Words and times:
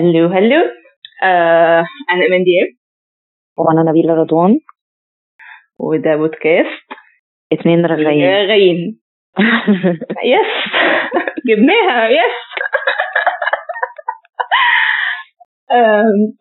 hello 0.00 0.28
hello 0.28 0.62
آه 1.22 1.84
أنا 2.10 2.22
إيمان 2.22 2.44
دياب. 2.44 2.66
وأنا 3.56 3.90
نبيلة 3.90 4.14
رضوان. 4.14 4.60
وده 5.78 6.16
بودكاست. 6.16 6.86
اتنين 7.52 7.86
رغايين. 7.86 8.48
رغايين 8.48 9.00
yes 10.24 10.52
جبناها. 11.48 12.08
yes 12.08 12.36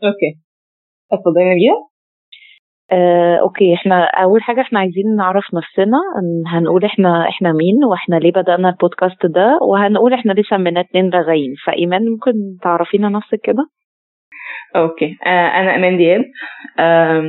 okay 0.03 0.39
أتفضلي 1.13 1.43
يا 1.49 1.55
نبيلة. 1.55 1.88
آه، 2.91 3.37
okay 3.41 3.73
إحنا 3.73 4.03
أول 4.05 4.43
حاجة 4.43 4.61
إحنا 4.61 4.79
عايزين 4.79 5.15
نعرف 5.15 5.43
نفسنا 5.53 5.97
هنقول 6.47 6.85
إحنا 6.85 7.29
إحنا 7.29 7.51
مين 7.51 7.83
وإحنا 7.83 8.15
ليه 8.15 8.31
بدأنا 8.31 8.69
البودكاست 8.69 9.25
ده 9.25 9.57
وهنقول 9.61 10.13
إحنا 10.13 10.31
ليه 10.33 10.43
سميناه 10.49 10.81
اتنين 10.81 11.09
رغايين 11.09 11.53
فإيمان 11.65 12.01
ممكن 12.09 12.31
تعرفينا 12.63 13.09
نفسك 13.09 13.39
كده؟ 13.43 13.65
okay. 14.75 15.17
آه 15.25 15.47
أنا 15.47 15.75
إيمان 15.75 15.97
دياب. 15.97 16.21
آم، 16.79 17.25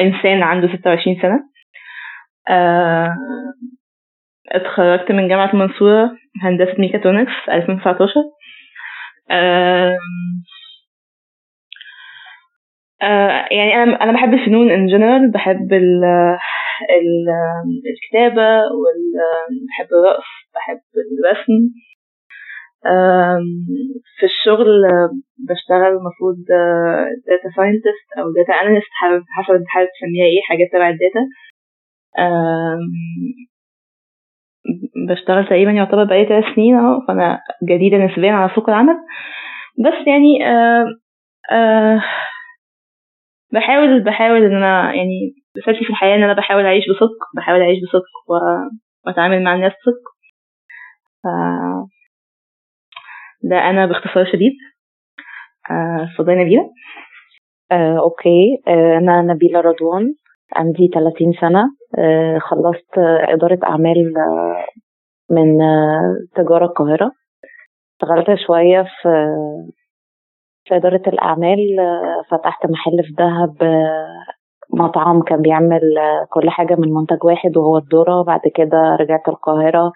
إنسان 0.00 0.42
عنده 0.42 0.68
26 0.76 1.16
سنة. 1.22 1.40
آه 2.48 3.08
اتخرجت 4.52 5.12
من 5.12 5.28
جامعة 5.28 5.52
المنصورة 5.52 6.10
هندسة 6.42 6.74
ميكاترونكس 6.78 7.32
2019 7.48 8.10
آم، 9.30 9.96
آه 13.02 13.46
يعني 13.50 13.74
أنا 13.82 14.02
أنا 14.02 14.12
بحب 14.12 14.34
الفنون 14.34 14.70
in 14.70 14.86
general 14.86 15.30
بحب 15.30 15.72
ال 15.72 16.04
ال 16.90 17.26
الكتابة 17.92 18.48
وبحب 18.58 19.88
الرقص 19.92 20.30
بحب 20.54 20.80
الرسم. 21.24 21.74
في 24.18 24.26
الشغل 24.26 24.68
بشتغل 25.48 25.92
المفروض 25.96 26.36
data 27.26 27.48
scientist 27.56 28.08
أو 28.18 28.24
data 28.36 28.52
analyst 28.60 28.88
حسب 29.36 29.54
انت 29.54 29.68
حابب 29.68 29.88
تسميها 29.98 30.24
إيه 30.24 30.40
حاجات 30.48 30.68
تبع 30.72 30.88
ال 30.88 30.94
data. 30.94 31.24
بشتغل 35.08 35.46
تقريبا 35.46 35.70
يعتبر 35.70 36.04
بقالي 36.04 36.26
ثلاث 36.28 36.44
سنين 36.54 36.74
أهو 36.76 37.00
فأنا 37.08 37.40
جديدة 37.70 37.96
نسبيا 37.96 38.32
على 38.32 38.50
سوق 38.54 38.70
العمل. 38.70 38.94
بس 39.84 40.06
يعني 40.06 40.46
آه 40.46 40.86
آه 41.52 42.02
بحاول 43.54 44.04
بحاول 44.04 44.44
إن 44.44 44.56
أنا 44.56 44.94
يعني 44.94 45.34
رسالتي 45.58 45.84
في 45.84 45.90
الحياة 45.90 46.16
إن 46.16 46.22
أنا 46.22 46.32
بحاول 46.34 46.64
أعيش 46.66 46.84
بصدق 46.90 47.18
بحاول 47.36 47.60
أعيش 47.60 47.78
بصدق 47.88 48.12
وأتعامل 49.06 49.42
مع 49.44 49.54
الناس 49.54 49.72
بصدق. 49.72 50.04
ف 51.22 51.26
ده 53.42 53.56
أنا 53.70 53.86
باختصار 53.86 54.24
شديد. 54.32 54.52
آه، 55.70 56.08
اتفضلي 56.12 56.44
نبيلة. 56.44 56.70
آه، 57.72 57.98
أوكي. 57.98 58.62
آه، 58.68 58.98
أنا 58.98 59.22
نبيلة 59.22 59.60
رضوان. 59.60 60.14
عندي 60.56 60.88
30 60.94 61.32
سنة. 61.40 61.64
آه، 61.98 62.38
خلصت 62.38 62.98
آه، 62.98 63.32
إدارة 63.34 63.58
أعمال 63.64 64.14
آه، 64.16 64.66
من 65.30 65.62
آه، 65.62 66.16
تجارة 66.36 66.64
القاهرة. 66.66 67.10
اشتغلت 68.02 68.38
شوية 68.46 68.82
في 68.82 69.08
في 70.64 70.76
إدارة 70.76 71.02
الأعمال 71.06 71.80
آه، 71.80 72.22
فتحت 72.30 72.66
محل 72.66 73.02
في 73.04 73.12
دهب 73.18 73.62
آه، 73.62 74.24
مطعم 74.74 75.22
كان 75.22 75.42
بيعمل 75.42 75.98
آه، 75.98 76.26
كل 76.30 76.50
حاجة 76.50 76.74
من 76.78 76.92
منتج 76.94 77.24
واحد 77.24 77.56
وهو 77.56 77.78
الذرة. 77.78 78.22
بعد 78.22 78.40
كده 78.54 78.96
رجعت 79.00 79.28
القاهرة 79.28 79.92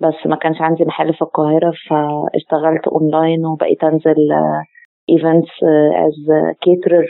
بس 0.00 0.26
ما 0.26 0.36
كانش 0.36 0.60
عندي 0.60 0.84
محل 0.84 1.14
في 1.14 1.22
القاهرة 1.22 1.72
فاشتغلت 1.90 2.88
اونلاين 2.88 3.46
وبقيت 3.46 3.84
أنزل 3.84 4.16
events 5.10 5.50
as 6.06 6.52
caterer 6.62 7.04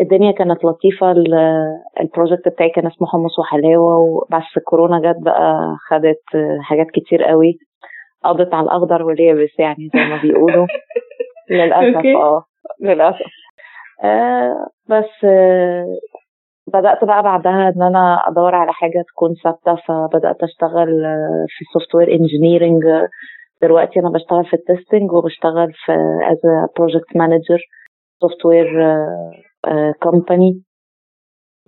الدنيا 0.00 0.32
كانت 0.32 0.64
لطيفة 0.64 1.10
ال- 1.12 1.34
ال 2.00 2.06
project 2.06 2.48
بتاعي 2.48 2.70
كان 2.70 2.86
اسمه 2.86 3.08
حمص 3.08 3.38
وحلاوة 3.38 3.96
وبس 3.96 4.58
كورونا 4.64 4.98
جت 5.12 5.22
بقى 5.22 5.76
خدت 5.88 6.22
حاجات 6.62 6.86
كتير 6.94 7.22
قوي 7.24 7.58
قضت 8.24 8.54
على 8.54 8.64
الأخضر 8.64 9.02
واليابس 9.02 9.58
يعني 9.58 9.88
زي 9.94 10.00
ما 10.00 10.20
بيقولوا. 10.22 10.66
للأسف. 11.50 12.06
آه. 12.06 12.44
للأسف. 12.80 13.26
آه 14.04 14.66
بس 14.88 15.24
آه 15.24 15.86
بدأت 16.72 17.04
بقى 17.04 17.22
بعدها 17.22 17.68
إن 17.76 17.82
أنا 17.82 18.22
أدور 18.28 18.54
على 18.54 18.72
حاجة 18.72 19.04
تكون 19.08 19.34
ثابتة 19.44 19.74
فبدأت 19.88 20.42
أشتغل 20.42 21.04
آه، 21.04 21.44
في 21.48 21.64
ال 21.64 21.94
software 21.94 22.12
engineering 22.12 22.82
دلوقتي 23.62 24.00
أنا 24.00 24.10
بشتغل 24.10 24.44
في 24.44 24.54
ال 24.54 24.61
testing 24.61 25.12
وبشتغل 25.12 25.72
في 25.72 25.92
a 26.32 26.82
project 26.82 27.18
manager 27.22 27.60
software 28.20 28.66
company 30.02 30.62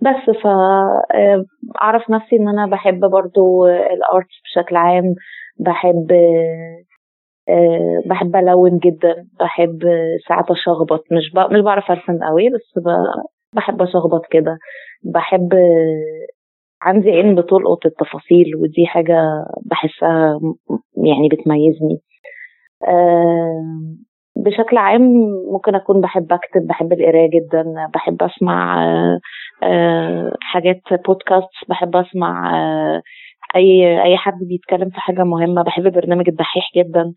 بس 0.01 0.35
ف 0.43 0.47
آه، 0.47 1.45
نفسي 2.09 2.35
إن 2.35 2.47
أنا 2.49 2.65
بحب 2.67 2.99
برضو 2.99 3.67
ال 3.67 3.81
arts 3.81 4.35
بشكل 4.45 4.75
عام. 4.75 5.15
بحب 5.59 6.11
بحب 8.05 8.35
ألون 8.35 8.77
جدا 8.77 9.27
بحب 9.39 9.79
ساعات 10.27 10.51
أشخبط. 10.51 11.03
مش 11.11 11.31
ب... 11.33 11.53
مش 11.53 11.61
بعرف 11.61 11.91
أرسم 11.91 12.23
قوي 12.23 12.49
بس 12.49 12.83
ب... 12.83 12.89
بحب 13.55 13.81
أشخبط 13.81 14.21
كده. 14.31 14.57
بحب 15.03 15.53
عندي 16.81 17.11
عين 17.11 17.35
بتلقط 17.35 17.85
التفاصيل 17.85 18.55
ودي 18.55 18.85
حاجة 18.87 19.45
بحسها 19.65 20.39
يعني 21.05 21.27
بتميزني. 21.31 21.99
آم، 22.87 23.97
بشكل 24.35 24.77
عام 24.77 25.01
ممكن 25.51 25.75
أكون 25.75 26.01
بحب 26.01 26.33
أكتب 26.33 26.67
بحب 26.67 26.93
القراية 26.93 27.29
جدا 27.29 27.63
بحب 27.93 28.23
أسمع 28.23 28.83
آه، 28.85 29.19
آه، 29.63 30.31
حاجات 30.41 30.81
بودكاست 31.07 31.49
بحب 31.69 31.95
أسمع 31.95 32.51
أي 33.55 34.01
أي 34.03 34.17
حد 34.17 34.37
بيتكلم 34.49 34.89
في 34.89 34.99
حاجة 34.99 35.23
مهمة 35.23 35.63
بحب 35.63 35.91
برنامج 35.93 36.29
الدحيح 36.29 36.63
جدا. 36.77 37.13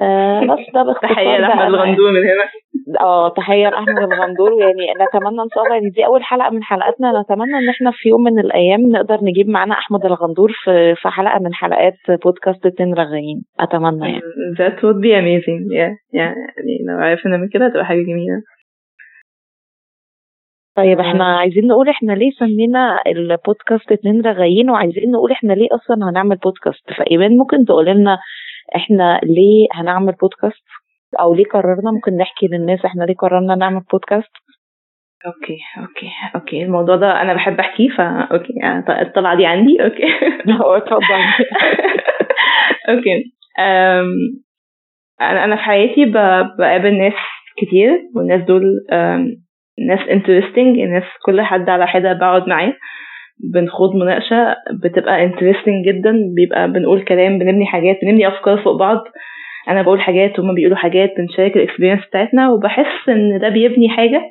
آه، 0.00 0.40
بس 0.40 0.58
ده 0.74 0.82
باختصار 0.82 1.38
لأحمد 1.38 1.58
أنا- 1.62 1.66
الغندور 1.66 2.10
من 2.10 2.16
هنا. 2.30 2.44
آه 3.00 3.28
تحية 3.28 3.68
لأحمد 3.68 3.98
الغندور. 3.98 4.52
يعني 4.60 4.92
نتمنى 5.04 5.42
إن 5.42 5.48
شاء 5.54 5.64
الله 5.64 5.74
يعني 5.76 5.90
دي 5.90 6.06
أول 6.06 6.22
حلقة 6.24 6.50
من 6.50 6.62
حلقاتنا. 6.62 7.20
نتمنى 7.20 7.58
إن 7.58 7.68
إحنا 7.68 7.90
في 7.94 8.08
يوم 8.08 8.22
من 8.22 8.38
الأيام 8.38 8.80
نقدر 8.80 9.18
نجيب 9.22 9.48
معانا 9.48 9.74
أحمد 9.74 10.06
الغندور 10.06 10.52
في 10.64 10.94
في 10.94 11.08
حلقة 11.08 11.38
من 11.38 11.54
حلقات 11.54 11.94
بودكاست 12.24 12.66
اتنين 12.66 12.94
رغايين 12.94 13.42
أتمنى 13.60 14.08
يعني. 14.08 14.20
That 14.58 14.76
would 14.82 15.00
be 15.06 15.12
amazing. 15.22 15.60
Yeah. 15.78 15.92
يعني 16.12 16.78
لو 16.88 16.98
عرفنا 16.98 17.36
من 17.36 17.48
كده 17.48 17.66
هتبقى 17.66 17.84
حاجة 17.86 17.98
جميلة. 18.02 18.42
طيب 20.76 21.00
إحنا 21.00 21.38
عايزين 21.38 21.66
نقول 21.66 21.88
إحنا 21.88 22.12
ليه 22.12 22.30
سمينا 22.30 23.02
البودكاست 23.06 23.92
اتنين 23.92 24.20
رغايين 24.20 24.70
وعايزين 24.70 25.10
نقول 25.10 25.32
إحنا 25.32 25.52
ليه 25.52 25.68
أصلا 25.72 26.10
هنعمل 26.10 26.36
بودكاست؟ 26.36 26.90
فايمان 26.98 27.36
ممكن 27.36 27.64
تقول 27.64 27.86
لنا 27.86 28.18
إحنا 28.76 29.20
ليه 29.22 29.66
هنعمل 29.72 30.12
بودكاست؟ 30.12 30.64
أو 31.20 31.34
ليه 31.34 31.44
قررنا؟ 31.44 31.90
ممكن 31.90 32.16
نحكي 32.16 32.46
للناس 32.46 32.84
إحنا 32.84 33.04
ليه 33.04 33.14
قررنا 33.14 33.54
نعمل 33.54 33.80
بودكاست؟ 33.92 34.30
okay 35.26 35.58
okay 35.78 36.10
okay. 36.34 36.62
الموضوع 36.62 36.96
ده 36.96 37.22
أنا 37.22 37.34
بحب 37.34 37.60
أحكيه 37.60 37.88
فا 37.88 38.28
okay. 38.32 38.52
يعني 38.62 39.02
الطلعة 39.02 39.36
دي 39.36 39.46
عندي؟ 39.46 39.84
okay. 39.84 40.06
اتفضل. 40.76 41.22
okay. 42.90 43.32
أنا 45.20 45.44
أنا 45.44 45.56
في 45.56 45.62
حياتي 45.62 46.04
بقابل 46.58 46.98
ناس 46.98 47.12
كتير 47.56 47.90
والناس 48.14 48.42
دول 48.42 48.62
ناس 49.78 50.08
interesting 50.10 50.78
ناس 50.78 51.04
كل 51.26 51.40
حد 51.40 51.68
على 51.68 51.86
حدة 51.86 52.12
بقعد 52.12 52.48
معاه 52.48 52.72
بنخوض 53.54 53.94
مناقشة 53.94 54.56
بتبقى 54.84 55.24
interesting 55.24 55.86
جدا 55.86 56.12
بيبقى 56.36 56.72
بنقول 56.72 57.04
كلام 57.04 57.38
بنبني 57.38 57.66
حاجات 57.66 57.98
بنبني 58.02 58.28
أفكار 58.28 58.62
فوق 58.62 58.76
بعض. 58.78 58.98
أنا 59.68 59.82
بقول 59.82 60.00
حاجات 60.00 60.38
وهما 60.38 60.52
بيقولوا 60.52 60.76
حاجات 60.76 61.10
بنشارك 61.18 61.56
ال 61.56 61.60
experience 61.60 62.06
بتاعتنا 62.06 62.50
وبحس 62.50 63.08
إن 63.08 63.38
ده 63.38 63.48
بيبني 63.48 63.88
حاجة 63.88 64.22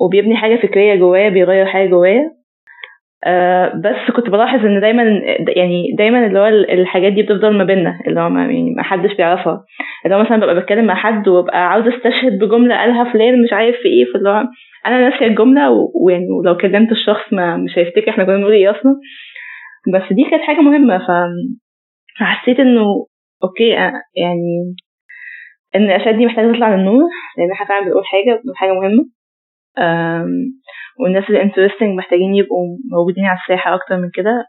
وبيبني 0.00 0.36
حاجة 0.36 0.56
فكرية 0.56 0.94
جوايا 0.94 1.28
بيغير 1.28 1.66
حاجة 1.66 1.88
جوايا 1.88 2.30
بس 3.84 4.10
كنت 4.16 4.30
بلاحظ 4.30 4.64
إن 4.66 4.80
دايما 4.80 5.02
يعني 5.56 5.94
دايما 5.98 6.26
اللي 6.26 6.38
هو 6.38 6.46
الحاجات 6.46 7.12
دي 7.12 7.22
بتفضل 7.22 7.58
ما 7.58 7.64
بيننا 7.64 8.00
اللي 8.06 8.20
هو 8.20 8.28
ما, 8.28 8.40
يعني 8.42 8.74
ما 8.76 8.82
حدش 8.82 9.14
بيعرفها. 9.16 9.64
اللي 10.04 10.16
هو 10.16 10.20
مثلا 10.20 10.36
ببقى 10.36 10.60
بتكلم 10.60 10.84
مع 10.84 10.94
حد 10.94 11.28
وابقى 11.28 11.68
عاوزه 11.70 11.96
أستشهد 11.96 12.38
بجملة 12.38 12.76
قالها 12.76 13.12
فلان 13.12 13.42
مش 13.42 13.52
عارف 13.52 13.76
في 13.82 13.88
إيه 13.88 14.12
فاللي 14.12 14.28
هو 14.30 14.44
أنا 14.86 15.08
ناسية 15.10 15.26
الجملة 15.26 15.70
ويعني 16.04 16.26
ولو 16.30 16.56
كلمت 16.56 16.92
الشخص 16.92 17.32
ما 17.32 17.56
مش 17.56 17.78
هيفتكر 17.78 18.10
إحنا 18.10 18.24
كنا 18.24 18.36
بنقول 18.36 18.52
إيه 18.52 18.70
أصلا. 18.70 18.96
بس 19.94 20.12
دي 20.12 20.24
كانت 20.30 20.42
حاجة 20.42 20.60
مهمة 20.60 20.98
فحسيت 22.18 22.60
إنه 22.60 22.82
okay 23.44 23.78
آه، 23.78 23.92
يعني 24.16 24.74
إن 25.76 25.84
الأشياء 25.84 26.16
دي 26.16 26.26
محتاجة 26.26 26.52
تطلع 26.52 26.74
للنور 26.74 27.08
لأن 27.38 27.52
إحنا 27.52 27.66
فعلا 27.66 27.84
بنقول 27.86 28.04
حاجة 28.06 28.34
بنقول 28.40 28.56
حاجة 28.56 28.72
مهمة. 28.72 29.04
والناس 31.02 31.24
اللي 31.28 31.42
interesting 31.42 31.96
محتاجين 31.98 32.34
يبقوا 32.34 32.76
موجودين 32.92 33.24
على 33.24 33.38
الساحة 33.42 33.74
أكتر 33.74 33.96
من 33.96 34.10
كده 34.14 34.44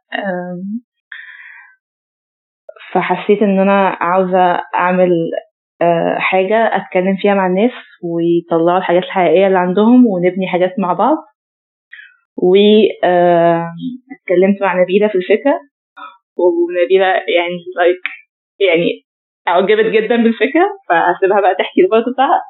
فحسيت 2.94 3.42
إن 3.42 3.60
أنا 3.60 3.88
عاوزة 3.90 4.62
أعمل 4.76 5.12
آه، 5.82 6.16
حاجة 6.20 6.56
أتكلم 6.76 7.16
فيها 7.22 7.34
مع 7.34 7.48
الناس 7.48 7.72
ويطلعوا 8.04 8.78
الحاجات 8.78 9.04
الحقيقية 9.04 9.48
اللي 9.48 9.58
عندهم 9.60 10.06
ونبني 10.08 10.48
حاجات 10.48 10.74
مع 10.80 10.94
بعض. 10.94 11.18
واتكلمت 12.38 13.02
مع 14.62 14.82
نبيلة 14.82 15.08
في 15.08 15.16
الفكرة 15.16 15.60
ونبيلة 16.38 17.06
يعني 17.06 17.58
like 17.78 18.02
يعني 18.60 19.04
أعجبت 19.48 19.86
جدا 19.86 20.16
بالفكرة 20.16 20.66
فهسيبها 20.90 21.42
بقى 21.42 21.56
تحكي 21.56 21.82
ال 21.82 21.86
part 21.86 22.04
بتاعها. 22.14 22.42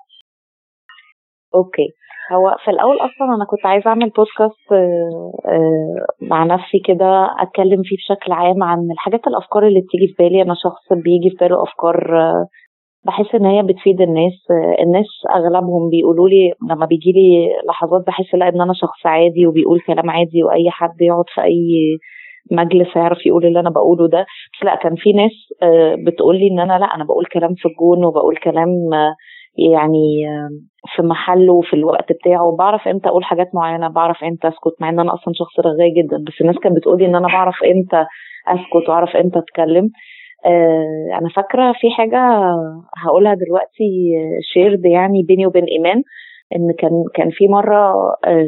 okay 1.56 1.88
هو 2.32 2.56
في 2.66 2.72
الأول 2.72 2.96
أصلا 2.98 3.36
أنا 3.36 3.46
كنت 3.46 3.66
عايزة 3.66 3.88
أعمل 3.90 4.10
بودكاست 4.10 4.72
آه، 4.72 5.32
آه، 5.46 6.06
مع 6.22 6.44
نفسي 6.44 6.80
كده 6.86 7.30
أتكلم 7.40 7.82
فيه 7.84 7.96
بشكل 7.98 8.32
عام 8.32 8.64
عن 8.64 8.92
الحاجات 8.92 9.28
الأفكار 9.28 9.68
اللي 9.68 9.82
بتيجي 9.82 10.08
في 10.08 10.24
بالي. 10.24 10.42
أنا 10.42 10.54
شخص 10.64 10.94
بيجي 10.94 11.30
في 11.30 11.36
باله 11.42 11.64
أفكار 11.64 12.20
آه، 12.20 12.46
بحس 13.06 13.36
إن 13.36 13.46
هي 13.46 13.64
بتفيد 13.64 14.02
الناس 14.02 14.34
الناس 14.84 15.06
أغلبهم 15.36 15.90
بيقولوا 15.90 16.30
لي 16.30 16.54
لما 16.70 16.86
بيجي 16.86 17.12
لي 17.12 17.50
لحظات 17.70 18.08
بحس 18.08 18.36
لا 18.36 18.50
إن 18.50 18.62
أنا 18.62 18.74
شخص 18.74 19.06
عادي 19.06 19.48
وبيقول 19.48 19.80
كلام 19.88 20.10
عادي 20.10 20.44
وأي 20.44 20.70
حد 20.72 21.02
يقعد 21.02 21.26
في 21.36 21.42
أي 21.44 21.98
مجلس 22.52 22.88
هيعرف 22.98 23.26
يقول 23.26 23.46
اللي 23.46 23.60
أنا 23.60 23.70
بقوله 23.70 24.08
ده. 24.08 24.22
بس 24.54 24.66
لا 24.66 24.76
كان 24.76 24.96
في 24.96 25.14
ناس 25.14 25.32
بتقول 26.08 26.36
لي 26.40 26.48
إن 26.48 26.60
أنا 26.60 26.80
لا 26.80 26.86
أنا 26.96 27.04
بقول 27.04 27.26
كلام 27.26 27.54
في 27.56 27.66
الجون 27.68 28.06
وبقول 28.06 28.36
كلام 28.38 28.70
يعني 29.58 30.26
في 30.96 31.02
محله 31.02 31.54
وفي 31.54 31.74
الوقت 31.74 32.12
بتاعه. 32.12 32.56
بعرف 32.60 32.88
إمتى 32.88 33.10
أقول 33.10 33.24
حاجات 33.24 33.56
معينة 33.56 33.88
بعرف 33.88 34.24
إمتى 34.24 34.48
اسكت 34.48 34.82
مع 34.82 34.90
ان 34.90 35.00
أنا 35.00 35.14
أصلا 35.14 35.34
شخص 35.34 35.60
رغاي 35.60 35.90
جدا. 35.98 36.18
بس 36.28 36.42
الناس 36.42 36.56
كانت 36.64 36.76
بتقولي 36.78 37.06
ان 37.06 37.16
أنا 37.16 37.28
بعرف 37.28 37.56
إمتى 37.64 38.06
اسكت 38.48 38.90
وأعرف 38.90 39.16
إمتى 39.16 39.40
اتكلم. 39.40 39.90
آه 40.46 41.18
أنا 41.20 41.30
فاكرة 41.36 41.74
في 41.82 41.92
حاجة 41.92 42.20
هقولها 43.06 43.34
دلوقتي 43.34 43.90
shared 44.54 44.86
يعني 44.86 45.24
بيني 45.28 45.46
وبين 45.46 45.64
إيمان. 45.64 46.04
إن 46.56 46.74
كان 46.80 47.04
كان 47.16 47.30
في 47.32 47.48
مرة 47.48 47.78
آه 48.28 48.46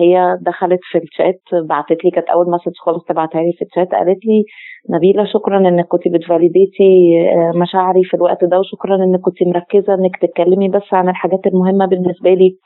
هي 0.00 0.38
دخلت 0.40 0.80
في 0.92 0.98
الشات 0.98 1.40
بعتت 1.68 2.04
لي 2.04 2.10
كانت 2.10 2.28
أول 2.28 2.50
message 2.50 2.72
خالص 2.84 3.04
تبعتها 3.04 3.42
لي 3.42 3.52
في 3.58 3.64
الشات 3.64 3.88
قالت 3.94 4.26
لي 4.26 4.44
نبيلة 4.90 5.24
شكرا 5.24 5.58
إنك 5.68 5.86
كنت 5.86 6.08
بت 6.08 6.28
validate 6.28 7.10
ي 7.10 7.20
آه، 7.34 7.52
مشاعري 7.58 8.04
في 8.04 8.14
الوقت 8.14 8.44
ده 8.44 8.58
وشكرا 8.58 8.96
إنك 8.96 9.20
كنت 9.20 9.42
مركزة 9.42 9.94
إنك 9.94 10.16
تتكلمي 10.22 10.68
بس 10.68 10.82
عن 10.92 11.08
الحاجات 11.08 11.40
المهمة 11.46 11.86
بالنسبة 11.86 12.30
لي. 12.34 12.56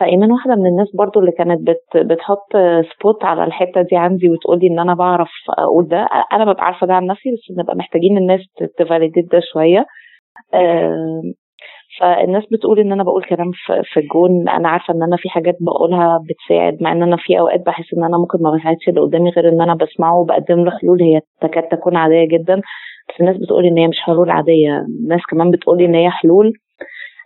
فإيمان 0.00 0.32
واحدة 0.32 0.54
من 0.54 0.66
الناس 0.66 0.88
برضو 0.96 1.20
اللي 1.20 1.32
كانت 1.32 1.60
بت 1.68 1.96
بتحط 1.96 2.52
سبوت 2.98 3.24
على 3.24 3.44
الحتة 3.44 3.82
دي 3.82 3.96
عندي 3.96 4.30
وتقولي 4.30 4.66
إن 4.66 4.78
أنا 4.78 4.94
بعرف 4.94 5.30
أقول 5.58 5.88
ده. 5.88 6.08
أنا 6.32 6.44
ببقى 6.52 6.64
عارفة 6.64 6.86
ده 6.86 6.94
عن 6.94 7.06
نفسي 7.06 7.30
بس 7.32 7.58
نبقى 7.58 7.76
محتاجين 7.76 8.18
الناس 8.18 8.40
تفاليديت 8.78 9.32
ده 9.32 9.40
شوية. 9.52 9.86
آه، 10.54 11.22
فالناس 12.00 12.44
بتقول 12.52 12.78
إن 12.80 12.92
أنا 12.92 13.02
بقول 13.04 13.24
كلام 13.24 13.50
في 13.92 14.00
الجون. 14.00 14.48
أنا 14.48 14.68
عارفة 14.68 14.94
إن 14.94 15.02
أنا 15.02 15.16
في 15.16 15.28
حاجات 15.28 15.56
بقولها 15.60 16.24
بتساعد 16.28 16.82
مع 16.82 16.92
إن 16.92 17.02
أنا 17.02 17.16
في 17.16 17.38
أوقات 17.38 17.66
بحس 17.66 17.94
إن 17.98 18.04
أنا 18.04 18.18
ممكن 18.18 18.38
ما 18.42 18.50
بساعدش 18.56 18.88
اللي 18.88 19.00
قدامي 19.00 19.30
غير 19.30 19.48
إن 19.48 19.60
أنا 19.60 19.74
بسمعه 19.74 20.18
وبقدم 20.20 20.64
له 20.64 20.70
حلول. 20.70 21.02
هي 21.02 21.20
تكاد 21.40 21.62
تكون 21.62 21.96
عادية 21.96 22.28
جدا 22.28 22.56
بس 23.08 23.20
الناس 23.20 23.36
بتقول 23.36 23.64
إن 23.66 23.78
هي 23.78 23.88
مش 23.88 23.98
حلول 24.00 24.30
عادية. 24.30 24.84
الناس 25.02 25.20
كمان 25.30 25.50
بتقول 25.50 25.82
إن 25.82 25.94
هي 25.94 26.10
حلول 26.10 26.52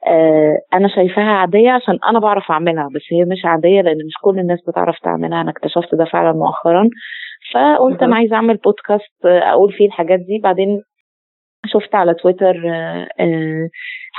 آه 0.06 0.58
أنا 0.74 0.88
شايفاها 0.88 1.32
عادية 1.32 1.70
عشان 1.70 1.98
أنا 2.08 2.18
بعرف 2.18 2.50
أعملها 2.50 2.88
بس 2.94 3.02
هي 3.12 3.24
مش 3.24 3.44
عادية 3.44 3.80
لأن 3.80 3.96
مش 4.06 4.14
كل 4.22 4.38
الناس 4.38 4.58
بتعرف 4.68 4.98
تعملها. 5.02 5.40
أنا 5.40 5.50
اكتشفت 5.50 5.94
ده 5.94 6.04
فعلا 6.04 6.32
مؤخرا. 6.32 6.88
فقلت 7.54 8.02
أنا 8.02 8.16
عايزة 8.16 8.36
أعمل 8.36 8.56
بودكاست 8.56 9.26
أقول 9.26 9.72
فيه 9.72 9.86
الحاجات 9.86 10.18
دي. 10.18 10.40
بعدين 10.42 10.80
شفت 11.66 11.94
على 11.94 12.14
تويتر 12.14 12.62
آه، 12.68 13.08
آه، 13.20 13.68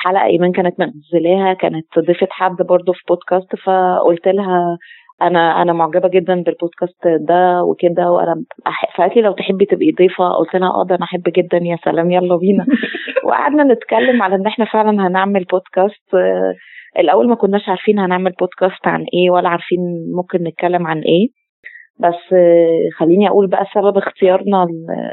حلقة 0.03 0.25
ايمان 0.25 0.51
كانت 0.51 0.75
منزلاها 0.79 1.53
كانت 1.53 1.99
ضيفة 1.99 2.27
حد 2.31 2.55
برضه 2.69 2.93
في 2.93 2.99
بودكاست 3.09 3.55
فقلت 3.65 4.27
لها 4.27 4.77
أنا 5.21 5.61
أنا 5.61 5.73
معجبة 5.73 6.07
جدا 6.09 6.35
بالبودكاست 6.43 7.07
ده 7.07 7.63
وكده 7.63 8.11
وأنا 8.11 8.43
فقالت 8.97 9.15
لي 9.15 9.21
لو 9.21 9.31
تحبي 9.33 9.65
تبقي 9.65 9.91
ضيفة 9.91 10.29
قلت 10.29 10.55
لها 10.55 10.69
آه 10.69 10.85
ده 10.89 10.95
أنا 10.95 11.03
أحب 11.05 11.23
جدا 11.37 11.57
يا 11.57 11.77
سلام 11.85 12.11
يلا 12.11 12.35
بينا. 12.35 12.65
وقعدنا 13.25 13.63
نتكلم 13.63 14.21
على 14.23 14.35
إن 14.35 14.47
إحنا 14.47 14.65
فعلا 14.65 15.07
هنعمل 15.07 15.43
بودكاست 15.43 16.13
آه، 16.13 16.53
الأول 16.99 17.27
ما 17.29 17.35
كناش 17.35 17.69
عارفين 17.69 17.99
هنعمل 17.99 18.31
بودكاست 18.39 18.87
عن 18.87 19.05
إيه 19.13 19.29
ولا 19.31 19.49
عارفين 19.49 19.79
ممكن 20.15 20.43
نتكلم 20.43 20.87
عن 20.87 20.99
إيه. 21.01 21.44
بس 21.99 22.35
خليني 22.97 23.27
أقول 23.27 23.47
بقى 23.47 23.65
سبب 23.73 23.97
اختيارنا 23.97 24.67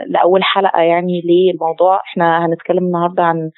لأول 0.06 0.42
حلقة 0.42 0.82
يعني 0.82 1.20
ليه 1.24 1.52
الموضوع. 1.52 1.96
إحنا 1.96 2.46
هنتكلم 2.46 2.84
النهارده 2.86 3.22
عن 3.22 3.50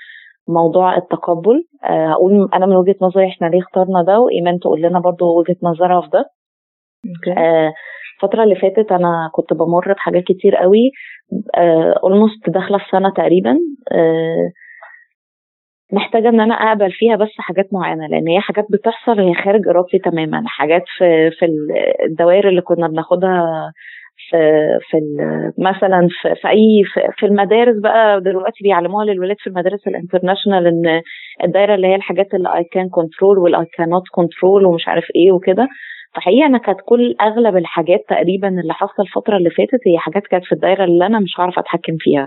موضوع 0.49 0.97
التقبل. 0.97 1.65
آه، 1.85 2.07
هقول 2.09 2.49
أنا 2.55 2.67
من 2.67 2.77
وجهة 2.77 2.97
نظري 3.03 3.29
إحنا 3.29 3.47
ليه 3.47 3.59
اخترنا 3.61 4.03
ده 4.03 4.21
وإيمان 4.21 4.59
تقول 4.59 4.83
لنا 4.83 5.01
برضو 5.01 5.39
وجهة 5.39 5.57
نظرها 5.63 6.01
في 6.01 6.09
ده. 6.13 6.25
آه، 7.39 7.73
الفترة 8.17 8.45
اللي 8.45 8.55
فاتت 8.55 8.93
أنا 8.93 9.31
كنت 9.33 9.53
بمر 9.53 9.93
بحاجات 9.93 10.23
كتير 10.23 10.57
قوي. 10.57 10.91
اولموست 12.03 12.49
آه، 12.49 12.53
داخلة 12.53 12.79
في 12.79 12.85
سنة 12.93 13.11
تقريبا. 13.11 13.59
محتاجة 15.93 16.29
إن 16.29 16.41
أنا 16.41 16.55
أقبل 16.55 16.93
فيها 16.93 17.17
بس 17.17 17.29
حاجات 17.39 17.69
معينة 17.73 18.07
لأن 18.07 18.29
هي 18.29 18.41
حاجات 18.41 18.67
بتحصل 18.71 19.21
هي 19.21 19.35
خارج 19.35 19.69
إرادتي 19.69 19.99
تماما. 19.99 20.43
حاجات 20.47 20.83
في 20.99 21.31
في 21.31 21.47
الدوائر 22.05 22.49
اللي 22.49 22.61
كنا 22.61 22.89
بناخدها 22.89 23.43
في 24.31 24.37
في 24.91 24.97
مثلا 25.59 26.09
في, 26.23 26.35
في 26.43 26.49
أي 26.49 26.83
في, 26.95 27.01
في 27.19 27.27
المدارس 27.27 27.77
بقى 27.77 28.21
دلوقتي 28.21 28.59
بيعلموها 28.65 29.05
للولاد 29.05 29.37
في 29.39 29.47
المدارس 29.47 29.87
ال 29.87 29.92
international 29.92 30.67
إن 30.67 31.03
الدايرة 31.45 31.75
اللي 31.75 31.87
هي 31.87 31.95
الحاجات 31.95 32.35
اللي 32.35 32.55
I 32.57 32.65
can 32.65 32.89
control 32.89 33.39
والاي 33.39 33.67
كانوت 33.77 34.03
كنترول 34.13 34.65
ومش 34.67 34.89
عارف 34.89 35.05
إيه 35.17 35.33
وكده. 35.33 35.69
فحقيقة 36.15 36.47
أنا 36.47 36.59
كانت 36.59 36.79
كل 36.87 37.15
أغلب 37.21 37.57
الحاجات 37.57 38.01
تقريبا 38.09 38.49
اللي 38.49 38.75
حصل 38.75 39.03
الفترة 39.03 39.37
اللي 39.37 39.51
فاتت 39.51 39.81
هي 39.87 39.99
حاجات 39.99 40.23
كانت 40.27 40.45
في 40.45 40.53
الدايرة 40.53 40.85
اللي 40.85 41.07
أنا 41.07 41.21
مش 41.21 41.41
هعرف 41.41 41.59
أتحكم 41.59 41.97
فيها. 41.99 42.27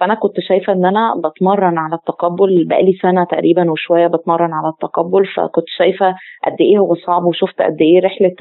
فأنا 0.00 0.14
كنت 0.14 0.40
شايفة 0.48 0.72
إن 0.72 0.84
أنا 0.84 1.14
بتمرن 1.24 1.78
على 1.78 1.94
التقبل 1.94 2.64
بقالي 2.68 2.92
سنة 3.02 3.24
تقريبا 3.24 3.70
وشوية 3.70 4.06
بتمرن 4.06 4.52
على 4.52 4.68
التقبل 4.68 5.26
فكنت 5.26 5.64
شايفة 5.78 6.14
قد 6.46 6.56
إيه 6.60 6.78
هو 6.78 6.94
صعب 6.94 7.24
وشفت 7.24 7.62
قد 7.62 7.76
إيه 7.80 8.00
رحلة 8.00 8.36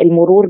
المرور 0.00 0.46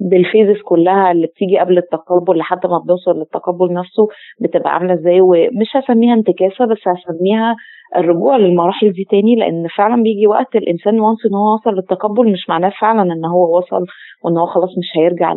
بال 0.00 0.15
phases 0.15 0.60
كلها 0.64 1.12
اللي 1.12 1.26
بتيجي 1.26 1.58
قبل 1.58 1.78
التقبل 1.78 2.38
لحد 2.38 2.66
ما 2.66 2.78
بنوصل 2.78 3.18
للتقبل 3.18 3.72
نفسه 3.72 4.08
بتبقى 4.40 4.70
عاملة 4.74 4.94
إزاي 4.94 5.20
ومش 5.20 5.68
هسميها 5.76 6.14
انتكاسة 6.14 6.64
بس 6.66 6.78
هسميها 6.88 7.56
الرجوع 7.96 8.36
للمراحل 8.36 8.92
دي 8.92 9.04
تاني 9.10 9.36
لأن 9.36 9.66
فعلا 9.76 10.02
بيجي 10.02 10.26
وقت 10.26 10.56
الإنسان 10.56 11.00
once 11.00 11.18
إن 11.26 11.34
هو 11.34 11.54
وصل 11.54 11.70
للتقبل 11.70 12.32
مش 12.32 12.48
معناه 12.48 12.72
فعلا 12.80 13.02
إن 13.12 13.24
هو 13.24 13.58
وصل 13.58 13.84
وإن 14.24 14.36
هو 14.36 14.46
خلاص 14.46 14.70
مش 14.78 14.98
هيرجع 14.98 15.34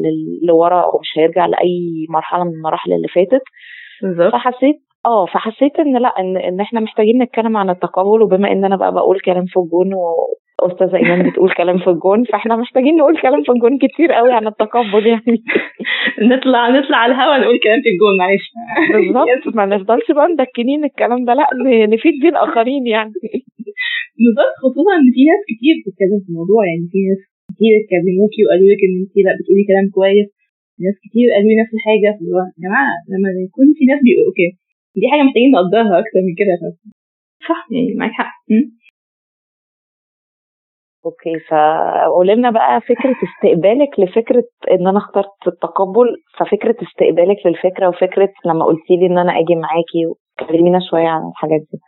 لورا 0.48 0.82
أو 0.82 1.00
مش 1.00 1.10
هيرجع 1.18 1.46
لأي 1.46 2.06
مرحلة 2.10 2.44
من 2.44 2.52
المراحل 2.52 2.94
اللي 2.94 3.08
فاتت. 3.08 3.42
بالظبط. 4.04 4.32
فحسيت 4.34 4.76
آه 5.06 5.26
فحسيت 5.26 5.80
إن 5.80 5.98
لأ 5.98 6.08
إن 6.20 6.38
إن 6.38 6.60
إحنا 6.60 6.80
محتاجين 6.80 7.22
نتكلم 7.24 7.58
عن 7.58 7.70
التقبل 7.70 8.22
وبما 8.22 8.52
إن 8.52 8.66
أنا 8.66 8.76
بقى 8.76 8.94
بقول 8.94 9.20
كلام 9.20 9.46
في 9.46 9.58
الجون 9.60 9.94
واستاذه 10.62 10.96
إيمان 10.96 11.30
بتقول 11.30 11.52
كلام 11.54 11.78
في 11.78 11.90
الجون 11.90 12.24
فإحنا 12.24 12.56
محتاجين 12.56 12.96
نقول 12.98 13.22
كلام 13.22 13.44
في 13.44 13.52
الجون 13.52 13.78
كتير 13.78 14.12
قوي 14.14 14.32
عن 14.34 14.48
التقبل 14.48 15.08
يعني. 15.08 15.38
نطلع 16.32 16.70
نطلع 16.78 16.98
على 16.98 17.14
الهوا 17.14 17.38
نقول 17.38 17.60
كلام 17.66 17.82
في 17.82 17.90
الجون 17.94 18.18
معلش 18.20 18.46
بالظبط 18.94 19.44
ما 19.58 19.66
نفضلش 19.66 20.08
بقى 20.12 20.28
مدكنين 20.34 20.84
الكلام 20.84 21.26
ده 21.26 21.34
لا 21.34 21.48
نفيد 21.94 22.14
بيه 22.22 22.30
الآخرين 22.30 22.88
يعني. 22.88 23.14
بالظبط 24.22 24.56
خصوصا 24.64 24.92
إن 25.00 25.08
في 25.16 25.22
ناس 25.32 25.42
كتير 25.52 25.74
بتتكلم 25.82 26.20
في 26.24 26.30
الموضوع 26.32 26.62
يعني 26.70 26.86
في 26.94 27.00
ناس 27.10 27.22
كتير 27.50 27.74
اتكلموكي 27.82 28.42
وقالوا 28.46 28.68
لك 28.72 28.82
إن 28.88 28.96
انت 29.04 29.14
لا 29.26 29.32
بتقولي 29.40 29.64
كلام 29.72 29.88
كويس. 29.98 30.30
ناس 30.86 30.96
كتير 31.06 31.28
قالوا 31.34 31.50
لي 31.50 31.56
نفس 31.62 31.72
الحاجة 31.78 32.08
يا 32.08 32.44
جماعة 32.66 32.94
لما 33.12 33.30
يكون 33.46 33.68
في 33.78 33.84
ناس 33.92 34.00
بيقولوا 34.06 34.28
okay 34.30 34.50
دي 35.02 35.06
حاجة 35.12 35.24
محتاجين 35.28 35.50
نقدرها 35.58 35.94
أكتر 36.02 36.20
من 36.28 36.34
كده. 36.40 36.54
صح 37.50 37.62
يعني 37.74 37.94
معاك 38.00 38.12
حق. 38.22 38.34
okay 41.06 41.40
فقولي 41.50 42.36
لنا 42.36 42.52
بقى 42.52 42.82
فكرة 42.82 43.16
استقبالك 43.28 44.00
لفكرة 44.00 44.44
إن 44.72 44.88
أنا 44.88 44.98
اخترت 44.98 45.42
التقبل 45.48 46.08
ففكرة 46.38 46.76
استقبالك 46.88 47.38
للفكرة 47.46 47.88
وفكرة 47.90 48.30
لما 48.46 48.66
قلتي 48.66 48.96
لي 48.98 49.06
إن 49.06 49.18
أنا 49.18 49.32
أجي 49.40 49.56
معاكي 49.56 50.02
كلمينا 50.40 50.80
شوية 50.90 51.08
عن 51.08 51.28
الحاجات 51.30 51.62
دي. 51.72 51.80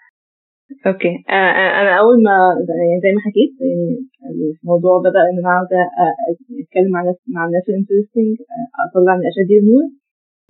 okay. 0.88 1.14
آه، 1.30 1.52
آه، 1.62 1.82
أنا 1.82 2.00
أول 2.00 2.18
ما 2.26 2.36
يعني 2.80 2.96
زي 3.04 3.12
ما 3.16 3.22
حكيت 3.28 3.54
يعني 3.62 4.56
الموضوع 4.64 5.00
بدأ 5.08 5.22
إن 5.30 5.38
أنا 5.42 5.50
عاوزه 5.56 5.80
أتكلم 6.64 6.92
مع 6.94 7.02
الناس 7.02 7.20
مع 7.36 7.46
الناس 7.46 7.66
ال 7.70 7.75
interesting 7.75 8.36
أطلع 8.86 9.14
من 9.16 9.22
الأشياء 9.24 9.46
دي 9.50 9.56
النور 9.62 9.86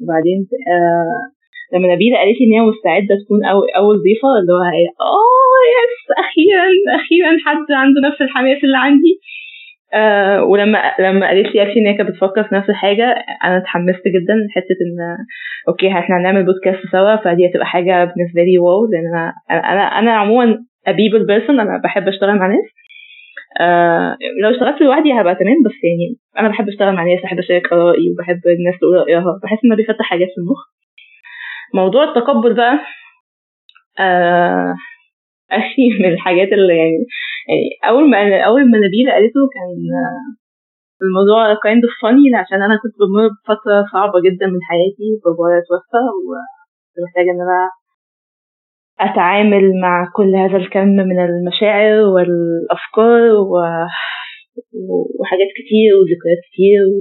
وبعدين 0.01 0.39
آه، 0.74 1.33
لما 1.74 1.88
نبيلة 1.96 2.18
قالت 2.18 2.38
لي 2.39 2.46
إن 2.48 2.53
هي 2.53 2.62
مستعدة 2.72 3.15
تكون 3.25 3.39
أول, 3.46 3.68
أول 3.77 3.96
ضيفة 4.06 4.30
اللي 4.39 4.53
هو 4.53 4.63
آه 5.01 5.62
yes 5.78 5.96
أخيرا 6.25 6.68
أخيرا 7.00 7.32
حد 7.46 7.65
عنده 7.82 8.00
نفس 8.08 8.22
الحماس 8.22 8.63
اللي 8.63 8.77
عندي. 8.77 9.13
آه 9.94 10.44
ولما 10.44 10.80
لما 11.00 11.27
قالت 11.27 11.56
لي 11.56 11.62
actually 11.63 11.82
إن 11.82 11.88
هي 11.88 11.94
كانت 11.94 12.10
بتفكر 12.10 12.44
في 12.44 12.56
نفس 12.56 12.70
الحاجة 12.70 13.06
أنا 13.44 13.58
اتحمست 13.58 14.03
جدا 14.15 14.36
حتة 14.56 14.77
إن 14.86 14.98
okay 15.68 15.88
إحنا 15.92 16.18
هنعمل 16.18 16.46
بودكاست 16.46 16.92
سوا 16.92 17.15
فدي 17.15 17.48
هتبقى 17.50 17.65
حاجة 17.65 17.94
بالنسبة 18.06 18.42
لي 18.44 18.58
wow 18.58 18.86
لأن 18.92 19.06
أنا 19.13 19.34
أنا 19.72 19.84
أنا 20.00 20.12
عموما 20.12 20.58
a 20.88 20.93
people 20.93 21.25
person 21.28 21.60
أنا 21.60 21.82
بحب 21.84 22.08
أشتغل 22.08 22.36
مع 22.39 22.48
ناس. 22.48 22.65
آه 23.62 24.18
لو 24.42 24.50
اشتغلت 24.50 24.82
لوحدي 24.82 25.13
هبقى 25.13 25.36
تمام 25.36 25.58
بس 25.65 25.77
يعني 25.84 26.15
أنا 26.39 26.48
بحب 26.50 26.68
أشتغل 26.70 26.94
مع 26.96 27.03
ناس 27.03 27.22
بحب 27.24 27.39
أشارك 27.39 27.74
آرائي 27.74 28.12
وبحب 28.12 28.39
الناس 28.60 28.80
تقول 28.80 28.98
رأيها 28.98 29.39
بحس 29.44 29.58
إنه 29.65 29.75
بيفتح 29.75 30.06
حاجات 30.06 30.27
في 30.27 30.38
المخ. 30.42 30.73
موضوع 31.74 32.03
التقبل 32.03 32.53
بقى 32.56 32.80
آه 34.00 34.75
أخي 35.51 35.89
من 36.00 36.13
الحاجات 36.13 36.48
اللي 36.53 36.77
يعني 36.77 37.06
يعني 37.50 37.70
أول 37.89 38.10
ما 38.10 38.42
أول 38.42 38.72
ما 38.72 38.77
نبيلة 38.77 39.12
قالته 39.12 39.39
كان 39.53 39.77
الموضوع 41.01 41.53
kind 41.56 41.82
of 41.88 41.94
عشان 42.39 42.62
أنا 42.63 42.75
كنت 42.84 42.94
بمر 43.00 43.27
بفترة 43.27 43.86
صعبة 43.94 44.22
جدا 44.22 44.48
من 44.48 44.60
حياتي 44.70 45.08
بابايا 45.25 45.60
توفى 45.68 46.03
وكنت 46.15 46.98
محتاجة 47.06 47.32
إن 47.32 47.42
أنا 47.42 47.70
أتعامل 49.00 49.82
مع 49.82 50.12
كل 50.15 50.36
هذا 50.36 50.58
الكم 50.58 50.88
من 50.88 51.20
المشاعر 51.25 52.00
والأفكار 52.13 53.22
و... 53.32 53.53
وحاجات 55.20 55.48
كتير 55.60 55.89
وذكريات 55.98 56.42
كتير 56.51 56.80
و... 56.94 56.98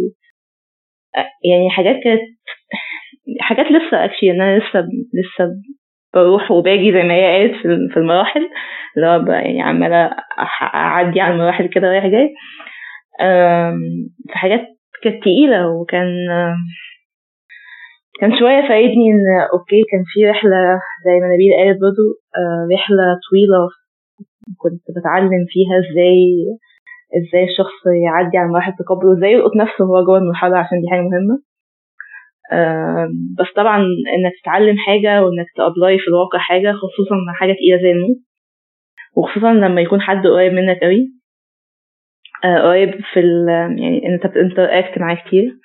يعني 1.50 1.70
حاجات 1.70 1.96
كانت 2.04 2.20
حاجات 3.40 3.66
لسه 3.66 4.04
اكشلي 4.04 4.30
أنا 4.30 4.58
لسه 4.58 4.80
لسه 5.14 5.50
بروح 6.14 6.50
وباجي 6.50 6.92
زي 6.92 7.02
ما 7.02 7.14
هي 7.14 7.24
قالت 7.38 7.54
في 7.92 7.96
المراحل 7.96 8.48
اللي 8.96 9.06
هو 9.06 9.32
يعني 9.32 9.62
عمالة 9.62 10.10
أعدي 10.74 11.20
على 11.20 11.34
المراحل 11.34 11.66
كده 11.66 11.88
رايح 11.88 12.06
جاي. 12.06 12.34
في 14.32 14.38
حاجات 14.38 14.60
كانت 15.02 15.22
تقيلة 15.22 15.68
وكان 15.68 16.06
كان 18.20 18.38
شوية 18.38 18.68
فايدني 18.68 19.10
إن 19.12 19.20
okay 19.52 19.82
كان 19.92 20.02
في 20.06 20.26
رحلة 20.30 20.80
زي 21.06 21.20
ما 21.20 21.26
نبيلة 21.34 21.52
قالت 21.58 21.78
برضه 21.80 22.06
رحلة 22.74 23.04
طويلة 23.30 23.68
كنت 24.58 24.82
بتعلم 24.98 25.44
فيها 25.48 25.74
إزاي 25.78 26.20
إزاي 27.18 27.44
الشخص 27.44 27.78
يعدي 28.06 28.38
على 28.38 28.48
مراحل 28.48 28.70
التقبل 28.72 29.06
وازاي 29.06 29.32
يلقط 29.32 29.56
نفسه 29.56 29.84
هو 29.84 30.04
جوه 30.04 30.18
المرحلة 30.18 30.58
عشان 30.58 30.80
دي 30.80 30.88
حاجة 30.90 31.00
مهمة. 31.00 31.51
بس 33.38 33.46
طبعا 33.56 33.76
إنك 34.14 34.32
تتعلم 34.42 34.76
حاجة 34.86 35.22
وإنك 35.24 35.46
ت 35.56 35.63
apply 35.63 35.98
في 35.98 36.08
الواقع 36.08 36.38
حاجة 36.38 36.72
خصوصا 36.72 37.16
حاجة 37.40 37.52
تقيلة 37.52 37.82
زي 37.82 37.92
الموت 37.92 38.16
وخصوصا 39.16 39.52
لما 39.52 39.80
يكون 39.80 40.00
حد 40.00 40.26
قريب 40.26 40.52
منك 40.52 40.78
قوي 40.82 41.08
قريب 42.44 42.90
في 43.12 43.20
ال 43.20 43.48
يعني 43.78 44.14
أنت 44.14 44.26
بت 44.26 44.41
interact 44.41 44.98
معاه 44.98 45.14
كتير. 45.26 45.58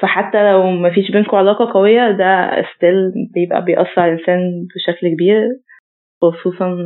فحتى 0.00 0.52
لو 0.52 0.70
مفيش 0.70 1.10
بينكم 1.10 1.36
علاقة 1.36 1.72
قوية 1.72 2.10
ده 2.10 2.50
still 2.76 3.12
بيبقى 3.34 3.64
بيأثر 3.64 4.00
على 4.00 4.12
الإنسان 4.12 4.40
بشكل 4.76 5.14
كبير 5.14 5.48
خصوصا 6.22 6.76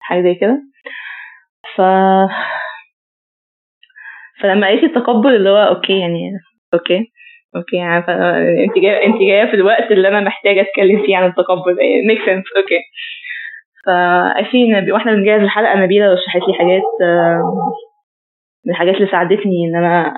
حاجة 0.00 0.22
زي 0.22 0.34
كده. 0.34 0.62
ف 1.76 1.80
فلما 4.42 4.66
قالت 4.66 4.84
التقبل 4.84 5.36
اللي 5.36 5.50
هو 5.50 5.56
okay 5.56 5.98
يعني 5.98 6.30
okay 6.74 7.12
okay 7.56 7.76
يعني 7.76 7.98
انت 8.64 8.78
جاية 8.78 9.06
انت 9.06 9.16
جاية 9.16 9.46
في 9.50 9.54
الوقت 9.54 9.90
اللي 9.92 10.08
أنا 10.08 10.20
محتاجة 10.20 10.60
أتكلم 10.60 11.02
فيه 11.06 11.16
عن 11.16 11.26
التقبل 11.28 11.76
make 12.08 12.18
sense 12.18 12.44
okay. 12.56 12.80
فأكيد 13.86 14.90
وإحنا 14.90 15.12
بنجهز 15.12 15.40
الحلقة 15.40 15.74
نبيلة 15.74 16.12
رشحت 16.12 16.48
لي 16.48 16.54
حاجات 16.54 16.82
من 18.66 18.72
الحاجات 18.72 18.94
اللي 18.94 19.06
ساعدتني 19.10 19.68
إن 19.68 19.76
أنا 19.84 20.14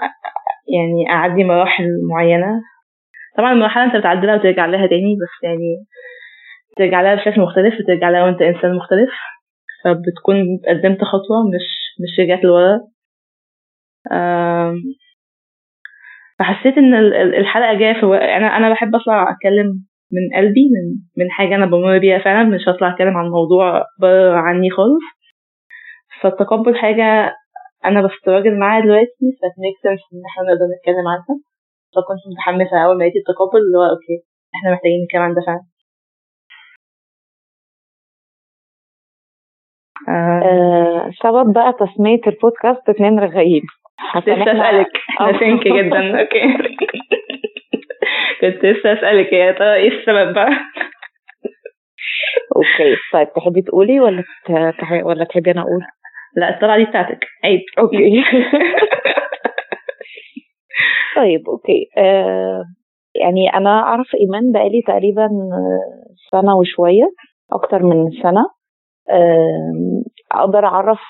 يعني 0.74 1.10
أعدي 1.10 1.44
مراحل 1.44 1.88
معينة. 2.10 2.60
طبعا 3.38 3.52
المرحلة 3.52 3.84
أنت 3.84 3.96
بتعدلها 3.96 4.34
وترجع 4.34 4.66
لها 4.66 4.86
تاني 4.86 5.14
بس 5.14 5.44
يعني 5.44 5.84
ترجع 6.76 7.02
لها 7.02 7.14
بشكل 7.14 7.40
مختلف 7.40 7.74
وترجع 7.80 8.10
لها 8.10 8.24
وأنت 8.24 8.42
إنسان 8.42 8.76
مختلف. 8.76 9.10
فبتكون 9.84 10.36
قدمت 10.68 11.04
خطوة 11.04 11.42
مش 11.54 11.66
مش 12.02 12.20
رجعت 12.20 12.44
لورا. 12.44 12.80
فحسيت 16.38 16.78
إن 16.78 16.94
الحلقة 17.40 17.74
جاية 17.78 17.92
في 18.00 18.06
أنا 18.36 18.46
أنا 18.56 18.70
بحب 18.72 18.94
أطلع 18.94 19.22
أتكلم 19.32 19.66
من 20.12 20.36
قلبي 20.36 20.60
من 20.74 20.84
من 21.24 21.30
حاجة 21.30 21.54
أنا 21.54 21.66
بمر 21.66 21.98
بيها 21.98 22.18
فعلا 22.18 22.48
مش 22.48 22.68
هطلع 22.68 22.92
أتكلم 22.92 23.16
عن 23.16 23.28
موضوع 23.30 23.84
بره 24.00 24.36
عني 24.38 24.70
خالص. 24.70 25.02
فالتقبل 26.22 26.76
حاجة 26.76 27.34
أنا 27.84 28.02
ب 28.06 28.12
struggle 28.12 28.58
معاها 28.58 28.82
دلوقتي 28.84 29.26
فت 29.40 29.52
make 29.52 29.76
sense 29.82 30.00
إن 30.14 30.22
إحنا 30.30 30.42
نقدر 30.44 30.64
نتكلم 30.78 31.08
عنها. 31.08 31.40
فكنت 31.96 32.22
متحمسة 32.32 32.84
أول 32.86 32.98
ما 32.98 33.04
لقيت 33.04 33.16
التقبل 33.16 33.58
اللي 33.58 33.78
هو 33.78 33.82
okay 33.94 34.16
إحنا 34.56 34.72
محتاجين 34.74 35.04
نتكلم 35.04 35.22
عن 35.22 35.34
ده 35.34 35.42
فعلا. 35.46 35.64
آه 40.08 41.10
سبب 41.22 41.52
بقى 41.52 41.72
تسمية 41.72 42.20
البودكاست 42.26 42.88
اتنين 42.88 43.18
رغايين. 43.20 43.62
لسه 44.26 44.42
أسألك. 44.42 44.86
أنا 45.20 45.38
ثينك 45.38 45.68
جدا. 45.68 46.20
okay. 46.20 46.58
كنت 48.40 48.64
لسه 48.64 48.92
أسألك 48.92 49.32
يا 49.32 49.52
ترى 49.52 49.74
إيه 49.74 49.88
السبب 49.88 50.34
بقى؟ 50.34 50.50
okay 52.56 52.96
طيب 53.12 53.32
تحبي 53.36 53.62
تقولي 53.62 54.00
ولا 54.00 54.22
ولا 55.04 55.24
تحبي 55.24 55.50
أنا 55.50 55.60
أقول؟ 55.60 55.80
لا 56.36 56.54
الطلعة 56.54 56.76
دي 56.78 56.84
بتاعتك. 56.84 57.24
عيب. 57.44 57.60
okay. 57.78 58.24
طيب 61.16 61.48
okay. 61.48 61.88
آه 61.98 62.64
يعني 63.14 63.54
أنا 63.54 63.70
أعرف 63.70 64.06
إيمان 64.20 64.52
بقالي 64.52 64.82
تقريبا 64.86 65.28
سنة 66.32 66.56
وشوية 66.56 67.10
أكتر 67.52 67.82
من 67.82 68.10
سنة. 68.22 68.46
أقدر 70.40 70.64
أعرف 70.64 71.00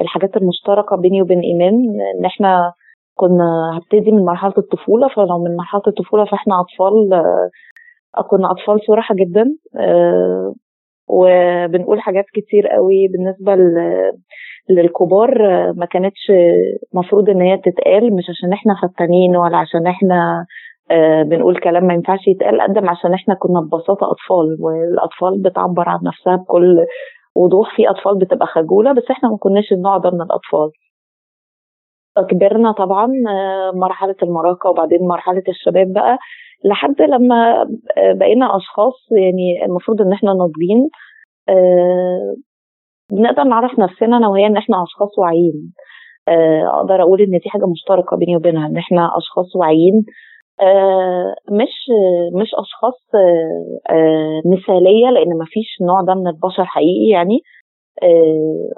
الحاجات 0.00 0.36
المشتركة 0.36 0.96
بيني 0.96 1.22
وبين 1.22 1.40
إيمان 1.40 1.74
إن 2.18 2.24
إحنا 2.24 2.72
كنا 3.14 3.78
هبتدي 3.78 4.10
من 4.12 4.24
مرحلة 4.24 4.54
الطفولة. 4.58 5.08
فلو 5.08 5.44
من 5.44 5.56
مرحلة 5.56 5.82
الطفولة 5.86 6.24
فإحنا 6.24 6.54
أطفال 6.60 7.22
كنا 8.30 8.50
أطفال 8.50 8.80
صراحة 8.86 9.14
جدا 9.14 9.44
وبنقول 11.08 12.00
حاجات 12.00 12.24
كتير 12.34 12.68
قوي 12.68 13.08
بالنسبة 13.08 13.56
للكبار 14.70 15.38
ما 15.72 15.86
كانتش 15.86 16.32
مفروض 16.94 17.30
إن 17.30 17.40
هي 17.40 17.56
تتقال 17.56 18.14
مش 18.16 18.24
عشان 18.30 18.52
إحنا 18.52 18.74
فتانين 18.82 19.36
ولا 19.36 19.56
عشان 19.56 19.86
إحنا 19.86 20.46
بنقول 21.24 21.60
كلام 21.60 21.84
ما 21.84 21.94
ينفعش 21.94 22.28
يتقال 22.28 22.60
قد 22.60 22.78
ما 22.78 22.90
عشان 22.90 23.14
إحنا 23.14 23.34
كنا 23.34 23.60
ببساطة 23.60 24.10
أطفال 24.10 24.56
والأطفال 24.60 25.42
بتعبر 25.42 25.88
عن 25.88 25.98
نفسها 26.04 26.36
بكل 26.36 26.86
وضوح 27.36 27.76
في 27.76 27.90
أطفال 27.90 28.18
بتبقى 28.18 28.46
خجولة 28.46 28.92
بس 28.92 29.02
إحنا 29.10 29.28
ما 29.28 29.36
كناش 29.36 29.72
النوع 29.72 29.98
ده 29.98 30.10
من 30.10 30.22
الأطفال. 30.22 30.70
كبرنا 32.30 32.72
طبعا 32.72 33.08
مرحلة 33.74 34.14
المراهقة 34.22 34.70
وبعدين 34.70 34.98
مرحلة 35.08 35.42
الشباب 35.48 35.92
بقى 35.92 36.18
لحد 36.64 37.02
لما 37.02 37.64
بقينا 38.14 38.56
أشخاص 38.56 38.94
يعني 39.12 39.64
المفروض 39.66 40.00
إن 40.02 40.12
إحنا 40.12 40.32
ناضجين 40.34 40.88
بنقدر 43.12 43.44
نعرف 43.44 43.78
نفسنا 43.78 44.16
أنا 44.16 44.28
وهي 44.28 44.46
إن 44.46 44.56
إحنا 44.56 44.82
أشخاص 44.82 45.18
واعيين. 45.18 45.72
أقدر 46.74 47.02
أقول 47.02 47.20
إن 47.22 47.30
دي 47.30 47.48
حاجة 47.50 47.66
مشتركة 47.66 48.16
بيني 48.16 48.36
وبينها 48.36 48.66
إن 48.66 48.76
إحنا 48.76 49.10
أشخاص 49.18 49.56
واعيين 49.56 50.04
مش 51.50 51.74
مش 52.40 52.48
أشخاص 52.54 53.00
مثالية 54.46 55.10
لأن 55.10 55.38
ما 55.38 55.44
فيش 55.44 55.76
نوع 55.82 56.00
ده 56.02 56.14
من 56.14 56.26
البشر 56.28 56.64
حقيقي 56.64 57.08
يعني. 57.12 57.38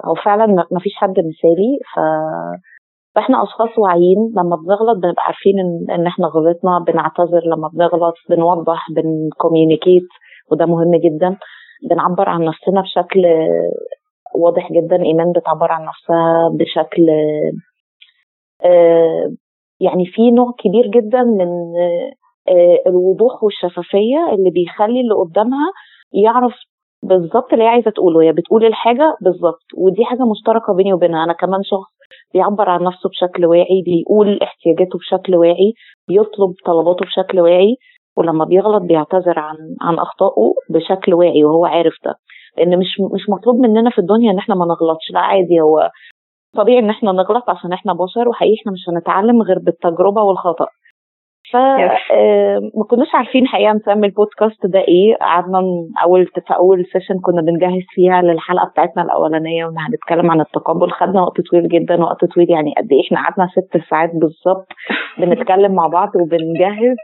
هو 0.05 0.15
فعلا 0.15 0.45
ما 0.71 0.79
فيش 0.79 0.93
حد 0.95 1.09
مثالي. 1.19 1.79
ف 1.95 1.99
فإحنا 3.15 3.43
أشخاص 3.43 3.69
واعيين. 3.77 4.33
لما 4.37 4.55
بنغلط 4.55 4.97
بنبقى 4.97 5.23
عارفين 5.25 5.59
إن, 5.59 5.91
إن 5.95 6.07
إحنا 6.07 6.27
غلطنا. 6.27 6.79
بنعتذر 6.87 7.41
لما 7.45 7.67
بنغلط. 7.73 8.13
بنوضح. 8.29 8.85
بنكوميونيكيت. 8.95 10.07
وده 10.51 10.65
مهم 10.65 10.95
جدا. 10.95 11.37
بنعبر 11.89 12.29
عن 12.29 12.41
نفسنا 12.45 12.81
بشكل 12.81 13.25
واضح 14.35 14.71
جدا. 14.71 15.03
ايمان 15.03 15.31
بتعبر 15.31 15.71
عن 15.71 15.85
نفسها 15.85 16.49
بشكل 16.59 17.07
يعني 19.79 20.05
في 20.05 20.31
نوع 20.31 20.53
كبير 20.59 20.87
جدا 20.87 21.23
من 21.23 21.49
الوضوح 22.87 23.43
والشفافية 23.43 24.29
اللي 24.33 24.49
بيخلي 24.49 25.01
اللي 25.01 25.13
قدامها 25.13 25.71
يعرف 26.13 26.53
بالظبط 27.03 27.53
اللي 27.53 27.63
هي 27.63 27.67
عايزة 27.67 27.91
تقوله. 27.91 28.21
هي 28.21 28.31
بتقول 28.31 28.65
الحاجة 28.65 29.15
بالظبط 29.21 29.63
ودي 29.77 30.05
حاجة 30.05 30.25
مشتركة 30.25 30.73
بيني 30.73 30.93
وبينها. 30.93 31.23
أنا 31.23 31.33
كمان 31.33 31.63
شخص 31.63 31.91
بيعبر 32.33 32.69
عن 32.69 32.83
نفسه 32.83 33.09
بشكل 33.09 33.45
واعي 33.45 33.81
بيقول 33.85 34.39
احتياجاته 34.43 34.99
بشكل 34.99 35.35
واعي 35.35 35.73
بيطلب 36.07 36.53
طلباته 36.65 37.05
بشكل 37.05 37.39
واعي 37.39 37.75
ولما 38.17 38.45
بيغلط 38.45 38.81
بيعتذر 38.81 39.39
عن 39.39 39.55
عن 39.81 39.99
أخطائه 39.99 40.53
بشكل 40.69 41.13
واعي 41.13 41.43
وهو 41.43 41.65
عارف 41.65 41.93
ده. 42.05 42.13
لأن 42.57 42.79
مش 42.79 42.87
مش 43.13 43.29
مطلوب 43.29 43.55
مننا 43.59 43.89
في 43.89 43.99
الدنيا 43.99 44.31
إن 44.31 44.37
إحنا 44.37 44.55
ما 44.55 44.65
نغلطش. 44.65 45.11
لا 45.13 45.19
عادي 45.19 45.61
هو 45.61 45.89
طبيعي 46.55 46.79
إن 46.79 46.89
إحنا 46.89 47.11
نغلط 47.11 47.49
عشان 47.49 47.73
إحنا 47.73 47.93
بشر 47.93 48.29
وحقيقي 48.29 48.55
إحنا 48.61 48.71
مش 48.71 48.79
هنتعلم 48.89 49.41
غير 49.41 49.59
بالتجربة 49.59 50.21
والخطأ. 50.21 50.65
ف 51.51 51.55
آه، 51.55 52.59
ما 52.75 52.83
كناش 52.89 53.07
عارفين 53.13 53.47
حقيقة 53.47 53.73
نسمي 53.73 54.07
البودكاست 54.07 54.65
ده 54.65 54.79
إيه. 54.79 55.15
قعدنا 55.15 55.61
أول 56.03 56.25
في 56.25 56.53
أول 56.55 56.85
session 56.93 57.19
كنا 57.19 57.41
بنجهز 57.41 57.83
فيها 57.89 58.21
للحلقة 58.21 58.65
بتاعتنا 58.69 59.03
الأولانية 59.03 59.65
وهنتكلم 59.65 60.31
عن 60.31 60.41
التقبل. 60.41 60.91
خدنا 60.91 61.21
وقت 61.21 61.41
طويل 61.51 61.67
جدا 61.67 62.03
وقت 62.03 62.25
طويل 62.25 62.49
يعني 62.51 62.73
قد 62.77 62.87
إيه 62.91 63.01
إحنا 63.07 63.17
قعدنا 63.23 63.47
ست 63.47 63.89
ساعات 63.89 64.11
بالظبط 64.13 64.67
بنتكلم 65.17 65.71
مع 65.75 65.87
بعض 65.87 66.09
وبنجهز. 66.15 66.97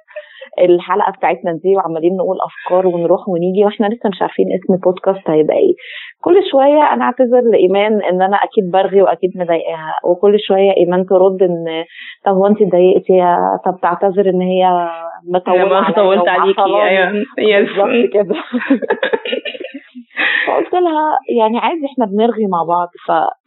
الحلقة 0.60 1.12
بتاعتنا 1.12 1.52
دي 1.64 1.76
وعمالين 1.76 2.18
نقول 2.18 2.38
أفكار 2.50 2.88
ونروح 2.88 3.30
ونيجي 3.30 3.66
وإحنا 3.66 3.86
لسه 3.88 4.10
مش 4.10 4.22
عارفين 4.22 4.46
اسم 4.54 4.74
البودكاست 4.74 5.30
هيبقى 5.30 5.58
إيه. 5.58 5.74
كل 6.22 6.36
شوية 6.52 6.94
أنا 6.94 7.06
أعتذر 7.06 7.42
لإيمان 7.52 7.94
إن 8.04 8.22
أنا 8.22 8.38
أكيد 8.38 8.72
برغي 8.72 9.02
وأكيد 9.02 9.32
مضايقاها 9.36 9.96
وكل 10.04 10.40
شوية 10.40 10.72
إيمان 10.78 11.06
ترد 11.06 11.42
إن 11.42 11.84
طب 12.26 12.32
هو 12.34 12.46
انت 12.48 12.62
اتضايقتي 12.62 13.38
طب 13.66 13.80
تعتذر 13.82 14.30
إن 14.30 14.42
هي 14.42 14.90
مطوله 15.34 15.92
طولت 15.92 16.28
عليكي 16.28 16.62
أيوه. 16.62 17.60
بالظبط 17.60 18.14
كده. 18.14 18.36
فقلت 20.48 20.74
لها 20.74 21.20
يعني 21.38 21.58
عادي 21.58 21.86
إحنا 21.86 22.06
بنرغي 22.06 22.48
مع 22.48 22.64
بعض 22.64 22.88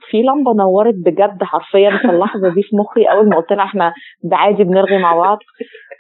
ففي 0.02 0.23
لمبة 0.23 0.52
نورت 0.55 0.95
بجد 1.07 1.43
حرفيا 1.43 1.90
في 1.99 2.11
اللحظة 2.11 2.49
دي 2.55 2.62
في 2.62 2.76
مخي. 2.76 3.05
أول 3.05 3.28
ما 3.28 3.37
قلت 3.37 3.52
لها 3.52 3.64
إحنا 3.64 3.93
عادي 4.33 4.64
بنرغي 4.64 4.99
مع 4.99 5.17
بعض 5.17 5.38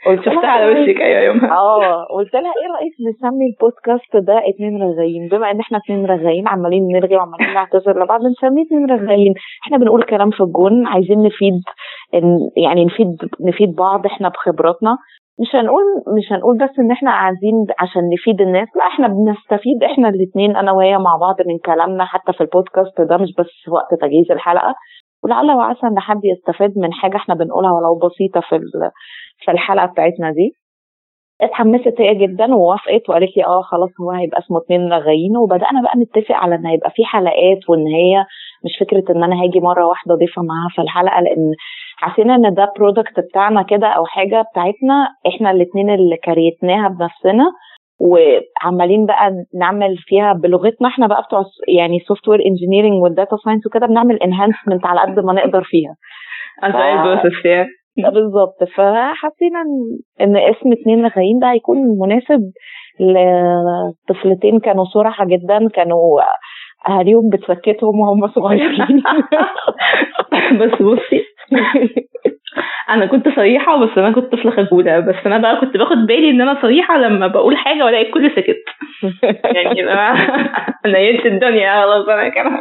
قلت 0.06 0.20
شفتها 0.24 0.46
على 0.46 0.66
وشك 0.66 1.00
أيوه 1.00 1.20
يومها. 1.20 1.52
آه 1.52 2.04
قلت 2.04 2.34
لها 2.34 2.42
إيه 2.60 2.68
رأيك 2.74 2.94
نسمي 3.08 3.46
البودكاست 3.46 4.16
ده 4.16 4.38
اتنين 4.48 4.82
رغايين؟ 4.82 5.28
بما 5.28 5.50
إن 5.50 5.60
إحنا 5.60 5.78
اتنين 5.78 6.06
رغايين 6.06 6.48
عمالين 6.48 6.86
نرغي 6.92 7.16
وعمالين 7.16 7.54
نعتذر 7.54 8.04
لبعض 8.04 8.20
نسميه 8.20 8.64
اتنين 8.66 8.90
رغايين. 8.90 9.34
إحنا 9.64 9.78
بنقول 9.78 10.02
كلام 10.02 10.30
في 10.30 10.40
الجون 10.40 10.86
عايزين 10.86 11.22
نفيد 11.22 11.60
يعني 12.56 12.84
نفيد 12.84 13.16
نفيد 13.40 13.74
بعض 13.74 14.06
إحنا 14.06 14.28
بخبراتنا. 14.28 14.96
مش 15.40 15.54
هنقول 15.54 15.82
مش 16.16 16.32
هنقول 16.32 16.58
بس 16.58 16.78
إن 16.78 16.90
إحنا 16.90 17.10
عايزين 17.10 17.66
عشان 17.78 18.02
نفيد 18.14 18.40
الناس 18.40 18.68
لا 18.76 18.86
إحنا 18.86 19.08
بنستفيد 19.08 19.82
إحنا 19.84 20.08
الاثنين 20.08 20.56
أنا 20.56 20.72
وهي 20.72 20.98
مع 20.98 21.16
بعض 21.16 21.36
من 21.46 21.58
كلامنا 21.58 22.04
حتى 22.04 22.32
في 22.32 22.40
البودكاست 22.40 23.00
ده 23.00 23.16
مش 23.16 23.34
بس 23.38 23.68
وقت 23.68 23.94
تجهيز 24.00 24.30
الحلقة. 24.30 24.74
ولعل 25.24 25.50
وعسى 25.50 25.86
إن 25.86 25.98
حد 26.00 26.20
يستفاد 26.24 26.72
من 26.76 26.92
حاجة 26.92 27.16
إحنا 27.16 27.34
بنقولها 27.34 27.72
ولو 27.72 27.94
بسيطة 27.98 28.40
في 28.40 28.60
في 29.44 29.50
الحلقة 29.50 29.86
بتاعتنا 29.86 30.30
دي. 30.30 30.52
اتحمست 31.42 31.94
هي 32.00 32.14
جدا 32.14 32.54
ووافقت 32.54 33.08
وقالت 33.08 33.36
لي 33.36 33.44
آه 33.44 33.62
خلاص 33.62 33.90
هو 34.00 34.10
هيبقى 34.10 34.38
اسمه 34.38 34.58
اتنين 34.58 34.92
رغايين 34.92 35.36
وبدأنا 35.36 35.82
بقى 35.82 35.92
نتفق 35.98 36.34
على 36.34 36.54
إن 36.54 36.66
هيبقى 36.66 36.90
في 36.90 37.04
حلقات 37.04 37.58
وإن 37.70 37.86
هي 37.86 38.24
مش 38.64 38.72
فكرة 38.80 39.04
إن 39.16 39.24
أنا 39.24 39.42
هاجي 39.42 39.60
مرة 39.60 39.86
واحدة 39.86 40.14
أضيفها 40.14 40.44
معاها 40.44 40.68
في 40.74 40.82
الحلقة 40.82 41.20
لأن 41.20 41.52
حسينا 41.96 42.34
إن 42.34 42.54
ده 42.54 42.72
product 42.76 43.20
بتاعنا 43.20 43.62
كده 43.62 43.86
أو 43.86 44.06
حاجة 44.06 44.42
بتاعتنا 44.52 45.08
إحنا 45.26 45.50
الاثنين 45.50 45.90
اللي 45.90 46.16
create 46.16 46.70
ناها 46.70 46.88
بنفسنا 46.88 47.44
وعمالين 48.00 49.06
بقى 49.06 49.32
نعمل 49.60 49.96
فيها 49.98 50.32
بلغتنا 50.32 50.88
إحنا 50.88 51.06
بقى 51.06 51.22
بتوع 51.22 51.42
يعني 51.68 51.98
software 52.00 52.28
engineering 52.28 52.40
وال 52.46 53.02
data 53.02 53.36
science 53.44 53.66
وكده 53.66 53.86
بنعمل 53.86 54.22
enhancement 54.22 54.86
على 54.86 55.00
قد 55.00 55.24
ما 55.24 55.32
نقدر 55.32 55.62
فيها. 55.64 55.94
ف... 57.22 57.34
بالظبط. 58.14 58.64
فحسينا 58.64 59.62
ان 60.20 60.36
اسم 60.36 60.72
اتنين 60.72 61.04
رغايين 61.06 61.38
ده 61.38 61.50
هيكون 61.52 61.78
مناسب 61.98 62.40
لطفلتين 63.00 64.60
كانوا 64.60 64.84
صراحة 64.84 65.24
جدا 65.24 65.68
كانوا 65.74 66.20
أهاليهم 66.88 67.28
بتسكتهم 67.32 68.00
وهم 68.00 68.28
صغيرين. 68.28 69.02
بس 70.60 70.82
بصي 70.82 71.24
أنا 72.90 73.06
كنت 73.06 73.28
صريحة 73.36 73.76
بس 73.84 73.98
أنا 73.98 74.10
كنت 74.12 74.32
طفلة 74.32 74.50
خجولة. 74.50 75.00
بس 75.00 75.14
أنا 75.26 75.38
بقى 75.38 75.60
كنت 75.60 75.76
باخد 75.76 75.96
بالي 75.96 76.30
إن 76.30 76.40
أنا 76.40 76.58
صريحة 76.62 76.98
لما 76.98 77.26
بقول 77.26 77.56
حاجة 77.56 77.84
وألاقي 77.84 78.06
الكل 78.06 78.30
سكت. 78.30 78.64
يعني 79.44 79.82
أنا 79.92 80.14
نيلت 80.86 81.26
الدنيا 81.26 81.82
خلاص 81.82 82.08
أنا 82.08 82.28
كمان. 82.28 82.60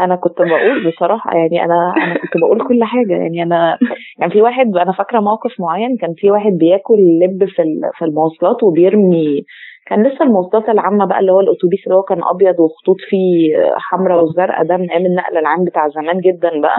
أنا 0.00 0.16
كنت 0.16 0.38
بقول 0.38 0.90
بصراحة 0.90 1.36
يعني 1.36 1.64
أنا 1.64 1.94
أنا 1.96 2.14
كنت 2.14 2.36
بقول 2.42 2.68
كل 2.68 2.84
حاجة 2.84 3.12
يعني 3.12 3.42
أنا 3.42 3.78
يعني 4.18 4.32
في 4.32 4.42
واحد 4.42 4.76
أنا 4.76 4.92
فاكرة 4.92 5.20
موقف 5.20 5.60
معين 5.60 5.96
كان 5.96 6.14
في 6.16 6.30
واحد 6.30 6.52
بياكل 6.52 6.98
لب 7.22 7.44
في 7.48 7.62
في 7.98 8.04
المواصلات 8.04 8.62
وبيرمي 8.62 9.42
كان 9.86 10.02
لسه 10.06 10.24
المواصلات 10.24 10.68
العامة 10.68 11.04
بقى 11.06 11.20
اللي 11.20 11.32
هو 11.32 11.40
الأتوبيس 11.40 11.80
اللي 11.86 11.94
هو 11.96 12.02
كان 12.02 12.20
أبيض 12.34 12.60
وخطوط 12.60 12.96
فيه 13.08 13.54
حمراء 13.76 14.24
وزرقاء 14.24 14.64
ده 14.64 14.76
من 14.76 14.90
أيام 14.90 15.06
النقل 15.06 15.36
العام 15.38 15.64
بتاع 15.64 15.88
زمان 15.88 16.20
جدا 16.20 16.60
بقى 16.60 16.76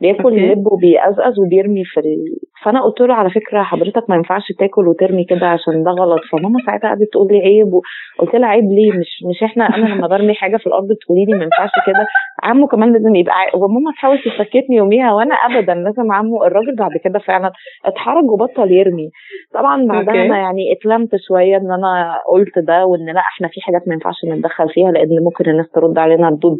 بياكل 0.00 0.36
لب 0.52 0.66
وبيقزقز 0.72 1.38
وبيرمي 1.38 1.84
في 1.84 2.00
ال... 2.00 2.16
فأنا 2.64 2.82
قلت 2.82 3.00
له 3.00 3.14
على 3.14 3.30
فكرة 3.30 3.62
حضرتك 3.62 4.10
ما 4.10 4.16
ينفعش 4.16 4.42
تاكل 4.58 4.88
وترمي 4.88 5.24
كده 5.24 5.46
عشان 5.46 5.82
ده 5.82 5.90
غلط 5.90 6.20
فماما 6.32 6.58
ساعتها 6.66 6.88
قعدت 6.88 7.08
تقول 7.12 7.28
لي 7.32 7.38
عيب 7.40 7.70
قلت 8.18 8.34
لها 8.34 8.48
عيب 8.48 8.64
ليه؟ 8.64 8.92
مش 8.92 9.08
مش 9.30 9.42
إحنا 9.42 9.64
أنا 9.76 9.86
لما 9.86 10.06
برمي 10.06 10.34
حاجة 10.34 10.56
في 10.56 10.66
الأرض 10.66 10.88
تقولي 11.04 11.24
لي 11.24 11.34
ما 11.38 11.44
ينفعش 11.44 11.70
كده 11.86 12.06
عمو 12.42 12.66
كمان 12.66 12.92
لازم 12.92 13.14
يبقى 13.14 13.34
وماما 13.54 13.92
تحاول 13.96 14.18
تسكتني 14.18 14.76
يوميها 14.76 15.12
وأنا 15.12 15.34
ابدا 15.34 15.74
لازم 15.74 16.12
عمو 16.12 16.44
الراجل 16.44 16.76
بعد 16.76 16.90
كده 17.04 17.18
فعلا 17.18 17.52
اتحرج 17.84 18.24
وبطل 18.30 18.72
يرمي. 18.72 19.10
طبعا 19.54 19.86
بعدها 19.86 20.14
أنا 20.26 20.36
يعني 20.38 20.72
اتلمت 20.72 21.10
شوية 21.28 21.56
إن 21.56 21.72
أنا 21.72 22.18
قلت 22.28 22.58
ده 22.58 22.86
وإن 22.86 23.06
لأ 23.06 23.20
إحنا 23.20 23.48
في 23.48 23.60
حاجات 23.60 23.88
ما 23.88 23.94
ينفعش 23.94 24.24
نتدخل 24.24 24.68
فيها 24.68 24.90
لأن 24.90 25.24
ممكن 25.24 25.50
الناس 25.50 25.70
ترد 25.70 25.98
علينا 25.98 26.28
ردود 26.28 26.56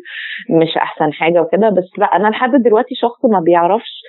مش 0.50 0.76
أحسن 0.76 1.12
حاجة 1.12 1.40
وكده. 1.42 1.68
بس 1.68 1.98
لأ 1.98 2.06
أنا 2.06 2.28
لحد 2.28 2.50
دلوقتي 2.62 2.94
شخص 2.94 3.24
ما 3.24 3.40
بيعرفش 3.40 4.02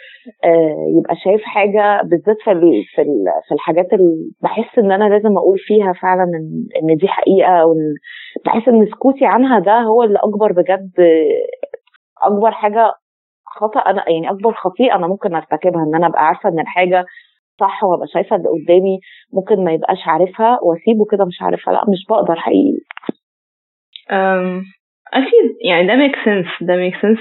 آه 0.46 0.76
يبقى 1.00 1.16
شايف 1.16 1.42
حاجة 1.44 2.02
بالذات 2.04 2.38
في 2.44 2.52
في 2.96 3.04
في 3.48 3.54
الحاجات 3.54 3.94
اللي 3.94 4.32
بحس 4.44 4.80
إن 4.80 4.92
أنا 4.92 5.10
لازم 5.10 5.38
أقول 5.38 5.58
فيها 5.60 5.94
فعلا 6.02 6.24
ان, 6.24 6.64
إن 6.84 6.96
دي 6.98 7.08
حقيقة 7.08 7.62
أو 7.62 7.72
ان 7.74 7.94
بحس 8.46 8.68
إن 8.68 8.86
سكوتي 8.86 9.26
عنها 9.26 9.60
ده 9.60 9.80
هو 9.80 10.04
اللي 10.04 10.20
أكبر 10.20 10.52
بجد 10.52 10.92
أكبر 12.22 12.52
حاجة 12.52 12.94
خطأ 13.46 13.80
أنا 13.80 14.10
يعني 14.10 14.30
أكبر 14.30 14.54
خطيئة 14.54 14.96
أنا 14.96 15.08
ممكن 15.08 15.36
أرتكبها 15.36 15.84
إن 15.84 15.96
أنا 15.96 16.08
أبقى 16.08 16.26
عارفة 16.28 16.50
إن 16.50 16.60
الحاجة 16.60 17.06
صح 17.60 17.84
وأبقى 17.84 18.08
شايفة 18.08 18.36
اللي 18.36 18.48
قدامي 18.50 19.00
ممكن 19.34 19.64
ما 19.64 19.72
يبقاش 19.72 20.08
عارفها 20.08 20.60
وأسيبه 20.62 21.06
كده 21.12 21.26
مش 21.26 21.42
عارفها 21.42 21.74
لأ 21.74 21.82
مش 21.90 22.06
بقدر 22.10 22.36
حقيقي. 22.36 22.80
أكيد 25.14 25.58
يعني 25.66 25.88
ده 25.88 25.96
make 25.96 26.16
sense 26.26 26.46
ده 26.62 26.76
make 26.76 26.94
sense 27.02 27.18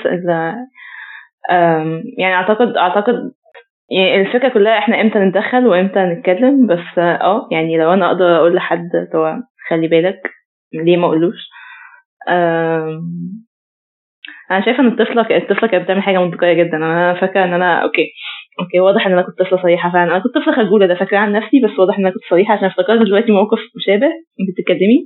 يعني 2.18 2.34
أعتقد 2.34 2.76
أعتقد 2.76 3.32
يعني 3.90 4.20
الفكرة 4.20 4.48
كلها 4.48 4.78
إحنا 4.78 5.00
إمتى 5.00 5.18
نتدخل 5.18 5.66
وإمتى 5.66 5.98
نتكلم 6.00 6.66
بس 6.66 6.98
آه 6.98 7.48
يعني 7.52 7.78
لو 7.78 7.92
أنا 7.92 8.06
أقدر 8.06 8.36
أقول 8.36 8.54
لحد 8.54 8.90
هو 9.14 9.36
خلي 9.68 9.88
بالك 9.88 10.30
ليه 10.74 10.96
ما 10.96 11.06
أقولوش؟ 11.06 11.48
أنا 14.50 14.64
شايفة 14.64 14.80
إن 14.80 14.86
الطفلة 14.88 15.36
الطفلة 15.36 15.68
كانت 15.68 15.84
بتعمل 15.84 16.02
حاجة 16.02 16.18
منطقية 16.18 16.52
جدا. 16.52 16.76
أنا 16.76 17.20
فاكرة 17.20 17.44
إن 17.44 17.52
أنا 17.52 17.82
okay 17.82 18.06
okay 18.60 18.80
واضح 18.80 19.06
إن 19.06 19.12
أنا 19.12 19.22
كنت 19.22 19.38
طفلة 19.38 19.62
صريحة 19.62 19.90
فعلا. 19.92 20.10
أنا 20.12 20.18
كنت 20.18 20.34
طفلة 20.34 20.54
خجولة 20.66 20.86
ده 20.86 20.94
فاكرة 20.94 21.18
عن 21.18 21.32
نفسي 21.32 21.60
بس 21.64 21.78
واضح 21.78 21.98
إن 21.98 22.04
أنا 22.06 22.14
كنت 22.14 22.22
صريحة 22.30 22.54
عشان 22.54 22.66
افتكرت 22.66 23.00
دلوقتي 23.00 23.32
موقف 23.32 23.58
مشابه. 23.76 24.06
انت 24.06 24.48
بتتكلمي؟ 24.58 24.98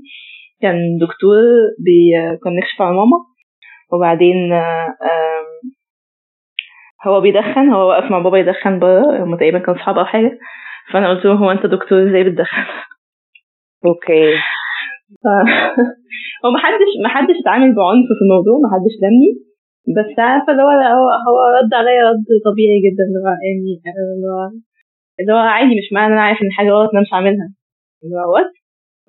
كان 0.63 0.77
دكتور 1.01 1.37
بي 1.85 2.11
كان 2.45 2.57
نكشف 2.57 2.83
على 2.83 2.91
ماما 2.91 3.17
وبعدين 3.93 4.53
هو 7.07 7.21
بيدخن 7.21 7.69
هو 7.69 7.89
واقف 7.89 8.11
مع 8.11 8.19
بابا 8.19 8.39
يدخن 8.39 8.79
بره 8.79 9.25
هما 9.25 9.37
تقريبا 9.37 9.59
كانوا 9.59 9.81
صحاب 9.81 9.99
أو 9.99 10.05
حاجة. 10.05 10.39
فأنا 10.93 11.11
قلت 11.11 11.25
له 11.25 11.33
هو 11.33 11.51
أنت 11.51 11.67
دكتور 11.67 12.09
إزاي 12.09 12.25
بتدخن؟ 12.25 12.65
okay. 13.87 14.35
هو 16.45 16.51
محدش 16.57 16.91
محدش 17.05 17.37
اتعامل 17.43 17.71
بعنف 17.79 18.07
في 18.19 18.23
الموضوع 18.27 18.57
محدش 18.67 18.95
لمني. 19.03 19.31
بس 19.97 20.19
عارفة 20.19 20.53
اللي 20.53 20.63
هو 20.63 20.71
هو 21.29 21.39
رد 21.59 21.75
عليا 21.75 22.03
رد 22.11 22.27
طبيعي 22.49 22.79
جدا 22.87 23.05
اللي 23.09 23.19
هو 23.25 23.29
يعني 23.47 23.71
اللي 24.17 24.29
هو 24.33 24.43
اللي 25.21 25.33
هو 25.33 25.43
عادي 25.57 25.75
مش 25.81 25.89
معنى 25.93 26.13
أنا 26.15 26.23
عارف 26.23 26.43
إن 26.43 26.53
حاجة 26.53 26.71
غلط 26.71 26.91
أنا 26.95 27.01
مش 27.03 27.13
هعملها. 27.15 27.49
اللي 28.03 28.17
هو 28.17 28.35
what 28.35 28.53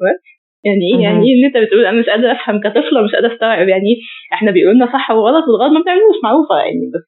what 0.02 0.22
يعني 0.68 0.84
إيه؟ 0.90 1.00
يعني 1.06 1.20
إيه 1.26 1.34
اللي 1.36 1.48
أنت 1.50 1.58
بتقول؟ 1.64 1.86
أنا 1.86 2.00
مش 2.02 2.06
قادرة 2.10 2.32
أفهم 2.32 2.58
كطفلة 2.66 3.00
مش 3.06 3.12
قادرة 3.16 3.34
أستوعب. 3.34 3.68
يعني 3.74 3.86
إيه 3.90 3.98
إحنا 4.34 4.52
بيقولوا 4.52 4.74
لنا 4.78 4.86
صح 4.96 5.12
وغلط 5.12 5.44
والغلط 5.50 5.72
ما 5.76 5.82
بتعملوش 5.82 6.18
معروفة 6.24 6.56
يعني 6.66 6.86
بس 6.94 7.06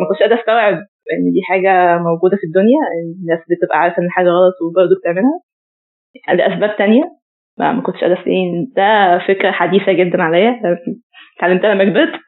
ما 0.00 0.04
كنتش 0.08 0.20
قادرة 0.22 0.40
أستوعب. 0.40 0.74
ان 1.12 1.24
دي 1.34 1.40
حاجة 1.50 1.72
موجودة 2.08 2.36
في 2.40 2.46
الدنيا 2.48 2.80
الناس 3.22 3.40
بتبقى 3.50 3.78
عارفة 3.82 3.98
إن 4.02 4.10
حاجة 4.10 4.28
غلط 4.38 4.56
وبرضه 4.62 4.94
بتعملها. 5.00 5.36
لأسباب 6.38 6.76
تانية. 6.78 7.19
ما, 7.60 7.72
ما 7.72 7.82
كنتش 7.82 8.00
قادرة 8.00 8.24
ده 8.76 9.18
فكرة 9.28 9.50
حديثة 9.50 9.92
جدا 9.92 10.22
عليا. 10.22 10.60
اتعلمتها 11.38 11.74
لما 11.74 11.84
كبرت. 11.84 12.20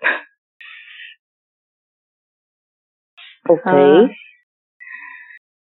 okay. 3.50 3.70
آه. 3.70 4.08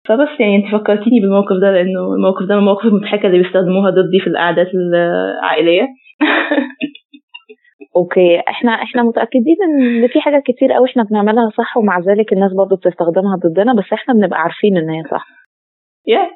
فبس 0.08 0.40
يعني 0.40 0.56
انت 0.56 0.66
فكرتيني 0.82 1.20
بالموقف 1.20 1.56
ده 1.62 1.70
لأنه 1.70 2.14
الموقف 2.14 2.42
ده 2.48 2.54
من 2.54 2.60
المواقف 2.60 2.84
المضحكة 2.84 3.26
اللي 3.26 3.38
بيستخدموها 3.42 3.90
ضدي 3.90 4.20
في 4.20 4.26
القعدات 4.26 4.66
العائلية. 4.74 5.86
okay. 7.96 8.40
إحنا 8.48 8.70
إحنا 8.82 9.02
متأكدين 9.02 9.56
إن 9.62 10.08
في 10.08 10.20
حاجات 10.20 10.42
كتير 10.42 10.72
قوي 10.72 10.88
إحنا 10.88 11.02
بنعملها 11.02 11.50
صح 11.50 11.76
ومع 11.76 11.98
ذلك 11.98 12.32
الناس 12.32 12.52
برضو 12.52 12.76
بتستخدمها 12.76 13.36
ضدنا 13.36 13.74
بس 13.74 13.92
إحنا 13.92 14.14
بنبقى 14.14 14.40
عارفين 14.40 14.76
إن 14.76 14.90
هي 14.90 15.02
صح. 15.10 15.26
يا 16.06 16.30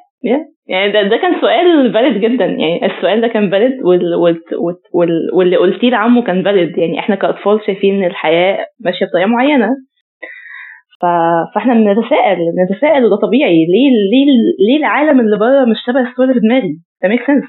يعني 0.67 0.91
ده, 0.91 1.01
ده 1.03 1.17
كان 1.17 1.41
سؤال 1.41 1.93
valid 1.93 2.21
جدا. 2.21 2.45
يعني 2.45 2.85
السؤال 2.85 3.21
ده 3.21 3.27
كان 3.27 3.49
valid 3.51 3.81
وال 3.83 4.15
وال 4.15 4.41
وال 4.93 5.29
واللي 5.33 5.57
قلتيه 5.57 5.89
لعمه 5.89 6.23
كان 6.23 6.43
valid 6.43 6.77
يعني 6.77 6.99
إحنا 6.99 7.15
كأطفال 7.15 7.59
شايفين 7.65 7.95
ان 7.95 8.03
الحياة 8.09 8.65
ماشية 8.79 9.05
بطريقة 9.05 9.27
معينة. 9.27 9.69
ف... 11.01 11.05
فإحنا 11.55 11.73
بنتساءل 11.73 12.37
بنتساءل 12.57 13.05
وده 13.05 13.15
طبيعي. 13.15 13.65
ليه 13.65 13.89
ليه 14.11 14.25
ليه 14.67 14.77
العالم 14.77 15.19
اللي 15.19 15.37
بره 15.37 15.65
مش 15.65 15.77
شبه 15.87 16.09
الصورة 16.09 16.25
اللي 16.25 16.33
في 16.33 16.39
دماغي؟ 16.47 16.73
ده 17.03 17.09
make 17.09 17.21
sense 17.27 17.43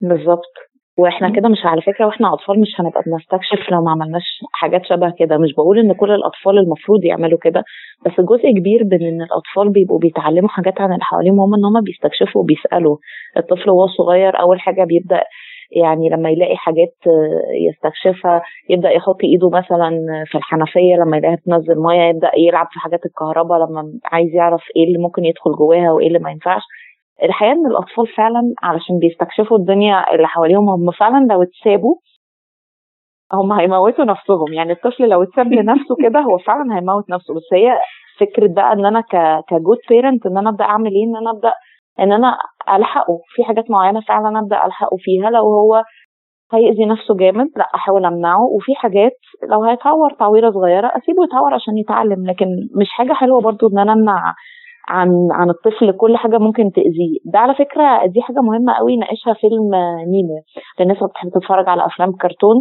بالظبط. 0.00 0.69
وإحنا 1.00 1.30
كده 1.30 1.48
مش 1.48 1.58
على 1.64 1.82
فكرة 1.82 2.06
وإحنا 2.06 2.32
أطفال 2.34 2.60
مش 2.60 2.68
هنبقى 2.80 3.02
بنستكشف 3.06 3.70
لو 3.70 3.84
ما 3.84 3.90
عملناش 3.90 4.40
حاجات 4.52 4.84
شبه 4.86 5.10
كده. 5.18 5.38
مش 5.38 5.54
بقول 5.54 5.78
إن 5.78 5.92
كل 5.92 6.10
الأطفال 6.10 6.58
المفروض 6.58 7.04
يعملوا 7.04 7.38
كده 7.42 7.64
بس 8.06 8.12
جزء 8.20 8.50
كبير 8.58 8.84
من 8.84 9.02
إن 9.06 9.22
الأطفال 9.22 9.68
بيبقوا 9.72 9.98
بيتعلموا 9.98 10.48
حاجات 10.48 10.80
عن 10.80 10.92
اللي 10.92 11.04
حواليهم 11.04 11.40
هم 11.40 11.54
إن 11.54 11.64
هم 11.64 11.80
بيستكشفوا 11.84 12.42
وبيسألوا. 12.42 12.96
الطفل 13.36 13.70
وهو 13.70 13.86
صغير 13.86 14.40
أول 14.40 14.60
حاجة 14.60 14.84
بيبدأ 14.84 15.22
يعني 15.76 16.08
لما 16.08 16.30
يلاقي 16.30 16.56
حاجات 16.56 16.94
يستكشفها 17.68 18.42
يبدأ 18.70 18.90
يحط 18.90 19.16
إيده 19.24 19.50
مثلا 19.50 19.90
في 20.26 20.38
الحنفية 20.38 20.94
لما 20.96 21.16
يلاقيها 21.16 21.38
تنزل 21.46 21.82
مية 21.82 22.02
يبدأ 22.08 22.30
يلعب 22.38 22.66
في 22.72 22.78
حاجات 22.80 23.06
الكهرباء 23.06 23.58
لما 23.58 23.92
عايز 24.04 24.34
يعرف 24.34 24.62
إيه 24.76 24.84
اللي 24.84 24.98
ممكن 24.98 25.24
يدخل 25.24 25.52
جواها 25.52 25.92
وإيه 25.92 26.06
اللي 26.08 26.18
ما 26.18 26.30
ينفعش. 26.30 26.62
الحقيقة 27.22 27.52
ان 27.52 27.66
الأطفال 27.66 28.06
فعلا 28.16 28.54
علشان 28.62 28.98
بيستكشفوا 28.98 29.58
الدنيا 29.58 30.14
اللي 30.14 30.28
حواليهم 30.28 30.68
هم 30.68 30.90
فعلا 30.90 31.26
لو 31.32 31.42
اتسابوا 31.42 31.94
هم 33.32 33.52
هيموتوا 33.52 34.04
نفسهم. 34.04 34.52
يعني 34.52 34.72
الطفل 34.72 35.08
لو 35.08 35.22
اتساب 35.22 35.52
لنفسه 35.52 35.96
كده 36.02 36.20
هو 36.20 36.38
فعلا 36.38 36.76
هيموت 36.78 37.10
نفسه. 37.10 37.34
بس 37.34 37.48
هي 37.52 37.78
فكرة 38.20 38.46
بقى 38.54 38.72
إن 38.72 38.86
أنا 38.86 39.00
كجود 39.48 39.78
بيرنت 39.88 40.26
إن 40.26 40.38
أنا 40.38 40.50
أبدأ 40.50 40.64
أعمل 40.64 40.90
إيه؟ 40.90 41.04
إن 41.04 41.16
أنا 41.16 41.30
أبدأ 41.30 41.52
إن 42.00 42.12
أنا 42.12 42.38
ألحقه. 42.76 43.18
في 43.34 43.44
حاجات 43.44 43.70
معينة 43.70 44.00
فعلا 44.00 44.38
أبدأ 44.38 44.66
ألحقه 44.66 44.96
فيها. 44.98 45.30
لو 45.30 45.42
هو 45.42 45.82
هيأذي 46.52 46.84
نفسه 46.86 47.16
جامد 47.16 47.48
لأ 47.56 47.68
أحاول 47.74 48.04
أمنعه. 48.04 48.42
وفي 48.56 48.74
حاجات 48.74 49.12
لو 49.50 49.64
هيتعور 49.64 50.10
تعويرة 50.12 50.50
صغيرة 50.50 50.86
أسيبه 50.96 51.24
يتعور 51.24 51.54
عشان 51.54 51.78
يتعلم. 51.78 52.26
لكن 52.26 52.46
مش 52.80 52.88
حاجة 52.90 53.12
حلوة 53.12 53.40
برضو 53.40 53.68
إن 53.68 53.78
أنا 53.78 53.92
أمنع 53.92 54.34
عن 54.90 55.28
عن 55.32 55.50
الطفل 55.50 55.92
كل 55.92 56.16
حاجة 56.16 56.38
ممكن 56.38 56.72
تأذيه. 56.72 57.18
ده 57.24 57.38
على 57.38 57.54
فكرة 57.54 58.06
دي 58.06 58.22
حاجة 58.22 58.40
مهمة 58.40 58.72
قوي 58.72 58.96
ناقشها 58.96 59.34
فيلم 59.34 59.74
نيمو. 60.12 60.42
للناس 60.80 60.96
اللي 60.96 61.08
بتحب 61.08 61.30
تتفرج 61.30 61.68
على 61.68 61.86
أفلام 61.86 62.12
كرتون 62.12 62.56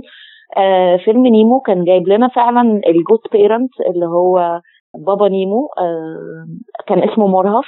آه 0.57 0.97
فيلم 0.97 1.27
نيمو 1.27 1.59
كان 1.59 1.83
جايب 1.83 2.07
لنا 2.07 2.27
فعلا 2.27 2.61
ال 2.87 2.93
good 2.93 3.19
parent 3.31 3.71
اللي 3.81 4.05
هو 4.05 4.61
بابا 5.07 5.27
نيمو 5.29 5.69
آه 5.79 6.47
كان 6.87 7.03
اسمه 7.09 7.27
مرهف. 7.27 7.65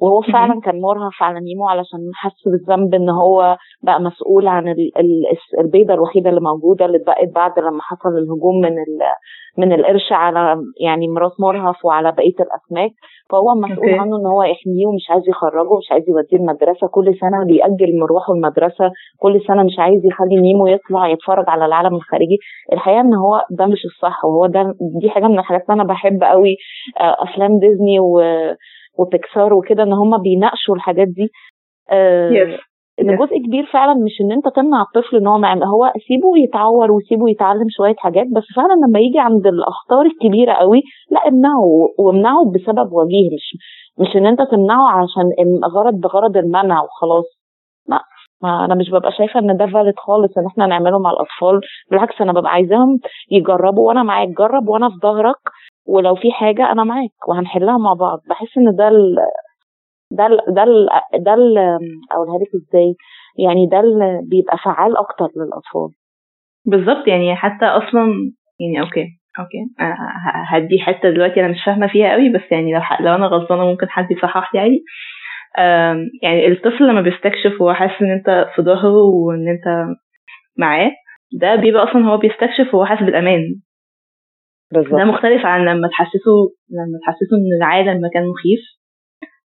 وهو 0.00 0.20
فعلا 0.20 0.60
كان 0.60 0.80
مرهف 0.80 1.22
على 1.22 1.40
نيمو 1.40 1.68
علشان 1.68 1.98
حس 2.14 2.48
بالذنب 2.48 2.94
إن 2.94 3.10
هو 3.10 3.56
بقى 3.82 4.00
مسؤول 4.00 4.46
عن 4.48 4.74
البيضة 5.60 5.94
الوحيدة 5.94 6.30
اللي 6.30 6.40
موجودة 6.40 6.84
اللي 6.86 6.96
اتبقت 6.98 7.28
بعد 7.34 7.58
لما 7.58 7.82
حصل 7.82 8.08
الهجوم 8.08 8.60
من 8.60 8.74
من 9.58 9.72
القرش 9.72 10.12
على 10.12 10.62
يعني 10.80 11.08
مرات 11.08 11.32
مرهف 11.40 11.84
وعلى 11.84 12.12
بقية 12.12 12.34
الأسماك. 12.40 12.90
فهو 13.30 13.54
مسؤول 13.54 13.94
عنه 13.94 14.16
إن 14.16 14.26
هو 14.26 14.42
يحميه 14.42 14.86
ومش 14.86 15.10
عايز 15.10 15.28
يخرجه 15.28 15.68
ومش 15.70 15.92
عايز 15.92 16.04
يوديه 16.08 16.36
المدرسة. 16.36 16.86
كل 16.86 17.14
سنة 17.20 17.44
بيأجل 17.46 17.98
مرواحه 18.00 18.32
المدرسة. 18.32 18.90
كل 19.18 19.40
سنة 19.48 19.62
مش 19.62 19.78
عايز 19.78 20.04
يخلي 20.06 20.36
نيمو 20.36 20.66
يطلع 20.66 21.08
يتفرج 21.08 21.44
على 21.48 21.64
العالم 21.66 21.94
الخارجي. 21.94 22.38
الحقيقة 22.72 23.00
إن 23.00 23.14
هو 23.14 23.44
ده 23.50 23.66
مش 23.66 23.84
الصح. 23.84 24.24
وهو 24.24 24.46
ده 24.46 24.74
دي 25.00 25.10
حاجة 25.10 25.26
من 25.26 25.38
الحاجات 25.38 25.62
اللي 25.62 25.74
أنا 25.82 25.84
بحب 25.88 26.22
قوي 26.24 26.56
أفلام 26.98 27.58
ديزني 27.58 28.00
و 28.00 28.20
وبيكسار 28.98 29.54
وكده 29.54 29.82
إن 29.82 29.92
هم 29.92 30.22
بيناقشوا 30.22 30.74
الحاجات 30.74 31.08
دي. 31.08 31.28
آه 31.90 32.30
yes. 32.30 32.60
إن 33.00 33.16
جزء 33.16 33.38
كبير 33.46 33.66
فعلا 33.72 33.94
مش 33.94 34.20
إن 34.20 34.32
أنت 34.32 34.48
تمنع 34.56 34.82
الطفل 34.82 35.16
إن 35.16 35.26
هو 35.26 35.38
معمل 35.38 35.64
هو 35.64 35.92
سيبه 36.08 36.38
يتعور 36.38 36.90
وسيبه 36.92 37.30
يتعلم 37.30 37.66
شوية 37.68 37.94
حاجات 37.98 38.26
بس 38.26 38.42
فعلا 38.56 38.72
لما 38.88 38.98
يجي 39.00 39.18
عند 39.18 39.46
الأخطار 39.46 40.06
الكبيرة 40.06 40.52
قوي 40.52 40.82
لا 41.10 41.28
امنعه 41.28 41.88
وامنعه 41.98 42.52
بسبب 42.54 42.92
وجيه 42.92 43.28
مش 43.34 43.56
مش 43.98 44.16
إن 44.16 44.26
أنت 44.26 44.42
تمنعه 44.42 44.88
عشان 44.90 45.30
غرض 45.74 45.94
بغرض 45.94 46.36
المنع 46.36 46.82
وخلاص. 46.82 47.24
لا 47.88 48.02
ما 48.42 48.64
أنا 48.64 48.74
مش 48.74 48.90
ببقى 48.90 49.12
شايفة 49.12 49.40
إن 49.40 49.56
ده 49.56 49.66
valid 49.66 49.94
خالص 49.96 50.38
إن 50.38 50.46
إحنا 50.46 50.66
نعمله 50.66 50.98
مع 50.98 51.10
الأطفال 51.10 51.60
بالعكس 51.90 52.20
أنا 52.20 52.32
ببقى 52.32 52.52
عايزاهم 52.52 52.98
يجربوا 53.30 53.88
وأنا 53.88 54.02
معاك 54.02 54.28
جرب 54.28 54.68
وأنا 54.68 54.88
في 54.88 54.96
ظهرك 55.02 55.36
ولو 55.88 56.14
في 56.14 56.32
حاجة 56.32 56.72
أنا 56.72 56.84
معاك 56.84 57.28
وهنحلها 57.28 57.78
مع 57.78 57.92
بعض. 57.92 58.20
بحس 58.28 58.58
إن 58.58 58.76
ده 58.76 58.88
ال 58.88 59.16
ده 60.10 60.26
ال 60.26 60.38
ده 60.54 60.62
ال 60.62 60.88
ده 61.24 61.34
ال 61.34 61.58
أقولها 62.12 62.38
لك 62.38 62.48
إزاي؟ 62.54 62.94
يعني 63.38 63.66
ده 63.66 63.80
اللي 63.80 64.20
بيبقى 64.30 64.58
فعال 64.64 64.96
أكتر 64.96 65.26
للأطفال. 65.36 65.88
بالظبط 66.66 67.08
يعني 67.08 67.36
حتى 67.36 67.64
أصلا 67.66 68.02
يعني 68.60 68.80
okay 68.80 69.06
okay. 69.38 69.58
هي 70.52 70.65
دي 70.65 70.78
حتة 70.80 71.10
دلوقتي 71.10 71.40
أنا 71.40 71.48
مش 71.48 71.64
فاهمة 71.66 71.86
فيها 71.88 72.12
قوي 72.12 72.28
بس 72.32 72.52
يعني 72.52 72.72
لو 72.72 72.80
لو 73.00 73.14
أنا 73.14 73.26
غلطانة 73.26 73.64
ممكن 73.64 73.88
حد 73.88 74.10
يصحح 74.10 74.54
لي 74.54 74.60
عادي. 74.60 74.84
يعني 76.22 76.46
الطفل 76.48 76.88
لما 76.88 77.00
بيستكشف 77.00 77.60
وهو 77.60 77.74
حاسس 77.74 78.02
إن 78.02 78.10
أنت 78.10 78.46
في 78.56 78.62
ظهره 78.62 79.02
وإن 79.02 79.48
أنت 79.48 79.96
معاه 80.58 80.90
ده 81.32 81.54
بيبقى 81.56 81.84
أصلا 81.84 82.06
هو 82.06 82.16
بيستكشف 82.16 82.74
وهو 82.74 82.84
حاسس 82.84 83.02
بالأمان. 83.02 83.40
بالظبط. 84.72 84.94
ده 84.94 85.04
مختلف 85.04 85.46
عن 85.46 85.60
لما 85.64 85.88
تحسسه 85.88 86.36
لما 86.70 86.98
تحسسه 87.06 87.36
إن 87.36 87.56
العالم 87.58 88.04
مكان 88.04 88.22
مخيف. 88.22 88.60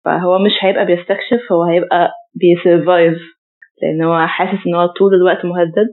فهو 0.05 0.39
مش 0.39 0.53
هيبقى 0.61 0.87
بيستكشف 0.87 1.53
هو 1.53 1.63
هيبقى 1.65 2.11
بيسرفايف 2.35 3.19
لأن 3.83 4.03
هو 4.03 4.27
حاسس 4.27 4.67
إن 4.67 4.75
هو 4.75 4.87
طول 4.87 5.15
الوقت 5.15 5.45
مهدد 5.45 5.89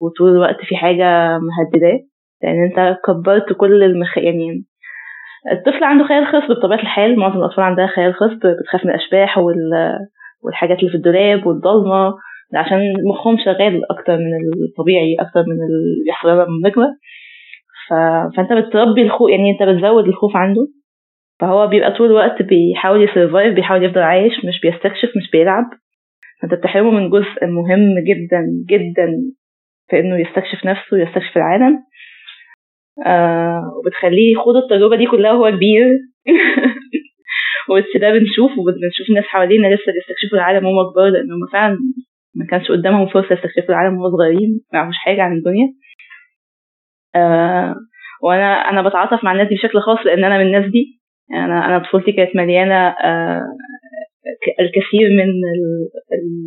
وطول 0.00 0.30
الوقت 0.30 0.56
في 0.68 0.76
حاجة 0.76 1.38
مهدداه. 1.38 1.98
لأن 2.42 2.64
أنت 2.64 2.98
كبرت 3.06 3.52
كل 3.52 3.82
المخ 3.82 4.18
يعني 4.18 4.64
الطفل 5.52 5.84
عنده 5.84 6.04
خيال 6.04 6.26
خصب 6.26 6.50
بطبيعة 6.56 6.78
الحال. 6.80 7.18
معظم 7.18 7.38
الأطفال 7.38 7.64
عندها 7.64 7.86
خيال 7.86 8.14
خصب 8.14 8.38
بتخاف 8.60 8.84
من 8.84 8.90
الأشباح 8.90 9.38
وال... 9.38 9.70
والحاجات 10.44 10.78
اللي 10.78 10.90
في 10.90 10.96
الدولاب 10.96 11.46
والضلمة. 11.46 12.14
عشان 12.54 12.78
مخهم 13.10 13.36
شغال 13.44 13.90
أكتر 13.90 14.16
من 14.16 14.32
الطبيعي 14.68 15.16
أكتر 15.20 15.40
من 15.40 15.52
اللي 15.52 16.04
بيحصل 16.06 16.28
لما 16.28 16.46
بنكبر 16.64 16.86
فانت 18.36 18.52
بتربي 18.52 19.02
الخوف 19.02 19.30
يعني 19.30 19.50
انت 19.50 19.62
بتزود 19.68 20.08
الخوف 20.08 20.36
عنده. 20.36 20.66
فهو 21.40 21.66
بيبقى 21.66 21.92
طول 21.92 22.06
الوقت 22.06 22.42
بيحاول 22.42 23.02
يسرفايف 23.04 23.54
بيحاول 23.54 23.84
يفضل 23.84 24.00
عايش 24.02 24.32
مش 24.44 24.60
بيستكشف 24.62 25.08
مش 25.16 25.30
بيلعب. 25.32 25.64
فانت 26.42 26.54
بتحرمه 26.54 26.90
من 26.90 27.10
جزء 27.10 27.46
مهم 27.46 27.94
جدا 28.08 28.42
جدا 28.70 29.08
في 29.90 30.00
إنه 30.00 30.20
يستكشف 30.20 30.66
نفسه 30.66 30.96
ويستكشف 30.96 31.36
العالم. 31.36 31.78
آه 33.06 33.62
وبتخليه 33.78 34.32
يخوض 34.32 34.56
التجربة 34.56 34.96
دي 34.96 35.06
كلها 35.06 35.32
وهو 35.32 35.56
كبير. 35.56 35.84
بس 37.76 38.00
ده 38.00 38.10
بنشوف 38.10 38.50
وبنشوف 38.58 39.08
الناس 39.10 39.24
حوالينا 39.24 39.66
لسه 39.66 39.92
بيستكشفوا 39.92 40.38
العالم 40.38 40.66
وهم 40.66 40.92
كبار 40.92 41.08
لأن 41.08 41.32
هم 41.32 41.46
فعلا 41.52 41.78
ما 42.34 42.46
كانش 42.50 42.70
قدامهم 42.70 43.06
فرصة 43.06 43.32
يستكشفوا 43.32 43.68
العالم 43.74 43.98
وهم 43.98 44.16
صغيرين 44.16 44.60
ما 44.72 44.78
يعرفوش 44.78 44.96
حاجة 44.96 45.22
عن 45.22 45.32
الدنيا. 45.32 45.66
وأنا 48.22 48.54
أنا 48.70 48.88
بتعاطف 48.88 49.24
مع 49.24 49.32
الناس 49.32 49.48
دي 49.48 49.54
بشكل 49.54 49.80
خاص 49.80 49.98
لأن 50.06 50.24
أنا 50.24 50.38
من 50.38 50.46
الناس 50.46 50.70
دي. 50.70 51.00
أنا 51.34 51.66
أنا 51.66 51.78
طفولتي 51.78 52.12
كانت 52.12 52.36
مليانة 52.36 52.88
آه 52.88 53.40
الكثير 54.60 55.08
من 55.18 55.24
ال 55.24 55.62
ال 56.12 56.46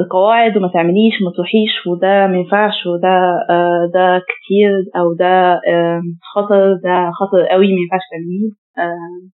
القواعد 0.00 0.56
وما 0.56 0.68
تعمليش 0.74 1.14
وما 1.22 1.32
تروحيش 1.36 1.86
وده 1.86 2.26
ما 2.26 2.36
ينفعش 2.36 2.86
وده 2.86 3.08
آه 3.50 3.90
ده 3.94 4.18
كتير 4.18 4.70
أو 4.96 5.14
ده 5.18 5.52
آه 5.68 6.00
خطر 6.34 6.74
ده 6.84 7.10
خطر 7.10 7.46
قوي 7.46 7.66
ما 7.66 7.80
ينفعش 7.82 8.00
تعمليه. 8.12 8.50
آه 8.78 9.28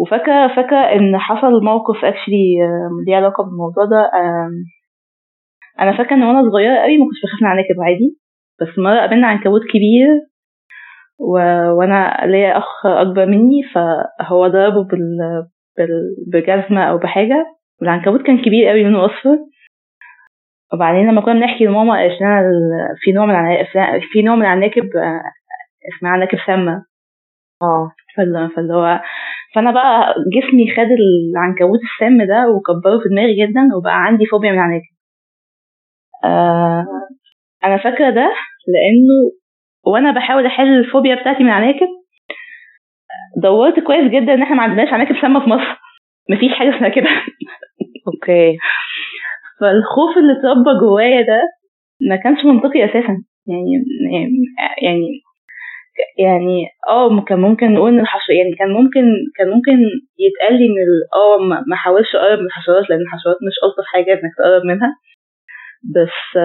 وفاكرة 0.00 0.48
فاكرة 0.56 0.78
إن 0.78 1.18
حصل 1.18 1.64
موقف 1.64 2.04
اكشلي 2.04 2.56
ليه 3.06 3.16
علاقة 3.16 3.44
بالموضوع 3.44 3.84
ده. 3.84 4.10
أنا 5.80 5.98
فاكرة 5.98 6.16
إن 6.16 6.22
وأنا 6.22 6.50
صغيرة 6.50 6.76
قوي 6.82 6.98
ما 6.98 7.04
كنتش 7.04 7.20
بخاف 7.24 7.42
من 7.42 7.48
عناكب 7.48 7.76
عادي. 7.82 8.21
بس 8.60 8.78
مره 8.78 9.00
قابلنا 9.00 9.26
عنكبوت 9.26 9.60
كبير 9.62 10.08
و... 11.18 11.32
وأنا 11.78 12.26
ليا 12.26 12.58
أخ 12.58 12.86
أكبر 12.86 13.26
مني 13.26 13.62
فهو 13.74 14.46
ضربه 14.48 14.84
بال... 14.84 15.18
بال... 15.78 16.16
بجزمه 16.32 16.84
أو 16.84 16.98
بحاجة 16.98 17.46
والعنكبوت 17.80 18.22
كان 18.22 18.42
كبير 18.44 18.68
قوي 18.68 18.82
لونه 18.84 19.04
اصفر 19.06 19.38
وبعدين 20.72 21.08
لما 21.10 21.20
كنا 21.20 21.34
بنحكي 21.34 21.64
لماما 21.64 21.94
قالت 21.94 22.20
لنا 22.22 22.42
في 23.00 23.12
نوع 23.12 23.26
من 23.26 23.30
العناكب 23.34 23.66
في 24.12 24.22
نوع 24.22 24.34
من 24.36 24.42
العناكب 24.42 24.84
اسمها 25.98 26.12
عناكب 26.12 26.38
سامة. 26.46 26.84
آه. 27.62 27.92
فاللي 28.16 28.74
هو 28.74 29.00
فأنا 29.54 29.70
بقى 29.70 30.14
جسمي 30.36 30.70
خد 30.76 30.90
العنكبوت 31.00 31.80
السام 31.80 32.26
ده 32.26 32.48
وكبره 32.50 32.98
في 33.02 33.08
دماغي 33.08 33.34
جدا 33.46 33.68
وبقى 33.76 34.04
عندي 34.04 34.26
فوبيا 34.26 34.52
من 34.52 34.58
العناكب. 34.58 34.92
آه. 36.24 36.86
أنا 37.64 37.76
فاكرة 37.76 38.10
ده 38.10 38.32
لأنه 38.68 39.32
وأنا 39.86 40.12
بحاول 40.12 40.46
أحل 40.46 40.78
الفوبيا 40.78 41.14
بتاعتي 41.14 41.42
من 41.44 41.50
عناكب 41.50 41.88
دورت 43.42 43.80
كويس 43.80 44.10
جدا 44.10 44.34
إن 44.34 44.42
إحنا 44.42 44.56
ما 44.56 44.62
عندناش 44.62 44.92
عناكب 44.92 45.16
سامة 45.22 45.40
في 45.44 45.50
مصر. 45.50 45.80
مفيش 46.30 46.52
حاجة 46.52 46.76
اسمها 46.76 46.88
كده. 46.88 47.08
أوكي. 48.06 48.58
فالخوف 49.60 50.18
اللي 50.18 50.32
اتربى 50.32 50.78
جوايا 50.80 51.22
ده 51.22 51.40
ما 52.08 52.16
كانش 52.16 52.44
منطقي 52.44 52.84
أساسا. 52.84 53.24
يعني 53.46 53.84
يعني 54.82 55.22
يعني 56.18 56.66
آه 56.88 57.24
كان 57.24 57.40
ممكن 57.40 57.72
نقول 57.74 57.92
إن 57.92 58.00
الحشرات 58.00 58.36
يعني 58.36 58.54
كان 58.58 58.70
ممكن 58.72 59.04
كان 59.36 59.48
ممكن 59.48 59.72
يتقال 60.18 60.58
لي 60.58 60.66
إن 60.66 60.74
آه 61.14 61.38
ما 61.68 61.76
حاولش 61.76 62.14
أقرب 62.14 62.38
من 62.38 62.46
الحشرات 62.46 62.90
لأن 62.90 63.00
الحشرات 63.00 63.36
مش 63.36 63.56
ألطف 63.64 63.84
حاجة 63.92 64.12
إنك 64.12 64.32
تقرب 64.38 64.62
منها. 64.64 64.90
بس 65.94 66.38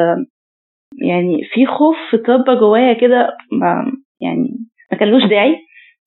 يعني 1.02 1.42
في 1.54 1.66
خوف 1.66 1.96
اتربى 2.14 2.56
جوايا 2.60 2.94
كده 2.94 3.38
يعني 4.22 4.48
ما 4.92 4.98
كانلوش 4.98 5.24
داعي 5.24 5.56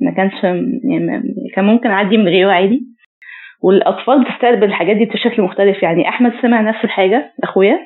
ما 0.01 0.11
كانش 0.17 0.45
يعني 0.45 1.23
كان 1.55 1.65
ممكن 1.65 1.91
أعدي 1.91 2.17
من 2.17 2.29
غيره 2.29 2.53
عادي. 2.53 2.81
والأطفال 3.63 4.25
بتستقبل 4.25 4.65
الحاجات 4.65 4.97
دي 4.97 5.05
بشكل 5.05 5.43
مختلف 5.43 5.83
يعني 5.83 6.09
أحمد 6.09 6.33
سمع 6.43 6.61
نفس 6.61 6.85
الحاجة 6.85 7.33
أخويا. 7.45 7.79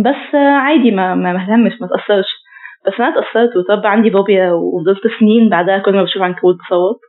بس 0.00 0.34
عادي 0.34 0.90
ما 0.90 1.14
ما 1.14 1.42
اهتمش 1.42 1.72
ما 1.80 1.86
تأثرش. 1.88 2.26
بس 2.86 2.92
أنا 3.00 3.08
اتأثرت 3.08 3.56
وطب 3.56 3.86
عندي 3.86 4.10
فوبيا 4.10 4.52
وفضلت 4.52 5.00
سنين 5.20 5.48
بعدها 5.48 5.78
كل 5.78 5.92
ما 5.94 6.02
بشوف 6.02 6.22
عنكبوت 6.22 6.54
بصوت 6.56 7.00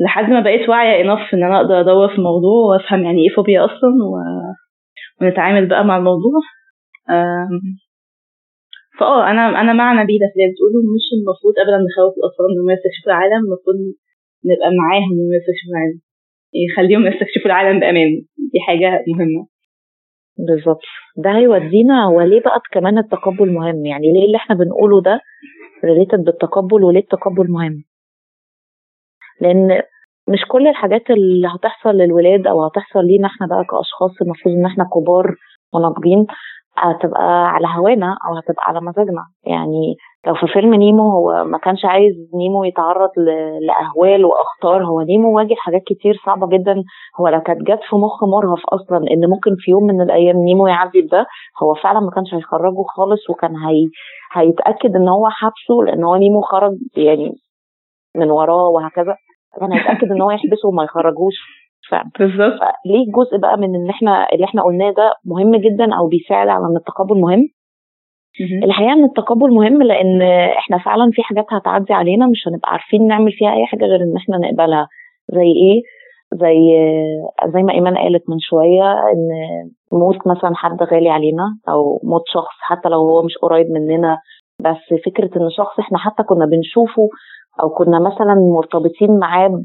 لحد 0.00 0.30
ما 0.30 0.40
بقيت 0.40 0.68
واعية 0.68 1.02
انف 1.04 1.34
إن 1.34 1.44
أنا 1.44 1.56
أقدر 1.56 1.80
أدور 1.80 2.08
في 2.08 2.14
الموضوع 2.18 2.66
وأفهم 2.74 3.04
يعني 3.04 3.18
إيه 3.22 3.34
فوبيا 3.36 3.64
أصلا 3.64 3.90
و... 4.10 4.14
ونتعامل 5.22 5.66
بقى 5.68 5.84
مع 5.84 5.96
الموضوع. 5.96 6.40
فآه 8.98 9.30
أنا 9.30 9.60
أنا 9.60 9.72
مع 9.72 9.92
نبيله 10.02 10.26
في 10.32 10.34
اللي 10.40 10.52
بتقوله 10.52 10.78
مش 10.96 11.06
المفروض 11.16 11.54
ابدا 11.62 11.76
نخوف 11.86 12.14
الأطفال 12.18 12.46
إنهم 12.52 12.70
يستكشفوا 12.70 13.12
العالم 13.12 13.40
المفروض 13.46 13.76
نبقى 14.50 14.70
معاهم 14.80 15.10
إنهم 15.12 15.32
يستكشفوا 15.38 15.72
العالم. 15.74 16.00
يخليهم 16.64 17.06
يستكشفوا 17.12 17.46
العالم 17.50 17.80
بأمان. 17.80 18.10
دي 18.52 18.58
حاجة 18.66 19.04
مهمة. 19.08 19.46
بالظبط. 20.48 20.80
ده 21.16 21.30
هيودينا 21.38 22.06
وليه 22.08 22.40
بقى 22.40 22.60
كمان 22.72 22.98
التقبل 22.98 23.52
مهم؟ 23.52 23.86
يعني 23.86 24.12
ليه 24.12 24.26
اللي 24.26 24.36
إحنا 24.36 24.54
بنقوله 24.56 25.02
ده 25.02 25.20
ريليتد 25.84 26.18
بالتقبل 26.24 26.84
وليه 26.84 27.00
التقبل 27.00 27.50
مهم؟ 27.50 27.84
لأن 29.40 29.82
مش 30.28 30.38
كل 30.48 30.66
الحاجات 30.68 31.10
اللي 31.10 31.48
هتحصل 31.48 31.90
للولاد 31.90 32.46
أو 32.46 32.64
هتحصل 32.66 33.04
لينا 33.06 33.26
إحنا 33.28 33.46
بقى 33.46 33.64
كأشخاص 33.70 34.22
المفروض 34.22 34.54
إن 34.54 34.66
إحنا 34.66 34.84
كبار 34.94 35.34
وناضجين 35.74 36.26
هتبقى 36.78 37.48
على 37.48 37.66
هوانا 37.76 38.16
أو 38.28 38.36
هتبقى 38.36 38.62
على 38.68 38.80
مزاجنا. 38.80 39.22
يعني 39.44 39.96
لو 40.26 40.34
في 40.34 40.46
فيلم 40.46 40.74
نيمو 40.74 41.10
هو 41.10 41.44
ما 41.44 41.58
كانش 41.58 41.84
عايز 41.84 42.12
نيمو 42.34 42.64
يتعرض 42.64 43.10
لأهوال 43.66 44.24
وأخطار 44.24 44.84
هو 44.84 45.00
نيمو 45.00 45.36
واجه 45.36 45.54
حاجات 45.54 45.82
كتير 45.86 46.14
صعبة 46.26 46.46
جدا. 46.48 46.82
هو 47.20 47.28
لو 47.28 47.40
كانت 47.40 47.60
جت 47.62 47.80
في 47.90 47.96
مخ 47.96 48.24
مرهف 48.24 48.62
أصلا 48.68 48.98
إن 48.98 49.30
ممكن 49.30 49.50
في 49.58 49.70
يوم 49.70 49.82
من 49.86 50.00
الأيام 50.00 50.36
نيمو 50.36 50.66
يعدي 50.66 51.00
ده 51.00 51.26
هو 51.62 51.74
فعلا 51.74 52.00
ما 52.00 52.10
كانش 52.10 52.34
هيخرجه 52.34 52.82
خالص 52.96 53.30
وكان 53.30 53.56
هي 53.56 53.84
هيتأكد 54.32 54.96
إن 54.96 55.08
هو 55.08 55.28
حبسه 55.28 55.74
لأن 55.86 56.04
هو 56.04 56.16
نيمو 56.16 56.40
خرج 56.40 56.72
يعني 56.96 57.32
من 58.16 58.30
وراه 58.30 58.68
وهكذا. 58.68 59.14
كان 59.60 59.72
هيتأكد 59.72 60.10
إن 60.12 60.22
هو 60.22 60.30
يحبسه 60.30 60.68
وما 60.68 60.84
يخرجوش. 60.84 61.34
فعلا. 61.90 62.10
بالظبط. 62.18 62.60
ليه 62.86 63.12
جزء 63.12 63.36
بقى 63.38 63.56
من 63.58 63.74
إن 63.74 63.90
إحنا 63.90 64.26
اللي 64.32 64.44
إحنا 64.44 64.62
قلناه 64.62 64.90
ده 64.90 65.14
مهم 65.24 65.56
جدا 65.56 65.94
أو 65.94 66.06
بيساعد 66.08 66.48
على 66.48 66.64
إن 66.66 66.76
التقبل 66.76 67.20
مهم. 67.20 67.48
الحقيقة 68.64 68.92
إن 68.92 69.04
التقبل 69.04 69.50
مهم 69.50 69.82
لأن 69.82 70.22
إحنا 70.58 70.78
فعلا 70.78 71.10
في 71.12 71.22
حاجات 71.22 71.44
هتعدي 71.50 71.92
علينا 71.92 72.26
مش 72.26 72.48
هنبقى 72.48 72.72
عارفين 72.72 73.06
نعمل 73.06 73.32
فيها 73.32 73.52
أي 73.54 73.66
حاجة 73.66 73.84
غير 73.84 74.00
إن 74.02 74.16
إحنا 74.16 74.38
نقبلها. 74.38 74.88
زي 75.32 75.42
إيه؟ 75.62 75.82
زي 76.34 76.58
زي 77.52 77.62
ما 77.62 77.72
إيمان 77.72 77.98
قالت 77.98 78.30
من 78.30 78.38
شوية 78.38 78.92
إن 78.92 79.28
موت 79.92 80.26
مثلا 80.26 80.54
حد 80.54 80.82
غالي 80.82 81.08
علينا 81.10 81.44
أو 81.68 82.00
موت 82.04 82.22
شخص 82.26 82.56
حتى 82.60 82.88
لو 82.88 82.98
هو 82.98 83.22
مش 83.22 83.38
قريب 83.42 83.66
مننا. 83.70 84.18
بس 84.60 85.00
فكرة 85.06 85.30
إن 85.42 85.50
شخص 85.50 85.78
إحنا 85.78 85.98
حتى 85.98 86.22
كنا 86.22 86.46
بنشوفه 86.46 87.08
أو 87.62 87.68
كنا 87.68 87.98
مثلا 87.98 88.34
مرتبطين 88.56 89.18
معاه 89.18 89.62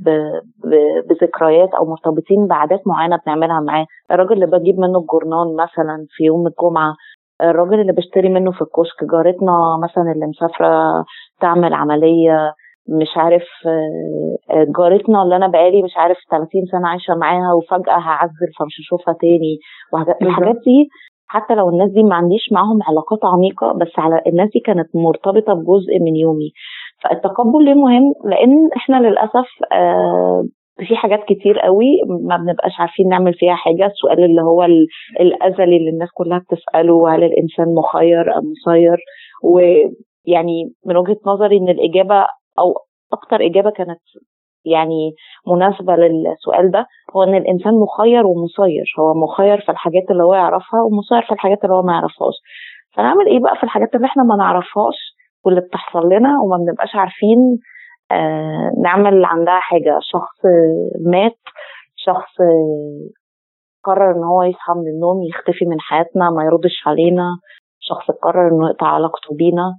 بذكريات 1.09 1.69
أو 1.73 1.85
مرتبطين 1.85 2.47
بعادات 2.47 2.81
معينة 2.87 3.19
بنعملها 3.25 3.59
معاه. 3.59 3.85
الراجل 4.11 4.33
اللي 4.33 4.45
بجيب 4.45 4.79
منه 4.79 4.99
الجورنان 4.99 5.55
مثلا 5.55 6.05
في 6.09 6.23
يوم 6.23 6.47
الجمعة 6.47 6.95
الراجل 7.41 7.79
اللي 7.81 7.91
بشتري 7.93 8.29
منه 8.29 8.51
في 8.51 8.61
الكشك 8.61 9.03
جارتنا 9.11 9.79
مثلا 9.83 10.11
اللي 10.11 10.25
مسافرة 10.27 11.03
تعمل 11.41 11.73
عملية 11.73 12.53
مش 12.89 13.07
عارف 13.17 13.43
آه، 13.67 14.63
جارتنا 14.77 15.23
اللي 15.23 15.35
أنا 15.35 15.47
بقالي 15.47 15.83
مش 15.83 15.91
عارف 15.97 16.17
30 16.31 16.65
سنة 16.71 16.87
عايشة 16.87 17.15
معاها 17.15 17.53
وفجأة 17.53 17.97
هعزل 17.97 18.47
فمش 18.59 18.73
هشوفها 18.81 19.13
تاني. 19.21 19.57
الحاجات 20.21 20.55
دي 20.55 20.89
حتى 21.27 21.55
لو 21.55 21.69
الناس 21.69 21.91
دي 21.91 22.03
ما 22.03 22.15
عنديش 22.15 22.49
معاهم 22.51 22.79
علاقات 22.83 23.19
عميقة 23.25 23.73
بس 23.73 23.91
على 23.97 24.21
الناس 24.27 24.49
دي 24.53 24.59
كانت 24.59 24.89
مرتبطة 24.95 25.53
بجزء 25.53 25.99
من 26.01 26.15
يومي. 26.15 26.51
فالتقبل 27.03 27.65
ليه 27.65 27.73
مهم؟ 27.73 28.13
لأن 28.25 28.69
إحنا 28.77 28.95
للأسف 29.07 29.47
آه 29.71 30.43
في 30.87 30.95
حاجات 30.95 31.23
كتير 31.23 31.59
قوي 31.59 31.85
ما 32.27 32.37
بنبقاش 32.37 32.71
عارفين 32.79 33.09
نعمل 33.09 33.33
فيها 33.33 33.55
حاجة. 33.55 33.85
السؤال 33.85 34.23
اللي 34.23 34.41
هو 34.41 34.63
الأزلي 35.19 35.77
اللي 35.77 35.89
الناس 35.89 36.09
كلها 36.13 36.37
بتسأله 36.39 37.15
هل 37.15 37.23
الإنسان 37.23 37.75
مخير 37.75 38.37
أم 38.37 38.43
مسير؟ 38.51 38.97
ويعني 39.43 40.73
من 40.85 40.97
وجهة 40.97 41.17
نظري 41.25 41.57
إن 41.57 41.69
الإجابة 41.69 42.25
أو 42.59 42.73
أكتر 43.13 43.45
إجابة 43.45 43.69
كانت 43.69 43.99
يعني 44.65 45.11
مناسبة 45.47 45.95
للسؤال 45.95 46.71
ده 46.71 46.85
هو 47.15 47.23
إن 47.23 47.35
الإنسان 47.35 47.73
مخير 47.73 48.25
ومسير. 48.27 48.85
هو 48.99 49.13
مخير 49.13 49.61
في 49.61 49.71
الحاجات 49.71 50.03
اللي 50.11 50.23
هو 50.23 50.33
يعرفها 50.33 50.81
ومسير 50.81 51.21
في 51.27 51.31
الحاجات 51.33 51.63
اللي 51.63 51.75
هو 51.75 51.81
ما 51.81 51.93
يعرفهاش. 51.93 52.33
فنعمل 52.95 53.27
إيه 53.27 53.39
بقى 53.39 53.55
في 53.55 53.63
الحاجات 53.63 53.95
اللي 53.95 54.05
إحنا 54.07 54.23
ما 54.23 54.35
نعرفهاش؟ 54.35 55.12
واللي 55.45 55.61
بتحصل 55.61 56.05
لنا 56.09 56.39
وما 56.41 56.57
بنبقاش 56.57 56.95
عارفين 56.95 57.57
آه 58.11 58.71
نعمل 58.83 59.25
عندها 59.25 59.59
حاجة. 59.59 59.99
شخص 60.01 60.39
مات 61.05 61.39
شخص 61.95 62.35
قرر 63.83 64.11
إن 64.17 64.23
هو 64.23 64.43
يصحى 64.43 64.73
من 64.73 64.87
النوم 64.87 65.23
يختفي 65.23 65.65
من 65.65 65.79
حياتنا 65.79 66.29
ما 66.29 66.43
يردش 66.43 66.87
علينا. 66.87 67.27
شخص 67.79 68.11
قرر 68.11 68.47
إنه 68.47 68.69
يقطع 68.69 68.87
علاقته 68.87 69.35
بينا. 69.35 69.73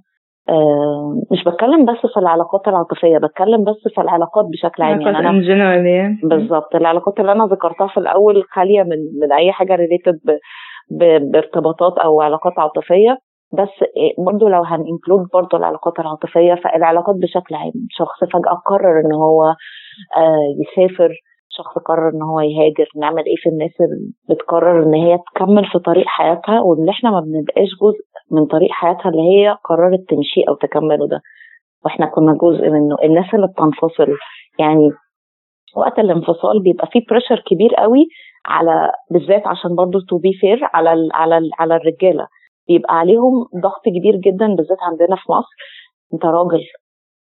آه 0.49 1.21
مش 1.31 1.43
بتكلم 1.43 1.85
بس 1.85 1.97
في 2.13 2.19
العلاقات 2.19 2.67
العاطفية 2.67 3.17
بتكلم 3.17 3.63
بس 3.63 3.93
في 3.95 4.01
العلاقات 4.01 4.45
بشكل 4.45 4.83
عام. 4.83 5.01
يعني 5.01 5.19
أنا 5.19 5.31
بالظبط. 6.23 6.75
العلاقات 6.75 7.19
اللي 7.19 7.31
أنا 7.31 7.45
ذكرتها 7.45 7.87
في 7.87 7.97
الأول 7.97 8.43
خالية 8.43 8.83
من 8.83 8.97
من 9.21 9.31
أي 9.33 9.51
حاجة 9.51 9.75
ريليتد 9.75 10.19
بارتباطات 11.31 11.97
أو 11.97 12.21
علاقات 12.21 12.53
عاطفية. 12.57 13.17
بس 13.53 13.69
برضه 14.17 14.49
لو 14.49 14.63
هننكلود 14.63 15.27
برضه 15.33 15.57
العلاقات 15.57 15.99
العاطفية 15.99 16.53
فالعلاقات 16.53 17.15
بشكل 17.15 17.55
عام 17.55 17.71
شخص 17.89 18.19
فجأة 18.33 18.61
قرر 18.65 18.99
إن 19.05 19.13
هو 19.13 19.43
آه 20.17 20.39
يسافر 20.61 21.09
شخص 21.49 21.77
قرر 21.77 22.09
إن 22.09 22.21
هو 22.21 22.39
يهاجر 22.39 22.87
نعمل 22.95 23.25
إيه 23.25 23.35
في 23.37 23.49
الناس 23.49 23.71
اللي 23.81 24.11
بتقرر 24.29 24.83
إن 24.83 24.93
هي 24.93 25.19
تكمل 25.35 25.65
في 25.65 25.79
طريق 25.79 26.05
حياتها 26.07 26.61
وان 26.61 26.89
إحنا 26.89 27.11
ما 27.11 27.19
بنبقاش 27.19 27.69
جزء 27.81 28.05
من 28.31 28.45
طريق 28.45 28.71
حياتها 28.71 29.09
اللي 29.09 29.21
هي 29.21 29.57
قررت 29.63 29.99
تمشي 30.09 30.41
أو 30.49 30.55
تكمله 30.55 31.07
ده. 31.07 31.21
وإحنا 31.85 32.05
كنا 32.05 32.33
جزء 32.41 32.69
منه. 32.69 32.95
الناس 33.03 33.25
اللي 33.33 33.47
بتنفصل 33.47 34.07
يعني 34.59 34.91
وقت 35.77 35.99
الانفصال 35.99 36.61
بيبقى 36.63 36.87
فيه 36.91 37.01
بريشر 37.09 37.43
كبير 37.47 37.75
قوي 37.75 38.07
على 38.45 38.91
بالذات 39.11 39.47
عشان 39.47 39.75
برضه 39.75 39.99
to 40.09 40.17
be 40.17 40.33
fair 40.33 40.59
على 40.73 40.93
ال 40.93 41.09
على 41.13 41.37
ال 41.37 41.49
على 41.59 41.75
الرجالة. 41.75 42.27
بيبقى 42.67 42.95
عليهم 42.99 43.45
ضغط 43.63 43.81
كبير 43.85 44.15
جدا 44.15 44.47
بالذات 44.55 44.77
عندنا 44.81 45.15
في 45.15 45.31
مصر. 45.31 45.55
انت 46.13 46.25
راجل. 46.25 46.63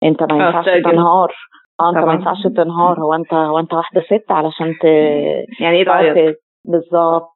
انت 0.05 0.22
ما 0.22 0.46
ينفعش 0.46 0.64
تنهار. 0.64 1.35
آه 1.81 1.90
انت 1.90 1.98
ما 1.98 2.12
ينفعش 2.12 2.42
تنهار. 2.57 3.00
هو 3.00 3.14
انت 3.14 3.35
هو 3.35 3.59
انت 3.59 3.74
واحدة 3.74 4.00
ست 4.00 4.31
علشان 4.31 4.74
ت 4.83 4.85
يعني 5.62 5.76
إيه 5.79 5.85
تعيط؟ 5.85 6.37
بالظبط. 6.64 7.31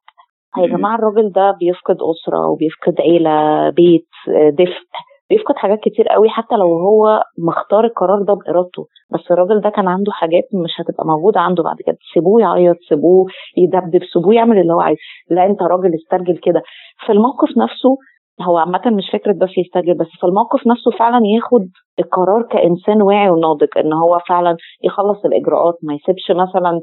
يا 0.57 0.67
جماعة 0.67 0.95
الراجل 0.95 1.31
ده 1.31 1.51
بيفقد 1.59 1.97
أسرة 2.01 2.47
وبيفقد 2.47 3.01
عيلة 3.01 3.69
بيت 3.69 4.07
دفء. 4.51 4.87
بيفقد 5.29 5.55
حاجات 5.55 5.79
كتير 5.79 6.07
قوي 6.07 6.29
حتى 6.29 6.55
لو 6.55 6.67
هو 6.79 7.23
مختار 7.37 7.85
القرار 7.85 8.21
ده 8.21 8.33
بإرادته. 8.33 8.87
بس 9.13 9.31
الراجل 9.31 9.61
ده 9.61 9.69
كان 9.69 9.87
عنده 9.87 10.11
حاجات 10.11 10.43
مش 10.53 10.71
هتبقى 10.79 11.05
موجودة 11.05 11.39
عنده 11.39 11.63
بعد 11.63 11.77
كده. 11.85 11.97
سيبوه 12.13 12.41
يعيط 12.41 12.77
سيبوه 12.89 13.25
يدبدب 13.57 14.03
سيبوه 14.13 14.33
يعمل 14.35 14.59
اللي 14.59 14.73
هو 14.73 14.79
عايزه. 14.81 15.01
لا 15.29 15.45
انت 15.45 15.61
راجل 15.61 15.91
استرجل 15.95 16.37
كده. 16.37 16.61
في 17.05 17.11
الموقف 17.11 17.49
نفسه 17.57 17.97
هو 18.41 18.57
عامة 18.57 18.81
مش 18.85 19.09
فكرة 19.13 19.31
بس 19.33 19.49
يسترجل 19.57 19.93
بس 19.93 20.07
في 20.19 20.27
الموقف 20.27 20.67
نفسه 20.67 20.91
فعلا 20.99 21.19
ياخد 21.35 21.67
القرار 21.99 22.41
كإنسان 22.43 23.01
واعي 23.01 23.29
وناضج 23.29 23.67
إن 23.77 23.93
هو 23.93 24.19
فعلا 24.29 24.57
يخلص 24.83 25.25
الإجراءات 25.25 25.75
ما 25.83 25.93
يسيبش 25.93 26.31
مثلا 26.31 26.81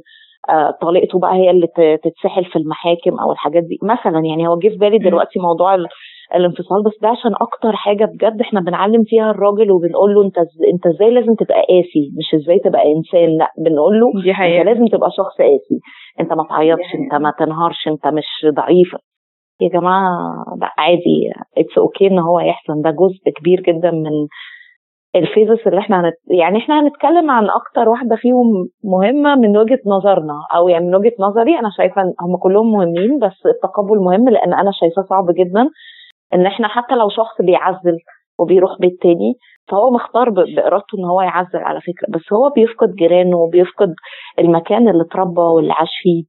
آه 0.51 0.71
طليقته 0.83 1.19
بقى 1.19 1.35
هي 1.35 1.51
اللي 1.51 1.67
تتسحل 2.05 2.45
في 2.45 2.57
المحاكم 2.57 3.19
أو 3.21 3.33
الحاجات 3.33 3.63
دي. 3.63 3.79
مثلا 3.83 4.21
يعني 4.25 4.49
هو 4.49 4.59
جه 4.59 4.69
في 4.69 4.77
بالي 4.77 4.99
دلوقتي 4.99 5.39
موضوع 5.39 5.75
الانفصال 6.35 6.83
بس 6.83 6.93
ده 7.03 7.09
عشان 7.09 7.33
أكتر 7.41 7.73
حاجة 7.77 8.05
بجد 8.05 8.41
إحنا 8.41 8.61
بنعلم 8.61 9.03
فيها 9.07 9.31
الراجل 9.31 9.71
وبنقول 9.71 10.15
له 10.15 10.23
أنت 10.27 10.39
أنت 10.75 10.87
إزاي 10.87 11.11
لازم 11.11 11.35
تبقى 11.35 11.61
قاسي؟ 11.69 12.05
مش 12.19 12.35
إزاي 12.43 12.59
تبقى 12.59 12.93
إنسان 12.93 13.39
لأ 13.39 13.51
بنقول 13.59 14.01
له 14.01 14.23
دي 14.23 14.35
حقيقة. 14.35 14.59
انت 14.61 14.67
لازم 14.69 14.87
تبقى 14.87 15.11
شخص 15.11 15.37
قاسي. 15.39 15.81
أنت 16.21 16.33
ما 16.33 16.45
تعيطش 16.49 16.95
أنت 16.95 17.15
ما 17.15 17.33
تنهارش 17.39 17.89
أنت 17.89 18.07
مش 18.07 18.27
ضعيف 18.57 18.99
يا 19.61 19.69
جماعة 19.69 20.11
لأ 20.61 20.73
عادي 20.79 21.33
it's 21.59 21.79
okay 21.79 22.07
إن 22.07 22.19
هو 22.19 22.41
يحصل. 22.41 22.83
ده 22.83 22.91
جزء 22.91 23.31
كبير 23.41 23.61
جدا 23.61 23.91
من 23.91 24.11
ال 25.17 25.24
phases 25.24 25.67
اللي 25.67 25.79
إحنا 25.81 26.01
هنت... 26.01 26.15
يعني 26.31 26.59
إحنا 26.59 26.81
هنتكلم 26.81 27.31
عن 27.31 27.45
أكتر 27.51 27.89
واحدة 27.89 28.17
فيهم 28.17 28.69
مهمة 28.85 29.35
من 29.35 29.57
وجهة 29.57 29.79
نظرنا. 29.87 30.35
أو 30.57 30.69
يعني 30.69 30.87
من 30.87 30.95
وجهة 30.95 31.13
نظري 31.21 31.59
أنا 31.59 31.71
شايفة 31.77 32.03
هم 32.03 32.37
كلهم 32.37 32.73
مهمين 32.73 33.19
بس 33.19 33.47
التقبل 33.47 33.99
مهم 33.99 34.29
لأن 34.29 34.53
أنا 34.55 34.71
شايفاه 34.81 35.03
صعب 35.03 35.27
جدا. 35.31 35.69
إن 36.35 36.47
إحنا 36.47 36.69
حتى 36.69 36.95
لو 36.95 37.09
شخص 37.09 37.41
بيعزل 37.41 37.97
وبيروح 38.39 38.71
بيت 38.81 39.03
تاني 39.03 39.35
فهو 39.71 39.91
مختار 39.91 40.31
بإرادته 40.31 40.99
إن 40.99 41.05
هو 41.05 41.21
يعزل 41.21 41.59
على 41.59 41.81
فكرة. 41.81 42.07
بس 42.15 42.33
هو 42.33 42.51
بيفقد 42.51 42.95
جيرانه 42.95 43.37
وبيفقد 43.37 43.95
المكان 44.39 44.89
اللي 44.89 45.03
اتربى 45.03 45.41
واللي 45.41 45.73
عاش 45.73 45.91
فيه. 46.03 46.25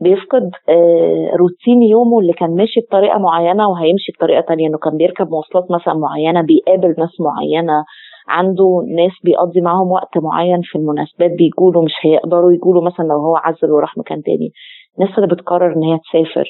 بيفقد 0.00 0.50
آه 0.68 1.30
روتين 1.36 1.82
يومه 1.82 2.20
اللي 2.20 2.32
كان 2.32 2.56
ماشي 2.56 2.80
بطريقة 2.80 3.18
معينة 3.18 3.68
وهيمشي 3.68 4.12
بطريقة 4.18 4.40
تانية. 4.40 4.68
إنه 4.68 4.78
كان 4.78 4.96
بيركب 4.96 5.28
مواصلات 5.30 5.70
مثلا 5.70 5.94
معينة 5.94 6.40
بيقابل 6.42 6.94
ناس 6.98 7.20
معينة 7.20 7.84
عنده 8.28 8.82
ناس 8.96 9.12
بيقضي 9.24 9.60
معاهم 9.60 9.92
وقت 9.92 10.18
معين 10.18 10.60
في 10.62 10.78
المناسبات 10.78 11.30
بيجوا 11.30 11.84
مش 11.84 11.92
هيقدروا 12.02 12.52
يجوا 12.52 12.82
مثلا 12.84 13.04
لو 13.04 13.18
هو 13.20 13.36
عزل 13.36 13.70
وراح 13.70 13.96
مكان 13.98 14.22
تاني. 14.22 14.50
الناس 14.98 15.18
اللي 15.18 15.28
بتقرر 15.34 15.72
إن 15.76 15.82
هي 15.82 15.98
تسافر 15.98 16.44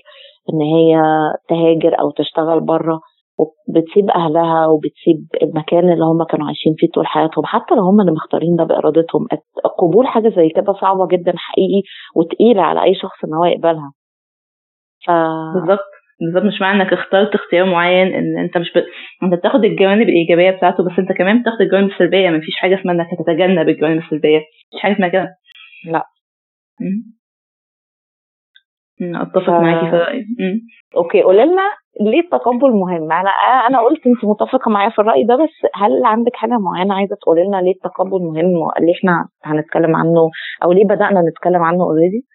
إن 0.52 0.60
هي 0.60 1.02
تهاجر 1.48 2.00
أو 2.00 2.10
تشتغل 2.10 2.60
بره 2.60 3.00
وبتسيب 3.38 4.10
أهلها 4.10 4.66
وبتسيب 4.66 5.26
المكان 5.42 5.92
اللي 5.92 6.04
هم 6.04 6.24
كانوا 6.24 6.46
عايشين 6.46 6.74
فيه 6.78 6.88
طول 6.94 7.06
حياتهم 7.06 7.44
حتى 7.46 7.74
لو 7.74 7.82
هم 7.82 8.00
اللي 8.00 8.12
مختارين 8.12 8.56
ده 8.56 8.64
بإرادتهم. 8.64 9.26
قبول 9.78 10.06
حاجة 10.06 10.28
زي 10.28 10.48
كده 10.48 10.72
صعبة 10.72 11.06
جدا 11.06 11.32
حقيقي 11.36 11.82
وتقيلة 12.16 12.62
على 12.62 12.82
أي 12.82 12.94
شخص 12.94 13.24
إن 13.24 13.34
هو 13.34 13.44
يقبلها. 13.44 13.92
ف... 15.06 15.10
بالظبط 15.54 15.88
بالظبط 16.20 16.44
مش 16.44 16.60
معنى 16.60 16.82
إنك 16.82 16.92
اخترت 16.92 17.34
اختيار 17.34 17.66
معين 17.66 18.06
إن 18.14 18.38
أنت 18.38 18.58
مش 18.58 18.72
ب... 18.72 18.78
أنت 19.22 19.34
بتاخد 19.34 19.64
الجوانب 19.64 20.08
الإيجابية 20.08 20.50
بتاعته 20.50 20.84
بس 20.84 20.98
أنت 20.98 21.12
كمان 21.12 21.42
بتاخد 21.42 21.60
الجوانب 21.60 21.90
السلبية. 21.90 22.30
مفيش 22.30 22.56
حاجة 22.56 22.80
اسمها 22.80 22.94
إنك 22.94 23.06
تتجنب 23.18 23.68
الجوانب 23.68 24.02
السلبية. 24.02 24.38
مفيش 24.38 24.82
حاجة 24.82 24.92
اسمها 24.94 25.08
كده. 25.08 25.28
لا. 25.92 26.04
أتفق 29.02 29.46
ف... 29.46 29.50
معاكي 29.50 29.90
في 29.90 29.96
الراي 29.96 30.24
okay 30.96 31.22
قولي 31.22 31.44
لنا 31.44 31.62
ليه 32.00 32.20
التقبل 32.20 32.70
مهم؟ 32.70 33.12
أنا 33.12 33.30
أنا 33.68 33.80
قلت 33.80 34.06
انت 34.06 34.24
متفقة 34.24 34.70
معايا 34.70 34.90
في 34.90 34.98
الرأي 34.98 35.24
ده 35.24 35.34
بس 35.36 35.70
هل 35.74 36.04
عندك 36.04 36.36
حاجة 36.36 36.58
معينة 36.58 36.94
عايزة 36.94 37.16
تقولي 37.16 37.44
لنا 37.44 37.56
ليه 37.56 37.72
التقبل 37.72 38.20
مهم 38.22 38.70
ليه 38.80 38.94
إحنا 38.98 39.28
هنتكلم 39.44 39.96
عنه 39.96 40.30
أو 40.64 40.72
ليه 40.72 40.84
بدأنا 40.84 41.22
نتكلم 41.30 41.62
عنه 41.62 41.84
already 41.84 42.26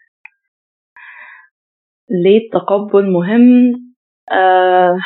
ليه 2.23 2.39
التقبل 2.45 3.11
مهم؟ 3.11 3.73
آه... 4.31 4.97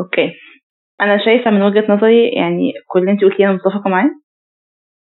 okay. 0.00 0.32
أنا 1.00 1.24
شايفة 1.24 1.50
من 1.50 1.62
وجهة 1.62 1.92
نظري 1.92 2.28
يعني 2.28 2.72
كل 2.88 3.00
اللي 3.00 3.10
انت 3.12 3.24
قلتيه 3.24 3.44
أنا 3.44 3.52
متفقة 3.52 3.90
معاه. 3.90 4.10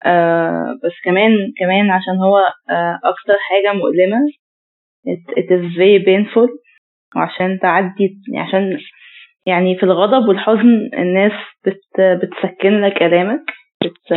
آه 0.06 0.80
بس 0.84 0.94
كمان 1.06 1.32
كمان 1.60 1.90
عشان 1.92 2.16
هو 2.18 2.38
آه 2.70 3.00
أكتر 3.04 3.38
حاجة 3.50 3.74
مؤلمة. 3.74 4.20
It, 5.08 5.24
it 5.42 5.48
is 5.56 5.64
very 5.78 6.00
painful. 6.06 6.50
وعشان 7.16 7.60
تعدي 7.62 8.22
عشان 8.38 8.78
يعني 9.46 9.76
في 9.78 9.84
الغضب 9.84 10.28
والحزن 10.28 10.90
الناس 10.94 11.32
بت 11.66 12.02
بتسكن 12.22 12.82
لك 12.82 13.00
كلامك 13.00 13.46
بت 13.84 14.14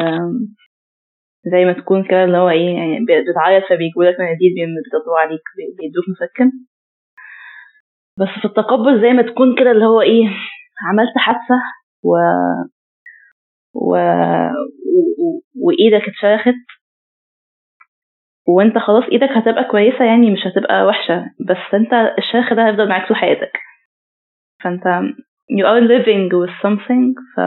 زي 1.53 1.65
ما 1.65 1.73
تكون 1.73 2.05
كده 2.05 2.25
اللي 2.25 2.39
هو 2.39 2.51
إيه 2.51 2.77
يعني 2.77 2.99
بتعيط 3.05 3.65
فبيجوا 3.65 4.05
لك 4.05 4.21
مناديل 4.21 4.55
بيضغطوا 4.55 5.19
عليك 5.19 5.43
بيدوك 5.79 6.05
مسكن. 6.09 6.51
بس 8.19 8.29
في 8.41 8.45
التقبل 8.45 9.03
زي 9.03 9.11
ما 9.13 9.23
تكون 9.23 9.57
كده 9.59 9.71
اللي 9.71 9.85
هو 9.85 10.01
إيه 10.01 10.27
عملت 10.89 11.19
حادثة 11.19 11.61
و 12.05 12.11
و... 13.83 13.97
و... 15.21 15.43
وإيدك 15.67 16.09
اتشرخت. 16.09 16.55
وانت 18.49 18.79
خلاص 18.79 19.05
إيدك 19.13 19.29
هتبقى 19.31 19.65
كويسة 19.65 20.05
يعني 20.05 20.31
مش 20.31 20.39
هتبقى 20.47 20.87
وحشة 20.87 21.25
بس 21.49 21.75
انت 21.75 21.93
الشرخ 22.19 22.55
ده 22.55 22.67
هيفضل 22.69 22.89
معاك 22.89 23.09
طول 23.09 23.17
حياتك. 23.17 23.53
فانت 24.65 24.83
you 25.53 25.65
are 25.65 25.83
living 25.89 26.29
with 26.33 26.55
something 26.67 27.15
ف 27.37 27.41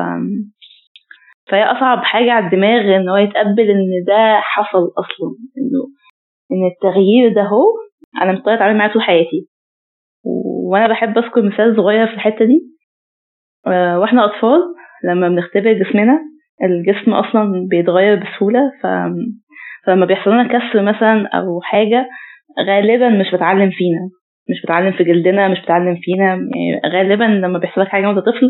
فهي 1.52 1.64
أصعب 1.64 1.98
حاجة 2.04 2.32
على 2.32 2.46
الدماغ 2.46 2.96
إن 2.96 3.10
هو 3.10 3.18
يتقبل 3.18 3.70
إن 3.70 4.04
ده 4.08 4.40
حصل 4.42 4.86
أصلا 4.98 5.30
إنه 5.58 5.88
إن 6.52 6.68
التغيير 6.72 7.34
ده 7.36 7.42
هو 7.42 7.64
أنا 8.22 8.32
مضطرة 8.32 8.54
أتعامل 8.56 8.78
معاه 8.78 8.94
طول 8.94 9.02
حياتي. 9.02 9.48
وأنا 10.72 10.88
بحب 10.88 11.18
أذكر 11.18 11.42
مثال 11.42 11.76
صغير 11.76 12.08
في 12.08 12.14
الحتة 12.14 12.46
دي. 12.46 12.62
وإحنا 13.68 14.26
أطفال 14.26 14.62
لما 15.04 15.30
بنختبر 15.30 15.74
جسمنا 15.74 16.20
الجسم 16.64 17.14
أصلا 17.14 17.68
بيتغير 17.70 18.16
بسهولة 18.16 18.72
ف 18.84 18.88
فلما 19.88 20.06
بيحصل 20.06 20.32
لنا 20.32 20.48
كسر 20.48 20.82
مثلا 20.82 21.28
أو 21.34 21.62
حاجة 21.62 22.08
غالبا 22.68 23.10
مش 23.10 23.32
بتعلم 23.34 23.70
فينا 23.72 24.10
مش 24.50 24.62
بتعلم 24.64 24.92
في 24.92 25.04
جلدنا 25.04 25.48
مش 25.48 25.62
بتعلم 25.62 25.98
فينا 26.02 26.26
يعني 26.26 26.82
غالبا 26.94 27.24
لما 27.24 27.60
بيحصل 27.60 27.82
لك 27.82 27.88
حاجة 27.88 28.08
وأنت 28.08 28.20
طفل 28.20 28.50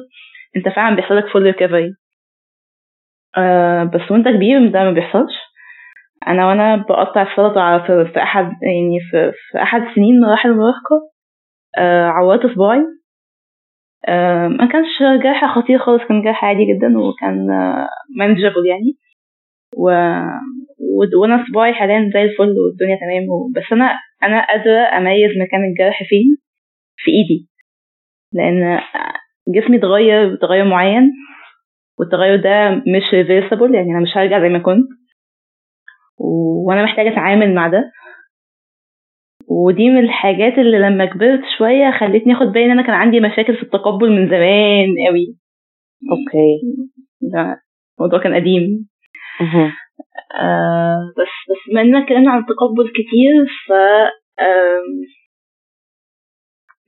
أنت 0.58 0.70
فعلا 0.76 0.96
بيحصل 0.96 1.18
لك 1.18 1.28
full 1.28 1.42
recovery 1.44 1.90
آه 3.38 3.84
بس 3.84 4.12
وأنت 4.12 4.28
كبير 4.28 4.68
ده 4.72 4.84
ما 4.84 4.92
بيحصلش. 4.92 5.34
أنا 6.28 6.48
وأنا 6.48 6.76
بقطع 6.76 7.22
السلطة 7.22 7.78
في, 7.88 8.12
في 8.14 8.20
أحد 8.24 8.46
يعني 8.46 9.00
في, 9.12 9.32
في 9.52 9.62
أحد 9.62 9.82
سنين 9.96 10.22
مراحل 10.22 10.50
المراهقة 10.50 11.02
آه 11.78 12.08
عورت 12.08 12.48
صباعي. 12.56 12.82
ما 14.60 14.70
كانش 14.72 15.22
جرح 15.24 15.56
خطير 15.56 15.80
خالص 15.80 16.04
كان 16.04 16.22
جرح 16.22 16.46
عادي 16.46 16.66
جدا 16.66 17.00
وكان 17.00 17.48
manageable 18.18 18.66
يعني. 18.68 18.98
و... 19.78 19.90
وأنا 21.22 21.46
صباعي 21.50 21.74
حاليا 21.74 22.10
زي 22.14 22.22
الفل 22.22 22.56
والدنيا 22.60 22.96
تمام 22.96 23.52
بس 23.56 23.72
أنا 23.72 24.00
أنا 24.24 24.46
قادرة 24.48 24.98
أميز 24.98 25.32
مكان 25.38 25.64
الجرح 25.64 26.04
فين؟ 26.10 26.38
في 26.98 27.12
إيدي. 27.12 27.48
لأن 28.34 28.80
جسمي 29.48 29.78
اتغير 29.78 30.36
بتغير 30.36 30.66
معين 30.66 31.12
والتغير 32.00 32.36
ده 32.36 32.70
مش 32.76 33.14
reversible 33.14 33.76
يعني 33.76 33.92
أنا 33.92 34.00
مش 34.00 34.18
هرجع 34.18 34.40
زي 34.42 34.50
ما 34.50 34.60
كنت. 34.60 34.88
وأنا 36.68 36.84
محتاجة 36.84 37.10
أتعامل 37.14 37.56
مع 37.56 37.68
ده. 37.68 37.92
ودي 39.52 39.90
من 39.90 40.00
الحاجات 40.04 40.54
اللي 40.58 40.78
لما 40.80 41.06
كبرت 41.06 41.42
شوية 41.58 41.92
خلتني 42.00 42.34
أخد 42.34 42.46
بالي 42.46 42.66
إن 42.66 42.72
أنا 42.72 42.82
كان 42.82 42.96
عندي 42.96 43.20
مشاكل 43.20 43.56
في 43.58 43.64
التقبل 43.64 44.10
من 44.12 44.28
زمان 44.30 44.88
قوي 45.08 45.36
okay. 46.12 46.62
ده 47.22 47.62
الموضوع 48.00 48.20
كان 48.24 48.34
قديم. 48.36 48.88
آه 50.42 51.00
بس 51.18 51.34
بس 51.50 51.72
بما 51.72 51.82
إننا 51.82 52.04
اتكلمنا 52.04 52.32
عن 52.32 52.40
التقبل 52.40 52.90
كتير 52.90 53.46
ف 53.68 53.72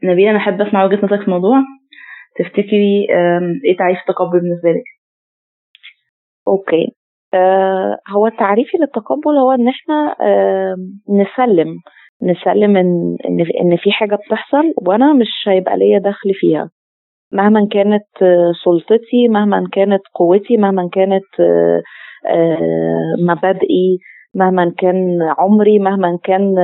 نبيل 0.04 0.28
أنا 0.28 0.38
أحب 0.38 0.62
أسمع 0.62 0.86
وجهة 0.86 1.06
نظرك 1.06 1.20
في 1.20 1.26
الموضوع. 1.28 1.58
تفتكري 2.40 3.08
إيه 3.66 3.78
تعريف 3.78 3.98
التقبل 4.00 4.40
بالنسبة 4.40 4.70
لك؟ 4.70 4.84
okay. 6.48 6.96
آه 7.34 7.98
هو 8.10 8.30
تعريفي 8.30 8.78
للتقبل 8.78 9.32
هو 9.42 9.52
إن 9.52 9.68
إحنا 9.68 10.16
آه 10.22 10.76
نسلم. 11.10 11.76
نسلم 12.24 12.78
إن 12.78 13.18
إن 13.62 13.78
في 13.78 13.92
حاجة 13.92 14.16
بتحصل 14.16 14.74
وأنا 14.88 15.14
مش 15.14 15.30
هيبقى 15.48 15.78
ليا 15.78 16.00
دخل 16.00 16.34
فيها. 16.34 16.70
مهما 17.32 17.68
كانت 17.72 18.06
سلطتي 18.66 19.28
مهما 19.28 19.68
كانت 19.72 20.02
قوتي 20.16 20.58
مهما 20.58 20.90
كانت 20.94 21.24
مبادئي 23.28 23.98
مهما 24.36 24.74
كان 24.78 25.20
عمري 25.38 25.80
مهما 25.80 26.20
كان 26.24 26.56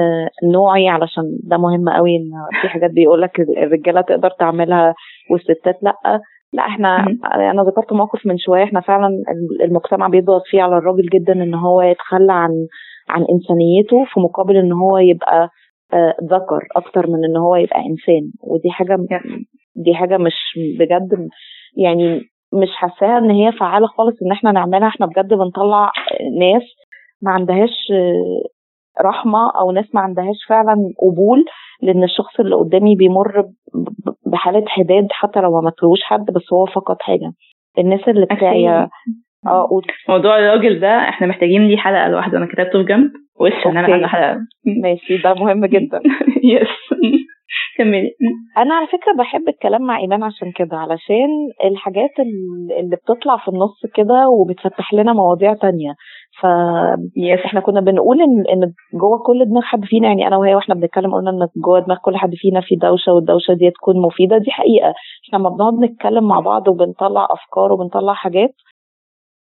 نوعي 0.43 0.89
علشان 0.89 1.24
ده 1.43 1.57
مهم 1.57 1.89
قوي 1.89 2.16
إن 2.16 2.30
في 2.62 2.68
حاجات 2.70 2.91
بيقول 2.91 3.22
لك 3.22 3.39
الرجالة 3.39 4.01
تقدر 4.01 4.30
تعملها 4.39 4.93
والستات 5.32 5.84
لأ. 5.84 5.93
لأ 6.53 6.64
إحنا 6.68 7.05
أنا 7.51 7.64
ذكرت 7.64 7.93
موقف 7.93 8.26
من 8.26 8.38
شوية 8.38 8.64
إحنا 8.64 8.82
فعلا 8.82 9.10
المجتمع 9.64 10.07
بيضغط 10.07 10.41
فيه 10.45 10.62
على 10.62 10.78
الراجل 10.78 11.05
جدا 11.14 11.34
إن 11.34 11.53
هو 11.53 11.82
يتخلى 11.82 12.34
عن 12.34 12.49
عن 13.10 13.26
إنسانيته 13.32 14.05
في 14.14 14.20
مقابل 14.20 14.57
إن 14.57 14.72
هو 14.72 14.97
يبقى 14.97 15.49
ذكر 16.24 16.68
أكتر 16.76 17.07
من 17.07 17.26
إن 17.26 17.38
هو 17.38 17.55
يبقى 17.55 17.80
إنسان. 17.80 18.32
ودي 18.43 18.70
حاجة 18.72 18.97
دي 19.76 19.95
حاجة 19.95 20.18
مش 20.18 20.36
بجد 20.80 21.30
يعني 21.78 22.22
مش 22.53 22.70
حاساها 22.76 23.18
إن 23.18 23.30
هي 23.32 23.51
فعالة 23.51 23.88
خالص 23.88 24.16
إن 24.26 24.32
إحنا 24.32 24.51
نعملها. 24.51 24.88
إحنا 24.88 25.05
بجد 25.05 25.34
بنطلع 25.34 25.91
ناس 26.39 26.64
ما 27.22 27.32
عندهاش 27.32 27.91
رحمة 29.01 29.51
أو 29.60 29.72
ناس 29.72 29.95
ما 29.95 30.01
عندهاش 30.01 30.36
فعلا 30.49 30.76
قبول 31.01 31.45
لإن 31.82 32.03
الشخص 32.03 32.39
اللي 32.39 32.55
قدامي 32.55 32.95
بيمر 32.95 33.45
بحالة 34.26 34.64
حداد 34.68 35.07
حتى 35.12 35.39
لو 35.39 35.51
ما 35.51 35.62
ماتلوش 35.62 35.99
حد 36.03 36.26
بس 36.26 36.53
هو 36.53 36.66
فقد 36.66 36.95
حاجة. 36.99 37.32
الناس 37.78 37.99
اللي 38.07 38.26
بتاعي 38.26 38.88
آه 39.48 39.68
قول. 39.70 39.84
موضوع 40.10 40.40
الراجل 40.40 40.80
ده 40.80 40.88
إحنا 41.10 41.28
محتاجين 41.28 41.68
ليه 41.68 41.78
حلقة 41.78 42.08
لوحدة. 42.08 42.38
أنا 42.38 42.46
كتبته 42.46 42.80
في 42.80 42.84
جنب 42.86 43.12
وش 43.40 43.66
إن 43.66 43.78
أنا 43.78 44.08
حلقة. 44.08 44.38
ماشي 44.84 45.18
ده 45.18 45.34
مهم 45.34 45.66
جدا. 45.66 46.00
يس 46.54 46.68
كملي. 47.78 48.12
أنا 48.58 48.74
على 48.76 48.88
فكرة 48.88 49.14
بحب 49.18 49.48
الكلام 49.50 49.82
مع 49.82 49.98
إيمان 50.00 50.24
عشان 50.24 50.52
كده 50.52 50.78
علشان 50.78 51.30
الحاجات 51.66 52.10
اللي 52.80 52.96
بتطلع 52.96 53.38
في 53.38 53.48
النص 53.48 53.82
كده 53.96 54.30
وبتفتح 54.30 54.94
لنا 54.94 55.14
مواضيع 55.14 55.54
تانية. 55.54 55.94
ف 56.42 56.46
يس 57.18 57.40
إحنا 57.46 57.60
كنا 57.60 57.82
بنقول 57.82 58.22
إن 58.22 58.44
إن 58.54 58.72
جوه 58.94 59.20
كل 59.26 59.46
دماغ 59.46 59.64
حد 59.64 59.86
فينا 59.86 60.08
يعني 60.08 60.28
أنا 60.28 60.38
وهي 60.38 60.56
وإحنا 60.56 60.76
بنتكلم 60.76 61.14
قلنا 61.14 61.30
إن 61.30 61.48
جوه 61.66 61.80
دماغ 61.80 61.98
كل 61.98 62.18
حد 62.18 62.32
فينا 62.36 62.62
في 62.62 62.76
دوشة 62.76 63.14
والدوشة 63.14 63.54
دي 63.54 63.72
تكون 63.72 64.02
مفيدة 64.02 64.38
دي 64.38 64.52
حقيقة. 64.52 64.94
إحنا 65.28 65.38
لما 65.38 65.50
بنقعد 65.50 65.74
نتكلم 65.74 66.28
مع 66.28 66.40
بعض 66.40 66.68
وبنطلع 66.68 67.28
أفكار 67.32 67.72
وبنطلع 67.74 68.14
حاجات. 68.14 68.54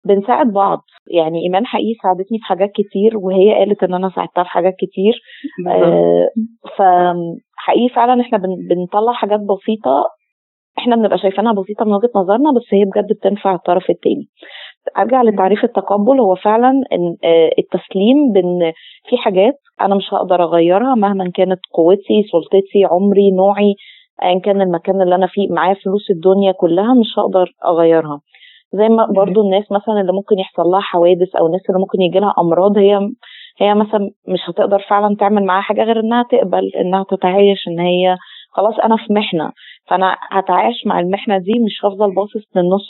بنساعد 0.05 0.47
بعض. 0.53 0.81
يعني 1.11 1.43
إيمان 1.43 1.65
حقيقي 1.65 1.93
ساعدتني 2.03 2.37
في 2.37 2.45
حاجات 2.45 2.71
كتير 2.71 3.17
وهي 3.17 3.53
قالت 3.53 3.83
إن 3.83 3.93
أنا 3.93 4.09
ساعدتها 4.15 4.43
في 4.43 4.49
حاجات 4.49 4.73
كتير. 4.79 5.21
آه 5.67 6.29
فحقيقي 6.77 7.89
فعلا 7.95 8.21
إحنا 8.21 8.37
بن 8.37 8.55
بنطلع 8.69 9.13
حاجات 9.13 9.39
بسيطة. 9.39 10.03
إحنا 10.77 10.95
بنبقى 10.95 11.17
شايفينها 11.17 11.53
بسيطة 11.53 11.85
من 11.85 11.93
وجهة 11.93 12.09
نظرنا 12.15 12.51
بس 12.51 12.73
هي 12.73 12.85
بجد 12.85 13.13
بتنفع 13.13 13.55
الطرف 13.55 13.89
التاني. 13.89 14.27
أرجع 14.97 15.21
لتعريف 15.21 15.63
التقبل. 15.63 16.19
هو 16.19 16.35
فعلا 16.35 16.69
ان 16.69 17.15
التسليم 17.59 18.31
بان 18.33 18.71
في 19.09 19.17
حاجات 19.17 19.59
أنا 19.81 19.95
مش 19.95 20.13
هقدر 20.13 20.43
أغيرها 20.43 20.95
مهما 20.95 21.31
كانت 21.35 21.59
قوتي 21.73 22.23
سلطتي 22.31 22.85
عمري 22.91 23.31
نوعي. 23.31 23.75
ايا 24.23 24.39
كان 24.39 24.61
المكان 24.61 25.01
اللي 25.01 25.15
أنا 25.15 25.27
فيه 25.27 25.47
معايا 25.51 25.73
فلوس 25.73 26.09
الدنيا 26.11 26.51
كلها 26.51 26.93
مش 26.93 27.19
هقدر 27.19 27.51
أغيرها. 27.65 28.19
زي 28.73 28.89
ما 28.89 29.05
برضو 29.05 29.41
الناس 29.41 29.71
مثلا 29.71 30.01
اللي 30.01 30.13
ممكن 30.13 30.39
يحصل 30.39 30.63
لها 30.63 30.81
حوادث 30.81 31.35
أو 31.35 31.47
الناس 31.47 31.61
اللي 31.69 31.79
ممكن 31.79 32.01
يجي 32.01 32.19
لها 32.19 32.33
أمراض 32.39 32.77
هي 32.77 32.99
هي 33.61 33.73
مثلا 33.75 34.09
مش 34.27 34.39
هتقدر 34.49 34.79
فعلا 34.89 35.15
تعمل 35.15 35.43
معاها 35.45 35.61
حاجة 35.61 35.83
غير 35.83 35.99
إنها 35.99 36.23
تقبل 36.31 36.71
إنها 36.75 37.03
تتعايش 37.09 37.67
إن 37.67 37.79
هي 37.79 38.17
خلاص 38.51 38.79
أنا 38.79 38.95
في 38.97 39.13
محنة. 39.13 39.51
فأنا 39.87 40.15
هتعايش 40.31 40.75
مع 40.85 40.99
المحنة 40.99 41.37
دي 41.37 41.51
مش 41.65 41.85
هفضل 41.85 42.15
باصص 42.15 42.43
للنص 42.55 42.89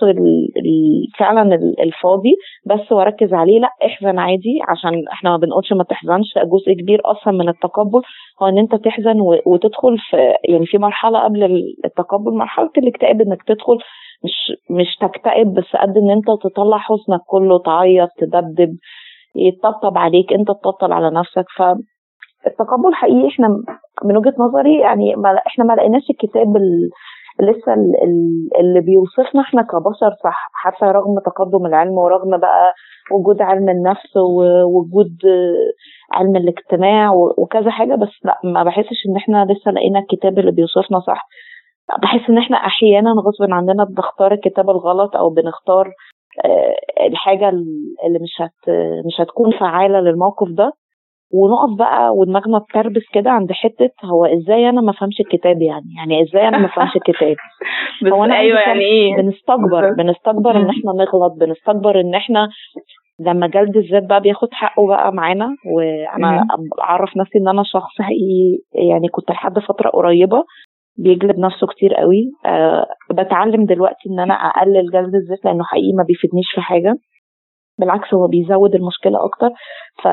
فعلا 1.19 1.55
الفاضي 1.83 2.35
بس 2.65 2.91
وأركز 2.91 3.33
عليه. 3.33 3.59
لأ 3.59 3.69
احزن 3.85 4.19
عادي 4.19 4.59
عشان 4.69 5.07
إحنا 5.07 5.29
ما 5.29 5.37
بنقولش 5.37 5.73
ما 5.73 5.83
تحزنش. 5.83 6.33
جزء 6.37 6.73
كبير 6.73 7.01
أصلا 7.05 7.33
من 7.33 7.49
التقبل 7.49 8.01
هو 8.41 8.47
إن 8.47 8.57
أنت 8.57 8.75
تحزن 8.75 9.17
وتدخل 9.45 9.97
في 10.09 10.17
يعني 10.49 10.65
في 10.65 10.77
مرحلة 10.77 11.19
قبل 11.19 11.43
التقبل 11.85 12.31
مرحلة 12.31 12.69
الاكتئاب 12.77 13.21
إنك 13.21 13.43
تدخل 13.43 13.77
مش 14.23 14.51
مش 14.69 14.95
تكتئب 15.01 15.53
بس 15.53 15.75
قد 15.81 15.97
إن 15.97 16.11
أنت 16.11 16.27
تطلع 16.43 16.77
حزنك 16.77 17.21
كله 17.27 17.59
تعيط 17.59 18.09
تدبدب 18.17 18.77
يتطبطب 19.35 19.97
عليك 19.97 20.33
أنت 20.33 20.47
تطبطب 20.47 20.91
على 20.91 21.09
نفسك. 21.11 21.45
ف 21.57 21.61
التقبل 22.47 22.93
حقيقي 22.93 23.27
إحنا 23.27 23.47
من 24.03 24.17
وجهة 24.17 24.33
نظري 24.39 24.79
يعني 24.79 25.15
ما 25.15 25.37
إحنا 25.47 25.65
ما 25.65 25.73
لقيناش 25.73 26.09
الكتاب 26.09 26.57
لسه 27.41 27.73
اللي 28.59 28.81
بيوصفنا 28.81 29.41
إحنا 29.41 29.61
كبشر 29.61 30.15
صح. 30.23 30.49
حتى 30.53 30.85
رغم 30.85 31.19
تقدم 31.25 31.65
العلم 31.65 31.91
ورغم 31.91 32.37
بقى 32.37 32.73
وجود 33.11 33.41
علم 33.41 33.69
النفس 33.69 34.17
ووجود 34.17 35.17
علم 36.13 36.35
الاجتماع 36.35 37.11
وكذا 37.37 37.69
حاجة 37.71 37.95
بس 37.95 38.25
لا 38.25 38.39
ما 38.43 38.63
بحسش 38.63 39.05
إن 39.09 39.15
إحنا 39.17 39.45
لسه 39.49 39.71
لقينا 39.71 39.99
الكتاب 39.99 40.39
اللي 40.39 40.51
بيوصفنا 40.51 40.99
صح. 40.99 41.27
بحس 42.01 42.29
إن 42.29 42.37
إحنا 42.37 42.57
أحيانا 42.57 43.11
غصب 43.11 43.53
عننا 43.53 43.83
بنختار 43.83 44.31
الكتاب 44.31 44.69
الغلط 44.69 45.15
أو 45.15 45.29
بنختار 45.29 45.93
الحاجة 47.07 47.49
اللي 47.49 48.19
مش 48.21 48.41
هت 48.41 48.69
مش 49.05 49.21
هتكون 49.21 49.51
فعالة 49.51 49.99
للموقف 49.99 50.47
ده. 50.49 50.71
ونقف 51.33 51.77
بقى 51.77 52.15
ودماغنا 52.15 52.59
تكربس 52.59 53.01
كده 53.13 53.31
عند 53.31 53.51
حتة 53.51 53.89
هو 54.05 54.25
إزاي 54.25 54.69
أنا 54.69 54.81
ما 54.81 54.91
فهمش 54.91 55.19
الكتاب 55.19 55.61
يعني؟ 55.61 55.85
يعني 55.97 56.23
إزاي 56.23 56.47
أنا 56.47 56.57
ما 56.57 56.67
فهمش 56.67 56.95
الكتاب؟ 56.95 57.35
هو 58.13 58.25
أنا 58.25 58.37
أيوه 58.37 58.59
يعني 58.59 58.79
إيه؟ 58.79 59.15
بنستكبر 59.15 59.91
بنستكبر 59.93 60.51
إن 60.57 60.69
إحنا 60.69 60.91
نغلط 60.91 61.33
بنستكبر 61.33 61.99
إن 61.99 62.15
إحنا 62.15 62.49
لما 63.19 63.47
جلد 63.47 63.77
الذات 63.77 64.03
بقى 64.03 64.21
بياخد 64.21 64.47
حقه 64.51 64.87
بقى 64.87 65.13
معانا. 65.13 65.55
وأنا 65.65 66.47
أعرف 66.81 67.17
نفسي 67.17 67.37
إن 67.39 67.47
أنا 67.47 67.63
شخص 67.65 68.01
حقيقي 68.01 68.59
يعني 68.73 69.07
كنت 69.07 69.31
لحد 69.31 69.59
فترة 69.59 69.89
قريبة. 69.89 70.43
بيجلد 71.03 71.39
نفسه 71.39 71.67
كتير 71.67 71.93
قوي. 71.93 72.31
أه 72.45 72.85
بتعلم 73.11 73.65
دلوقتي 73.65 74.09
إن 74.09 74.19
أنا 74.19 74.33
أقلل 74.33 74.91
جلد 74.91 75.15
الذات 75.15 75.45
لأنه 75.45 75.63
حقيقي 75.63 75.93
ما 75.97 76.03
بيفيدنيش 76.03 76.45
في 76.55 76.61
حاجة. 76.61 76.95
بالعكس 77.79 78.13
هو 78.13 78.27
بيزود 78.27 78.75
المشكلة 78.75 79.25
أكتر. 79.25 79.49
ف 80.03 80.07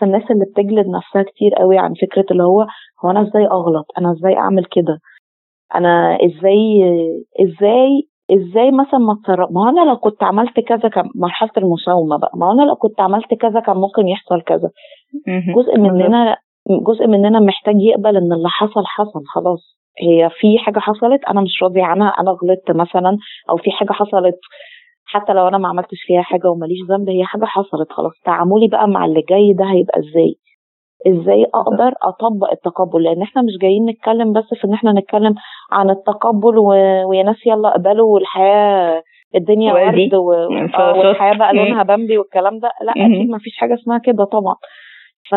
فالناس 0.00 0.22
اللي 0.30 0.44
بتجلد 0.44 0.86
نفسها 0.86 1.22
كتير 1.22 1.54
قوي 1.54 1.78
عن 1.78 1.92
فكرة 2.02 2.24
اللي 2.30 2.42
هو 2.42 2.66
هو 3.04 3.10
أنا 3.10 3.22
إزاي 3.22 3.46
أغلط؟ 3.46 3.86
أنا 3.98 4.12
إزاي 4.12 4.36
أعمل 4.36 4.64
كده؟ 4.64 4.98
أنا 5.74 6.18
إزاي 6.26 6.82
إزاي 7.44 7.88
إزاي 8.30 8.70
مثلا 8.70 9.00
ما 9.00 9.14
تصرف 9.24 9.48
ما 9.52 9.68
أنا 9.70 9.90
لو 9.90 9.96
كنت 9.96 10.22
عملت 10.22 10.60
كذا 10.60 10.88
كان 10.88 11.04
مرحلة 11.14 11.50
المساومة 11.58 12.16
بقى. 12.18 12.30
ما 12.34 12.52
أنا 12.52 12.62
لو 12.62 12.76
كنت 12.76 13.00
عملت 13.00 13.34
كذا 13.34 13.60
كان 13.60 13.76
ممكن 13.76 14.08
يحصل 14.08 14.42
كذا. 14.42 14.70
جزء 15.56 15.78
مننا 15.78 16.36
جزء 16.86 17.06
مننا 17.06 17.40
محتاج 17.40 17.74
يقبل 17.78 18.16
إن 18.16 18.32
اللي 18.32 18.48
حصل 18.48 18.82
حصل 18.86 19.20
خلاص. 19.34 19.78
هي 20.00 20.30
في 20.40 20.58
حاجة 20.58 20.78
حصلت 20.78 21.24
أنا 21.24 21.40
مش 21.40 21.62
راضي 21.62 21.82
عنها 21.82 22.08
أنا 22.08 22.30
غلطت 22.30 22.70
مثلا 22.70 23.18
أو 23.50 23.56
في 23.56 23.70
حاجة 23.70 23.92
حصلت 23.92 24.38
حتى 25.08 25.32
لو 25.32 25.48
أنا 25.48 25.58
ما 25.58 25.68
عملتش 25.68 25.98
فيها 26.06 26.22
حاجة 26.22 26.48
وماليش 26.50 26.78
ذنب 26.90 27.08
هي 27.08 27.24
حاجة 27.24 27.44
حصلت 27.44 27.92
خلاص. 27.92 28.12
تعاملي 28.24 28.68
بقى 28.68 28.88
مع 28.88 29.04
اللي 29.04 29.22
جاي 29.30 29.52
ده 29.52 29.64
هيبقى 29.64 29.98
إزاي؟ 29.98 30.34
إزاي 31.06 31.44
أقدر 31.54 31.92
أطبق 32.02 32.50
التقبل؟ 32.52 33.02
لأن 33.02 33.22
إحنا 33.22 33.42
مش 33.42 33.52
جايين 33.62 33.86
نتكلم 33.86 34.32
بس 34.32 34.44
في 34.60 34.64
إن 34.66 34.72
إحنا 34.72 34.92
نتكلم 34.92 35.34
عن 35.72 35.90
التقبل 35.90 36.58
و... 36.58 36.68
ويا 37.08 37.22
ناس 37.22 37.46
يلا 37.46 37.68
اقبلوا 37.68 38.14
والحياة 38.14 39.02
الدنيا 39.34 39.72
ورد 39.72 40.14
و... 40.14 40.32
آه 40.32 40.98
والحياة 40.98 41.34
بقى 41.38 41.52
لونها 41.54 41.82
بامبي 41.82 42.18
والكلام 42.18 42.58
ده. 42.58 42.70
لا 42.82 42.92
أكيد 42.92 43.30
ما 43.30 43.38
فيش 43.38 43.56
حاجة 43.56 43.74
اسمها 43.74 43.98
كده 43.98 44.24
طبعا. 44.24 44.54
ف 45.30 45.34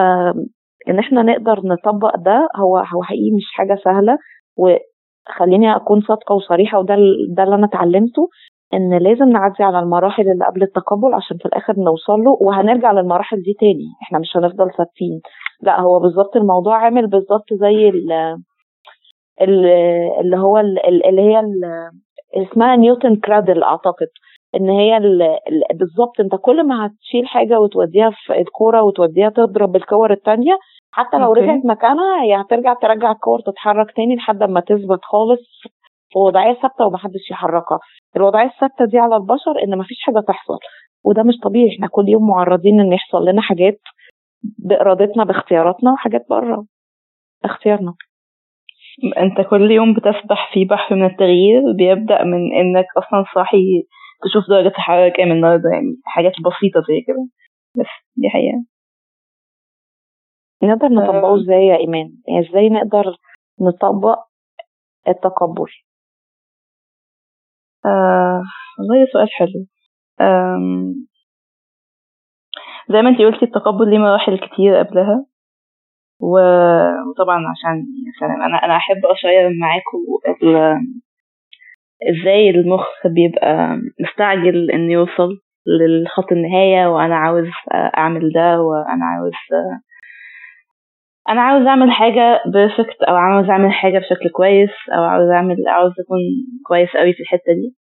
إن 0.89 0.99
إحنا 0.99 1.21
نقدر 1.23 1.59
نطبق 1.63 2.15
ده 2.15 2.47
هو 2.55 2.77
هو 2.77 3.03
حقيقي 3.03 3.31
مش 3.35 3.45
حاجة 3.53 3.75
سهلة. 3.83 4.17
وخليني 4.57 5.75
أكون 5.75 6.01
صادقة 6.01 6.35
وصريحة 6.35 6.79
وده 6.79 6.95
ده 7.29 7.43
اللي 7.43 7.55
أنا 7.55 7.65
اتعلمته 7.65 8.29
إن 8.73 8.97
لازم 8.97 9.29
نعدي 9.29 9.63
على 9.63 9.79
المراحل 9.79 10.29
اللي 10.29 10.45
قبل 10.45 10.63
التقبل 10.63 11.13
عشان 11.13 11.37
في 11.37 11.45
الآخر 11.45 11.73
نوصل 11.79 12.19
له 12.23 12.37
وهنرجع 12.41 12.91
للمراحل 12.91 13.41
دي 13.41 13.53
تاني. 13.59 13.85
إحنا 14.03 14.19
مش 14.19 14.37
هنفضل 14.37 14.71
ثابتين 14.77 15.21
لا 15.61 15.81
هو 15.81 15.99
بالظبط 15.99 16.35
الموضوع 16.35 16.77
عامل 16.77 17.07
بالظبط 17.07 17.53
زي 17.53 17.89
اللي 20.21 20.37
هو 20.37 20.57
اللي 21.07 21.21
هي 21.21 21.41
اسمها 22.35 22.75
نيوتن 22.75 23.15
كرادل 23.15 23.63
أعتقد. 23.63 24.07
إن 24.55 24.69
هي 24.69 24.99
بالظبط 25.73 26.19
أنت 26.19 26.35
كل 26.41 26.67
ما 26.67 26.85
هتشيل 26.85 27.27
حاجة 27.27 27.59
وتوديها 27.59 28.09
في 28.25 28.41
الكورة 28.41 28.81
وتوديها 28.83 29.29
تضرب 29.29 29.75
الكور 29.75 30.11
التانية 30.13 30.57
حتى 30.91 31.17
لو 31.17 31.35
okay. 31.35 31.37
رجعت 31.37 31.65
مكانها 31.65 32.23
هي 32.23 32.41
هترجع 32.41 32.73
ترجع 32.73 33.11
الكور 33.11 33.39
تتحرك 33.41 33.91
تاني 33.95 34.15
لحد 34.15 34.43
ما 34.43 34.59
تثبت 34.59 34.99
خالص 35.03 35.41
في 36.11 36.19
وضعية 36.19 36.53
ثابتة 36.53 36.85
ومحدش 36.85 37.31
يحركها. 37.31 37.79
الوضعية 38.15 38.47
الثابتة 38.47 38.85
دي 38.85 38.97
على 38.99 39.15
البشر 39.15 39.63
إن 39.63 39.77
مفيش 39.77 39.97
حاجة 40.01 40.19
تحصل 40.27 40.57
وده 41.05 41.23
مش 41.23 41.33
طبيعي. 41.43 41.69
إحنا 41.75 41.87
كل 41.87 42.09
يوم 42.09 42.27
معرضين 42.27 42.79
إن 42.79 42.93
يحصل 42.93 43.25
لنا 43.25 43.41
حاجات 43.41 43.79
بإرادتنا 44.57 45.23
باختياراتنا 45.23 45.91
وحاجات 45.93 46.25
بره. 46.29 46.65
اختيارنا 47.45 47.93
أنت 49.17 49.49
كل 49.49 49.71
يوم 49.71 49.93
بتسبح 49.93 50.53
في 50.53 50.65
بحر 50.65 50.95
من 50.95 51.05
التغيير 51.05 51.61
بيبدأ 51.77 52.23
من 52.23 52.53
إنك 52.55 52.85
أصلا 52.97 53.23
صاحي 53.35 53.83
تشوف 54.23 54.43
درجة 54.49 54.67
الحرارة 54.67 55.09
كام 55.09 55.31
النهارده 55.31 55.69
يعني 55.73 55.95
حاجات 56.05 56.31
بسيطة 56.31 56.81
زي 56.87 57.01
كده. 57.07 57.27
بس 57.75 57.87
دي 58.15 58.29
حقيقة. 58.29 58.63
نقدر 60.63 60.87
نطبقه 60.87 61.35
إزاي 61.41 61.65
يا 61.65 61.77
إيمان؟ 61.77 62.13
يعني 62.27 62.49
إزاي 62.49 62.69
نقدر 62.69 63.15
نطبق 63.61 64.17
التقبل؟ 65.07 65.71
آه 67.85 68.41
والله 68.79 69.05
سؤال 69.13 69.29
حلو. 69.31 69.65
آم 70.21 70.93
زي 72.89 73.01
ما 73.01 73.09
انتي 73.09 73.25
قلتي 73.25 73.45
التقبل 73.45 73.89
ليه 73.89 73.97
مراحل 73.97 74.37
كتير 74.39 74.75
قبلها 74.77 75.25
وطبعا 76.19 77.37
عشان 77.51 77.85
مثلا 78.09 78.45
أنا 78.45 78.57
أنا 78.65 78.75
أحب 78.77 79.05
أشير 79.05 79.49
معاكم 79.61 79.97
إزاي 82.09 82.49
المخ 82.49 82.87
بيبقى 83.05 83.77
مستعجل 83.99 84.71
إنه 84.71 84.93
يوصل 84.93 85.29
للخط 85.67 86.31
النهاية 86.31 86.87
وأنا 86.87 87.15
عاوز 87.15 87.45
أعمل 87.97 88.31
ده 88.35 88.61
وأنا 88.61 89.05
عاوز 89.05 89.31
أنا 91.29 91.41
عاوز 91.41 91.67
أعمل 91.67 91.91
حاجة 91.91 92.41
بيرفكت 92.53 93.01
أو 93.09 93.15
عاوز 93.15 93.49
أعمل 93.49 93.71
حاجة 93.71 93.97
بشكل 93.99 94.29
كويس 94.29 94.69
أو 94.97 95.03
عاوز 95.03 95.29
اعمل 95.29 95.55
عاوز 95.67 95.91
أكون 95.91 96.19
كويس 96.67 96.89
قوي 96.97 97.13
في 97.13 97.19
الحتة 97.19 97.53
دي. 97.53 97.75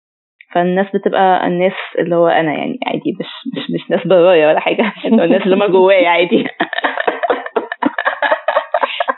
فالناس 0.54 0.86
بتبقى 0.94 1.46
الناس 1.46 1.72
اللي 1.98 2.16
هو 2.16 2.26
أنا 2.28 2.52
يعني 2.52 2.78
عادي 2.86 3.16
مش 3.20 3.26
مش 3.56 3.70
مش 3.74 3.90
ناس 3.90 4.06
برايا 4.06 4.48
ولا 4.48 4.60
حاجة 4.60 4.92
الناس 5.04 5.42
اللي 5.42 5.56
هم 5.56 5.72
جوايا 5.72 6.08
عادي. 6.08 6.44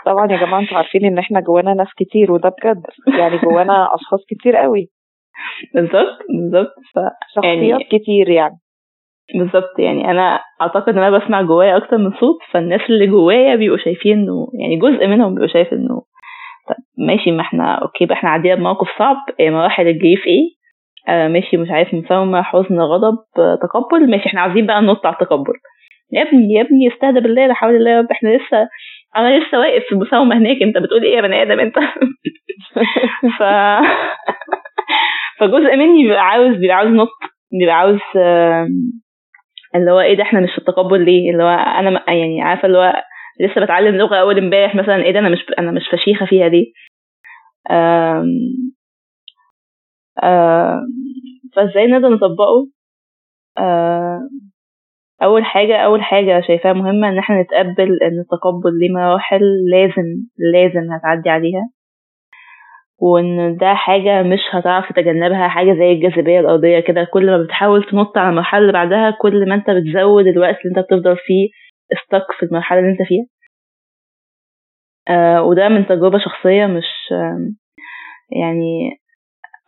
طبعا 0.06 0.32
يا 0.32 0.36
جماعة 0.36 0.60
أنتوا 0.60 0.76
عارفين 0.76 1.04
إن 1.04 1.18
إحنا 1.18 1.40
جوانا 1.40 1.74
ناس 1.74 1.88
كتير 1.96 2.32
وده 2.32 2.48
بجد. 2.48 2.82
يعني 3.18 3.38
جوانا 3.38 3.94
أشخاص 3.94 4.20
كتير 4.28 4.56
قوي 4.56 4.88
بالظبط 5.74 6.18
بالظبط. 6.28 6.74
ف 6.94 6.98
شخصيات 7.34 7.62
يعني 7.62 7.84
كتير 7.84 8.28
يعني. 8.28 8.54
بالظبط 9.34 9.78
يعني 9.78 10.10
أنا 10.10 10.40
أعتقد 10.62 10.88
إن 10.96 11.02
أنا 11.02 11.18
بسمع 11.18 11.42
جوايا 11.42 11.76
أكتر 11.76 11.98
من 11.98 12.10
صوت 12.10 12.38
فالناس 12.52 12.80
اللي 12.90 13.06
جوايا 13.06 13.56
بيبقوا 13.56 13.78
شايفين 13.78 14.18
إنه 14.18 14.48
يعني 14.60 14.76
جزء 14.76 15.06
منهم 15.06 15.34
بيبقوا 15.34 15.52
شايف 15.52 15.72
إنه 15.72 16.02
طب 16.68 16.76
ماشي 16.98 17.30
ما 17.30 17.40
إحنا 17.40 17.74
أوكي 17.74 18.06
بقى 18.06 18.14
إحنا 18.14 18.30
عدينا 18.30 18.54
بموقف 18.54 18.88
صعب 18.98 19.16
إيه 19.40 19.50
مراحل 19.50 19.88
الجريف 19.88 20.26
إيه 20.26 20.60
آه 21.08 21.28
ماشي 21.28 21.56
مش 21.56 21.70
عارف 21.70 21.94
مساومة 21.94 22.42
حزن 22.42 22.80
غضب 22.80 23.18
آه 23.38 23.58
تقبل 23.62 24.10
ماشي 24.10 24.26
إحنا 24.26 24.40
عايزين 24.40 24.66
بقى 24.66 24.80
ننط 24.82 25.06
على 25.06 25.14
التقبل. 25.20 25.52
يا 26.12 26.22
ابني 26.22 26.54
يا 26.54 26.62
ابني 26.62 26.88
استهدى 26.94 27.20
بالله 27.20 27.46
لا 27.46 27.54
حول 27.54 27.74
الله 27.76 28.08
إحنا 28.12 28.28
لسه 28.28 28.68
أنا 29.16 29.38
لسه 29.38 29.58
واقف 29.58 29.82
في 29.88 29.92
المساومة 29.92 30.36
هناك 30.38 30.62
أنت 30.62 30.78
بتقول 30.78 31.02
إيه 31.04 31.16
يا 31.16 31.20
بني 31.20 31.42
آدم 31.42 31.60
أنت؟ 31.60 31.74
ف 33.38 33.42
فجزء 35.40 35.76
مني 35.76 36.02
بيبقى 36.02 36.20
عاوز 36.26 36.56
بيبقى 36.56 36.76
عاوز 36.76 36.90
نط 36.90 37.08
بيبقى 37.60 37.74
عاوز 37.74 37.98
اللي 39.74 39.90
هو 39.90 40.00
إيه 40.00 40.16
ده 40.16 40.22
إحنا 40.22 40.40
مش 40.40 40.50
في 40.50 40.58
التقبل 40.58 41.04
ليه؟ 41.04 41.30
اللي 41.30 41.42
هو 41.42 41.48
أنا 41.48 42.04
يعني 42.12 42.42
عارفة 42.42 42.66
اللي 42.66 42.78
هو 42.78 43.02
لسه 43.40 43.60
بتعلم 43.64 43.96
لغة 43.96 44.16
أول 44.16 44.38
امبارح 44.38 44.74
مثلا 44.74 44.96
إيه 45.04 45.12
ده 45.12 45.18
أنا 45.18 45.28
مش 45.28 45.38
أنا 45.58 45.70
مش 45.72 45.82
فشيخة 45.92 46.26
فيها 46.26 46.48
دي. 46.48 46.72
آم 47.70 48.24
آم 50.24 50.80
فإزاي 51.56 51.86
نقدر 51.86 52.08
نطبقه؟ 52.08 52.68
أول 55.22 55.44
حاجة 55.44 55.76
أول 55.76 56.02
حاجة 56.02 56.40
شايفاها 56.46 56.72
مهمة 56.72 57.08
إن 57.08 57.18
إحنا 57.18 57.42
نتقبل 57.42 57.98
إن 58.02 58.20
التقبل 58.20 58.78
ليه 58.80 58.90
مراحل 58.94 59.40
لازم 59.70 60.06
لازم 60.54 60.92
هتعدي 60.92 61.30
عليها. 61.30 61.70
وإن 63.02 63.56
ده 63.56 63.74
حاجة 63.74 64.22
مش 64.22 64.40
هتعرف 64.52 64.88
تتجنبها 64.92 65.48
حاجة 65.48 65.72
زي 65.74 65.92
الجاذبية 65.92 66.40
الأرضية 66.40 66.80
كده. 66.80 67.04
كل 67.12 67.26
ما 67.26 67.42
بتحاول 67.44 67.84
تنط 67.90 68.18
على 68.18 68.28
المرحلة 68.30 68.60
اللي 68.60 68.72
بعدها 68.72 69.10
كل 69.10 69.48
ما 69.48 69.54
أنت 69.54 69.70
بتزود 69.70 70.26
الوقت 70.26 70.56
اللي 70.64 70.76
أنت 70.78 70.78
بتفضل 70.86 71.16
فيه 71.16 71.48
stuck 71.92 72.26
في 72.38 72.46
المرحلة 72.46 72.78
اللي 72.78 72.90
أنت 72.90 73.02
فيها. 73.08 73.26
آه 75.08 75.42
وده 75.42 75.68
من 75.68 75.86
تجربة 75.86 76.18
شخصية 76.18 76.66
مش 76.66 76.86
آه 77.12 77.50
يعني 78.40 78.98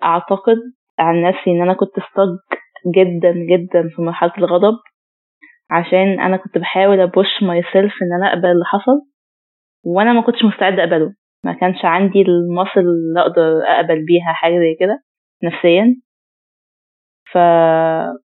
أعتقد 0.04 0.56
عن 0.98 1.22
نفسي 1.22 1.50
إن 1.50 1.62
أنا 1.62 1.74
كنت 1.74 1.98
stuck 1.98 2.58
جدا 2.96 3.32
جدا 3.32 3.88
في 3.96 4.02
مرحلة 4.02 4.32
الغضب. 4.38 4.78
عشان 5.70 6.20
أنا 6.20 6.36
كنت 6.36 6.58
بحاول 6.58 7.00
أ 7.00 7.42
push 7.42 7.62
myself 7.72 7.92
إن 8.02 8.12
أنا 8.18 8.28
أقبل 8.32 8.46
اللي 8.48 8.64
حصل 8.64 9.00
وأنا 9.84 10.12
ما 10.12 10.22
كنتش 10.22 10.44
مستعدة 10.44 10.82
أقبله. 10.82 11.14
ما 11.44 11.52
كانش 11.52 11.84
عندي 11.84 12.22
ال 12.22 12.31
muscle 12.31 12.80
اللي 12.80 13.20
أقدر 13.20 13.62
أقبل 13.66 14.04
بيها 14.04 14.32
حاجة 14.32 14.52
زي 14.58 14.76
كده 14.80 15.02
نفسيا. 15.44 15.96
ف... 17.32 17.38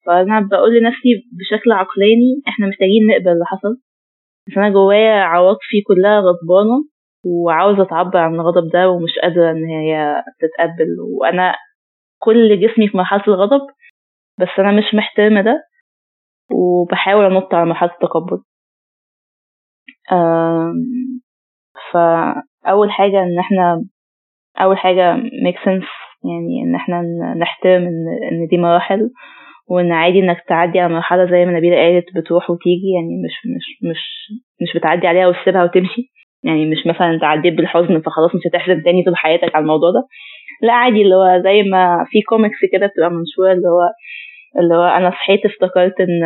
فأنا 0.06 0.40
بقول 0.52 0.76
لنفسي 0.80 1.10
بشكل 1.40 1.72
عقلاني 1.72 2.42
إحنا 2.48 2.68
محتاجين 2.68 3.08
نقبل 3.08 3.30
اللي 3.32 3.46
حصل 3.46 3.78
بس 4.48 4.58
أنا 4.58 4.70
جوايا 4.70 5.22
عواطفي 5.24 5.82
كلها 5.88 6.20
غضبانة 6.20 6.86
وعاوزة 7.26 7.84
تعبر 7.84 8.18
عن 8.20 8.34
الغضب 8.36 8.72
ده 8.74 8.90
ومش 8.90 9.12
قادرة 9.22 9.52
إن 9.52 9.66
هي 9.66 10.24
تتقبل. 10.40 10.88
وأنا 11.22 11.56
كل 12.20 12.60
جسمي 12.62 12.88
في 12.88 12.98
مرحلة 12.98 13.24
الغضب 13.28 13.68
بس 14.40 14.48
أنا 14.60 14.72
مش 14.72 14.96
محترمة 14.96 15.42
ده 15.42 15.64
وبحاول 16.52 17.26
أنط 17.26 17.54
على 17.54 17.66
مرحلة 17.70 17.92
التقبل. 17.94 18.44
ف 21.92 21.98
أول 22.70 22.92
حاجة 22.92 23.24
إن 23.24 23.40
إحنا 23.40 23.86
أول 24.62 24.78
حاجة 24.78 25.16
make 25.18 25.58
sense 25.66 25.90
يعني 26.30 26.64
إن 26.66 26.76
إحنا 26.76 27.02
نحترم 27.40 27.82
إن 27.82 28.06
إن 28.32 28.48
دي 28.52 28.58
مراحل 28.58 29.10
وإن 29.70 29.92
عادي 29.92 30.20
إنك 30.20 30.38
تعدي 30.50 30.80
على 30.80 30.94
مرحلة 30.94 31.26
زي 31.26 31.46
ما 31.46 31.52
نبيله 31.58 31.76
قالت 31.76 32.06
بتروح 32.16 32.50
وتيجي 32.50 32.90
يعني 32.96 33.14
مش 33.26 33.36
مش 33.56 33.90
مش 33.92 34.02
مش 34.62 34.78
بتعدي 34.78 35.08
عليها 35.08 35.28
وتسيبها 35.28 35.64
وتمشي. 35.64 36.02
يعني 36.44 36.66
مش 36.66 36.88
مثلا 36.88 37.10
انت 37.14 37.24
عديت 37.24 37.54
بالحزن 37.54 38.00
فخلاص 38.02 38.36
مش 38.36 38.42
هتحزن 38.50 38.84
تاني 38.84 39.04
طول 39.04 39.16
حياتك 39.18 39.56
على 39.56 39.62
الموضوع 39.64 39.92
ده. 39.92 40.08
لا 40.62 40.74
عادي 40.74 41.02
اللي 41.02 41.16
هو 41.16 41.42
زي 41.44 41.64
ما 41.70 42.06
في 42.08 42.22
كوميكس 42.22 42.58
كده 42.74 42.88
بتبقى 42.88 43.10
منشورة 43.10 43.52
اللي 43.54 43.68
هو 43.68 43.82
اللي 44.60 44.76
هو 44.76 44.84
أنا 44.98 45.10
صحيت 45.12 45.46
افتكرت 45.46 46.02
إن 46.02 46.22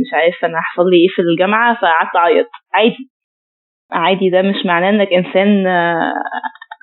مش 0.00 0.10
عارف 0.14 0.44
أنا 0.44 0.58
هحصل 0.58 0.90
لي 0.90 0.96
إيه 0.96 1.08
في 1.16 1.22
الجامعة 1.22 1.74
فقعدت 1.74 2.16
أعيط. 2.16 2.46
عادي. 2.74 3.10
عادي 3.94 4.30
ده 4.30 4.42
مش 4.42 4.66
معناه 4.66 4.90
إنك 4.90 5.08
إنسان 5.12 5.64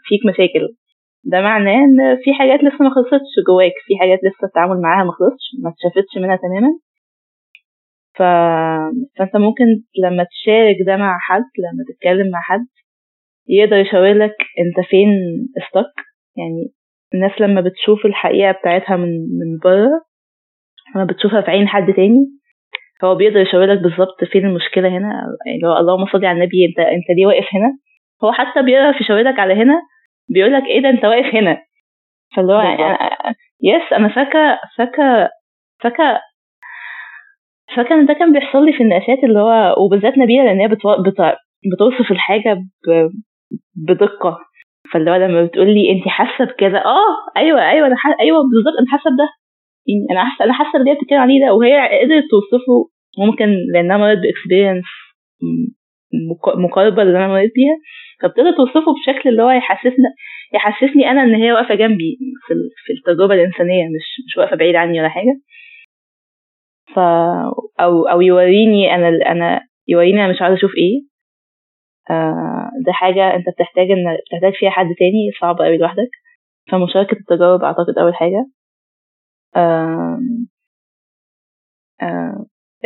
فيك 0.07 0.22
مشاكل. 0.30 0.68
ده 1.24 1.41
معناه 1.41 1.76
إن 1.86 2.18
في 2.24 2.34
حاجات 2.34 2.59
لسه 2.64 2.84
ما 2.86 2.89
خلصتش 2.95 3.32
جواك 3.47 3.74
في 3.86 3.93
حاجات 3.99 4.20
لسه 4.24 4.45
التعامل 4.47 4.82
معاها 4.82 5.05
ما 5.05 5.12
خلصش 5.12 5.45
ما 5.64 5.70
اتشافتش 5.70 6.18
منها 6.18 6.36
تماما. 6.36 6.72
ف... 8.18 8.22
فأنت 9.18 9.36
ممكن 9.36 9.66
لما 10.03 10.24
تشارك 10.24 10.76
ده 10.88 10.97
مع 10.97 11.18
حد 11.22 11.43
لما 11.59 11.84
تتكلم 11.89 12.32
مع 12.32 12.39
حد 12.41 12.66
يقدر 13.47 13.78
يشاور 13.78 14.14
لك 14.14 14.36
أنت 14.59 14.88
فين 14.89 15.09
استك 15.57 15.93
يعني 16.38 16.74
الناس 17.14 17.41
لما 17.41 17.62
بتشوف 17.62 18.05
الحقيقة 18.05 18.51
بتاعتها 18.51 18.95
من 18.97 19.09
من 19.39 19.57
بره 19.64 20.01
لما 20.95 21.05
بتشوفها 21.05 21.41
في 21.41 21.51
عين 21.51 21.68
حد 21.68 21.93
تاني 21.93 22.28
هو 23.04 23.16
بيقدر 23.16 23.39
يشاور 23.39 23.66
لك 23.66 23.80
بالظبط 23.80 24.24
فين 24.32 24.45
المشكلة 24.45 24.89
هنا؟ 24.89 25.26
اللي 25.56 25.68
هو 25.68 25.78
اللهم 25.78 26.06
صل 26.06 26.26
على 26.26 26.38
النبي 26.38 26.66
انت 26.70 26.80
انت 26.80 27.10
ليه 27.18 27.26
واقف 27.26 27.47
هنا؟ 27.54 27.78
هو 28.24 28.32
حتى 28.32 28.62
بيعرف 28.62 29.02
يشاور 29.02 29.22
لك 29.22 29.39
على 29.39 29.54
هنا 29.54 29.82
بيقول 30.30 30.54
لك 30.54 30.64
إيه 30.66 30.82
ده 30.82 30.89
انت 30.89 31.06
واقف 31.06 31.36
هنا. 31.36 31.58
فاللي 32.36 32.54
هو 32.54 32.60
أنا... 32.60 32.97
يس 33.64 33.93
أنا 33.93 34.08
فاكره 34.16 34.60
فاكره 34.78 35.30
فاكره 35.84 36.22
فاكرة 37.76 37.95
إن 37.95 38.06
ده 38.06 38.14
كان 38.14 38.34
بيحصل 38.34 38.66
لي 38.66 38.74
في 38.74 38.84
النقاشات 38.84 39.24
اللي 39.24 39.39
هو 39.39 39.76
وبالذات 39.86 40.18
نبيلة 40.18 40.43
لأن 40.43 40.60
هي 40.60 40.68
بتو... 40.68 41.04
بت... 41.04 41.22
بتوصف 41.74 42.12
الحاجة 42.12 42.54
ب... 42.88 43.10
بدقة. 43.76 44.38
فاللي 44.93 45.12
هو 45.12 45.16
لما 45.16 45.43
بتقول 45.45 45.68
لي 45.74 45.91
انت 45.91 46.08
حاسة 46.08 46.45
بكذا 46.45 46.78
آه 46.78 47.38
أيوه 47.38 47.70
أيوه 47.70 47.88
أنا 47.88 47.95
ح... 47.97 48.08
أيوه 48.20 48.38
بالظبط 48.38 48.78
أنا 48.80 48.88
حاسة 48.91 49.10
بده. 49.16 49.28
يعني 49.88 50.05
أنا 50.11 50.29
حاسه 50.29 50.45
أنا 50.45 50.53
حاسة 50.53 50.79
اللي 50.79 50.91
هي 50.91 50.95
بتتكلم 50.95 51.19
عليه 51.19 51.45
ده 51.45 51.53
وهي 51.53 51.99
قدرت 52.03 52.23
توصفه 52.32 52.89
ممكن 53.17 53.45
لأنها 53.73 53.97
مرت 53.97 54.17
بإكسبيرينس 54.17 54.84
مقاربة 56.57 57.01
اللي 57.01 57.17
أنا 57.17 57.27
مريت 57.27 57.51
بيها 57.55 57.77
فابتدت 58.21 58.57
توصفه 58.57 58.91
بشكل 58.93 59.29
اللي 59.29 59.43
هو 59.43 59.49
يحسسنا 59.51 60.09
يحسسني 60.53 61.11
أنا 61.11 61.23
إن 61.23 61.36
هي 61.36 61.51
واقفة 61.51 61.75
جنبي 61.75 62.17
في 62.86 62.93
التجربة 62.93 63.34
الإنسانية 63.34 63.84
مش 63.86 64.25
مش 64.27 64.38
واقفة 64.38 64.55
بعيد 64.55 64.75
عني 64.75 64.99
ولا 64.99 65.09
حاجة. 65.09 65.39
ف 66.95 66.99
أو 67.79 68.07
أو 68.07 68.21
يوريني 68.21 68.95
أنا 68.95 69.07
أنا 69.32 69.61
يوريني 69.88 70.25
أنا 70.25 70.32
مش 70.34 70.41
عايزه 70.41 70.57
أشوف 70.57 70.71
إيه. 70.77 71.01
آه 72.09 72.69
ده 72.86 72.91
حاجة 72.91 73.36
أنت 73.36 73.45
بتحتاج 73.55 73.91
ان 73.91 74.17
بتحتاج 74.27 74.53
فيها 74.59 74.69
حد 74.69 74.86
تاني 74.99 75.32
صعب 75.41 75.61
قوي 75.61 75.77
لوحدك. 75.77 76.09
فمشاركة 76.71 77.17
التجارب 77.17 77.63
أعتقد 77.63 77.97
أول 77.99 78.15
آه 78.15 78.45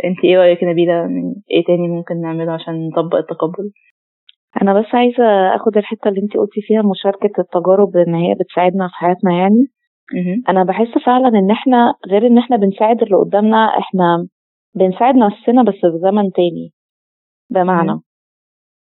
انت 0.04 0.24
إيه 0.24 0.36
رأيك 0.38 0.64
نبيلة؟ 0.64 1.04
إيه 1.50 1.64
تاني 1.66 1.88
ممكن 1.88 2.20
نعمله 2.20 2.52
عشان 2.52 2.88
نطبق 2.88 3.16
التقبل؟ 3.16 3.70
أنا 4.62 4.80
بس 4.80 4.94
عايزة 4.94 5.24
آخد 5.56 5.76
الحتة 5.76 6.08
اللي 6.08 6.20
انت 6.20 6.36
قلتي 6.36 6.60
فيها 6.62 6.82
مشاركة 6.82 7.40
التجارب 7.40 7.96
إن 7.96 8.14
هي 8.14 8.34
بتساعدنا 8.34 8.88
في 8.88 8.94
حياتنا 8.94 9.32
يعني. 9.38 9.66
أنا 10.48 10.64
بحس 10.64 11.04
فعلا 11.06 11.28
إن 11.28 11.50
إحنا 11.50 11.94
غير 12.06 12.26
إن 12.26 12.38
إحنا 12.38 12.56
بنساعد 12.56 13.02
اللي 13.02 13.16
قدامنا 13.16 13.78
إحنا 13.78 14.28
بنساعد 14.74 15.14
نفسنا 15.14 15.62
بس 15.62 15.74
في 15.74 15.98
زمن 16.02 16.32
تاني. 16.32 16.72
بمعنى 17.50 18.00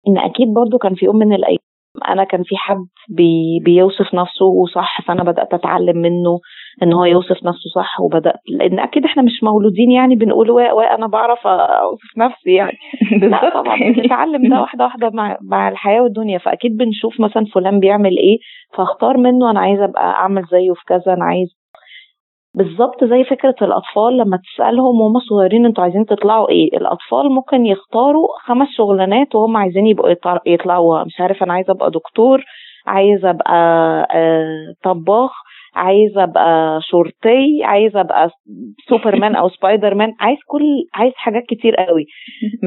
إن 0.09 0.19
أكيد 0.19 0.49
برضو 0.49 0.79
كان 0.79 0.95
في 0.95 1.05
يوم 1.05 1.17
من 1.17 1.33
الأيام 1.33 1.59
أنا 2.09 2.25
كان 2.25 2.43
في 2.43 2.57
حد 2.57 2.87
بي 3.09 3.61
بيوصف 3.65 4.15
نفسه 4.15 4.67
صح 4.75 5.01
فأنا 5.07 5.23
بدأت 5.25 5.55
أتعلم 5.55 5.97
منه 5.99 6.41
إن 6.83 6.93
هو 6.93 7.05
يوصف 7.05 7.37
نفسه 7.45 7.71
صح 7.75 8.01
وبدأت 8.01 8.41
لأن 8.49 8.79
أكيد 8.79 9.05
إحنا 9.05 9.23
مش 9.23 9.43
مولودين 9.43 9.91
يعني 9.91 10.17
بنقول 10.17 10.51
وأنا 10.51 11.07
بعرف 11.07 11.47
أوصف 11.47 12.19
نفسي 12.19 12.55
يعني. 12.55 12.79
لا 13.31 13.51
طبعا 13.55 13.79
بنتعلم 13.97 14.49
ده 14.49 14.61
واحدة 14.61 14.85
واحدة 14.85 15.11
مع 15.15 15.39
مع 15.43 15.69
الحياة 15.69 16.03
والدنيا 16.03 16.39
فأكيد 16.39 16.77
بنشوف 16.77 17.21
مثلا 17.21 17.45
فلان 17.55 17.81
بيعمل 17.81 18.17
إيه 18.17 18.39
فأختار 18.77 19.17
منه 19.17 19.51
أنا 19.51 19.61
عايزة 19.61 19.85
أبقى 19.85 20.05
أعمل 20.11 20.43
زيه 20.51 20.73
في 20.73 20.85
كذا 20.87 21.15
أنا 21.15 21.25
عايز 21.25 21.60
بالظبط 22.55 23.05
زي 23.05 23.25
فكرة 23.25 23.55
الأطفال 23.63 24.17
لما 24.17 24.39
تسألهم 24.55 25.01
وهم 25.01 25.19
صغيرين 25.31 25.67
أنتوا 25.67 25.85
عايزين 25.85 26.05
تطلعوا 26.07 26.49
إيه 26.49 26.77
الأطفال 26.77 27.33
ممكن 27.33 27.67
يختاروا 27.67 28.29
خمس 28.45 28.69
شغلانات 28.77 29.35
وهم 29.35 29.57
عايزين 29.57 29.87
يبقوا 29.87 30.15
يطلعوا 30.47 31.05
مش 31.05 31.21
عارف 31.21 31.43
أنا 31.43 31.53
عايزة 31.53 31.73
أبقى 31.73 31.91
دكتور 31.91 32.43
عايزة 32.87 33.31
أبقى 33.31 33.55
آه، 34.15 34.75
طباخ 34.85 35.31
عايزة 35.75 36.23
أبقى 36.23 36.81
شرطي 36.83 37.65
عايزة 37.65 38.01
أبقى 38.01 38.31
سوبرمان 38.89 39.37
أو 39.37 39.49
سبايدر 39.49 39.95
مان 39.95 40.13
عايز 40.21 40.39
كل 40.47 40.63
عايز 40.95 41.13
حاجات 41.17 41.43
كتير 41.49 41.75
قوي. 41.77 42.05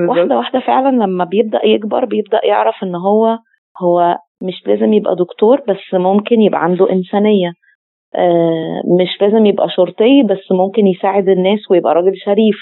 واحدة 0.10 0.38
واحدة 0.38 0.60
فعلا 0.60 0.96
لما 1.06 1.24
بيبدأ 1.26 1.66
يكبر 1.66 2.06
بيبدأ 2.06 2.40
يعرف 2.46 2.76
إن 2.84 2.96
هو 2.96 3.38
هو 3.82 4.18
مش 4.42 4.68
لازم 4.68 4.94
يبقى 4.94 5.16
دكتور 5.16 5.62
بس 5.68 5.94
ممكن 5.94 6.42
يبقى 6.42 6.64
عنده 6.64 6.92
إنسانية. 6.92 7.48
آه 7.48 7.63
مش 9.00 9.22
لازم 9.22 9.46
يبقى 9.46 9.70
شرطي 9.70 10.24
بس 10.24 10.52
ممكن 10.52 10.88
يساعد 10.88 11.30
الناس 11.30 11.60
ويبقى 11.72 11.94
راجل 11.94 12.14
شريف. 12.26 12.56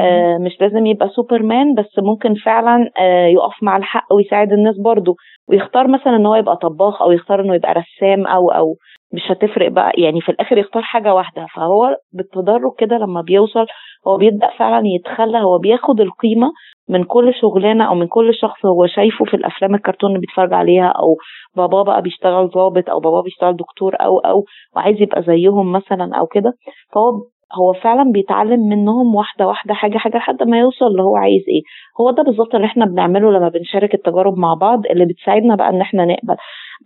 آه 0.00 0.38
مش 0.38 0.60
لازم 0.60 0.86
يبقى 0.86 1.08
سوبرمان 1.08 1.74
بس 1.74 1.98
ممكن 1.98 2.34
فعلا 2.34 2.90
آه 2.98 3.26
يقف 3.26 3.62
مع 3.62 3.76
الحق 3.76 4.12
ويساعد 4.12 4.52
الناس 4.52 4.76
برضه. 4.84 5.14
ويختار 5.48 5.88
مثلا 5.88 6.16
إن 6.16 6.26
هو 6.26 6.34
يبقى 6.34 6.56
طباخ 6.56 7.02
أو 7.02 7.12
يختار 7.12 7.40
إنه 7.40 7.54
يبقى 7.54 7.72
رسام 7.74 8.26
أو 8.26 8.50
أو 8.50 8.76
مش 9.12 9.22
هتفرق 9.30 9.68
بقى. 9.70 9.92
يعني 9.98 10.20
في 10.20 10.28
الآخر 10.28 10.58
يختار 10.58 10.82
حاجة 10.82 11.14
واحدة 11.14 11.46
فهو 11.54 11.96
بالتدرج 12.12 12.72
كده 12.78 12.96
لما 12.98 13.20
بيوصل 13.20 13.66
هو 14.08 14.16
بيبدأ 14.16 14.50
فعلا 14.58 14.82
يتخلى 14.86 15.38
هو 15.38 15.58
بياخد 15.58 16.00
القيمة 16.00 16.52
من 16.88 17.04
كل 17.04 17.34
شغلانة 17.40 17.84
أو 17.88 17.94
من 17.94 18.06
كل 18.06 18.34
شخص 18.34 18.66
هو 18.66 18.86
شايفه 18.86 19.24
في 19.24 19.34
الأفلام 19.34 19.74
الكرتون 19.74 20.10
اللي 20.10 20.20
بيتفرج 20.20 20.52
عليها 20.52 20.86
أو 20.88 21.16
بابا 21.56 21.82
بقى 21.82 22.02
بيشتغل 22.02 22.48
ضابط 22.48 22.90
أو 22.90 23.00
بابا 23.00 23.20
بيشتغل 23.20 23.56
دكتور 23.56 23.94
أو 24.00 24.18
أو 24.18 24.44
وعايز 24.76 25.02
يبقى 25.02 25.22
زيهم 25.22 25.72
مثلا 25.72 26.10
أو 26.18 26.26
كده. 26.26 26.52
فهو 26.94 27.12
هو 27.58 27.72
فعلا 27.72 28.12
بيتعلم 28.12 28.60
منهم 28.68 29.14
واحدة 29.14 29.46
واحدة 29.46 29.74
حاجة 29.74 29.98
حاجة 29.98 30.16
لحد 30.16 30.42
ما 30.42 30.58
يوصل 30.58 30.86
اللي 30.86 31.02
هو 31.02 31.16
عايز 31.16 31.42
إيه. 31.48 31.62
هو 32.00 32.10
ده 32.10 32.22
بالظبط 32.22 32.54
اللي 32.54 32.66
إحنا 32.66 32.84
بنعمله 32.86 33.30
لما 33.32 33.48
بنشارك 33.48 33.94
التجارب 33.94 34.38
مع 34.38 34.54
بعض 34.54 34.86
اللي 34.86 35.04
بتساعدنا 35.04 35.54
بقى 35.56 35.68
إن 35.68 35.80
إحنا 35.80 36.04
نقبل. 36.04 36.36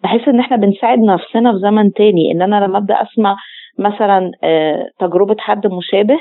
بحس 0.02 0.28
إن 0.28 0.40
إحنا 0.40 0.56
بنساعد 0.56 0.98
نفسنا 0.98 1.52
في 1.52 1.58
زمن 1.58 1.92
تاني. 1.92 2.32
إن 2.32 2.42
أنا 2.42 2.64
لما 2.66 2.78
أبدأ 2.78 2.94
أسمع 3.02 3.36
مثلا 3.78 4.30
آه، 4.42 4.86
تجربة 5.00 5.36
حد 5.38 5.66
مشابه 5.66 6.18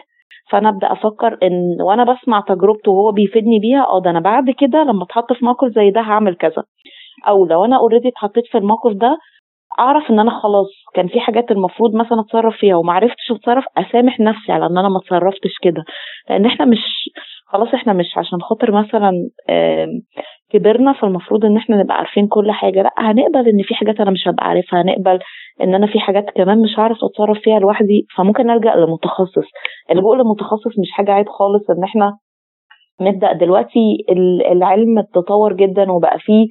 فأنا 0.52 0.70
أبدأ 0.70 0.92
أفكر 0.92 1.38
إن 1.44 1.82
وأنا 1.82 2.04
بسمع 2.14 2.40
تجربته 2.48 2.92
وهو 2.92 3.12
بيفيدني 3.12 3.60
بيها 3.60 3.86
آه 3.88 4.02
ده 4.02 4.10
أنا 4.10 4.20
بعد 4.20 4.50
كده 4.50 4.84
لما 4.84 5.04
أتحط 5.04 5.34
في 5.34 5.46
موقف 5.46 5.68
زي 5.68 5.92
ده 5.92 6.02
هعمل 6.02 6.36
كذا. 6.36 6.64
أو 7.28 7.46
لو 7.46 7.66
أنا 7.66 7.78
اوريدي 7.78 8.08
اتحطيت 8.08 8.44
في 8.52 8.58
الموقف 8.58 8.92
ده 8.94 9.18
أعرف 9.80 10.12
إن 10.12 10.20
أنا 10.20 10.40
خلاص 10.40 10.68
كان 10.96 11.08
في 11.08 11.20
حاجات 11.20 11.52
المفروض 11.52 11.96
مثلا 11.96 12.20
أتصرف 12.22 12.56
فيها 12.58 12.76
وما 12.76 12.94
عرفتش 12.94 13.32
أتصرف 13.32 13.64
أسامح 13.78 14.20
نفسي 14.20 14.52
على 14.52 14.66
إن 14.66 14.78
أنا 14.78 14.90
ما 14.90 14.98
أتصرفتش 14.98 15.52
كده. 15.62 15.84
لأن 16.30 16.46
إحنا 16.46 16.66
مش 16.66 17.03
خلاص 17.54 17.74
إحنا 17.74 17.94
مش 17.94 18.18
عشان 18.18 18.42
خاطر 18.42 18.72
مثلا 18.72 19.30
كبرنا 20.50 20.94
فالمفروض 20.94 21.46
إن 21.46 21.58
إحنا 21.58 21.78
نبقى 21.84 21.98
عارفين 21.98 22.28
كل 22.28 22.52
حاجة. 22.52 22.82
لأ 22.82 22.94
هنقبل 22.98 23.48
إن 23.50 23.64
في 23.64 23.76
حاجات 23.76 24.00
أنا 24.00 24.12
مش 24.12 24.28
هبقى 24.28 24.48
عارفها 24.48 24.82
هنقبل 24.82 25.20
إن 25.62 25.76
أنا 25.76 25.88
في 25.88 26.00
حاجات 26.00 26.26
كمان 26.36 26.62
مش 26.62 26.80
هعرف 26.80 26.98
أتصرف 27.04 27.38
فيها 27.44 27.60
لوحدي 27.60 28.06
فممكن 28.18 28.50
ألجأ 28.50 28.76
لمتخصص. 28.76 29.48
اللجوء 29.92 30.16
لمتخصص 30.16 30.80
مش 30.80 30.92
حاجة 30.92 31.12
عيب 31.12 31.30
خالص 31.30 31.70
إن 31.70 31.84
إحنا 31.84 32.18
نبدأ 33.02 33.34
دلوقتي 33.34 33.98
العلم 34.52 35.02
تطور 35.02 35.54
جدا 35.54 35.92
وبقى 35.92 36.20
فيه 36.20 36.48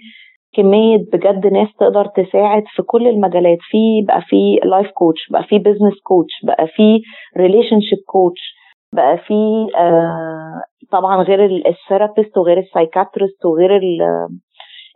كمية 0.54 0.98
بجد 1.12 1.46
ناس 1.46 1.68
تقدر 1.80 2.06
تساعد 2.06 2.62
في 2.76 2.82
كل 2.82 3.06
المجالات. 3.08 3.58
في 3.60 4.04
بقى 4.08 4.22
في 4.22 4.60
life 4.64 4.90
coach 4.90 5.28
بقى 5.30 5.42
في 5.44 5.58
business 5.58 6.00
coach 6.04 6.32
بقى 6.44 6.66
في 6.66 7.00
relationship 7.36 7.98
coach 8.06 8.54
بقى 8.92 9.18
في 9.18 9.34
آه 9.76 10.62
طبعا 10.92 11.22
غير 11.22 11.44
ال 11.66 11.74
therapist 11.74 12.38
وغير 12.38 12.58
ال 12.58 12.65
psychiatrist 12.65 13.44
وغير 13.46 13.76
ال 13.76 14.02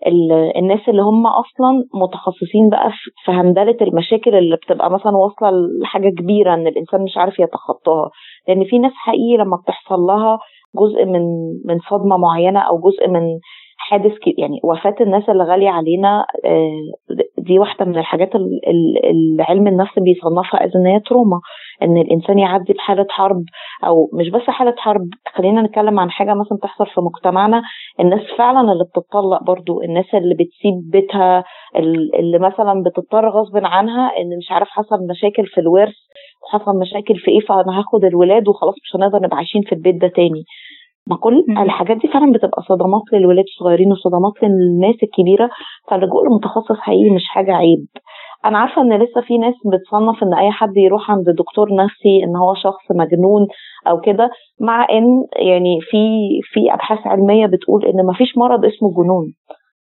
ال 0.07 0.33
الناس 0.57 0.81
اللي 0.89 1.03
هم 1.03 1.27
أصلا 1.27 1.85
متخصصين 1.95 2.69
بقى 2.71 2.91
في 3.25 3.33
handle 3.33 3.70
ة 3.70 3.77
المشاكل 3.83 4.35
اللي 4.35 4.57
بتبقى 4.57 4.91
مثلا 4.91 5.13
واصلة 5.17 5.51
لحاجة 5.83 6.09
كبيرة 6.09 6.55
إن 6.55 6.67
الإنسان 6.67 7.03
مش 7.05 7.17
عارف 7.17 7.39
يتخطاها. 7.39 8.11
لأن 8.49 8.65
في 8.65 8.79
ناس 8.79 8.93
حقيقي 8.95 9.37
لما 9.37 9.57
بتحصل 9.57 10.01
لها 10.01 10.39
جزء 10.77 11.05
من 11.05 11.23
من 11.65 11.79
صدمة 11.91 12.17
معينة 12.17 12.61
أو 12.61 12.79
جزء 12.79 13.09
من 13.09 13.23
حادث 13.79 14.13
يعني 14.39 14.61
وفاة 14.65 14.95
الناس 15.01 15.29
اللي 15.29 15.45
غالية 15.45 15.71
علينا 15.71 16.27
آه، 16.45 16.71
دي 17.47 17.59
واحدة 17.59 17.85
من 17.85 17.99
الحاجات 17.99 18.35
اللي 18.35 19.43
علم 19.43 19.67
النفس 19.67 19.99
بيصنفها 19.99 20.65
از 20.65 20.77
ان 20.77 20.87
هي 20.87 21.01
تروما 21.01 21.41
إن 21.83 21.97
الإنسان 21.97 22.39
يعدي 22.39 22.73
بحالة 22.73 23.07
حرب 23.11 23.43
أو 23.87 24.11
مش 24.15 24.29
بس 24.29 24.43
حالة 24.43 24.75
حرب 24.79 25.09
خلينا 25.35 25.63
نتكلم 25.63 26.01
عن 26.01 26.11
حاجة 26.11 26.35
مثلا 26.35 26.59
تحصل 26.63 26.87
في 26.87 27.01
مجتمعنا 27.01 27.63
الناس 28.01 28.21
فعلا 28.39 28.61
اللي 28.73 28.85
بتطلق 28.85 29.43
برضو 29.43 29.83
الناس 29.83 30.15
اللي 30.15 30.35
بتسيب 30.35 30.91
بيتها 30.93 31.45
اللي 32.19 32.39
مثلا 32.39 32.83
بتضطر 32.87 33.29
غصب 33.29 33.57
عنها 33.65 34.11
إن 34.19 34.37
مش 34.39 34.51
عارف 34.51 34.69
حصل 34.69 34.97
مشاكل 35.11 35.47
في 35.47 35.61
الورث 35.61 35.95
وحصل 36.45 36.79
مشاكل 36.81 37.15
في 37.17 37.31
إيه 37.31 37.41
فأنا 37.41 37.79
هاخد 37.79 38.05
الولاد 38.05 38.49
وخلاص 38.49 38.75
مش 38.75 38.97
هنقدر 38.97 39.19
نبقى 39.25 39.37
عايشين 39.37 39.63
في 39.63 39.75
البيت 39.75 39.95
ده 40.01 40.09
تاني. 40.09 40.45
ما 41.07 41.17
كل 41.17 41.45
الحاجات 41.59 41.97
دي 41.97 42.09
فعلا 42.09 42.33
بتبقى 42.33 42.63
صدمات 42.69 43.03
للولاد 43.13 43.45
الصغيرين 43.45 43.93
وصدمات 43.93 44.33
للناس 44.43 44.95
الكبيرة 45.03 45.51
فاللجوء 45.91 46.27
لمتخصص 46.27 46.77
حقيقي 46.81 47.11
مش 47.11 47.25
حاجة 47.27 47.53
عيب. 47.53 47.87
أنا 48.45 48.59
عارفة 48.59 48.83
إن 48.83 48.93
لسه 49.03 49.21
في 49.21 49.39
ناس 49.39 49.55
بتصنف 49.67 50.23
إن 50.23 50.35
أي 50.35 50.51
حد 50.51 50.77
يروح 50.77 51.11
عند 51.11 51.25
دكتور 51.39 51.75
نفسي 51.75 52.25
إن 52.25 52.37
هو 52.37 52.55
شخص 52.55 52.85
مجنون 52.91 53.47
أو 53.89 54.01
كده 54.01 54.31
مع 54.61 54.87
إن 54.91 55.07
يعني 55.37 55.79
في 55.81 55.99
في 56.53 56.75
أبحاث 56.75 57.07
علمية 57.07 57.47
بتقول 57.47 57.85
إن 57.85 58.07
ما 58.07 58.13
فيش 58.13 58.39
مرض 58.39 58.65
اسمه 58.65 58.91
جنون. 58.97 59.25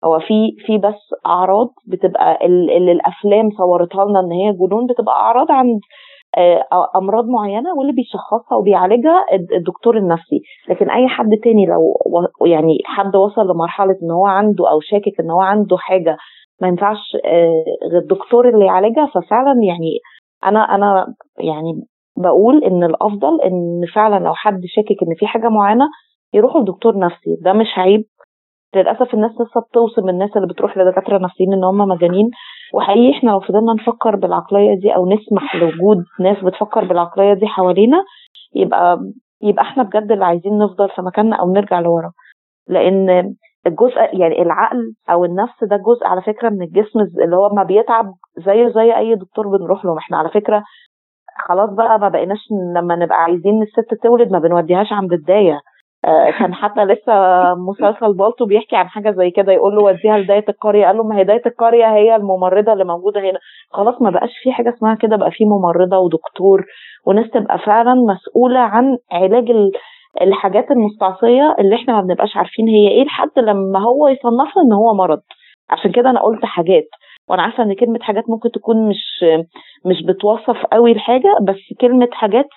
هو 0.04 0.18
في 0.18 0.52
في 0.66 0.78
بس 0.78 1.00
أعراض 1.26 1.68
بتبقى 1.88 2.46
اللي 2.46 2.92
الأفلام 2.92 3.50
صورتها 3.58 4.04
لنا 4.04 4.20
إن 4.20 4.32
هي 4.32 4.52
جنون 4.52 4.86
بتبقى 4.86 5.14
أعراض 5.14 5.50
عند 5.52 5.80
أمراض 6.96 7.26
معينة 7.28 7.74
واللي 7.74 7.92
بيشخصها 7.92 8.58
وبيعالجها 8.58 9.24
الدكتور 9.56 9.96
النفسي. 9.96 10.42
لكن 10.68 10.90
أي 10.90 11.08
حد 11.08 11.30
تاني 11.44 11.66
لو 11.66 11.94
يعني 12.46 12.78
حد 12.84 13.16
وصل 13.16 13.50
لمرحلة 13.50 13.96
إن 14.02 14.10
هو 14.10 14.26
عنده 14.26 14.70
أو 14.70 14.80
شاكك 14.80 15.20
إن 15.20 15.30
هو 15.30 15.40
عنده 15.40 15.76
حاجة 15.76 16.16
ما 16.60 16.68
ينفعش 16.68 17.16
آه، 17.24 17.64
غير 17.90 18.00
الدكتور 18.02 18.48
اللي 18.48 18.66
يعالجها 18.66 19.06
ففعلا 19.14 19.54
يعني 19.68 19.98
أنا 20.44 20.74
أنا 20.74 21.14
يعني 21.38 21.82
بقول 22.16 22.64
إن 22.64 22.84
الأفضل 22.84 23.40
إن 23.40 23.80
فعلا 23.94 24.24
لو 24.24 24.34
حد 24.34 24.60
شاكك 24.66 25.02
إن 25.02 25.14
في 25.18 25.26
حاجة 25.26 25.48
معينة 25.48 25.84
يروح 26.34 26.56
لدكتور 26.56 26.98
نفسي. 26.98 27.36
ده 27.40 27.52
مش 27.52 27.66
عيب 27.76 28.04
للأسف 28.76 29.14
الناس 29.14 29.30
لسه 29.32 29.60
بتوصم 29.60 30.08
الناس 30.08 30.36
اللي 30.36 30.48
بتروح 30.48 30.78
لدكاترة 30.78 31.18
نفسيين 31.18 31.52
إن 31.52 31.64
هم 31.64 31.78
مجانين. 31.78 32.30
وحقيقي 32.74 33.18
إحنا 33.18 33.30
لو 33.30 33.40
فضلنا 33.40 33.72
نفكر 33.74 34.16
بالعقلية 34.16 34.74
دي 34.74 34.94
أو 34.94 35.06
نسمح 35.12 35.56
لوجود 35.56 36.04
ناس 36.20 36.44
بتفكر 36.44 36.84
بالعقلية 36.84 37.34
دي 37.34 37.46
حوالينا 37.46 38.04
يبقى 38.54 38.98
يبقى 39.42 39.62
إحنا 39.64 39.82
بجد 39.82 40.12
اللي 40.12 40.24
عايزين 40.24 40.58
نفضل 40.58 40.88
في 40.88 41.02
مكاننا 41.02 41.36
أو 41.36 41.52
نرجع 41.52 41.80
لورا. 41.80 42.12
لأن 42.68 43.34
الجزء 43.66 43.98
يعني 44.20 44.42
العقل 44.42 44.92
أو 45.10 45.24
النفس 45.24 45.64
ده 45.64 45.76
جزء 45.76 46.06
على 46.06 46.22
فكرة 46.22 46.48
من 46.50 46.62
الجسم 46.62 47.00
اللي 47.24 47.36
هو 47.36 47.48
ما 47.48 47.62
بيتعب 47.62 48.12
زيه 48.36 48.68
زي 48.68 48.96
أي 48.96 49.14
دكتور 49.14 49.48
بنروح 49.58 49.84
له. 49.84 49.98
إحنا 49.98 50.16
على 50.18 50.28
فكرة 50.28 50.62
خلاص 51.48 51.70
بقى 51.70 51.98
ما 51.98 52.08
بقيناش 52.08 52.38
لما 52.76 52.96
نبقى 52.96 53.22
عايزين 53.22 53.62
الست 53.62 53.94
تولد 54.02 54.32
ما 54.32 54.38
بنوديهاش 54.38 54.92
عند 54.92 55.12
الدايه 55.12 55.60
كان 56.38 56.54
حتى 56.54 56.84
لسه 56.84 57.12
مسلسل 57.54 58.12
بالطو 58.14 58.46
بيحكي 58.46 58.76
عن 58.76 58.88
حاجة 58.88 59.10
زي 59.10 59.30
كده 59.30 59.52
يقول 59.52 59.76
له 59.76 59.82
وديها 59.82 60.18
لداية 60.18 60.44
القريه 60.48 60.86
قال 60.86 60.96
له 60.96 61.04
ما 61.04 61.16
هي 61.18 61.24
داية 61.24 61.42
القريه 61.46 61.94
هي 61.94 62.16
الممرضة 62.16 62.72
اللي 62.72 62.84
موجودة 62.84 63.20
هنا. 63.20 63.38
خلاص 63.70 64.02
ما 64.02 64.10
بقاش 64.10 64.30
في 64.42 64.52
حاجة 64.52 64.68
اسمها 64.74 64.94
كده 64.94 65.16
بقى 65.16 65.30
في 65.30 65.44
ممرضة 65.44 65.98
ودكتور 65.98 66.64
وناس 67.06 67.30
تبقى 67.30 67.58
فعلا 67.58 67.94
مسؤولة 67.94 68.58
عن 68.60 68.98
علاج 69.12 69.50
الحاجات 70.22 70.70
المستعصية 70.70 71.56
اللي 71.58 71.74
إحنا 71.76 71.94
ما 71.94 72.00
بنبقاش 72.00 72.36
عارفين 72.36 72.68
هي 72.68 72.88
إيه 72.88 73.04
لحد 73.04 73.30
لما 73.38 73.78
هو 73.80 74.08
يصنفها 74.08 74.62
ان 74.66 74.72
هو 74.72 74.94
مرض. 74.94 75.20
عشان 75.70 75.92
كده 75.92 76.10
أنا 76.10 76.20
قلت 76.22 76.44
حاجات 76.44 76.88
وأنا 77.28 77.42
عارفة 77.42 77.62
إن 77.62 77.74
كلمة 77.74 77.98
حاجات 78.02 78.24
ممكن 78.30 78.50
تكون 78.50 78.88
مش 78.88 79.24
مش 79.86 80.02
بتوصف 80.06 80.56
قوي 80.72 80.92
الحاجة 80.92 81.36
بس 81.42 81.78
كلمة 81.80 82.08
حاجات 82.12 82.44
آه، 82.44 82.48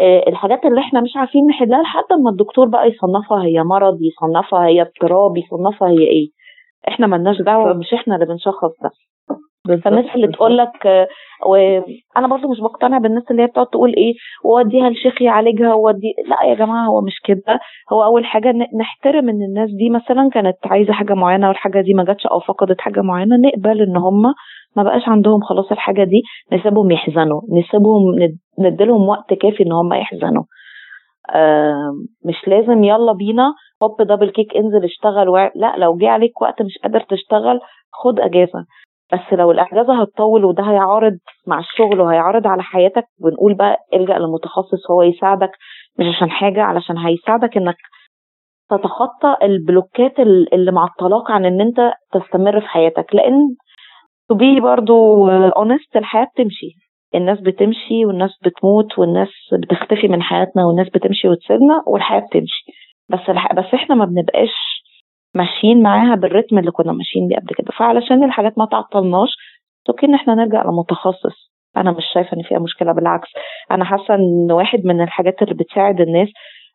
الحاجات 0.00 0.64
اللي 0.64 0.80
إحنا 0.80 1.00
مش 1.00 1.10
عارفين 1.16 1.46
نحلها 1.46 1.82
لحد 1.82 2.04
ما 2.24 2.30
الدكتور 2.30 2.68
بقى 2.68 2.88
يصنفها 2.88 3.42
هي 3.44 3.62
مرض 3.62 3.98
يصنفها 4.02 4.66
هي 4.66 4.82
اضطراب 4.82 5.36
يصنفها 5.36 5.88
هي 5.88 5.98
إيه. 5.98 6.28
إحنا 6.88 7.06
ملناش 7.06 7.36
دعوة 7.42 7.72
مش 7.72 7.94
إحنا 7.94 8.14
اللي 8.14 8.26
بنشخص 8.26 8.70
ده. 8.82 8.90
فالناس 9.66 10.14
اللي 10.14 10.26
تقول 10.28 10.56
لك 10.58 11.08
وأنا 11.46 12.26
برضو 12.26 12.48
مش 12.50 12.60
بقتنع 12.60 12.98
بالناس 12.98 13.22
اللي 13.30 13.42
هي 13.42 13.46
بتقعد 13.46 13.66
تقول 13.66 13.94
إيه 13.96 14.14
ووديها 14.44 14.90
لشيخ 14.90 15.22
يعالجها 15.22 15.74
وودي 15.74 16.14
لأ 16.28 16.48
يا 16.50 16.54
جماعة 16.54 16.86
هو 16.86 17.00
مش 17.00 17.20
كده. 17.24 17.60
هو 17.92 18.04
أول 18.04 18.24
حاجة 18.24 18.54
نحترم 18.80 19.28
إن 19.28 19.42
الناس 19.42 19.70
دي 19.70 19.90
مثلا 19.90 20.30
كانت 20.32 20.56
عايزة 20.64 20.92
حاجة 20.92 21.14
معينة 21.14 21.48
والحاجة 21.48 21.80
دي 21.80 21.94
ما 21.94 22.04
جاتش 22.04 22.26
أو 22.26 22.40
فقدت 22.40 22.80
حاجة 22.80 23.00
معينة 23.00 23.36
نقبل 23.36 23.80
إن 23.82 23.96
هم 23.96 24.22
ما 24.76 24.82
بقاش 24.82 25.08
عندهم 25.08 25.40
خلاص 25.40 25.72
الحاجة 25.72 26.04
دي 26.04 26.22
نسيبهم 26.52 26.90
يحزنوا 26.90 27.40
نسيبهم 27.52 28.02
نديلهم 28.58 29.08
وقت 29.08 29.34
كافي 29.34 29.62
إن 29.62 29.72
هم 29.72 29.92
يحزنوا. 29.92 30.42
مش 32.24 32.48
لازم 32.48 32.84
يلا 32.84 33.12
بينا 33.12 33.54
هوب 33.82 34.02
double 34.02 34.30
kick 34.30 34.56
انزل 34.56 34.84
اشتغل 34.84 35.28
و... 35.28 35.36
لأ 35.54 35.74
لو 35.76 35.96
جه 35.96 36.08
عليك 36.08 36.42
وقت 36.42 36.62
مش 36.62 36.78
قادر 36.82 37.00
تشتغل 37.00 37.60
خد 37.92 38.20
أجازة. 38.20 38.64
بس 39.12 39.32
لو 39.32 39.50
الاجازه 39.50 40.02
هتطول 40.02 40.44
وده 40.44 40.62
هيعارض 40.64 41.18
مع 41.46 41.58
الشغل 41.58 42.00
وهيعارض 42.00 42.46
على 42.46 42.62
حياتك 42.62 43.04
بنقول 43.24 43.54
بقى 43.54 43.76
إلجأ 43.94 44.18
لمتخصص 44.18 44.90
هو 44.90 45.02
يساعدك 45.02 45.50
مش 45.98 46.06
عشان 46.16 46.30
حاجة 46.30 46.62
علشان 46.62 46.98
هيساعدك 46.98 47.56
إنك 47.56 47.76
تتخطى 48.70 49.36
ال 49.42 49.53
block 49.53 50.09
ات 50.09 50.20
اللي 50.52 50.72
معطلاك 50.72 51.30
عن 51.30 51.44
إن 51.44 51.60
أنت 51.60 51.92
تستمر 52.12 52.60
في 52.60 52.66
حياتك. 52.68 53.14
لأن 53.14 53.56
to 54.32 54.36
be 54.36 54.62
برضو 54.62 55.26
honest 55.50 55.96
الحياة 55.96 56.24
بتمشي. 56.34 56.66
الناس 57.14 57.40
بتمشي 57.40 58.04
والناس 58.06 58.30
بتموت 58.44 58.98
والناس 58.98 59.28
بتختفي 59.62 60.08
من 60.08 60.22
حياتنا 60.22 60.64
والناس 60.66 60.88
بتمشي 60.88 61.28
وتسيبنا 61.28 61.82
والحياة 61.86 62.20
بتمشي. 62.20 62.64
بس 63.08 63.20
الح... 63.28 63.52
بس 63.52 63.74
إحنا 63.74 63.94
ما 63.94 64.04
بنبقاش 64.04 64.81
ماشيين 65.34 65.82
معاها 65.82 66.14
بال 66.14 66.25
rythme 66.25 66.58
اللي 66.58 66.70
كنا 66.70 66.92
ماشيين 66.92 67.28
بيه 67.28 67.36
قبل 67.36 67.54
كده. 67.58 67.68
فعلشان 67.78 68.24
الحاجات 68.24 68.58
ما 68.58 68.64
تعطلناش 68.66 69.28
okay 69.88 70.06
إن 70.06 70.14
إحنا 70.14 70.34
نرجع 70.34 70.62
لمتخصص. 70.62 71.52
أنا 71.76 71.90
مش 71.90 72.04
شايفة 72.14 72.36
إن 72.36 72.42
فيها 72.42 72.58
مشكلة 72.58 72.92
بالعكس. 72.92 73.28
أنا 73.70 73.84
حاسة 73.84 74.14
إن 74.14 74.52
واحد 74.52 74.84
من 74.84 75.02
الحاجات 75.02 75.42
اللي 75.42 75.54
بتساعد 75.54 76.00
الناس 76.00 76.28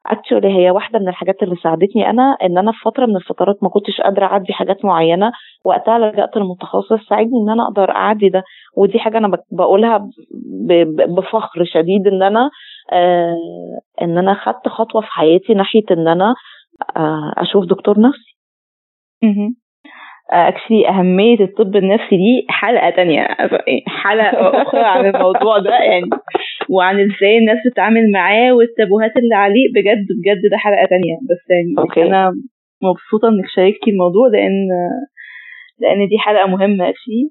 actually 0.08 0.48
هي 0.58 0.72
واحدة 0.72 1.00
من 1.00 1.08
الحاجات 1.08 1.44
اللي 1.44 1.56
ساعدتني 1.56 2.10
أنا 2.10 2.38
إن 2.44 2.58
أنا 2.58 2.72
في 2.72 2.78
فترة 2.86 3.06
من 3.06 3.16
الفترات 3.16 3.64
ما 3.64 3.70
كنتش 3.70 4.02
قادرة 4.02 4.26
أعدي 4.26 4.54
حاجات 4.54 4.86
معينة. 4.86 5.32
وقتها 5.66 6.00
لجأت 6.00 6.38
للمتخصص 6.38 7.08
ساعدني 7.10 7.38
إن 7.44 7.50
أنا 7.50 7.64
أقدر 7.64 7.92
أعدي 7.92 8.30
ده. 8.30 8.44
ودي 8.78 9.00
حاجة 9.00 9.18
أنا 9.18 9.38
بقولها 9.52 10.10
بفخر 11.08 11.66
شديد 11.66 12.08
إن 12.08 12.24
أنا 12.24 12.50
آه 12.94 13.36
إن 14.02 14.18
أنا 14.18 14.34
خدت 14.34 14.68
خطوة 14.68 15.02
في 15.02 15.08
حياتي 15.12 15.54
ناحية 15.54 15.84
إن 15.92 16.08
أنا 16.08 16.36
آه 16.98 17.34
أشوف 17.38 17.66
دكتور 17.66 18.00
نفسي. 18.00 18.27
actually 20.32 20.90
أهمية 20.90 21.40
الطب 21.40 21.76
النفسي 21.76 22.18
دي 22.18 22.46
حلقة 22.50 22.90
تانية. 22.90 23.28
حلقة 23.88 24.62
أخرى 24.62 24.84
عن 24.84 25.06
الموضوع 25.16 25.58
ده 25.58 25.72
يعني 25.80 26.10
وعن 26.70 26.96
إزاي 27.00 27.38
الناس 27.38 27.58
بتتعامل 27.68 28.12
معاه 28.12 28.54
والتابوهات 28.54 29.18
اللي 29.18 29.36
عليه. 29.36 29.68
بجد 29.76 30.06
بجد 30.22 30.52
ده 30.52 30.58
حلقة 30.58 30.86
تانية. 30.86 31.16
بس 31.30 31.50
يعني 31.50 31.76
okay. 31.80 32.04
أنا 32.04 32.32
مبسوطة 32.84 33.28
إنك 33.28 33.46
شاركتي 33.56 33.92
الموضوع 33.92 34.28
لأن 34.28 34.68
لأن 35.80 36.08
دي 36.08 36.18
حلقة 36.20 36.48
مهمة 36.48 36.90
actually 36.90 37.30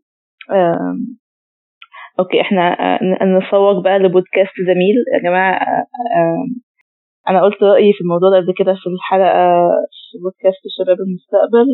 okay 2.18 2.40
إحنا 2.40 2.76
نسوق 3.38 3.82
بقى 3.84 3.98
لبودكاست 3.98 4.52
زميل. 4.66 4.96
يا 5.14 5.18
جماعة 5.22 5.86
أنا 7.28 7.42
قلت 7.42 7.62
رأيي 7.62 7.92
في 7.92 8.00
الموضوع 8.00 8.30
ده 8.30 8.36
قبل 8.36 8.54
كده 8.58 8.74
في 8.74 8.86
الحلقة 8.96 9.68
في 10.16 10.22
بودكاست 10.22 10.62
شباب 10.78 10.96
المستقبل. 11.06 11.68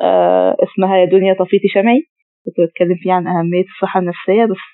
آه 0.00 0.56
اسمها 0.64 0.96
يا 0.98 1.04
دنيا 1.04 1.34
طفيتي 1.34 1.68
شمعي. 1.68 2.00
كنت 2.44 2.54
بتكلم 2.68 2.96
فيها 3.02 3.14
عن 3.14 3.26
أهمية 3.26 3.64
الصحة 3.74 4.00
النفسية 4.00 4.44
بس 4.44 4.64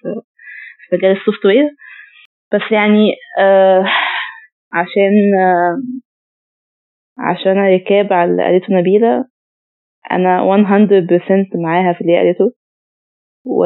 في 0.89 0.97
مجال 0.97 1.11
ال 1.17 1.47
software. 1.47 1.69
بس 2.53 2.73
يعني 2.73 3.15
آه 3.39 3.85
عشان 4.73 5.35
آه 5.41 5.77
عشان 7.19 7.53
ركاب 7.75 8.13
على 8.13 8.31
اللي 8.31 8.43
قالته 8.43 8.75
نبيلة 8.75 9.25
أنا 10.11 10.43
100% 10.43 11.49
معاها 11.55 11.93
في 11.93 12.01
اللي 12.01 12.17
قالته. 12.19 12.53
و 13.45 13.65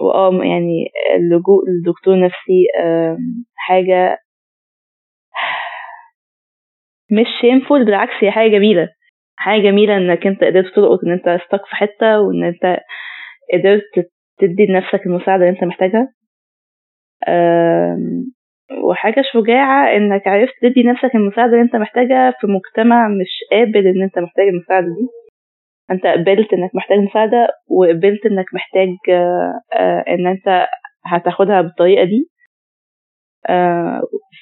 واه 0.00 0.30
يعني 0.44 0.90
اللجوء 1.16 1.62
لدكتور 1.70 2.20
نفسي 2.20 2.66
حاجة 3.56 4.18
مش 7.10 7.26
شيمفول 7.40 7.84
بالعكس 7.84 8.12
هي 8.20 8.30
حاجة 8.30 8.50
جميلة. 8.50 8.88
حاجة 9.36 9.60
جميلة 9.62 9.96
إنك 9.96 10.26
أنت 10.26 10.44
قدرت 10.44 10.74
تلقط 10.74 10.98
إن 11.04 11.12
أنت 11.12 11.28
استك 11.28 11.66
في 11.66 11.76
حتة 11.76 12.20
وإن 12.20 12.44
أنت 12.44 12.80
قدرت 13.54 14.08
تدي 14.38 14.66
لنفسك 14.66 15.06
المساعدة 15.06 15.42
اللي 15.44 15.54
أنت 15.56 15.64
محتاجها. 15.64 16.08
وحاجة 18.84 19.22
شجاعة 19.32 19.96
إنك 19.96 20.26
عرفت 20.28 20.52
تدي 20.62 20.82
نفسك 20.82 21.14
المساعدة 21.14 21.52
اللي 21.52 21.62
أنت 21.62 21.76
محتاجها 21.76 22.30
في 22.40 22.46
مجتمع 22.46 23.08
مش 23.08 23.30
قابل 23.52 23.86
إن 23.86 24.02
أنت 24.02 24.18
محتاج 24.18 24.46
المساعدة 24.48 24.86
دي. 24.86 25.08
أنت 25.90 26.06
قبلت 26.06 26.52
إنك 26.52 26.70
محتاج 26.74 26.98
مساعدة 26.98 27.48
وقبلت 27.70 28.26
إنك 28.26 28.46
محتاج 28.54 28.88
إن 30.08 30.26
أنت 30.26 30.66
هتاخدها 31.06 31.60
بالطريقة 31.62 32.04
دي. 32.04 32.30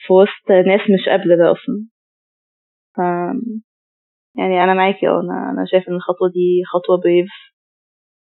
في 0.06 0.12
وسط 0.12 0.50
ناس 0.66 0.80
مش 0.80 1.08
قابلة 1.08 1.36
ده 1.36 1.52
أصلا. 1.52 1.86
يعني 4.38 4.64
أنا 4.64 4.74
معاكي 4.74 5.08
آه 5.08 5.20
أنا 5.20 5.50
أنا 5.50 5.64
شايف 5.66 5.88
إن 5.88 5.94
الخطوة 5.94 6.28
دي 6.30 6.62
خطوة 6.66 6.96
بريف 7.04 7.28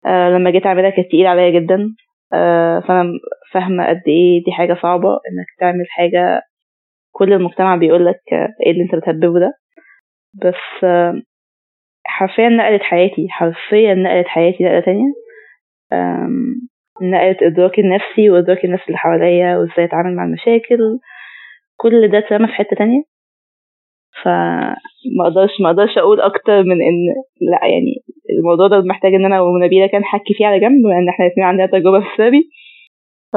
آه 0.06 0.28
لما 0.30 0.50
جيت 0.50 0.66
أعملها 0.66 0.90
كانت 0.90 1.08
تقيلة 1.08 1.28
عليا 1.28 1.50
جدا. 1.60 1.94
آه 2.34 2.80
فأنا 2.80 3.04
فاهمة 3.52 3.88
قد 3.88 4.02
إيه 4.08 4.44
دي 4.44 4.52
حاجة 4.52 4.74
صعبة 4.82 5.08
إنك 5.10 5.46
تعمل 5.60 5.84
حاجة 5.90 6.42
كل 7.12 7.32
المجتمع 7.32 7.76
بيقول 7.76 8.06
لك 8.06 8.20
إيه 8.66 8.72
اللي 8.72 8.82
أنت 8.84 8.94
بتهببه 8.94 9.40
ده. 9.40 9.52
بس 10.34 10.84
آه 10.84 11.22
حرفيا 12.06 12.48
نقلت 12.48 12.82
حياتي 12.82 13.26
حرفيا 13.30 13.94
نقلت 13.94 14.26
حياتي 14.28 14.64
نقلة 14.64 14.80
تانية. 14.80 15.12
نقلت 17.02 17.42
ادراكي 17.42 17.80
النفسي 17.80 18.30
وإدراك 18.30 18.64
الناس 18.64 18.80
اللي 18.86 18.98
حواليا 18.98 19.56
وإزاي 19.58 19.84
أتعامل 19.84 20.16
مع 20.16 20.24
المشاكل. 20.24 20.78
كل 21.76 22.10
ده 22.12 22.18
اترمى 22.18 22.46
في 22.48 22.52
حتة 22.54 22.76
تانية. 22.78 23.02
فما 24.24 25.22
أقدرش 25.26 25.50
ما 25.60 25.70
أقدرش 25.70 25.98
أقول 25.98 26.20
أكتر 26.20 26.62
من 26.62 26.72
ان 26.82 26.98
لا 27.50 27.60
يعني 27.68 28.04
الموضوع 28.38 28.68
ده 28.68 28.80
محتاج 28.80 29.14
ان 29.14 29.24
أنا 29.24 29.40
ونبيلة 29.40 29.86
كان 29.86 30.04
حكي 30.04 30.34
فيه 30.34 30.46
على 30.46 30.60
جنب 30.60 30.86
لأن 30.86 31.08
إحنا 31.08 31.26
الاثنين 31.26 31.46
عندنا 31.46 31.66
تجربة 31.66 32.00
في 32.00 32.12
السري. 32.12 32.50
ف 33.32 33.36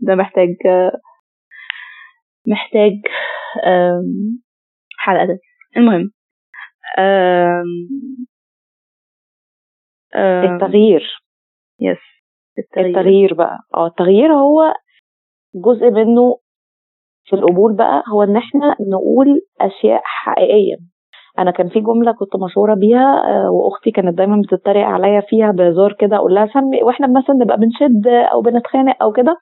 ده 0.00 0.14
محتاج 0.14 0.48
محتاج 2.46 2.92
حلقة 4.98 5.24
ده 5.26 5.38
المهم 5.76 6.10
التغيير. 10.44 11.22
يس 11.80 11.98
التغيير, 12.58 12.88
التغيير 12.98 13.34
بقى. 13.34 13.58
آه 13.76 13.86
التغيير 13.86 14.32
هو 14.32 14.74
جزء 15.54 15.90
منه 15.90 16.38
في 17.24 17.36
القبول 17.36 17.76
بقى 17.76 18.02
هو 18.12 18.22
إن 18.22 18.36
إحنا 18.36 18.76
نقول 18.92 19.40
أشياء 19.60 20.00
حقيقية. 20.04 20.76
أنا 21.38 21.50
كان 21.50 21.68
في 21.68 21.80
جملة 21.80 22.12
كنت 22.12 22.36
مشهورة 22.44 22.74
بيها 22.74 23.22
وأختي 23.50 23.90
كانت 23.90 24.18
دايما 24.18 24.42
بتتريق 24.44 24.86
عليا 24.86 25.20
فيها 25.20 25.50
بهزار 25.52 25.92
كده 25.92 26.16
أقول 26.16 26.34
لها 26.34 26.46
سمي 26.46 26.82
وإحنا 26.82 27.06
مثلا 27.06 27.36
نبقى 27.36 27.56
بنشد 27.56 28.06
أو 28.06 28.40
بنتخانق 28.40 29.02
أو 29.02 29.12
كده 29.12 29.36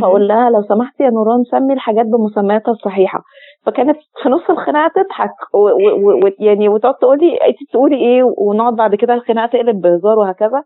فأقول 0.00 0.28
لها 0.28 0.50
لو 0.50 0.62
سمحتي 0.62 1.02
يا 1.04 1.10
نوران 1.10 1.44
سمي 1.50 1.72
الحاجات 1.72 2.06
بمسمياتها 2.06 2.72
الصحيحة. 2.72 3.20
فكانت 3.66 3.96
في 4.22 4.28
نص 4.28 4.50
الخناقة 4.50 5.02
تضحك 5.02 5.30
ويعني 5.54 6.68
وتقعد 6.68 6.94
تقول 6.94 7.18
لي 7.18 7.34
أنت 7.34 7.56
بتقولي 7.68 7.96
إيه 7.96 8.22
ونقعد 8.38 8.74
بعد 8.76 8.94
كده 8.94 9.14
الخناقة 9.14 9.50
تقلب 9.50 9.80
بهزار 9.80 10.18
وهكذا. 10.18 10.62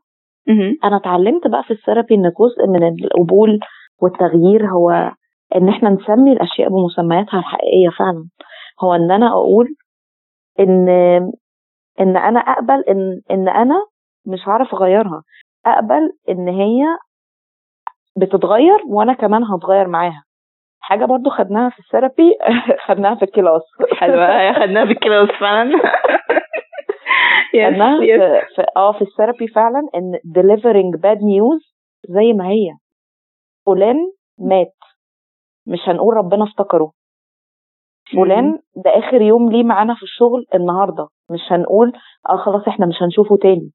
أنا 0.85 0.97
اتعلمت 0.97 1.47
بقى 1.47 1.63
في 1.63 1.71
الثيرابي 1.71 2.15
إن 2.15 2.23
جزء 2.41 2.67
من 2.69 2.89
القبول 3.05 3.59
والتغيير 4.03 4.67
هو 4.67 5.11
إن 5.57 5.68
إحنا 5.68 5.90
نسمي 5.90 6.32
الأشياء 6.32 6.68
بمسمياتها 6.68 7.38
الحقيقية 7.38 7.88
فعلا. 7.99 8.28
هو 8.84 8.95
إن 8.95 9.11
أنا 9.11 9.28
أقول 9.28 9.68
إن 10.61 10.88
إن 12.01 12.16
أنا 12.16 12.40
أقبل 12.40 12.84
إن 12.88 13.20
إن 13.30 13.49
أنا 13.49 13.86
مش 14.26 14.49
هعرف 14.49 14.74
أغيرها. 14.74 15.22
أقبل 15.66 16.11
إن 16.28 16.49
هي 16.49 16.82
بتتغير 18.16 18.78
وأنا 18.86 19.12
كمان 19.12 19.45
هتغير 19.45 19.88
معاها. 19.88 20.24
حاجة 20.80 21.05
برضو 21.05 21.30
خدناها 21.30 21.70
في 21.70 21.78
ال 21.79 21.86
therapy 21.86 22.35
خدناها 22.86 23.14
في 23.14 23.22
ال 23.25 23.30
class. 23.30 23.62
حلوة 23.92 24.53
خدناها 24.53 24.84
في 24.86 24.92
ال 24.93 24.99
class 24.99 25.29
فعلا. 25.40 25.78
خدناها 27.53 28.01
في, 28.57 28.64
آه 28.76 28.92
في 28.92 29.03
ال 29.03 29.08
therapy 29.08 29.49
فعلا 29.49 29.78
إن 29.95 30.14
delivering 30.38 30.99
bad 31.01 31.18
news 31.18 31.74
زي 32.09 32.32
ما 32.32 32.49
هي. 32.49 32.70
فلان 33.66 33.97
مات. 34.38 34.74
مش 35.67 35.79
هنقول 35.87 36.17
ربنا 36.17 36.45
افتكره. 36.45 36.93
فلان 38.12 38.59
ده 38.77 38.91
آخر 38.99 39.23
يوم 39.23 39.53
ليه 39.53 39.62
معانا 39.65 39.95
في 39.95 40.03
الشغل 40.03 40.45
النهارده. 40.55 41.09
مش 41.31 41.41
هنقول 41.51 41.93
آه 42.29 42.37
خلاص 42.37 42.69
إحنا 42.69 42.87
مش 42.87 42.95
هنشوفه 43.03 43.37
تاني. 43.37 43.71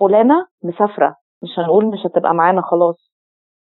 فلانة 0.00 0.46
مسافرة. 0.64 1.16
مش 1.42 1.58
هنقول 1.58 1.86
مش 1.86 1.98
هتبقى 2.06 2.34
معانا 2.34 2.62
خلاص. 2.62 3.10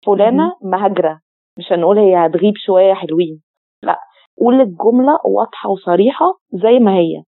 فلانة 0.06 0.52
مهاجرة. 0.62 1.20
مش 1.58 1.72
هنقول 1.72 1.98
هي 1.98 2.26
هتغيب 2.26 2.54
شوية 2.56 2.94
حلوين. 2.94 3.42
لا 3.82 3.98
قول 4.38 4.60
الجملة 4.60 5.18
واضحة 5.24 5.70
وصريحة 5.70 6.26
زي 6.52 6.78
ما 6.78 6.94
هي. 6.94 7.22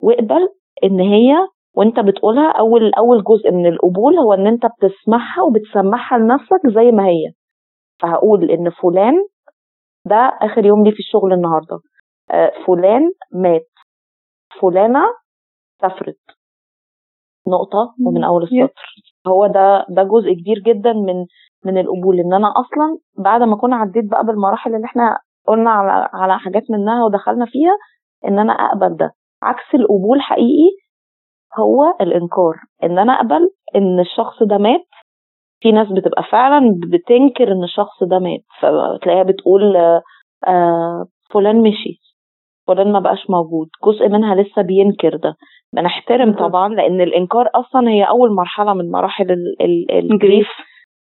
واقبل 0.00 0.48
إن 0.84 1.00
هي 1.00 1.34
وأنت 1.76 2.00
بتقولها 2.00 2.50
أول 2.50 2.94
أول 2.94 3.24
جزء 3.24 3.50
من 3.52 3.66
القبول 3.66 4.18
هو 4.18 4.32
إن 4.32 4.46
أنت 4.46 4.66
بتسمعها 4.66 5.42
وبتسمعها 5.42 6.18
لنفسك 6.18 6.60
زي 6.74 6.90
ما 6.92 7.06
هي. 7.06 7.32
فهقول 8.02 8.50
إن 8.50 8.70
فلان 8.70 9.14
ده 10.06 10.16
آخر 10.42 10.64
يوم 10.66 10.84
ليه 10.84 10.90
في 10.92 10.98
الشغل 10.98 11.32
النهارده. 11.32 11.80
آه، 12.30 12.52
فلان 12.66 13.12
مات. 13.32 13.68
فلانة 14.60 15.04
سافرت. 15.80 16.18
نقطة 17.48 17.94
ومن 18.06 18.24
أول 18.24 18.42
السطر. 18.42 18.74
هو 19.26 19.46
ده 19.46 19.86
ده 19.88 20.02
جزء 20.02 20.32
كبير 20.32 20.58
جدا 20.66 20.92
من 20.92 21.26
من 21.64 21.78
القبول. 21.78 22.20
إن 22.20 22.34
أنا 22.34 22.48
أصلا 22.48 22.98
بعد 23.18 23.42
ما 23.42 23.54
أكون 23.54 23.72
عديت 23.72 24.04
بقى 24.10 24.24
بالمراحل 24.26 24.74
اللي 24.74 24.84
إحنا 24.86 25.18
قلنا 25.46 25.70
على 25.70 26.08
على 26.12 26.38
حاجات 26.38 26.62
منها 26.70 27.04
ودخلنا 27.04 27.46
فيها 27.46 27.76
إن 28.24 28.38
أنا 28.38 28.52
أقبل 28.52 28.96
ده. 28.96 29.10
عكس 29.42 29.74
القبول 29.74 30.20
حقيقي 30.20 30.70
هو 31.58 31.84
الإنكار. 32.00 32.54
إن 32.82 32.98
أنا 32.98 33.12
أقبل 33.12 33.50
إن 33.76 34.00
الشخص 34.00 34.42
ده 34.42 34.58
مات 34.58 34.80
في 35.64 35.72
ناس 35.72 35.88
بتبقى 35.92 36.22
فعلا 36.22 36.78
بتنكر 36.92 37.52
إن 37.52 37.64
الشخص 37.64 38.02
ده 38.02 38.18
مات 38.18 38.40
فتلاقيها 38.60 39.22
بتقول 39.22 39.76
آه 40.46 41.06
فلان 41.30 41.62
مشي 41.62 42.00
فلان 42.66 42.92
ما 42.92 42.98
بقاش 43.00 43.30
موجود 43.30 43.68
جزء 43.84 44.08
منها 44.08 44.34
لسه 44.34 44.62
بينكر 44.62 45.16
ده. 45.16 45.34
بنحترم 45.72 46.32
طبعا 46.32 46.68
لأن 46.74 47.00
الإنكار 47.00 47.50
أصلا 47.54 47.88
هي 47.88 48.04
أول 48.04 48.34
مرحلة 48.34 48.74
من 48.74 48.90
مراحل 48.90 49.36
الجريف 49.90 50.48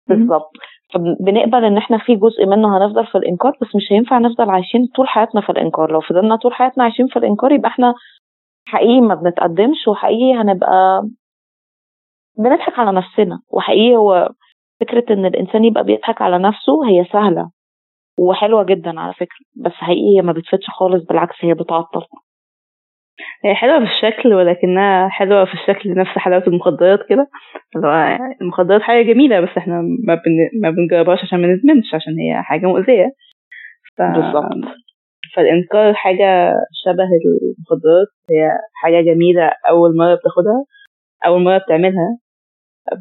بالظبط. 0.07 0.51
فبنقبل 0.93 1.65
إن 1.65 1.77
إحنا 1.77 1.97
في 1.97 2.15
جزء 2.15 2.45
منه 2.45 2.77
هنفضل 2.77 3.05
في 3.05 3.17
الإنكار 3.17 3.57
بس 3.61 3.75
مش 3.75 3.91
هينفع 3.91 4.17
نفضل 4.17 4.49
عايشين 4.49 4.87
طول 4.95 5.07
حياتنا 5.07 5.41
في 5.41 5.49
الإنكار. 5.51 5.91
لو 5.91 6.01
فضلنا 6.01 6.35
طول 6.35 6.53
حياتنا 6.53 6.83
عايشين 6.83 7.07
في 7.07 7.19
الإنكار 7.19 7.51
يبقى 7.51 7.69
إحنا 7.69 7.93
حقيقي 8.65 9.01
ما 9.01 9.15
بنتقدمش 9.15 9.87
وحقيقي 9.87 10.33
هنبقى 10.33 11.03
بنضحك 12.37 12.79
على 12.79 12.91
نفسنا 12.97 13.39
وحقيقي 13.49 13.95
هو 13.97 14.29
فكرة 14.81 15.13
إن 15.13 15.25
الإنسان 15.25 15.65
يبقى 15.65 15.83
بيضحك 15.83 16.21
على 16.21 16.37
نفسه 16.37 16.89
هي 16.89 17.05
سهلة 17.13 17.49
وحلوة 18.19 18.63
جدا 18.63 18.99
على 18.99 19.13
فكرة 19.13 19.45
بس 19.65 19.71
حقيقي 19.71 20.17
هي 20.17 20.21
ما 20.21 20.31
بتفيدش 20.31 20.65
خالص 20.69 21.05
بالعكس 21.05 21.35
هي 21.41 21.53
بتعطل. 21.53 22.01
هي 23.45 23.55
حلوة 23.55 23.79
في 23.79 23.85
الشكل 23.91 24.33
ولكنها 24.33 25.09
حلوة 25.09 25.45
في 25.45 25.53
الشكل 25.53 25.93
نفس 25.93 26.09
حلاوة 26.09 26.43
المخدرات 26.47 26.99
كده. 27.09 27.27
المخدرات 28.41 28.81
حاجة 28.81 29.01
جميلة 29.01 29.39
بس 29.41 29.49
إحنا 29.57 29.81
ما, 30.07 30.15
بن... 30.15 30.61
ما 30.61 30.69
بنجربهاش 30.69 31.19
عشان 31.23 31.41
ما 31.41 31.47
ندمنش 31.47 31.93
عشان 31.95 32.13
هي 32.19 32.43
حاجة 32.43 32.65
مؤذية. 32.65 33.11
ف... 33.97 34.01
بالظبط. 34.01 34.77
فالإنكار 35.35 35.93
حاجة 35.93 36.53
شبه 36.85 37.03
المخدرات 37.03 38.07
هي 38.31 38.49
حاجة 38.73 39.01
جميلة 39.01 39.51
أول 39.69 39.97
مرة 39.97 40.15
بتاخدها 40.15 40.65
أول 41.25 41.43
مرة 41.43 41.57
بتعملها. 41.57 42.17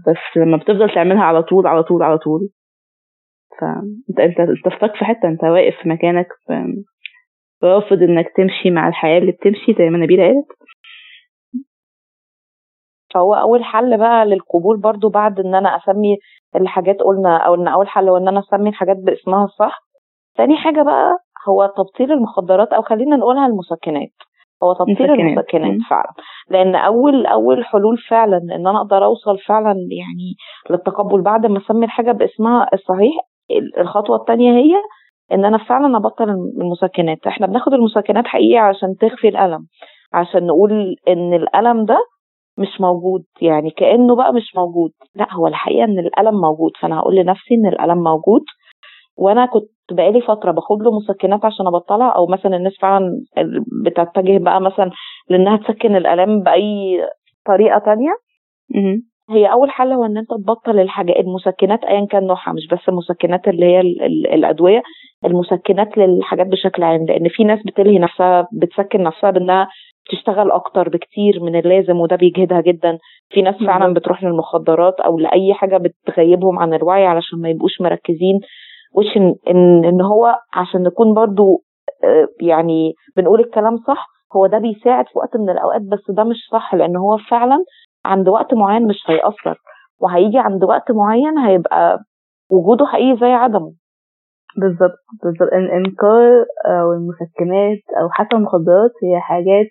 بس 0.06 0.36
لما 0.36 0.56
بتفضل 0.56 0.94
تعملها 0.94 1.22
على 1.22 1.42
طول 1.42 1.66
على 1.66 1.82
طول 1.82 2.02
على 2.02 2.18
طول. 2.18 2.48
فانت 3.60 4.20
انت 4.20 4.40
انت 4.40 4.68
في 4.98 5.04
حتة 5.04 5.28
انت 5.28 5.44
واقف 5.44 5.74
في 5.82 5.88
مكانك 5.88 6.26
رافض 7.64 8.02
انك 8.02 8.26
تمشي 8.36 8.70
مع 8.70 8.88
الحياة 8.88 9.18
اللي 9.18 9.32
بتمشي 9.32 9.74
زي 9.78 9.90
ما 9.90 9.98
نبيله 9.98 10.22
قالت. 10.24 10.46
فهو 13.14 13.34
أول 13.34 13.64
حل 13.64 13.98
بقى 13.98 14.26
للقبول 14.26 14.80
برضو 14.80 15.08
بعد 15.08 15.40
إن 15.40 15.54
أنا 15.54 15.76
أسمي 15.76 16.16
الحاجات 16.56 16.96
قلنا 17.00 17.36
أو 17.36 17.54
إن 17.54 17.68
أول 17.68 17.88
حل 17.88 18.08
هو 18.08 18.16
إن 18.16 18.28
أنا 18.28 18.40
أسمي 18.40 18.68
الحاجات 18.68 18.96
باسمها 18.96 19.44
الصح. 19.44 19.80
تاني 20.36 20.56
حاجة 20.56 20.82
بقى 20.82 21.18
هو 21.48 21.66
تبطيل 21.76 22.12
المخدرات 22.12 22.68
أو 22.72 22.82
خلينا 22.82 23.16
نقولها 23.16 23.46
المسكنات. 23.46 24.12
هو 24.62 24.72
تبطيل 24.72 24.96
المسكنات 25.30 25.64
فعلا. 25.90 26.12
لأن 26.50 26.74
أول 26.74 27.26
أول 27.26 27.64
حلول 27.64 27.98
فعلا 28.08 28.36
إن 28.36 28.66
أنا 28.66 28.76
أقدر 28.80 29.04
أوصل 29.04 29.38
فعلا 29.38 29.72
يعني 29.72 30.34
للتقبل 30.70 31.22
بعد 31.22 31.46
ما 31.46 31.58
أسمي 31.58 31.84
الحاجة 31.86 32.12
باسمها 32.12 32.66
الصحيح 32.74 33.14
الخطوة 33.78 34.16
الثانية 34.16 34.52
هي 34.52 34.74
إن 35.32 35.44
أنا 35.44 35.58
فعلا 35.58 35.96
أبطل 35.96 36.30
المسكنات 36.60 37.26
إحنا 37.26 37.46
بناخد 37.46 37.74
المسكنات 37.74 38.26
حقيقي 38.26 38.58
عشان 38.58 38.94
تخفي 39.00 39.28
الألم 39.28 39.66
عشان 40.12 40.46
نقول 40.46 40.96
إن 41.08 41.34
الألم 41.34 41.84
ده 41.84 41.98
مش 42.58 42.80
موجود 42.80 43.24
يعني 43.42 43.70
كأنه 43.70 44.16
بقى 44.16 44.32
مش 44.32 44.56
موجود. 44.56 44.90
لا 45.14 45.32
هو 45.34 45.46
الحقيقة 45.46 45.84
إن 45.84 45.98
الألم 45.98 46.40
موجود 46.40 46.70
فأنا 46.80 46.98
هقول 46.98 47.14
لنفسي 47.16 47.54
إن 47.54 47.66
الألم 47.66 47.98
موجود 48.02 48.42
وأنا 49.18 49.46
كنت 49.46 49.70
بقالي 49.92 50.20
فترة 50.20 50.50
باخد 50.52 50.82
له 50.82 50.90
مسكنات 50.96 51.44
عشان 51.44 51.66
أبطلها 51.66 52.08
أو 52.08 52.26
مثلا 52.26 52.56
الناس 52.56 52.72
فعلا 52.80 53.20
بتتجه 53.84 54.38
بقى 54.38 54.60
مثلا 54.60 54.90
لإنها 55.30 55.56
تسكن 55.56 55.96
الآلام 55.96 56.40
بأي 56.42 57.00
طريقة 57.46 57.78
تانية. 57.78 58.12
هي 59.30 59.52
أول 59.52 59.70
حل 59.70 59.92
هو 59.92 60.04
إن 60.04 60.16
أنت 60.18 60.30
تبطل 60.30 60.80
الحاجات 60.80 61.16
المسكنات 61.16 61.84
ايا 61.84 62.06
كان 62.06 62.26
نوعها 62.26 62.52
مش 62.52 62.66
بس 62.72 62.88
المسكنات 62.88 63.48
اللي 63.48 63.64
هي 63.66 63.80
الأدوية 64.34 64.82
المسكنات 65.24 65.98
للحاجات 65.98 66.46
بشكل 66.46 66.82
عام 66.82 67.06
لأن 67.06 67.28
في 67.28 67.44
ناس 67.44 67.58
بتلهي 67.66 67.98
نفسها 67.98 68.48
بتسكن 68.52 69.02
نفسها 69.02 69.30
بإنها 69.30 69.68
تشتغل 70.10 70.50
أكتر 70.50 70.88
بكتير 70.88 71.42
من 71.42 71.56
اللازم 71.58 71.96
وده 71.96 72.16
بيجهدها 72.16 72.60
جدا. 72.60 72.98
في 73.28 73.42
ناس 73.42 73.54
فعلا 73.66 73.94
بتروح 73.94 74.24
للمخدرات 74.24 75.00
أو 75.00 75.18
لأي 75.18 75.54
حاجة 75.54 75.76
بتغيبهم 75.76 76.58
عن 76.58 76.74
الوعي 76.74 77.06
علشان 77.06 77.40
ما 77.40 77.48
يبقوش 77.48 77.80
مركزين 77.80 78.40
وش 78.94 79.16
ان 79.16 79.34
ان, 79.48 79.84
إن 79.84 80.00
هو 80.00 80.36
عشان 80.54 80.82
نكون 80.82 81.14
برضو 81.14 81.62
آه، 82.04 82.28
يعني 82.40 82.94
بنقول 83.16 83.40
الكلام 83.40 83.76
صح 83.76 84.06
هو 84.36 84.46
ده 84.46 84.58
بيساعد 84.58 85.04
في 85.08 85.18
وقت 85.18 85.36
من 85.36 85.50
الأوقات 85.50 85.82
بس 85.82 86.10
ده 86.10 86.24
مش 86.24 86.36
صح 86.52 86.74
لأن 86.74 86.96
هو 86.96 87.16
فعلا 87.30 87.64
عند 88.04 88.28
وقت 88.28 88.54
معين 88.54 88.86
مش 88.86 88.96
هيأثر. 89.06 89.58
وهيجي 90.00 90.38
عند 90.38 90.64
وقت 90.64 90.90
معين 90.90 91.38
هيبقى 91.38 91.98
وجوده 92.50 92.86
حقيقي 92.86 93.16
زي 93.20 93.26
عدمه. 93.32 93.72
بالظبط 94.56 94.98
بالظبط. 95.24 95.52
الانكار 95.52 96.44
أو 96.66 96.92
المسكنات 96.92 97.78
أو 98.02 98.08
حتى 98.10 98.36
المخدرات 98.36 98.90
هي 99.04 99.20
حاجات 99.20 99.66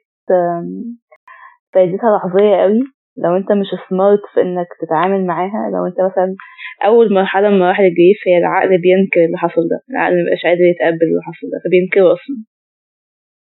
فايدتها 1.74 2.17
لحظية 2.17 2.55
قوي. 2.61 2.80
لو 3.24 3.36
انت 3.38 3.51
مش 3.51 3.67
سمارت 3.89 4.20
في 4.34 4.41
انك 4.41 4.67
تتعامل 4.82 5.26
معاها 5.26 5.70
لو 5.74 5.86
انت 5.88 5.99
مثلا 6.11 6.36
أول 6.86 7.13
مرحلة 7.13 7.49
من 7.49 7.59
مراحل 7.59 7.84
الجريف 7.84 8.17
هي 8.28 8.38
العقل 8.38 8.70
بينكر 8.82 9.26
اللي 9.26 9.38
حصل 9.38 9.61
ده 9.72 9.80
العقل 9.89 10.13
مبقاش 10.24 10.43
قادر 10.43 10.63
يتقبل 10.72 11.05
اللي 11.09 11.22
حصل 11.28 11.47
ده 11.53 11.57
فبينكره 11.65 12.13
أصلا. 12.13 12.36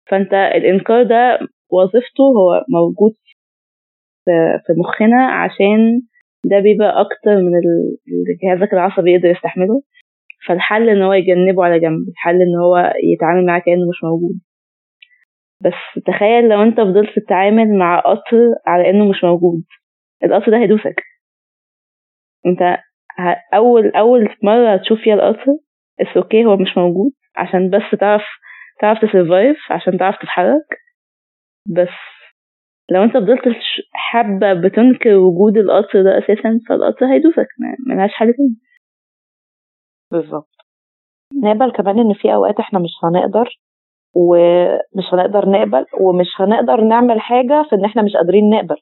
فأنت 0.10 0.34
الإنكار 0.34 1.04
ده 1.04 1.40
وظيفته 1.72 2.24
هو 2.24 2.66
موجود 2.70 3.14
في 4.66 4.74
مخنا 4.78 5.26
عشان 5.32 6.02
ده 6.46 6.60
بيبقى 6.60 7.02
أكتر 7.02 7.36
من 7.36 7.52
جهازك 8.44 8.74
العصبي 8.74 9.14
يقدر 9.14 9.30
يستحمله. 9.30 9.82
فالحل 10.48 10.90
إن 10.90 11.02
هو 11.02 11.14
يجنبه 11.14 11.64
على 11.66 11.80
جنب 11.80 12.08
الحل 12.10 12.36
إن 12.42 12.56
هو 12.64 12.94
يتعامل 13.14 13.46
معاه 13.46 13.60
كأنه 13.60 13.90
مش 13.90 14.04
موجود. 14.04 14.36
بس 15.64 16.04
تخيل 16.06 16.50
لو 16.50 16.62
انت 16.64 16.78
فضلت 16.80 17.20
تتعامل 17.20 17.78
مع 17.78 18.00
قطر 18.00 18.38
على 18.68 18.90
انه 18.90 19.10
مش 19.10 19.24
موجود. 19.24 19.64
القطر 20.24 20.52
ده 20.52 20.58
هيدوسك. 20.58 21.04
انت 22.46 22.78
أول 23.54 23.92
أول 23.96 24.36
مرة 24.44 24.78
تشوف 24.78 25.00
فيها 25.00 25.14
القطر 25.16 25.46
بس 26.02 26.18
okay 26.18 26.46
هو 26.46 26.58
مش 26.58 26.78
موجود. 26.78 27.12
عشان 27.36 27.70
بس 27.70 28.00
تعرف 28.00 28.24
تعرف 28.82 28.98
ت 29.02 29.09
survive 29.09 29.58
عشان 29.72 29.98
تعرف 29.98 30.16
تتحرك. 30.22 30.68
بس 31.68 31.94
لو 32.92 33.04
انت 33.04 33.14
فضلت 33.14 33.42
حابة 33.94 34.54
بتنكر 34.54 35.16
وجود 35.16 35.58
القطر 35.58 36.04
ده 36.04 36.18
أساسا 36.18 36.60
فالقطر 36.70 37.06
هيدوسك 37.14 37.48
ملهاش 37.88 38.12
حل 38.14 38.34
تاني. 38.34 38.56
بالظبط. 40.12 40.50
نقبل 41.44 41.72
كمان 41.72 42.00
إن 42.00 42.14
في 42.14 42.34
أوقات 42.34 42.60
إحنا 42.60 42.80
مش 42.80 42.90
هنقدر 43.04 43.50
ومش 44.16 45.14
هنقدر 45.14 45.50
نقبل 45.50 45.86
ومش 46.00 46.28
هنقدر 46.42 46.82
نعمل 46.82 47.20
حاجة 47.22 47.64
في 47.70 47.76
إن 47.76 47.86
إحنا 47.86 48.02
مش 48.02 48.16
قادرين 48.16 48.50
نقبل. 48.50 48.76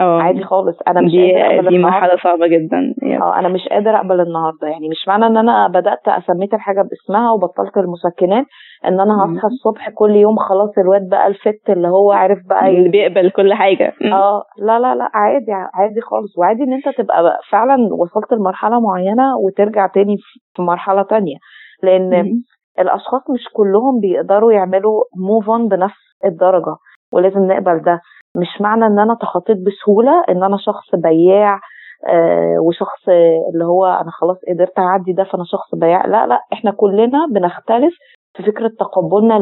آه. 0.00 0.22
عادي 0.22 0.44
خالص. 0.44 0.76
أنا 0.88 1.00
مش 1.00 1.10
دي 1.10 1.32
قادر 1.34 1.56
أقبل 1.56 1.68
دي 1.68 1.78
مرحلة 1.78 2.16
صعبة 2.22 2.46
جدا. 2.46 2.94
آه 3.22 3.38
أنا 3.38 3.48
مش 3.48 3.68
قادر 3.68 3.96
أقبل 3.96 4.20
النهارده. 4.20 4.68
يعني 4.68 4.88
مش 4.88 5.08
معنى 5.08 5.26
إن 5.26 5.36
أنا 5.36 5.68
بدأت 5.68 6.08
أسميت 6.08 6.54
الحاجة 6.54 6.82
باسمها 6.82 7.32
وبطلت 7.32 7.76
المسكنات 7.76 8.44
إن 8.84 9.00
أنا 9.00 9.24
هصحى 9.24 9.46
الصبح 9.46 9.90
كل 9.90 10.16
يوم 10.16 10.36
خلاص 10.36 10.78
الواد 10.78 11.08
بقى 11.08 11.26
الفت 11.26 11.70
اللي 11.70 11.88
هو 11.88 12.12
عارف 12.12 12.38
بقى 12.48 12.68
اللي 12.68 12.88
بيقبل 12.88 13.30
كل 13.30 13.54
حاجة. 13.54 13.92
آه. 14.12 14.42
لا 14.58 14.78
لا 14.78 14.94
لا 14.94 15.10
عادي 15.14 15.52
عادي 15.74 16.00
خالص. 16.00 16.38
وعادي 16.38 16.62
إن 16.62 16.72
أنت 16.72 16.88
تبقى 16.98 17.38
فعلا 17.50 17.76
وصلت 17.94 18.32
لمرحلة 18.32 18.80
معينة 18.80 19.36
وترجع 19.38 19.86
تاني 19.86 20.16
في 20.56 20.62
مرحلة 20.62 21.02
تانية. 21.02 21.36
لأن 21.82 22.10
م- 22.22 22.42
الأشخاص 22.80 23.22
مش 23.30 23.44
كلهم 23.52 24.00
بيقدروا 24.00 24.52
يعملوا 24.52 25.04
موف 25.16 25.50
اون 25.50 25.68
بنفس 25.68 26.00
الدرجة 26.24 26.76
ولازم 27.12 27.40
نقبل 27.46 27.82
ده. 27.82 28.00
مش 28.36 28.60
معنى 28.60 28.86
إن 28.86 28.98
أنا 28.98 29.14
تخطيت 29.14 29.56
بسهولة 29.56 30.24
إن 30.28 30.42
أنا 30.44 30.56
شخص 30.56 30.94
بياع 30.94 31.60
آه 32.08 32.56
وشخص 32.60 33.08
اللي 33.54 33.64
هو 33.64 33.86
أنا 33.86 34.10
خلاص 34.10 34.36
قدرت 34.48 34.78
أعدي 34.78 35.12
ده 35.12 35.24
فأنا 35.24 35.44
شخص 35.44 35.74
بياع. 35.74 36.06
لا 36.06 36.26
لا 36.26 36.40
إحنا 36.52 36.70
كلنا 36.70 37.26
بنختلف 37.30 37.94
في 38.36 38.42
فكرة 38.42 38.68
تقبلنا 38.78 39.34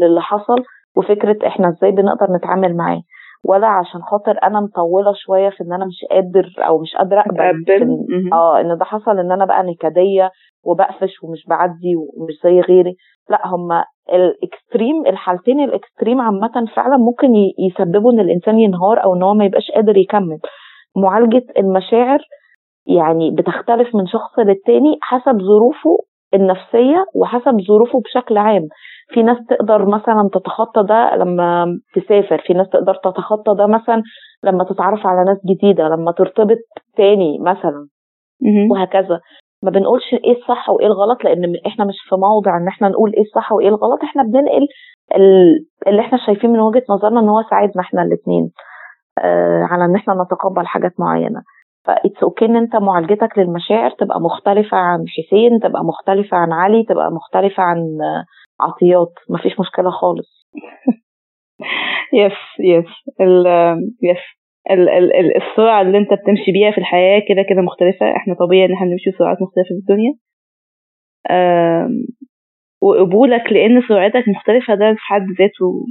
للي 0.00 0.20
حصل 0.20 0.56
وفكرة 0.96 1.46
إحنا 1.46 1.68
إزاي 1.68 1.90
بنقدر 1.90 2.32
نتعامل 2.36 2.76
معاه. 2.76 3.02
ولا 3.44 3.66
عشان 3.66 4.00
خاطر 4.02 4.38
أنا 4.42 4.60
مطولة 4.60 5.12
شوية 5.16 5.50
في 5.50 5.64
إن 5.64 5.72
أنا 5.72 5.84
مش 5.86 6.04
قادر 6.10 6.46
أو 6.58 6.78
مش 6.80 6.94
قادرة 6.98 7.20
أقبل 7.20 7.62
آه 8.32 8.60
إن 8.60 8.78
ده 8.78 8.84
حصل 8.84 9.18
إن 9.18 9.32
أنا 9.32 9.44
بقى 9.44 9.62
نكدية 9.62 10.30
وبقفش 10.64 11.22
ومش 11.22 11.46
بعدي 11.48 11.96
ومش 11.96 12.34
زي 12.44 12.60
غيري. 12.60 12.96
لا 13.30 13.46
هما 13.46 13.84
الإكستريم 14.12 15.06
الحالتين 15.06 15.60
الإكستريم 15.60 16.20
عامة 16.20 16.66
فعلا 16.76 16.96
ممكن 16.96 17.28
يسببوا 17.58 18.12
إن 18.12 18.20
الإنسان 18.20 18.58
ينهار 18.58 19.04
أو 19.04 19.14
إن 19.14 19.22
هو 19.22 19.34
ما 19.34 19.44
يبقاش 19.44 19.70
قادر 19.74 19.96
يكمل. 19.96 20.38
معالجة 20.96 21.44
المشاعر 21.58 22.18
يعني 22.86 23.30
بتختلف 23.30 23.94
من 23.94 24.06
شخص 24.06 24.38
للتاني 24.38 24.98
حسب 25.02 25.38
ظروفه 25.38 25.98
النفسية 26.34 27.04
وحسب 27.14 27.60
ظروفه 27.68 28.00
بشكل 28.00 28.38
عام. 28.38 28.68
في 29.14 29.22
ناس 29.22 29.36
تقدر 29.48 29.86
مثلا 29.86 30.28
تتخطى 30.32 30.82
ده 30.82 31.16
لما 31.16 31.66
تسافر 31.94 32.38
في 32.46 32.52
ناس 32.54 32.68
تقدر 32.68 32.94
تتخطى 32.94 33.54
ده 33.58 33.66
مثلا 33.66 34.02
لما 34.44 34.64
تتعرف 34.64 35.06
على 35.06 35.24
ناس 35.24 35.38
جديدة 35.46 35.88
لما 35.88 36.12
ترتبط 36.12 36.58
تاني 36.96 37.38
مثلا. 37.38 37.86
وهكذا. 38.70 39.20
ما 39.62 39.70
بنقولش 39.70 40.14
إيه 40.14 40.36
الصح 40.36 40.70
وإيه 40.70 40.86
الغلط 40.86 41.24
لأن 41.24 41.54
إحنا 41.66 41.84
مش 41.84 41.94
في 42.08 42.14
موضع 42.16 42.56
إن 42.56 42.68
إحنا 42.68 42.88
نقول 42.88 43.12
إيه 43.14 43.22
الصح 43.22 43.52
وإيه 43.52 43.68
الغلط. 43.68 44.02
إحنا 44.04 44.22
بننقل 44.22 44.66
ال- 45.16 45.66
اللي 45.86 46.00
إحنا 46.00 46.18
شايفين 46.26 46.50
من 46.50 46.60
وجهة 46.60 46.82
نظرنا 46.90 47.20
إن 47.20 47.28
هو 47.28 47.42
ساعدنا 47.50 47.80
إحنا 47.82 48.02
الاثنين 48.02 48.50
آه 49.18 49.62
على 49.70 49.84
إن 49.84 49.94
إحنا 49.96 50.14
نتقبل 50.14 50.66
حاجات 50.66 50.92
معينة. 50.98 51.42
ف 51.86 51.93
it's 51.93 52.22
okay 52.22 52.44
إن 52.44 52.56
أنت 52.56 52.76
معالجتك 52.76 53.38
للمشاعر 53.38 53.90
تبقى 53.90 54.20
مختلفة 54.20 54.76
عن 54.76 55.04
حسين 55.08 55.60
تبقى 55.60 55.84
مختلفة 55.84 56.36
عن 56.36 56.52
علي 56.52 56.84
تبقى 56.88 57.10
مختلفة 57.12 57.62
عن 57.62 57.98
عطيات. 58.60 59.12
مفيش 59.30 59.60
مشكلة 59.60 59.90
خالص. 59.90 60.46
yes 62.20 62.38
yes 62.60 62.90
ال 63.20 63.46
يس 64.02 64.18
ال 64.70 64.88
ال 64.88 65.16
ال- 65.16 65.36
السرعة 65.42 65.82
اللي 65.82 65.98
أنت 65.98 66.12
بتمشي 66.14 66.52
بيها 66.52 66.70
في 66.70 66.78
الحياة 66.78 67.18
كده 67.28 67.42
كده 67.48 67.62
مختلفة. 67.62 68.16
إحنا 68.16 68.34
طبيعي 68.34 68.66
إن 68.66 68.72
إحنا 68.74 68.86
نمشي 68.86 69.10
بسرعات 69.10 69.42
مختلفة 69.42 69.68
في 69.68 69.74
الدنيا. 69.80 70.14
وقبولك 72.82 73.52
لأن 73.52 73.82
سرعتك 73.88 74.24
مختلفة 74.28 74.74
ده 74.74 74.92
في 74.92 75.00
حد 75.00 75.26
ذاته 75.38 75.84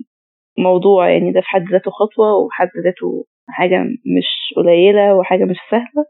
موضوع 0.58 1.10
يعني 1.10 1.32
ده 1.32 1.42
في 1.42 1.48
حد 1.48 1.64
ذاته 1.72 1.92
خطوة 1.92 2.34
وفي 2.38 2.54
حد 2.54 2.70
ذاته 2.84 3.26
حاجة 3.54 3.80
مش 4.18 4.54
قليلة 4.56 5.16
وحاجة 5.16 5.44
مش 5.46 5.58
سهلة. 5.72 6.06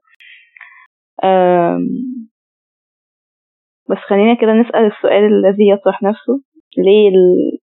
بس 3.89 3.97
خلينا 3.97 4.33
كده 4.33 4.53
نسأل 4.53 4.85
السؤال 4.85 5.23
الذي 5.23 5.69
يطرح 5.69 6.03
نفسه. 6.03 6.41
ليه 6.77 7.09
ال... 7.09 7.59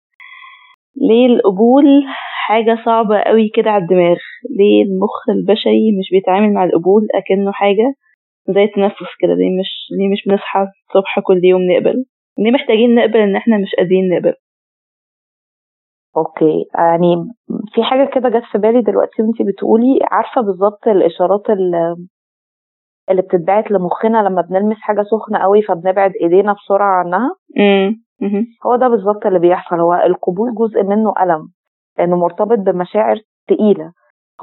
ليه 1.08 1.26
القبول 1.26 1.84
حاجة 2.46 2.78
صعبة 2.84 3.18
قوي 3.20 3.48
كده 3.54 3.70
على 3.70 3.82
الدماغ؟ 3.82 4.16
ليه 4.58 4.82
المخ 4.84 5.28
البشري 5.30 5.92
مش 6.00 6.08
بيتعامل 6.12 6.52
مع 6.54 6.64
القبول 6.64 7.02
أكنه 7.14 7.52
حاجة 7.52 7.94
زي 8.48 8.64
التنفس 8.64 9.10
كده؟ 9.20 9.34
ليه 9.34 9.60
مش 9.60 9.70
ليه 9.98 10.08
مش 10.12 10.22
بنصحى 10.28 10.60
الصبح 10.60 11.20
كل 11.20 11.40
يوم 11.44 11.62
نقبل؟ 11.70 12.04
ليه 12.38 12.50
محتاجين 12.50 12.94
نقبل 12.94 13.16
إن 13.16 13.36
إحنا 13.36 13.58
مش 13.58 13.74
قادرين 13.78 14.08
نقبل؟ 14.08 14.34
أوكي. 16.16 16.64
يعني 16.74 17.16
في 17.74 17.82
حاجة 17.84 18.10
كده 18.14 18.28
جت 18.28 18.44
في 18.52 18.58
بالي 18.58 18.82
دلوقتي 18.82 19.22
وأنتي 19.22 19.44
بتقولي 19.44 19.98
عارفة 20.10 20.40
بالظبط 20.40 20.88
الإشارات 20.88 21.50
اللي 21.50 21.96
اللي 23.10 23.22
بتتبعت 23.22 23.70
لمخنا 23.70 24.18
لما 24.28 24.42
بنلمس 24.42 24.76
حاجة 24.80 25.02
سخنة 25.02 25.38
قوي 25.38 25.62
فبنبعد 25.62 26.12
إيدينا 26.22 26.52
بسرعة 26.52 26.98
عنها. 26.98 27.30
هو 28.66 28.76
ده 28.76 28.88
بالظبط 28.88 29.26
اللي 29.26 29.38
بيحصل. 29.38 29.80
هو 29.80 29.94
القبول 29.94 30.54
جزء 30.54 30.82
منه 30.82 31.12
ألم 31.22 31.48
لأنه 31.98 32.16
مرتبط 32.16 32.58
بمشاعر 32.58 33.16
تقيلة. 33.48 33.92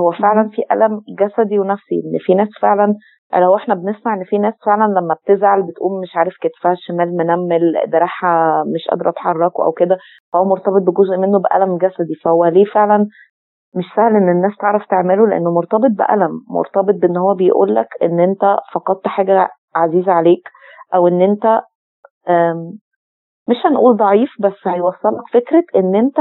هو 0.01 0.11
فعلا 0.11 0.49
في 0.49 0.61
ألم 0.71 1.01
جسدي 1.19 1.59
ونفسي 1.59 1.95
إن 1.95 2.17
في 2.19 2.34
ناس 2.34 2.47
فعلا 2.61 2.95
لو 3.39 3.55
إحنا 3.55 3.75
بنسمع 3.75 4.13
إن 4.13 4.23
في 4.23 4.38
ناس 4.38 4.53
فعلا 4.65 4.84
لما 4.99 5.13
بتزعل 5.23 5.63
بتقوم 5.63 6.01
مش 6.01 6.15
عارف 6.15 6.34
كتفها 6.41 6.71
الشمال 6.71 7.17
منمل 7.17 7.73
دراعها 7.88 8.63
مش 8.63 8.88
قادرة 8.89 9.11
تحركه 9.11 9.63
أو 9.65 9.71
كده 9.71 9.97
فهو 10.34 10.45
مرتبط 10.45 10.81
بجزء 10.81 11.17
منه 11.17 11.39
بألم 11.39 11.77
جسدي. 11.77 12.15
فهو 12.23 12.45
ليه 12.45 12.65
فعلا 12.65 13.07
مش 13.75 13.86
سهل 13.95 14.15
إن 14.15 14.29
الناس 14.29 14.57
تعرف 14.59 14.86
تعمله؟ 14.86 15.27
لأنه 15.27 15.51
مرتبط 15.51 15.91
بألم 15.97 16.31
مرتبط 16.49 16.95
بإن 17.01 17.17
هو 17.17 17.34
بيقولك 17.34 17.88
إن 18.03 18.19
أنت 18.19 18.57
فقدت 18.73 19.07
حاجة 19.07 19.49
عزيزة 19.75 20.11
عليك 20.11 20.49
أو 20.95 21.07
إن 21.07 21.21
أنت 21.21 21.61
مش 23.49 23.55
هنقول 23.65 23.97
ضعيف 23.97 24.29
بس 24.39 24.67
هيوصلك 24.67 25.23
فكرة 25.34 25.63
إن 25.75 25.95
أنت 25.95 26.19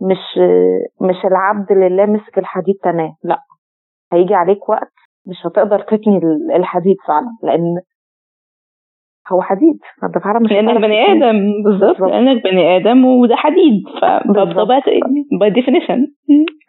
مش 0.00 0.38
مش 1.00 1.24
العبد 1.24 1.72
لله 1.72 2.06
مسك 2.06 2.38
الحديد 2.38 2.74
تناه 2.82 3.16
لأ. 3.24 3.38
هيجي 4.12 4.34
عليك 4.34 4.68
وقت 4.68 4.92
مش 5.26 5.46
هتقدر 5.46 5.78
تتني 5.80 6.16
ال- 6.18 6.52
الحديد 6.56 6.96
فعلا 7.08 7.26
لأن 7.42 7.80
هو 9.32 9.42
حديد 9.42 9.78
انت 10.04 10.18
فعلا 10.18 10.38
مش 10.38 10.52
لأنك 10.52 10.76
بني. 10.80 11.12
آدم 11.12 11.62
بالظبط. 11.64 12.00
لأنك 12.00 12.42
بني 12.44 12.76
آدم 12.76 13.04
وده 13.04 13.36
حديد. 13.36 13.82
فبطبيعة 14.02 14.82
by 15.40 15.50
definition 15.50 16.06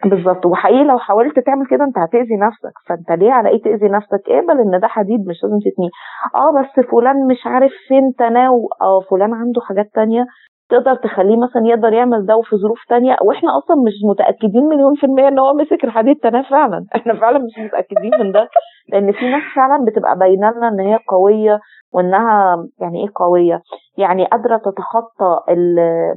بالظبط 0.06 0.46
وحقيقي 0.46 0.84
لو 0.84 0.98
حاولت 0.98 1.40
تعمل 1.40 1.66
كده 1.70 1.84
أنت 1.84 1.98
هتأذي 1.98 2.36
نفسك 2.48 2.74
فأنت 2.90 3.20
ليه 3.22 3.32
على 3.32 3.50
إيه 3.50 3.62
تأذي 3.62 3.90
نفسك 3.90 4.22
اقبل 4.30 4.60
إن 4.60 4.80
ده 4.80 4.88
حديد 4.88 5.20
مش 5.20 5.44
لازم 5.44 5.60
تتنيه 5.60 5.90
آه 6.36 6.52
بس 6.62 6.86
فلان 6.92 7.28
مش 7.28 7.42
عارف 7.46 7.72
فين 7.88 8.14
تناو 8.20 8.70
آه 8.82 9.00
فلان 9.12 9.34
عنده 9.34 9.62
حاجات 9.62 9.90
تانية 9.94 10.26
تقدر 10.74 10.96
تخليه 10.96 11.38
مثلا 11.38 11.68
يقدر 11.68 11.94
يعمل 11.94 12.26
ده 12.26 12.36
وفي 12.38 12.56
ظروف 12.58 12.80
تانية 12.90 13.16
وإحنا 13.22 13.58
أصلا 13.58 13.76
مش 13.88 13.94
متأكدين 14.10 14.66
مليون 14.66 14.96
في 14.96 15.06
المية 15.06 15.28
إن 15.28 15.40
هو 15.40 15.54
مسك 15.54 15.84
الحديد 15.84 16.16
تناه 16.16 16.42
فعلا. 16.50 16.86
إحنا 16.96 17.14
فعلا 17.20 17.40
مش 17.40 17.60
متأكدين 17.66 18.12
من 18.20 18.32
ده 18.32 18.48
لأن 18.92 19.12
في 19.12 19.32
ناس 19.32 19.42
فعلا 19.56 19.86
بتبقى 19.86 20.18
باينة 20.20 20.52
لنا 20.52 20.68
إن 20.68 20.80
هي 20.80 21.00
قوية 21.08 21.60
وإنها 21.94 22.58
يعني 22.80 23.04
إيه 23.04 23.10
قوية؟ 23.16 23.62
يعني 23.98 24.26
قادرة 24.26 24.58
تتخطى 24.58 25.40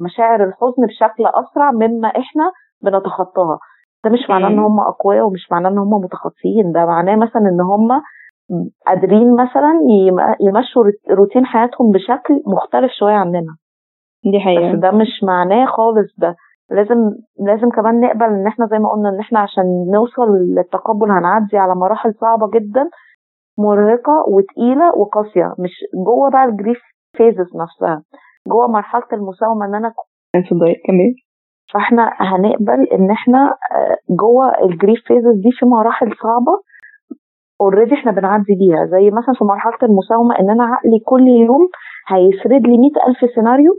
مشاعر 0.01 0.45
الحزن 0.45 0.87
بشكل 0.87 1.27
أسرع 1.27 1.71
مما 1.71 2.09
إحنا 2.09 2.51
بنتخطاها. 2.83 3.59
ده 4.05 4.11
مش 4.11 4.31
معناه 4.31 4.49
إن. 4.49 4.59
هم 4.59 4.81
أقوياء 4.81 5.27
ومش 5.27 5.53
معناه 5.53 5.71
إن 5.71 5.79
هم 5.79 5.91
متخطيين. 6.05 6.73
ده 6.73 6.87
معناه 6.87 7.17
مثلا 7.17 7.43
إن 7.43 7.61
هم 7.61 8.03
قادرين 8.87 9.35
مثلا 9.35 9.73
يم- 9.91 10.35
يمشوا 10.49 10.83
روت- 10.85 11.11
روتين 11.11 11.47
حياتهم 11.47 11.91
بشكل 11.91 12.43
مختلف 12.47 12.93
شوية 12.93 13.15
عننا. 13.15 13.57
دي 14.33 14.41
حقيقة. 14.41 14.73
بس 14.73 14.79
ده 14.79 14.91
مش 14.91 15.13
معناه 15.23 15.67
خالص 15.67 16.15
ده. 16.19 16.37
لازم 16.71 17.11
لازم 17.47 17.71
كمان 17.71 18.01
نقبل 18.01 18.25
إن 18.25 18.47
إحنا 18.47 18.67
زي 18.67 18.79
ما 18.79 18.89
قلنا 18.89 19.09
إن 19.09 19.21
إحنا 19.21 19.39
عشان 19.41 19.65
نوصل 19.95 20.29
للتقبل 20.57 21.11
هنعدي 21.11 21.57
على 21.59 21.75
مراحل 21.75 22.15
صعبة 22.21 22.51
جدا 22.55 22.89
مرهقة 23.59 24.25
وتقيلة 24.29 24.95
وقاسية 24.99 25.55
مش 25.59 25.73
جوه 26.07 26.31
بقى 26.31 26.45
ال 26.45 26.51
grief 26.51 26.79
phases 27.17 27.57
نفسها. 27.57 28.03
جوه 28.49 28.67
مرحلة 28.69 29.03
المساومة 29.13 29.67
إن 29.67 29.75
أنا 29.75 29.93
اتفضلي 30.35 30.75
كملي 30.87 31.15
فإحنا 31.73 32.11
هنقبل 32.17 32.87
إن 32.93 33.11
إحنا 33.11 33.39
آه، 33.73 33.97
جوه 34.11 34.65
ال 34.65 34.71
grief 34.71 35.01
phases 35.07 35.35
دي 35.43 35.51
في 35.59 35.67
مراحل 35.67 36.07
صعبة 36.23 36.53
already 37.61 37.95
إحنا 37.95 38.13
بنعدي 38.13 38.55
بيها. 38.61 38.87
زي 38.87 39.11
مثلا 39.11 39.35
في 39.39 39.45
مرحلة 39.45 39.79
المساومة 39.83 40.39
إن 40.41 40.51
أنا 40.51 40.65
عقلي 40.65 40.99
كل 41.07 41.27
يوم 41.29 41.69
هيسرد 42.09 42.63
لي 42.67 42.79
مئة 42.79 43.09
ألف 43.09 43.35
سيناريو 43.35 43.73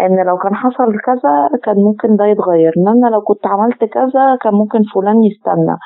إن 0.00 0.26
لو 0.26 0.38
كان 0.38 0.54
حصل 0.54 0.98
كذا 1.06 1.58
كان 1.64 1.76
ممكن 1.76 2.16
ده 2.16 2.24
يتغير 2.24 2.72
إن 2.76 2.88
أنا 2.88 3.06
لو 3.14 3.20
كنت 3.20 3.46
عملت 3.46 3.84
كذا 3.84 4.36
كان 4.42 4.54
ممكن 4.54 4.78
فلان 4.94 5.22
يستنى. 5.24 5.76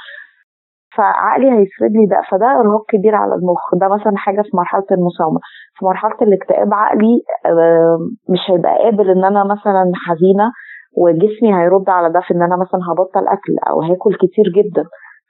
فعقلي 0.96 1.46
هيسرد 1.50 1.90
لي 1.92 2.06
ده 2.06 2.20
فده 2.30 2.46
إرهاق 2.60 2.84
كبير 2.88 3.14
على 3.14 3.34
المخ. 3.34 3.74
ده 3.74 3.88
مثلا 3.88 4.16
حاجة 4.16 4.42
في 4.42 4.50
مرحلة 4.56 4.86
المساومة. 4.90 5.40
في 5.78 5.84
مرحلة 5.84 6.16
الاكتئاب 6.22 6.74
عقلي 6.74 7.14
آه، 7.46 7.98
مش 8.28 8.40
هيبقى 8.50 8.78
قابل 8.78 9.10
إن 9.10 9.24
أنا 9.24 9.44
مثلا 9.44 9.92
حزينة 10.06 10.52
وجسمي 10.96 11.54
هيرد 11.58 11.90
على 11.90 12.12
ده 12.12 12.20
في 12.20 12.34
إن 12.34 12.42
أنا 12.42 12.56
مثلا 12.56 12.80
هبطل 12.92 13.26
أكل 13.28 13.54
أو 13.70 13.82
هاكل 13.82 14.14
كتير 14.14 14.44
جدا. 14.58 14.84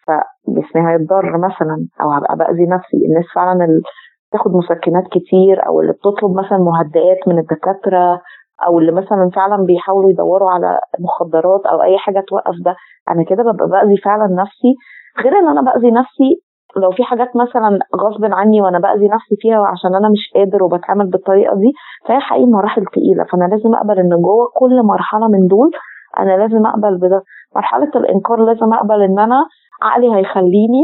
فجسمي 0.06 0.90
هيتضرر 0.92 1.38
مثلا 1.38 1.76
أو 2.02 2.10
هبقى 2.10 2.36
بأذي 2.36 2.66
نفسي. 2.66 2.96
الناس 3.08 3.24
فعلا 3.34 3.64
اللي 3.64 3.82
بتاخد 4.30 4.50
مسكنات 4.50 5.04
كتير 5.12 5.66
أو 5.66 5.80
اللي 5.80 5.92
بتطلب 5.92 6.30
مثلا 6.44 6.58
مهدئات 6.58 7.28
من 7.28 7.38
الدكاترة 7.38 8.20
أو 8.66 8.78
اللي 8.78 8.92
مثلا 8.92 9.30
فعلا 9.36 9.56
بيحاولوا 9.64 10.10
يدوروا 10.10 10.50
على 10.50 10.78
مخدرات 11.00 11.66
أو 11.66 11.82
أي 11.82 11.98
حاجة 11.98 12.24
توقف 12.28 12.54
ده 12.64 12.76
أنا 13.10 13.24
كده 13.24 13.42
ببقى 13.42 13.68
بأذي 13.68 13.96
فعلا 13.96 14.26
نفسي. 14.42 14.74
غير 15.22 15.32
إن 15.38 15.48
أنا 15.48 15.60
بأذي 15.62 15.90
نفسي 15.90 16.30
لو 16.76 16.90
في 16.90 17.04
حاجات 17.04 17.28
مثلا 17.36 17.78
غصب 18.02 18.24
عني 18.24 18.60
وأنا 18.62 18.78
بأذي 18.78 19.08
نفسي 19.08 19.36
فيها 19.40 19.60
وعشان 19.60 19.94
أنا 19.94 20.08
مش 20.08 20.30
قادر 20.34 20.62
وبتعامل 20.64 21.10
بالطريقة 21.10 21.54
دي 21.56 21.72
فهي 22.08 22.20
حقيقي 22.20 22.46
مراحل 22.46 22.84
تقيلة. 22.84 23.24
فأنا 23.32 23.44
لازم 23.44 23.74
أقبل 23.74 23.98
إن 23.98 24.08
جوه 24.08 24.46
كل 24.56 24.82
مرحلة 24.82 25.28
من 25.28 25.46
دول 25.46 25.70
أنا 26.18 26.36
لازم 26.36 26.66
أقبل 26.66 26.98
بده. 26.98 27.22
مرحلة 27.56 27.90
الإنكار 27.96 28.44
لازم 28.44 28.72
أقبل 28.74 29.02
إن 29.02 29.18
أنا 29.18 29.46
عقلي 29.82 30.16
هيخليني 30.16 30.82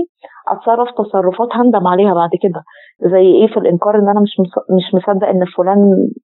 أتصرف 0.49 0.89
تصرفات 0.99 1.49
هندم 1.53 1.87
عليها 1.87 2.15
بعد 2.15 2.31
كده. 2.43 2.63
زي 3.13 3.27
إيه 3.41 3.47
في 3.47 3.57
الإنكار؟ 3.57 3.95
إن 3.99 4.09
أنا 4.09 4.21
مش 4.21 4.35
مش 4.77 4.95
مصدق 4.95 5.27
إن 5.29 5.45
فلان 5.57 5.79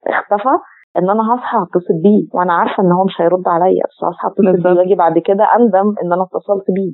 اختفى. 0.06 0.58
إن 0.98 1.10
أنا 1.10 1.34
هصحى 1.34 1.58
اتصل 1.58 1.94
بيه 2.02 2.22
وأنا 2.34 2.52
عارفة 2.52 2.82
إن 2.82 2.92
هو 2.92 3.04
مش 3.04 3.20
هيرد 3.20 3.48
عليا 3.48 3.82
بس 3.88 4.04
هصحى 4.04 4.28
اتصل 4.28 4.42
بيه 4.62 4.70
وأجي 4.80 4.94
بعد 4.94 5.18
كده 5.18 5.44
أندم 5.56 5.88
إن 6.04 6.12
أنا 6.12 6.22
اتصلت 6.22 6.64
بيه. 6.76 6.92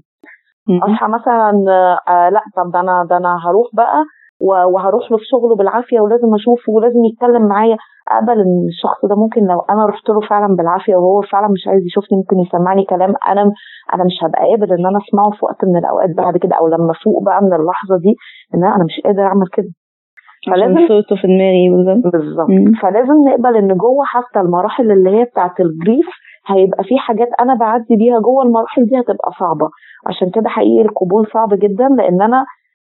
أصحى 0.82 1.06
مثلا 1.08 1.50
آه 2.08 2.28
لأ 2.28 2.40
طب 2.56 2.72
ده 2.72 2.80
أنا 2.80 3.04
ده 3.10 3.16
أنا 3.16 3.36
هروح 3.46 3.66
بقى 3.72 4.04
وهروح 4.72 5.10
له 5.10 5.16
في 5.18 5.24
شغله 5.24 5.56
بالعافية 5.56 6.00
ولازم 6.00 6.34
أشوفه 6.34 6.72
ولازم 6.72 7.04
يتكلم 7.04 7.46
معايا. 7.48 7.76
اقبل 8.08 8.32
ان 8.40 8.66
الشخص 8.68 9.04
ده 9.10 9.16
ممكن 9.16 9.40
لو 9.46 9.60
أنا 9.70 9.86
رحت 9.86 10.08
له 10.08 10.20
فعلا 10.20 10.56
بالعافية 10.56 10.96
وهو 10.96 11.20
فعلا 11.32 11.48
مش 11.48 11.68
عايز 11.68 11.82
يشوفني 11.86 12.18
ممكن 12.18 12.36
يسمعني 12.40 12.84
كلام 12.84 13.14
أنا 13.28 13.42
أنا 13.94 14.04
مش 14.04 14.16
هبقى 14.24 14.42
قابل 14.50 14.72
إن 14.72 14.86
أنا 14.86 14.98
أسمعه 14.98 15.30
في 15.30 15.44
وقت 15.44 15.64
من 15.64 15.76
الأوقات 15.76 16.10
بعد 16.16 16.36
كده 16.36 16.56
أو 16.56 16.68
لما 16.68 16.90
أفوق 16.90 17.22
بقى 17.22 17.42
من 17.42 17.52
اللحظة 17.60 17.96
دي 18.04 18.16
إن 18.54 18.64
أنا 18.64 18.84
مش 18.84 19.00
قادر 19.04 19.22
أعمل 19.22 19.46
كده. 19.52 19.68
فلازم 20.46 20.88
صوته 20.88 21.16
في 21.16 21.26
دماغي 21.26 21.68
بالظبط. 21.70 22.12
بالظبط. 22.12 22.48
فلازم 22.82 23.14
نقبل 23.28 23.56
إن 23.56 23.76
جوه 23.76 24.04
حتى 24.04 24.40
المراحل 24.40 24.90
اللي 24.92 25.10
هي 25.10 25.24
بتاعت 25.24 25.60
الجريف 25.60 26.06
هيبقى 26.46 26.84
في 26.84 26.98
حاجات 26.98 27.28
أنا 27.40 27.54
بعدي 27.54 27.96
بيها 27.96 28.18
جوه 28.20 28.42
المراحل 28.42 28.84
دي 28.86 29.00
هتبقى 29.00 29.30
صعبة. 29.40 29.68
عشان 30.06 30.30
كده 30.30 30.48
حقيقي 30.48 30.82
القبول 30.82 31.26
صعب 31.34 31.48
جدا 31.54 31.88
لأن 31.98 32.22
أنا 32.22 32.44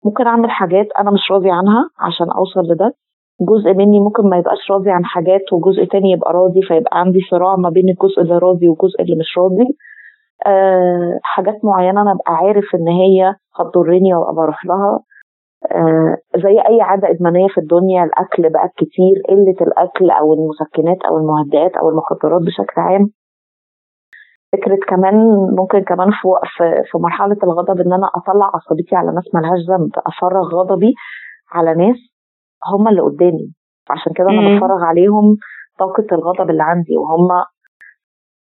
ممكن 0.06 0.28
أعمل 0.28 0.52
حاجات 0.52 0.88
أنا 1.00 1.12
مش 1.12 1.32
راضي 1.32 1.52
عنها 1.52 1.90
عشان 2.00 2.28
أوصل 2.32 2.62
لده. 2.72 2.94
جزء 3.42 3.74
مني 3.74 4.00
ممكن 4.00 4.30
ما 4.30 4.38
يبقاش 4.38 4.72
راضي 4.72 4.92
عن 4.92 5.06
حاجات 5.06 5.54
وجزء 5.54 5.84
تاني 5.86 6.12
يبقى 6.12 6.34
راضي 6.34 6.62
فيبقى 6.62 7.00
عندي 7.00 7.20
صراع 7.32 7.56
ما 7.56 7.70
بين 7.70 7.84
الجزء 7.90 8.22
اللي 8.22 8.38
راضي 8.38 8.70
والجزء 8.70 9.02
اللي 9.02 9.16
مش 9.16 9.38
راضي. 9.38 9.68
أه 10.48 11.20
حاجات 11.24 11.56
معينة 11.64 12.02
أنا 12.02 12.12
أبقى 12.12 12.34
عارف 12.34 12.66
إن 12.76 12.88
هي 12.88 13.36
هتضرني 13.60 14.14
وأبقى 14.14 14.34
بروح 14.36 14.66
لها. 14.66 15.00
زي 16.44 16.60
أي 16.70 16.82
عادة 16.82 17.10
إدمانية 17.10 17.48
في 17.48 17.58
الدنيا 17.58 18.04
الأكل 18.04 18.50
بقى 18.50 18.70
كتير 18.78 19.16
قلة 19.30 19.58
الأكل 19.68 20.10
أو 20.12 20.34
المسكنات 20.34 20.98
أو 21.08 21.18
المهدئات 21.18 21.72
أو 21.78 21.90
المخدرات 21.90 22.42
بشكل 22.42 22.82
عام. 22.82 23.08
فكرة 24.54 24.80
كمان 24.88 25.16
ممكن 25.60 25.84
كمان 25.84 26.10
في 26.12 26.28
في 26.92 26.98
مرحلة 26.98 27.38
الغضب 27.44 27.80
إن 27.82 27.94
أنا 27.94 28.08
أطلع 28.16 28.52
عصبيتي 28.54 28.96
على 28.96 29.12
ناس 29.12 29.24
ملهاش 29.36 29.60
ذنب 29.70 29.92
أفرغ 30.08 30.56
غضبي 30.56 30.94
على 31.52 31.74
ناس 31.76 31.98
هم 32.74 32.88
اللي 32.88 33.02
قدامي. 33.02 33.54
عشان 33.90 34.14
كده 34.14 34.28
أنا 34.30 34.56
بتفرغ 34.56 34.84
عليهم 34.84 35.38
طاقة 35.80 36.06
الغضب 36.12 36.50
اللي 36.50 36.64
عندي 36.64 36.98
وهم 36.98 37.28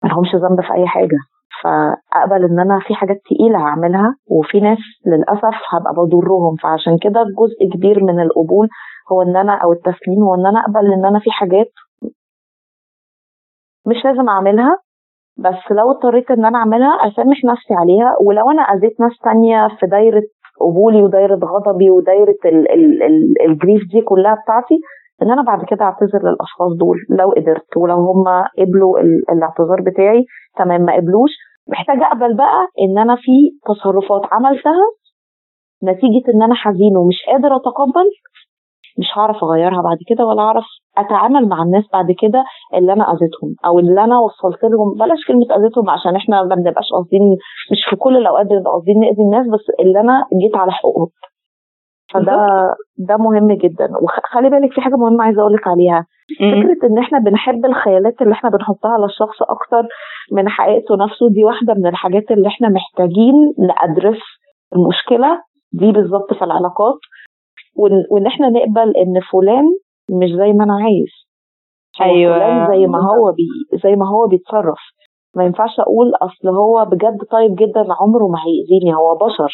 ملهمش 0.04 0.34
ذنب 0.34 0.60
في 0.60 0.72
أي 0.72 0.86
حاجة. 0.86 1.18
فأقبل 1.62 2.44
إن 2.44 2.60
أنا 2.60 2.80
في 2.86 2.94
حاجات 2.94 3.16
تقيلة 3.30 3.58
هعملها 3.58 4.14
وفي 4.30 4.60
ناس 4.60 4.78
للأسف 5.06 5.56
هبقى 5.74 5.92
بضرهم. 5.94 6.56
فعشان 6.62 6.98
كده 7.02 7.24
جزء 7.38 7.72
كبير 7.76 8.04
من 8.04 8.20
القبول 8.20 8.68
هو 9.12 9.22
إن 9.22 9.36
أنا 9.36 9.54
أو 9.54 9.72
التسليم 9.72 10.22
هو 10.22 10.34
إن 10.34 10.46
أنا 10.46 10.60
أقبل 10.60 10.92
إن 10.92 11.04
أنا 11.04 11.18
في 11.18 11.30
حاجات 11.30 11.72
مش 13.86 14.04
لازم 14.04 14.28
أعملها. 14.28 14.78
بس 15.38 15.70
لو 15.70 15.90
اضطريت 15.90 16.30
إن 16.30 16.44
أنا 16.44 16.58
أعملها 16.58 17.08
أسامح 17.08 17.44
نفسي 17.44 17.74
عليها. 17.74 18.16
ولو 18.20 18.50
أنا 18.50 18.62
أذيت 18.62 19.00
ناس 19.00 19.12
تانية 19.24 19.68
في 19.80 19.86
دايرة 19.86 20.22
قبولي 20.60 21.02
ودايرة 21.02 21.34
غضبي 21.44 21.90
ودايرة 21.90 22.36
ال 22.44 22.70
ال 22.72 23.02
ال 23.02 23.42
الجريف 23.50 23.82
دي 23.92 24.00
كلها 24.00 24.34
بتاعتي 24.44 24.80
ان 25.22 25.30
أنا 25.30 25.42
بعد 25.42 25.64
كده 25.64 25.84
اعتذر 25.84 26.20
للاشخاص 26.22 26.72
دول 26.78 26.96
لو 27.10 27.30
قدرت 27.30 27.76
ولو 27.76 27.94
هم 27.96 28.24
قبلوا 28.58 29.00
الاعتذار 29.32 29.80
بتاعي 29.90 30.24
تمام 30.58 30.80
ما 30.80 30.96
قبلوش. 30.96 31.30
محتاجة 31.68 32.06
اقبل 32.06 32.36
بقى 32.36 32.66
ان 32.80 32.98
أنا 32.98 33.16
في 33.16 33.32
تصرفات 33.66 34.22
عملتها 34.32 34.84
نتيجة 35.84 36.34
ان 36.34 36.42
أنا 36.42 36.54
حزين 36.54 36.96
ومش 36.96 37.16
قادر 37.26 37.56
اتقبل 37.56 38.08
مش 38.98 39.06
هعرف 39.16 39.44
اغيرها 39.44 39.82
بعد 39.82 39.98
كده 40.08 40.24
ولا 40.26 40.42
اعرف 40.42 40.64
اتعامل 40.98 41.48
مع 41.48 41.62
الناس 41.62 41.84
بعد 41.92 42.06
كده 42.22 42.44
اللي 42.74 42.92
أنا 42.92 43.04
اذيتهم 43.12 43.54
أو 43.66 43.78
اللي 43.78 44.04
أنا 44.04 44.18
وصلت 44.20 44.64
لهم. 44.64 44.94
بلاش 44.98 45.18
كلمة 45.28 45.46
اذيتهم 45.56 45.90
عشان 45.90 46.16
إحنا 46.16 46.42
ما 46.42 46.54
بنبقاش 46.54 46.88
قاصدين 46.92 47.22
مش 47.72 47.80
في 47.90 47.96
كل 47.96 48.16
الاوقات 48.16 48.46
بنبقى 48.46 48.72
قاصدين 48.72 49.00
نأذي 49.00 49.22
الناس 49.22 49.46
بس 49.46 49.66
اللي 49.80 50.00
أنا 50.00 50.24
جيت 50.42 50.56
على 50.56 50.72
حقوقهم. 50.72 51.08
فده 52.12 52.36
ده 52.98 53.16
مهم 53.16 53.52
جدا. 53.52 53.88
وخلي 54.02 54.50
بالك 54.50 54.72
في 54.72 54.80
حاجة 54.80 54.94
مهمة 54.96 55.24
عايزة 55.24 55.40
أقول 55.40 55.52
لك 55.52 55.66
عليها 55.68 56.06
فكرة 56.38 56.88
إن 56.88 56.98
إحنا 56.98 57.18
بنحب 57.18 57.66
الخيالات 57.66 58.22
اللي 58.22 58.32
إحنا 58.32 58.50
بنحطها 58.50 58.90
على 58.90 59.04
الشخص 59.04 59.42
أكتر 59.42 59.88
من 60.32 60.48
حقيقته 60.48 60.96
نفسه 60.96 61.28
دي 61.30 61.44
واحدة 61.44 61.74
من 61.74 61.86
الحاجات 61.86 62.30
اللي 62.30 62.48
إحنا 62.48 62.68
محتاجين 62.68 63.34
نأدرس 63.58 64.20
المشكلة 64.76 65.42
دي 65.72 65.92
بالظبط 65.92 66.34
في 66.34 66.44
العلاقات. 66.44 66.98
وان 68.10 68.26
إحنا 68.26 68.48
نقبل 68.48 68.96
إن 68.96 69.20
فلان 69.32 69.64
مش 70.10 70.30
زي 70.30 70.52
ما 70.52 70.64
أنا 70.64 70.74
عايز. 70.74 71.12
أيوه. 72.00 72.38
فلان 72.38 72.66
زي 72.70 72.86
ما 72.86 72.98
هو 72.98 73.32
بي 73.32 73.78
زي 73.84 73.96
ما 73.96 74.08
هو 74.08 74.26
بيتصرف. 74.28 74.78
ما 75.36 75.44
ينفعش 75.44 75.80
أقول 75.80 76.12
أصل 76.22 76.48
هو 76.48 76.84
بجد 76.84 77.18
طيب 77.30 77.54
جدا 77.54 77.80
عمره 78.00 78.26
ما 78.28 78.38
هيأذيني 78.46 78.94
هو 78.96 79.14
بشر. 79.14 79.52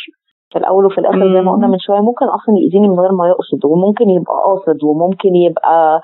في 0.52 0.58
الأول 0.58 0.86
وفي 0.86 0.98
الآخر 0.98 1.34
زي 1.34 1.40
ما 1.40 1.52
قلنا 1.52 1.66
من 1.66 1.78
شوية 1.78 2.00
ممكن 2.00 2.26
أصلا 2.26 2.54
يأذيني 2.62 2.88
من 2.88 3.00
غير 3.00 3.12
ما 3.12 3.28
يقصد 3.28 3.64
وممكن 3.64 4.10
يبقى 4.10 4.34
قاصد 4.46 4.84
وممكن 4.84 5.34
يبقى 5.36 6.00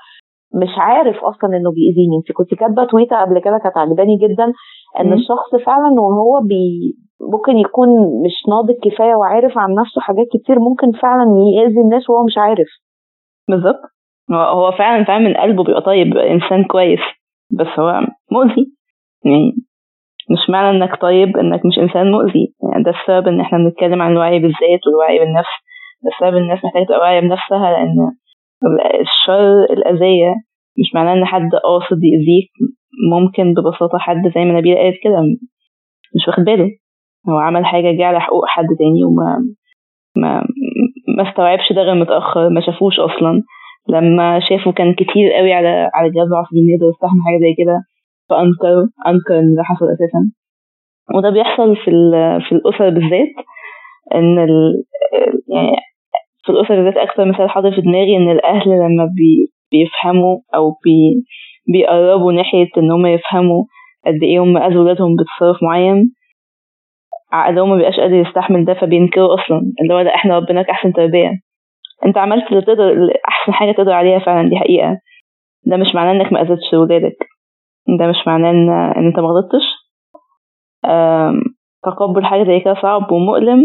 مش 0.61 0.73
عارف 0.77 1.17
أصلا 1.23 1.49
إنه 1.57 1.71
بيأذيني. 1.71 2.15
انت 2.17 2.31
كنت 2.37 2.53
كاتبة 2.59 2.85
تويتة 2.85 3.21
قبل 3.21 3.39
كده 3.39 3.57
كانت 3.63 3.77
عجباني 3.77 4.17
جدا 4.17 4.53
إن 4.99 5.07
مم. 5.07 5.13
الشخص 5.13 5.65
فعلا 5.65 5.89
وهو 6.01 6.41
بي 6.41 6.95
ممكن 7.33 7.57
يكون 7.57 7.89
مش 8.25 8.35
ناضج 8.49 8.75
كفاية 8.83 9.15
وعارف 9.15 9.57
عن 9.57 9.69
نفسه 9.73 10.01
حاجات 10.01 10.25
كتير 10.33 10.59
ممكن 10.59 10.91
فعلا 10.91 11.25
يأذي 11.57 11.81
الناس 11.81 12.09
وهو 12.09 12.25
مش 12.25 12.37
عارف. 12.37 12.67
بالظبط. 13.49 13.81
هو 14.31 14.71
فعلا 14.71 15.03
فعلا 15.05 15.27
من 15.27 15.33
قلبه 15.33 15.63
بيبقى 15.63 15.81
طيب 15.81 16.17
إنسان 16.17 16.63
كويس 16.63 16.99
بس 17.51 17.79
هو 17.79 18.01
مؤذي. 18.31 18.65
يعني 19.25 19.51
مش 20.31 20.49
معنى 20.49 20.77
إنك 20.77 21.01
طيب 21.01 21.37
إنك 21.37 21.65
مش 21.65 21.79
إنسان 21.79 22.11
مؤذي. 22.11 22.53
يعني 22.71 22.83
ده 22.83 22.91
السبب 22.91 23.27
إن 23.27 23.39
إحنا 23.41 23.57
بنتكلم 23.57 24.01
عن 24.01 24.11
الوعي 24.11 24.39
بالذات 24.39 24.81
والوعي 24.87 25.19
بالنفس. 25.19 25.53
ده 26.03 26.09
السبب 26.13 26.37
الناس 26.37 26.65
محتاجة 26.65 26.83
تبقى 26.83 26.99
واعية 26.99 27.19
بنفسها 27.19 27.71
لأن 27.71 27.95
الشر 29.01 29.63
الأذية 29.73 30.33
مش 30.79 30.95
معناه 30.95 31.13
إن 31.13 31.25
حد 31.25 31.49
قاصد 31.63 31.99
يأذيك. 32.03 32.51
ممكن 33.11 33.53
ببساطة 33.53 33.97
حد 33.97 34.31
زي 34.35 34.45
ما 34.45 34.57
نبيل 34.59 34.77
قالت 34.77 34.95
كده 35.03 35.19
مش 36.15 36.27
واخد 36.27 36.43
باله. 36.43 36.69
هو 37.29 37.37
عمل 37.37 37.65
حاجة 37.65 37.91
جه 37.91 38.05
على 38.05 38.19
حقوق 38.21 38.45
حد 38.47 38.67
تاني 38.79 39.03
وما 39.03 39.37
ما 40.17 40.43
ما 41.17 41.29
استوعبش 41.29 41.73
ده 41.75 41.81
غير 41.81 41.95
متأخر 41.95 42.49
ما 42.49 42.61
شافوش 42.61 42.99
أصلا. 42.99 43.41
لما 43.89 44.39
شافوا 44.49 44.71
كان 44.71 44.93
كتير 44.93 45.33
قوي 45.37 45.53
على 45.53 45.89
على 45.93 46.07
الجهاز 46.07 46.27
العصبي 46.27 46.59
انه 46.59 46.71
يقدر 46.73 46.89
يستحمل 46.93 47.21
حاجة 47.25 47.37
زي 47.39 47.53
كده. 47.63 47.77
فانكر 48.29 48.75
انكر 49.07 49.39
إن 49.39 49.55
ده 49.55 49.63
حصل 49.63 49.85
أساسا. 49.85 50.31
وده 51.15 51.29
بيحصل 51.29 51.75
في 51.75 51.91
في 52.49 52.55
الاسر 52.55 52.89
بالذات 52.89 53.35
إن 54.15 54.39
ال 54.39 54.83
يعني 55.49 55.75
في 56.45 56.51
الاسر 56.51 56.75
بالذات 56.75 56.97
أكثر 56.97 57.25
مثال 57.25 57.49
حاضر 57.49 57.71
في 57.75 57.81
دماغي 57.81 58.17
إن 58.17 58.31
الأهل 58.31 58.69
لما 58.69 59.05
بي 59.05 59.51
بيفهموا 59.71 60.37
أو 60.55 60.71
بي 60.71 61.23
بيقربوا 61.73 62.31
ناحية 62.31 62.67
إن 62.77 62.91
هم 62.91 63.05
يفهموا 63.05 63.63
قد 64.05 64.23
إيه 64.23 64.39
هم 64.39 64.57
أذوا 64.57 64.83
ولادهم 64.83 65.15
بتصرف 65.15 65.63
معين 65.63 66.13
عقلهم 67.31 67.69
ما 67.69 67.75
بيبقاش 67.75 67.99
قادر 67.99 68.15
يستحمل 68.15 68.65
ده 68.65 68.73
فبينكروا 68.73 69.33
أصلا 69.35 69.61
اللي 69.81 69.93
هو 69.93 70.03
ده 70.03 70.15
إحنا 70.15 70.37
ربناك 70.37 70.69
أحسن 70.69 70.93
تربية. 70.93 71.29
أنت 72.05 72.17
عملت 72.17 72.51
اللي 72.51 72.61
تقدر 72.61 72.93
أحسن 73.27 73.53
حاجة 73.53 73.71
تقدر 73.71 73.91
عليها 73.91 74.19
فعلا 74.19 74.49
دي 74.49 74.55
حقيقة. 74.55 74.97
ده 75.65 75.77
مش 75.77 75.87
معناه 75.95 76.11
إنك 76.11 76.33
ما 76.33 76.41
أذيتش 76.41 76.73
ولادك. 76.73 77.17
ده 77.87 78.07
مش 78.07 78.27
معناه 78.27 78.51
ان 78.51 78.69
إن 78.69 79.05
أنت 79.07 79.19
ما 79.19 79.27
غلطتش. 79.27 79.65
تقبل 81.83 82.25
حاجة 82.25 82.43
زي 82.43 82.59
كده 82.59 82.75
صعب 82.81 83.11
ومؤلم 83.11 83.61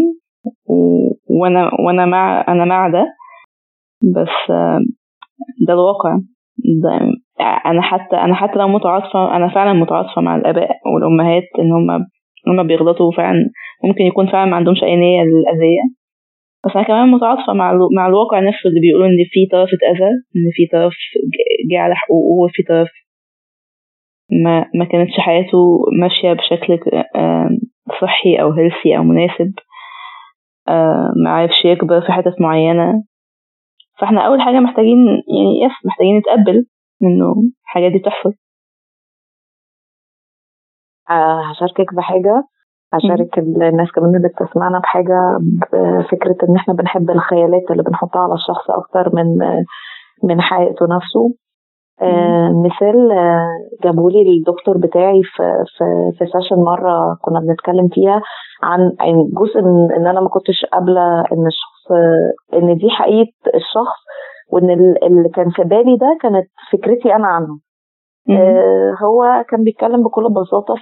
وأنا 1.29 1.71
وأنا 1.85 2.05
مع 2.05 2.45
أنا 2.47 2.65
مع 2.65 2.87
ده. 2.89 3.05
بس 4.03 4.51
ده 5.67 5.73
الواقع. 5.73 6.17
ده 6.83 6.99
أنا 7.65 7.81
حتى 7.81 8.15
أنا 8.15 8.35
حتى 8.35 8.59
لو 8.59 8.67
متعاطفه 8.67 9.35
أنا 9.35 9.47
فعلا 9.53 9.73
متعاطفة 9.73 10.21
مع 10.21 10.35
الآباء 10.35 10.69
والأمهات 10.93 11.43
إن 11.59 11.71
هم 11.71 12.05
هما 12.47 12.63
بيغلطوا 12.63 13.11
فعلا 13.11 13.49
ممكن 13.83 14.01
يكون 14.03 14.27
فعلا 14.27 14.49
ما 14.51 14.55
عندهمش 14.55 14.83
أي 14.83 14.95
نية 14.95 15.23
للأذية. 15.23 15.81
بس 16.65 16.71
أنا 16.75 16.83
كمان 16.87 17.07
متعاطفة 17.11 17.53
مع 17.53 17.73
مع 17.95 18.07
الواقع 18.07 18.39
نفسه 18.39 18.67
اللي 18.69 18.79
بيقولوا 18.79 19.07
إن 19.07 19.17
في 19.31 19.45
طرف 19.51 19.69
اتأذى 19.73 20.09
إن 20.35 20.45
في 20.53 20.67
طرف 20.73 20.93
جه 21.71 21.79
على 21.79 21.95
حقوقه 21.95 22.43
وفي 22.45 22.63
طرف 22.63 22.89
ما 24.31 24.65
ما 24.75 24.85
كانتش 24.85 25.19
حياته 25.19 25.79
ماشية 26.01 26.33
بشكل 26.33 26.79
صحي 28.01 28.35
أو 28.41 28.51
healthy 28.51 28.97
أو 28.97 29.03
مناسب. 29.03 29.53
ما 31.23 31.29
عرفش 31.29 31.65
يكبر 31.65 32.01
في 32.01 32.11
حتت 32.11 32.41
معينة. 32.41 33.03
فإحنا 33.99 34.27
أول 34.27 34.41
حاجة 34.41 34.59
محتاجين 34.59 35.05
يعني 35.07 35.61
yes 35.65 35.85
محتاجين 35.85 36.17
نتقبل 36.17 36.65
إنه 37.03 37.35
الحاجات 37.63 37.91
دي 37.91 37.97
بتحصل. 37.99 38.33
هشاركك 41.51 41.93
بحاجة. 41.93 42.43
هشارك 42.93 43.37
الناس 43.39 43.91
كمان 43.95 44.15
اللي 44.15 44.27
بتسمعنا 44.29 44.79
بحاجة 44.79 45.37
بفكرة 45.73 46.35
إن 46.49 46.55
إحنا 46.55 46.73
بنحب 46.73 47.09
الخيالات 47.09 47.71
اللي 47.71 47.83
بنحطها 47.83 48.21
على 48.21 48.33
الشخص 48.33 48.69
أكتر 48.69 49.15
من 49.15 49.25
من 50.23 50.41
حقيقته 50.41 50.85
نفسه. 50.95 51.23
آه 51.29 51.48
مثال 52.65 53.11
آه 53.11 53.47
جابولي 53.83 54.21
الدكتور 54.37 54.77
بتاعي 54.77 55.21
في 55.23 55.43
في 55.77 55.85
في 56.17 56.25
سيشن 56.25 56.55
مرة 56.55 57.17
كنا 57.21 57.39
بنتكلم 57.39 57.87
فيها 57.87 58.21
عن 58.63 58.79
عن 58.99 59.13
جزء 59.33 59.61
من 59.61 59.91
إن 59.91 60.07
أنا 60.07 60.21
ما 60.21 60.29
كنتش 60.29 60.65
قابلة 60.73 61.19
إن 61.19 61.47
الشخص 61.47 61.91
إن 62.53 62.77
دي 62.77 62.89
حقيقة 62.89 63.31
الشخص 63.55 63.99
وإن 64.51 64.69
اللي 65.03 65.29
كان 65.35 65.49
في 65.49 65.63
بالي 65.63 65.97
ده 65.97 66.17
كانت 66.21 66.47
فكرتي 66.71 67.15
أنا 67.15 67.27
عنه. 67.27 67.59
آه 68.37 68.93
هو 69.05 69.43
كان 69.49 69.63
بيتكلم 69.63 70.03
بكل 70.03 70.23
بساطة 70.33 70.75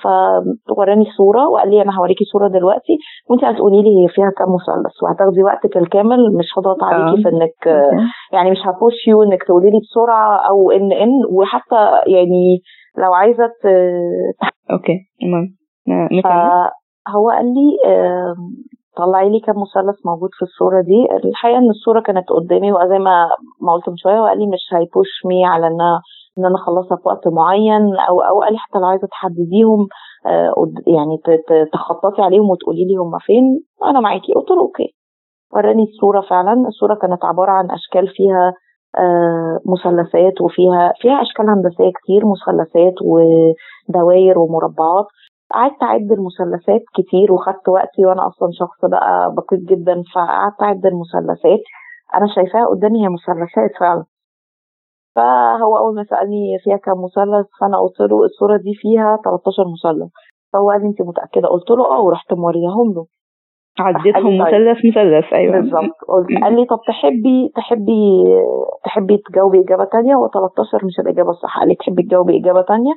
فوراني 0.68 1.06
صورة 1.18 1.48
وقال 1.50 1.70
لي 1.70 1.82
أنا 1.82 1.98
هوريكي 2.00 2.26
صورة 2.32 2.48
دلوقتي 2.48 2.98
وانت 3.30 3.44
هتقولي 3.44 3.82
لي 3.82 3.90
هي 4.04 4.08
فيها 4.08 4.32
كام 4.38 4.48
مثلث 4.48 5.04
وهتاخدي 5.04 5.44
وقتك 5.44 5.78
الكامل 5.78 6.34
مش 6.38 6.46
هضغط 6.58 6.84
عليكي 6.84 7.24
في 7.24 7.30
إنك 7.30 7.68
آه 7.68 7.92
يعني 8.34 8.52
مش 8.52 8.58
ه 8.66 8.74
push 8.74 9.08
you 9.08 9.24
إنك 9.24 9.44
تقولي 9.44 9.70
لي 9.70 9.80
بسرعة 9.80 10.38
أو 10.50 10.72
إن 10.72 10.92
إن 10.92 11.10
وحتى 11.32 11.82
يعني 12.08 12.60
لو 12.98 13.14
عايزة 13.14 13.44
okay 14.72 14.98
تمام. 15.26 15.48
فهو 16.24 17.30
قال 17.30 17.46
لي 17.46 17.92
آه 17.92 18.36
طلعي 18.98 19.30
لي 19.30 19.40
كام 19.40 19.56
مثلث 19.56 20.06
موجود 20.06 20.30
في 20.38 20.42
الصورة 20.42 20.82
دي. 20.82 21.28
الحقيقة 21.28 21.58
إن 21.58 21.70
الصورة 21.70 22.00
كانت 22.02 22.30
قدامي 22.30 22.72
وزي 22.74 23.00
ما 23.00 23.28
ما 23.62 23.74
قلت 23.74 23.90
من 23.90 23.98
شوية 23.98 24.20
وقال 24.20 24.40
لي 24.40 24.48
مش 24.48 24.64
هي 24.74 24.85
push 24.85 25.08
me 25.26 25.46
على 25.46 25.68
ان 25.68 25.82
إن 26.38 26.46
أنا 26.46 26.56
أخلصها 26.56 26.98
في 26.98 27.08
وقت 27.08 27.28
معين 27.28 27.96
أو 28.10 28.22
أو 28.22 28.42
قال 28.42 28.54
لي 28.54 28.60
حتى 28.60 28.80
لو 28.80 28.86
عايزة 28.86 29.08
تحدديهم 29.08 29.88
آه 30.26 30.54
يعني 30.88 31.18
تخططي 31.74 32.22
عليهم 32.22 32.50
وتقولي 32.50 32.86
لي 32.86 32.96
هم 32.96 33.18
فين 33.20 33.64
أنا 33.84 34.00
معاكي 34.00 34.34
قلت 34.34 34.52
له 34.52 34.60
okay. 34.62 34.94
وراني 35.54 35.84
الصورة 35.84 36.22
فعلا 36.22 36.68
الصورة 36.68 36.96
كانت 36.96 37.26
عبارة 37.26 37.52
عن 37.52 37.72
أشكال 37.72 38.08
فيها 38.08 38.54
آه 38.98 39.60
مثلثات 39.66 40.42
وفيها 40.42 40.94
فيها 41.02 41.22
أشكال 41.22 41.50
هندسية 41.50 41.92
كتير 42.04 42.22
مثلثات 42.26 42.94
ودوائر 43.02 44.40
ومربعات. 44.40 45.06
قعدت 45.54 45.84
أعد 45.84 46.12
المثلثات 46.12 46.82
كتير 46.96 47.32
وخدت 47.34 47.70
وقتي 47.70 48.06
وأنا 48.06 48.28
أصلا 48.28 48.50
شخص 48.52 48.86
بقى 48.86 49.34
بسيط 49.38 49.60
جدا 49.70 50.04
فقعدت 50.16 50.62
أعد 50.62 50.86
المثلثات. 50.86 51.62
أنا 52.16 52.28
شايفاها 52.36 52.66
قدامي 52.68 53.04
هي 53.04 53.10
مثلثات 53.10 53.72
فعلا. 53.80 54.04
فهو 55.18 55.78
أول 55.78 55.96
ما 55.96 56.04
سألني 56.04 56.58
فيها 56.64 56.78
كام 56.78 56.98
مثلث 57.04 57.48
فأنا 57.62 57.78
قلت 57.82 58.00
له 58.00 58.26
الصورة 58.26 58.58
دي 58.58 58.74
فيها 58.76 59.18
13 59.26 59.64
مثلث. 59.76 60.12
فهو 60.54 60.70
قال 60.72 60.82
لي 60.82 60.88
انت 60.88 61.02
متأكدة؟ 61.02 61.48
قلت 61.48 61.70
له 61.72 61.86
آه 61.86 62.02
ورحت 62.02 62.34
موريهم 62.34 62.94
له. 62.96 63.06
عديتهم 63.80 64.38
مثلث 64.38 64.78
مثلث 64.86 65.34
أيوه. 65.34 65.54
بالظبط. 65.56 65.98
قلت 66.08 66.28
قال 66.44 66.56
لي 66.56 66.66
طب 66.66 66.80
تحبي 66.88 67.52
تحبي 67.56 68.24
تحبي 68.86 69.18
تجاوبي 69.18 69.60
إجابة 69.62 69.86
ثانية 69.86 70.16
و13 70.16 70.86
مش 70.86 71.00
الإجابة 71.00 71.30
الصح. 71.30 71.60
قال 71.60 71.68
لي 71.68 71.76
تحبي 71.76 72.04
تجاوبي 72.04 72.40
إجابة 72.40 72.62
ثانية 72.62 72.94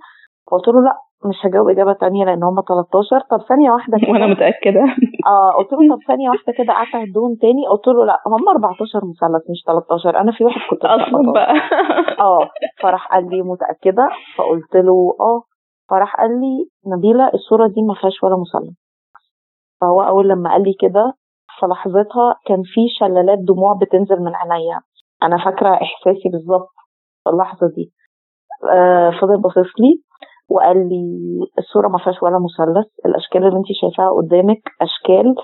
قلت 0.52 0.68
له 0.68 0.80
لا. 0.82 1.10
مش 1.24 1.36
هجاوب 1.47 1.68
إجابة 1.68 1.92
تانية 1.92 2.24
لأن 2.24 2.42
هم 2.44 2.60
13 2.68 3.20
طب 3.30 3.40
ثانية 3.48 3.70
واحدة 3.70 3.98
كده. 4.02 4.10
وأنا 4.12 4.26
متأكدة. 4.26 4.84
آه 5.26 5.51
قلت 5.59 5.72
له 5.72 5.94
طب 5.97 6.02
ثانية 6.09 6.30
واحدة 6.30 6.52
كده 6.59 6.72
قعدت 6.72 6.94
اعدهم 6.94 7.34
تاني. 7.40 7.66
قلت 7.70 7.88
له 7.88 8.05
لأ 8.06 8.18
هم 8.26 8.48
14 8.48 9.01
مثلث 9.05 9.51
مش 9.51 9.62
13 9.66 10.20
أنا 10.20 10.32
في 10.32 10.44
واحد 10.44 10.60
كنت 10.70 10.84
أصلا 10.84 11.32
بقى. 11.32 11.55
آه 12.26 12.48
فراح 12.82 13.12
قال 13.12 13.30
لي 13.30 13.42
متأكدة. 13.42 14.09
فقلت 14.38 14.74
له 14.76 15.16
آه 15.20 15.42
فراح 15.90 16.16
قال 16.16 16.30
لي 16.40 16.68
نبيلة 16.97 17.30
الصورة 17.34 17.66
دي 17.66 17.82
ما 17.82 17.94
فيهاش 17.94 18.22
ولا 18.22 18.36
مثلث. 18.36 18.74
فهو 19.80 20.02
أول 20.02 20.28
لما 20.28 20.51
قال 20.51 20.62
لي 20.62 20.74
كده 20.80 21.12
في 21.60 21.66
لحظتها 21.66 22.34
كان 22.47 22.62
في 22.64 22.80
شلالات 22.98 23.38
دموع 23.38 23.72
بتنزل 23.82 24.16
من 24.20 24.32
عينيا. 24.34 24.80
أنا 25.22 25.44
فاكرة 25.44 25.68
إحساسي 25.74 26.28
بالظبط 26.32 26.68
في 27.24 27.30
اللحظة 27.30 27.66
دي. 27.76 27.92
آه 28.72 29.10
فضل 29.22 29.40
باصص 29.40 29.70
لي. 29.80 30.02
وقال 30.51 30.89
لي 30.89 31.02
الصورة 31.59 31.89
ما 31.89 31.98
فيهاش 31.98 32.22
ولا 32.22 32.39
مثلث 32.39 32.86
الأشكال 33.06 33.44
اللي 33.44 33.59
انت 33.59 33.66
شايفاها 33.81 34.10
قدامك 34.10 34.62
أشكال 34.82 35.35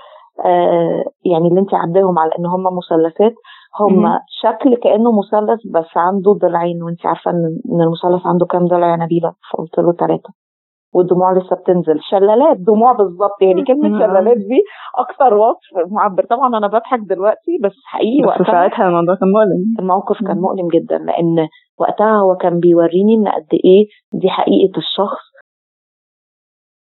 آه 0.45 1.05
يعني 1.25 1.49
اللي 1.49 1.61
انت 1.61 1.75
عداهم 1.75 2.19
على 2.19 2.31
إن 2.39 2.47
هم 2.47 2.65
مثلثات 2.77 3.35
هم 3.81 4.19
شكل 4.43 4.75
كأنه 4.77 5.11
مثلث 5.19 5.61
بس 5.75 5.97
عنده 5.97 6.33
ضلعين 6.33 6.83
وانت 6.83 7.07
عارفة 7.07 7.31
إن 7.31 7.81
المثلث 7.81 8.27
عنده 8.27 8.47
كام 8.47 8.67
ضلع 8.67 8.91
يا 8.91 8.97
نبيلة؟ 8.97 9.33
فقلت 9.53 9.79
له 9.79 9.93
ثلاثة 9.93 10.46
والدموع 10.95 11.33
لسه 11.33 11.57
بتنزل. 11.57 12.01
شلالات 12.11 12.57
دموع 12.57 12.93
بالظبط 12.93 13.43
يعني 13.43 13.65
كلمة 13.65 13.99
شلالات 13.99 14.37
دي 14.37 14.61
أكثر 14.99 15.35
وصف 15.35 15.93
معبر. 15.93 16.25
طبعا 16.25 16.59
أنا 16.59 16.67
بضحك 16.67 16.99
دلوقتي 16.99 17.59
بس 17.63 17.73
حقيقي 17.87 18.23
بس 18.23 18.29
وقتها 18.29 18.53
ساعتها 18.53 18.89
الموضوع 18.89 19.15
كان 19.15 19.29
مؤلم. 19.33 19.77
الموقف 19.79 20.19
كان 20.27 20.39
مؤلم 20.39 20.69
جدا 20.69 20.99
لأن 20.99 21.49
وقتها 21.79 22.21
هو 22.21 22.37
كان 22.37 22.61
بيوريني 22.61 23.15
إن 23.15 23.29
قد 23.29 23.49
إيه 23.65 23.87
دي 24.21 24.29
حقيقة 24.31 24.79
الشخص. 24.79 25.27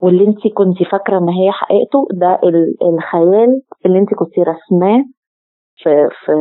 واللي 0.02 0.24
أنت 0.28 0.48
كنت 0.54 0.82
فاكرة 0.92 1.18
إن 1.18 1.28
هي 1.28 1.52
حقيقته 1.52 2.06
ده 2.12 2.40
الخيال 2.82 3.62
اللي 3.86 3.98
أنت 3.98 4.14
كنت 4.14 4.38
رسماه 4.38 5.04
في 5.76 6.08
في 6.24 6.32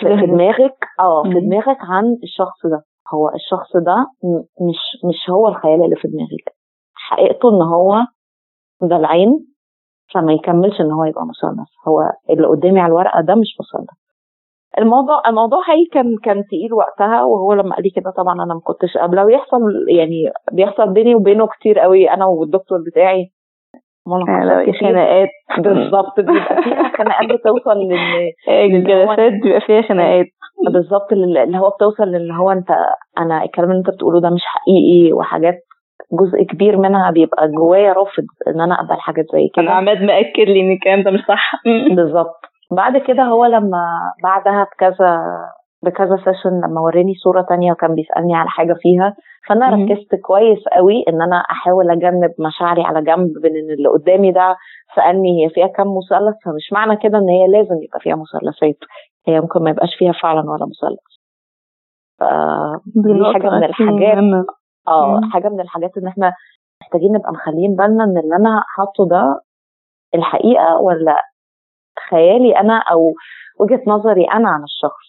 في, 0.00 0.16
في 0.20 0.26
دماغك. 0.26 0.84
آه 1.00 1.22
في 1.22 1.40
دماغك 1.40 1.78
عن 1.80 2.04
الشخص 2.22 2.66
ده. 2.66 2.82
هو 3.14 3.28
الشخص 3.34 3.76
ده 3.76 4.06
مش 4.60 4.78
مش 5.04 5.30
هو 5.30 5.48
الخيال 5.48 5.84
اللي 5.84 5.96
في 5.96 6.08
دماغك. 6.08 6.54
حقيقته 6.94 7.48
إن 7.50 7.62
هو 7.62 7.94
ضلعين 8.84 9.46
فما 10.14 10.32
يكملش 10.32 10.80
إن 10.80 10.92
هو 10.92 11.04
يبقى 11.04 11.26
مثلث. 11.26 11.68
هو 11.88 12.00
اللي 12.30 12.46
قدامي 12.46 12.80
على 12.80 12.90
الورقة 12.90 13.20
ده 13.20 13.34
مش 13.34 13.56
مثلث. 13.60 13.90
الموضوع 14.78 15.22
الموضوع 15.28 15.58
هي 15.70 15.84
كان 15.92 16.16
كان 16.24 16.44
تقيل 16.44 16.72
وقتها 16.74 17.22
وهو 17.24 17.52
لما 17.52 17.74
قال 17.74 17.84
لي 17.84 17.90
كده 17.90 18.10
طبعا 18.10 18.34
أنا 18.34 18.54
ما 18.54 18.60
كنتش 18.60 18.96
قابلة. 18.96 19.24
ويحصل 19.24 19.60
يعني 19.88 20.30
بيحصل 20.52 20.92
بيني 20.92 21.14
وبينه 21.14 21.46
كتير 21.46 21.78
قوي. 21.78 22.10
أنا 22.10 22.26
والدكتور 22.26 22.78
بتاعي 22.90 23.30
خناقات. 24.80 25.28
بالظبط 25.64 26.20
بيبقى 26.20 26.62
فيها 26.62 26.92
خناقات 26.98 27.28
بتوصل 27.40 27.78
لل 27.78 28.32
الجلسات 28.64 29.32
بيبقى 29.42 29.60
فيها 29.60 29.82
خناقات. 29.82 30.26
بالظبط 30.64 31.12
اللي 31.12 31.58
هو 31.58 31.70
بتوصل 31.70 32.04
للي 32.04 32.34
هو 32.34 32.50
انت 32.50 32.68
أنا 33.18 33.42
الكلام 33.44 33.70
اللي 33.70 33.78
انت 33.78 33.90
بتقوله 33.90 34.20
ده 34.20 34.30
مش 34.30 34.42
حقيقي 34.44 35.12
وحاجات 35.12 35.54
جزء 36.12 36.42
كبير 36.42 36.76
منها 36.76 37.10
بيبقى 37.10 37.48
جوايا 37.48 37.92
رافض 37.92 38.24
إن 38.48 38.60
أنا 38.60 38.74
أقبل 38.74 39.00
حاجات 39.00 39.24
زي 39.32 39.48
كده. 39.54 39.62
أنا 39.64 39.70
عماد 39.74 40.02
مأكد 40.02 40.40
لي 40.48 40.60
إن 40.60 40.72
الكلام 40.72 41.02
ده 41.02 41.10
مش 41.10 41.20
صح. 41.28 41.52
بالظبط. 41.96 42.40
بعد 42.70 42.96
كده 42.96 43.22
هو 43.22 43.44
لما 43.44 43.84
بعدها 44.22 44.64
بكذا 44.72 45.20
بكذا 45.82 46.16
سيشن 46.16 46.60
لما 46.64 46.80
وراني 46.80 47.14
صورة 47.14 47.42
تانية 47.48 47.72
وكان 47.72 47.94
بيسألني 47.94 48.34
على 48.34 48.48
حاجة 48.48 48.74
فيها 48.80 49.14
فأنا 49.48 49.68
ركزت 49.70 50.14
كويس 50.14 50.58
قوي 50.76 51.04
إن 51.08 51.22
أنا 51.22 51.36
أحاول 51.50 51.90
أجنب 51.90 52.30
مشاعري 52.38 52.82
على 52.82 53.02
جنب 53.02 53.32
بين 53.42 53.56
إن 53.56 53.70
اللي 53.70 53.88
قدامي 53.88 54.32
ده 54.32 54.56
سألني 54.96 55.44
هي 55.44 55.50
فيها 55.50 55.66
كام 55.66 55.86
مثلث 55.86 56.34
فمش 56.44 56.72
معنى 56.72 56.96
كده 56.96 57.18
إن 57.18 57.28
هي 57.28 57.46
لازم 57.46 57.82
يبقى 57.82 58.00
فيها 58.00 58.16
مثلثات. 58.16 58.78
هي 59.28 59.40
ممكن 59.40 59.62
ما 59.62 59.70
يبقاش 59.70 59.94
فيها 59.98 60.12
فعلا 60.12 60.40
ولا 60.50 60.66
مثلث. 60.66 61.00
دي 62.86 63.24
حاجة 63.34 63.50
من 63.50 63.64
الحاجات. 63.64 64.46
آه 64.88 65.20
حاجة 65.32 65.48
من 65.48 65.60
الحاجات 65.60 65.96
إن 65.98 66.06
إحنا 66.06 66.32
محتاجين 66.82 67.12
نبقى 67.12 67.32
مخليين 67.32 67.76
بالنا 67.76 68.04
إن 68.04 68.18
اللي 68.18 68.36
أنا 68.36 68.62
حاطه 68.66 69.08
ده 69.08 69.40
الحقيقة 70.14 70.76
ولا 70.80 71.20
خيالي 72.10 72.60
أنا 72.60 72.78
أو 72.78 73.14
وجهة 73.60 73.82
نظري 73.86 74.24
أنا 74.24 74.48
عن 74.48 74.62
الشخص. 74.64 75.06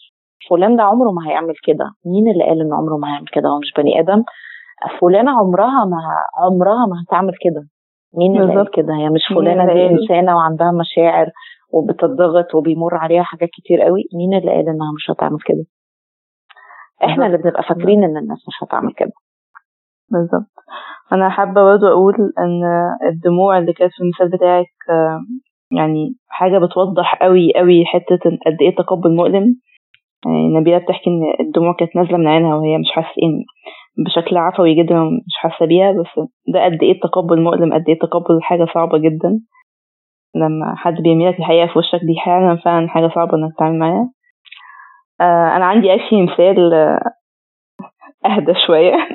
فلان 0.50 0.76
ده 0.76 0.84
عمره 0.84 1.12
ما 1.12 1.28
هيعمل 1.30 1.54
كده. 1.64 1.92
مين 2.06 2.32
اللي 2.32 2.44
قال 2.44 2.62
إن 2.62 2.74
عمره 2.74 2.98
ما 2.98 3.08
هيعمل 3.14 3.28
كده؟ 3.34 3.50
هو 3.50 3.60
مش 3.60 3.74
بني 3.78 4.00
آدم. 4.00 4.24
فلانة 5.02 5.40
عمرها 5.40 5.86
ما 5.86 5.98
عمرها 6.38 6.86
ما 6.86 7.04
هتعمل 7.04 7.34
كده. 7.42 7.68
مين 8.14 8.42
اللي 8.42 8.56
قال 8.56 8.72
كده؟ 8.72 8.94
هي 8.96 9.10
مش 9.10 9.22
فلانة 9.36 9.74
دي 9.74 9.88
إنسانة 9.90 10.36
وعندها 10.36 10.72
مشاعر. 10.72 11.32
وبتضغط 11.74 12.56
وبيمر 12.56 12.96
عليها 12.96 13.24
حاجات 13.24 13.50
كتير 13.50 13.82
قوي 13.82 14.04
مين 14.18 14.34
اللي 14.40 14.52
قال 14.52 14.70
إنها 14.70 14.92
مش 14.96 15.12
هتعمل 15.12 15.38
كده؟ 15.46 15.64
إحنا 17.04 17.26
اللي 17.26 17.38
بنبقى 17.38 17.64
فاكرين 17.64 18.04
إن 18.04 18.18
الناس 18.18 18.38
مش 18.48 18.64
هتعمل 18.64 18.94
كده. 18.94 19.12
بالظبط. 20.12 20.52
أنا 21.12 21.30
حابة 21.30 21.64
برضه 21.64 21.88
أقول 21.88 22.16
إن 22.40 22.64
الدموع 23.10 23.58
اللي 23.58 23.74
كانت 23.74 23.92
في 23.94 24.04
المثال 24.04 24.38
بتاعك 24.38 24.66
يعني 25.72 26.16
حاجة 26.28 26.58
بتوضح 26.58 27.16
قوي 27.22 27.54
قوي 27.56 27.86
حتة 27.86 28.20
قد 28.46 28.58
إيه 28.62 28.76
تقبل 28.76 29.16
مؤلم. 29.16 29.56
يعني 30.26 30.60
نبيلة 30.60 30.78
بتحكي 30.78 31.10
إن 31.10 31.46
الدموع 31.48 31.76
كانت 31.80 31.96
نازلة 31.96 32.18
من 32.18 32.28
عينها 32.28 32.56
وهي 32.56 32.78
مش 32.78 32.92
حاسة 32.92 33.08
ان 33.24 33.44
بشكل 34.06 34.38
عفوي 34.38 34.84
جدا 34.84 35.04
مش 35.04 35.36
حاسة 35.38 35.66
بيها 35.66 35.92
بس 35.92 36.28
ده 36.54 36.66
قد 36.66 36.84
إيه 36.84 36.92
التقبل 36.92 37.42
مؤلم 37.42 37.74
قد 37.74 37.84
إيه 37.90 38.00
تقبل 38.00 38.42
حاجة 38.42 38.66
صعبة 38.74 38.98
جدا. 38.98 39.40
لما 40.36 40.76
حد 40.78 40.94
بيرميلك 41.02 41.40
الحقيقة 41.40 41.68
في 41.68 41.80
وشك 41.80 42.00
دي 42.04 42.16
فعلا 42.26 42.56
فعلا 42.66 42.88
حاجة 42.90 43.08
صعبة 43.16 43.38
إنك 43.38 43.54
تتعامل 43.56 43.80
معاها. 43.80 44.10
آه 45.22 45.56
أنا 45.58 45.66
عندي 45.66 45.94
مثال 46.22 46.74
آه 46.74 47.00
أهدى 48.26 48.54
شوية. 48.68 48.94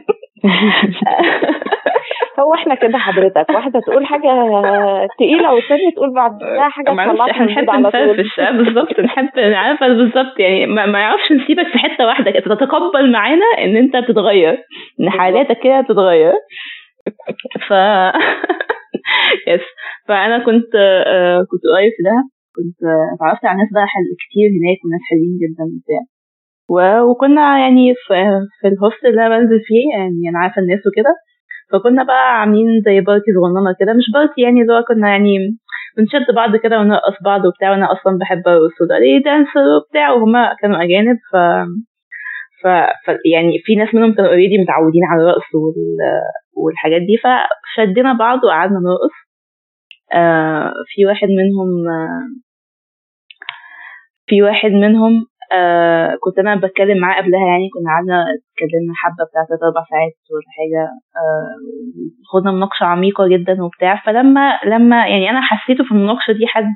هو 2.41 2.55
إحنا 2.55 2.75
كده 2.75 2.99
حضرتك 2.99 3.47
واحدة 3.51 3.81
تقول 3.81 4.07
حاجة 4.07 4.31
تقيلة 5.19 5.55
والثانيه 5.55 5.91
تقول 5.97 6.15
بعدها 6.15 6.69
حاجة 6.69 6.91
تطلعك 6.91 7.31
إحنا 7.31 7.45
نحب 7.47 7.71
نفرفش 7.89 8.39
آه، 8.41 8.51
بالظبط 8.51 9.01
نحب 9.01 9.29
عارفة 9.63 9.89
بالظبط 9.89 10.39
يعني 10.39 10.67
ما 10.67 10.87
ما 10.87 11.01
يعرفش 11.01 11.33
نسيبك 11.33 11.67
في 11.73 11.79
حتة 11.79 12.07
واحدة 12.07 12.31
تتقبل 12.55 13.13
معانا 13.13 13.45
إن 13.59 13.77
أنت 13.77 13.97
بتتغير 13.97 14.59
إن. 15.01 15.11
حالاتك 15.11 15.59
كده 15.63 15.81
بتتغير. 15.81 16.33
ف 17.69 17.73
يس 19.49 19.65
فأنا 20.09 20.39
كنت 20.47 20.73
آه، 21.07 21.39
كنت 21.51 21.63
قريب 21.75 21.93
في 21.97 22.03
دهب 22.09 22.27
كنت 22.57 22.79
آه، 22.91 23.15
اتعرفت 23.15 23.45
على 23.45 23.59
ناس 23.59 23.71
بقى 23.77 23.87
خلق 23.95 24.07
كتير 24.23 24.49
هناك 24.59 24.79
وناس 24.85 25.03
حلوين 25.11 25.35
جدا 25.43 25.65
وبتاع. 25.73 26.03
وكنا 27.11 27.59
يعني 27.59 27.95
في 28.63 28.69
ال 28.69 28.74
hostel 28.74 29.07
اللي 29.09 29.27
أنا 29.27 29.39
بنزل 29.39 29.61
فيه 29.69 29.85
يعني 29.99 30.29
أنا 30.31 30.39
عارفة 30.39 30.63
الناس 30.63 30.81
وكده 30.87 31.15
فكنا 31.73 32.03
بقى 32.05 32.41
عاملين 32.41 32.83
زي 32.87 33.01
party 33.01 33.31
صغننة 33.37 33.75
كده 33.81 33.93
مش 33.93 34.07
party 34.15 34.41
يعني 34.43 34.63
اللي 34.63 34.73
هو 34.73 34.83
كنا 34.89 35.09
يعني 35.09 35.57
بنشد 35.97 36.35
بعض 36.37 36.57
كده 36.57 36.79
ونرقص 36.81 37.17
بعض 37.25 37.45
وبتاع 37.45 37.71
وأنا 37.71 37.93
أصلا 37.93 38.19
بحب 38.19 38.43
أرقص 38.49 38.77
وده 38.83 38.97
dancer 39.25 39.65
وبتاع 39.77 40.13
وهما 40.13 40.55
كانوا 40.61 40.83
أجانب 40.85 41.17
ف 41.33 41.37
ف... 42.63 42.67
ف 43.05 43.09
يعني 43.33 43.53
في 43.65 43.75
ناس 43.75 43.95
منهم 43.95 44.15
كانوا 44.15 44.31
already 44.31 44.59
متعودين 44.59 45.05
على 45.05 45.23
الرقص 45.23 45.55
وال... 45.55 45.97
والحاجات 46.57 47.01
دي 47.03 47.17
فشدينا 47.25 48.13
بعض 48.13 48.45
وقعدنا 48.45 48.79
نرقص. 48.79 49.15
آه 50.15 50.73
في 50.87 51.07
واحد 51.07 51.29
منهم 51.29 51.69
آه 51.89 52.23
في 54.27 54.43
واحد 54.43 54.71
منهم 54.71 55.27
آه 55.53 56.17
كنت 56.21 56.39
أنا 56.39 56.57
بتكلم 56.57 56.99
معاه 56.99 57.23
قبلها 57.23 57.47
يعني 57.49 57.69
كنا 57.75 57.91
قعدنا 57.93 58.19
اتكلمنا 58.35 58.93
حبة 59.03 59.25
بتاع 59.31 59.43
تلات 59.49 59.63
أربع 59.63 59.85
ساعات 59.91 60.17
ولا 60.33 60.49
حاجة 60.59 60.83
آه 61.21 61.55
خدنا 62.33 62.53
مناقشة 62.53 62.85
عميقة 62.85 63.29
جدا 63.29 63.63
وبتاع. 63.63 64.03
فلما 64.07 64.59
لما 64.67 65.07
يعني 65.09 65.31
أنا 65.31 65.41
حسيته 65.43 65.85
في 65.85 65.91
المناقشة 65.91 66.33
دي 66.33 66.47
حد 66.47 66.75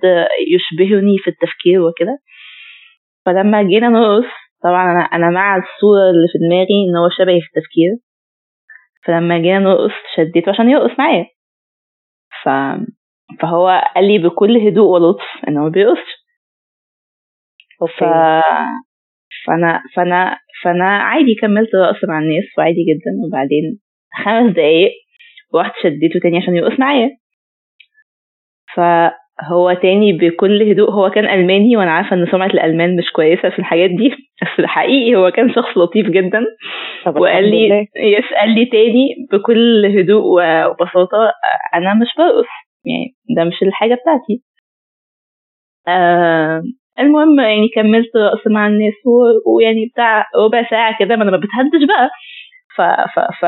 يشبهني 0.54 1.18
في 1.18 1.30
التفكير 1.30 1.80
وكده. 1.80 2.18
فلما 3.26 3.62
جينا 3.62 3.88
نرقص 3.88 4.30
طبعا 4.64 4.82
أنا 4.92 5.00
أنا 5.00 5.30
مع 5.30 5.56
الصورة 5.56 6.10
اللي 6.10 6.28
في 6.32 6.38
دماغي 6.38 6.76
إن 6.90 6.96
هو 6.96 7.08
شبهي 7.18 7.40
في 7.40 7.46
التفكير. 7.46 7.90
فلما 9.06 9.38
جينا 9.38 9.58
نرقص 9.58 9.92
شديته 10.16 10.50
عشان 10.50 10.70
يرقص 10.70 10.98
معايا. 10.98 11.26
ف 12.42 12.48
فهو 13.40 13.82
قال 13.94 14.08
لي 14.08 14.18
بكل 14.18 14.56
هدوء 14.56 14.86
ولطف 14.88 15.24
إن 15.48 15.56
هو 15.56 15.64
ما 15.64 15.70
بيرقصش 15.70 16.10
ف... 17.80 18.04
فأنا 19.46 19.82
فأنا 19.96 20.38
فأنا 20.62 20.98
عادي 20.98 21.34
كملت 21.40 21.74
رقص 21.74 22.04
مع 22.08 22.18
الناس 22.18 22.44
وعادي 22.58 22.84
جدا. 22.90 23.10
وبعدين 23.28 23.80
خمس 24.24 24.52
دقايق 24.56 24.92
رحت 25.54 25.74
شديته 25.82 26.20
تاني 26.22 26.36
عشان 26.38 26.56
يرقص 26.56 26.80
معايا. 26.80 27.10
فهو 29.40 29.72
تاني 29.72 30.12
بكل 30.12 30.70
هدوء. 30.70 30.90
هو 30.90 31.10
كان 31.10 31.24
ألماني 31.28 31.76
وأنا 31.76 31.90
عارفة 31.90 32.16
إن 32.16 32.26
سمعة 32.32 32.46
الألمان 32.46 32.96
مش 32.96 33.10
كويسة 33.12 33.50
في 33.50 33.58
الحاجات 33.58 33.90
دي 33.90 34.08
بس 34.42 34.64
حقيقي 34.66 35.16
هو 35.16 35.30
كان 35.30 35.52
شخص 35.54 35.78
لطيف 35.78 36.06
جدا. 36.06 36.44
وقال 37.06 37.50
لي. 37.50 37.88
يسأل 37.96 38.54
لي 38.54 38.64
تاني 38.66 39.08
بكل 39.32 39.86
هدوء 39.98 40.24
وبساطة 40.70 41.32
أنا 41.74 41.94
مش 41.94 42.08
برقص 42.18 42.46
يعني 42.84 43.14
ده 43.36 43.44
مش 43.44 43.62
الحاجة 43.62 43.94
بتاعتي. 43.94 44.42
آه 45.88 46.62
المهم 47.00 47.40
يعني 47.40 47.68
كملت 47.74 48.16
رقص 48.16 48.46
مع 48.46 48.66
الناس 48.66 48.94
ويعني 49.46 49.86
بتاع 49.94 50.26
ربع 50.36 50.70
ساعة 50.70 50.96
كده 51.00 51.16
ما 51.16 51.22
أنا 51.22 51.30
ما 51.30 51.36
بتهدش 51.36 51.84
بقى. 51.88 52.10
ف 52.76 52.80
ف 53.14 53.18
ف 53.40 53.44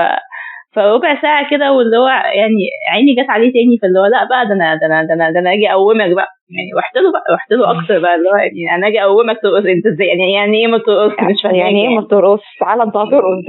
فربع 0.75 1.21
ساعة 1.23 1.51
كده 1.51 1.73
واللي 1.73 1.97
هو 1.99 2.09
يعني 2.09 2.63
عيني 2.93 3.15
جت 3.15 3.31
عليه 3.31 3.53
تاني 3.53 3.79
فاللي 3.83 3.99
هو 4.01 4.07
لأ 4.07 4.25
بقى 4.29 4.47
ده 4.49 4.55
أنا 4.55 4.75
ده 4.75 4.87
أنا 4.87 5.03
ده 5.03 5.15
أنا 5.15 5.31
ده 5.31 5.39
أنا 5.41 5.53
أجي 5.53 5.71
أقومك 5.73 6.11
بقى. 6.17 6.29
يعني 6.51 6.71
رحت 6.79 6.97
له 6.97 7.13
بقى 7.13 7.25
رحت 7.35 7.53
له 7.53 7.71
أكتر 7.71 7.99
بقى 8.01 8.15
اللي 8.15 8.29
هو 8.31 8.37
يعني 8.37 8.75
أنا 8.75 8.87
أجي 8.89 9.03
أقومك 9.03 9.39
ترقص. 9.43 9.65
أنت 9.67 9.87
إزاي؟ 9.87 10.07
يعني 10.09 10.33
يعني 10.33 10.57
إيه 10.61 10.67
ما 10.67 10.79
ترقص 10.79 11.13
مش 11.23 11.43
فاهمة 11.43 11.59
يعني 11.59 11.83
إيه 11.83 11.89
ما 11.95 12.01
بترقص 12.01 12.41
تعالى 12.61 12.83
أنت 12.83 12.97
هترقص. 12.97 13.45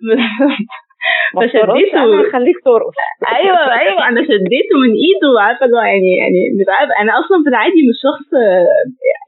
فشديته. 1.36 2.02
أنا 2.04 2.20
هخليك 2.28 2.58
ترقص. 2.64 2.96
أيوه 3.36 3.58
أيوه 3.82 4.08
أنا 4.08 4.20
شديته 4.30 4.74
من 4.84 4.92
إيده 5.04 5.28
وعارفه 5.34 5.66
اللي 5.66 5.76
يعني 5.92 6.10
يعني 6.22 6.40
مش 6.58 6.68
عارف 6.76 6.90
أنا 7.02 7.12
أصلا 7.20 7.36
في 7.44 7.48
العادي 7.52 7.80
مش 7.88 7.98
شخص 8.08 8.28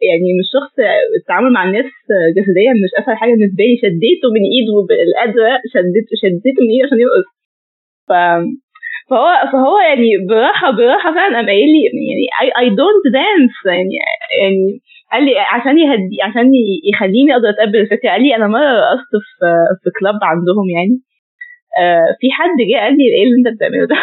يعني 0.09 0.28
مش 0.39 0.49
شخص 0.57 0.74
التعامل 1.19 1.51
مع 1.57 1.62
الناس 1.69 1.89
جسديا 2.36 2.73
مش 2.82 2.93
أسهل 3.01 3.16
حاجة 3.20 3.32
بالنسبة 3.36 3.65
لي. 3.69 3.77
شديته 3.85 4.27
من 4.36 4.43
إيده 4.55 4.74
بالقدره 4.89 5.53
شديته 5.74 6.12
شديته 6.23 6.61
من 6.65 6.70
إيده 6.74 6.85
عشان 6.86 7.01
يرقص. 7.05 7.28
ف 8.09 8.12
فهو 9.11 9.28
فهو 9.53 9.78
يعني 9.89 10.11
براحة 10.31 10.70
براحة 10.70 11.15
فعلا 11.15 11.36
قام 11.36 11.47
قايل 11.47 11.69
لي 11.74 11.81
يعني 12.11 12.51
I 12.60 12.69
don't 12.81 13.05
dance 13.19 13.55
يعني 13.66 13.94
يعني 14.40 14.65
قال 15.12 15.24
لي 15.24 15.32
عشان 15.55 15.78
يهدي 15.78 16.16
عشان 16.23 16.47
يخليني 16.93 17.32
أقدر 17.35 17.49
أتقبل 17.51 17.77
الفكرة. 17.81 18.11
قال 18.11 18.23
لي 18.23 18.36
أنا 18.36 18.47
مرة 18.47 18.73
رقصت 18.81 19.12
في 19.39 19.47
في 19.82 19.90
كلاب 20.01 20.19
عندهم 20.23 20.66
يعني. 20.77 20.97
آه 21.78 22.16
في 22.20 22.31
حد 22.32 22.57
جه 22.70 22.77
قال 22.81 22.93
لي 22.99 23.05
إيه 23.16 23.23
اللي 23.24 23.36
أنت 23.39 23.57
بتعمله 23.57 23.86
ده؟ 23.86 23.97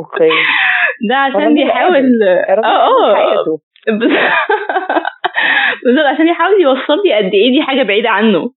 أوكي. 0.00 0.28
ده 1.08 1.16
عشان 1.16 1.54
بيحاول 1.54 2.22
آه 2.22 2.64
آه. 2.64 3.44
بالظبط 5.84 6.06
عشان 6.14 6.28
يحاول 6.28 6.60
يوصل 6.62 7.02
لي 7.04 7.14
قد 7.14 7.34
إيه 7.34 7.50
دي 7.50 7.62
حاجة 7.62 7.82
بعيدة 7.82 8.10
عنه. 8.10 8.50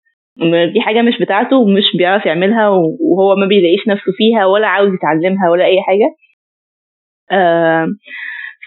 دي 0.73 0.81
حاجة 0.81 1.01
مش 1.01 1.17
بتاعته 1.21 1.57
ومش 1.57 1.83
بيعرف 1.97 2.25
يعملها 2.25 2.69
وهو 2.69 3.35
ما 3.35 3.45
بيلاقيش 3.47 3.87
نفسه 3.87 4.11
فيها 4.17 4.45
ولا 4.45 4.67
عاوز 4.67 4.93
يتعلمها 4.93 5.49
ولا 5.51 5.65
أي 5.65 5.81
حاجة. 5.81 6.15
آم، 7.31 7.87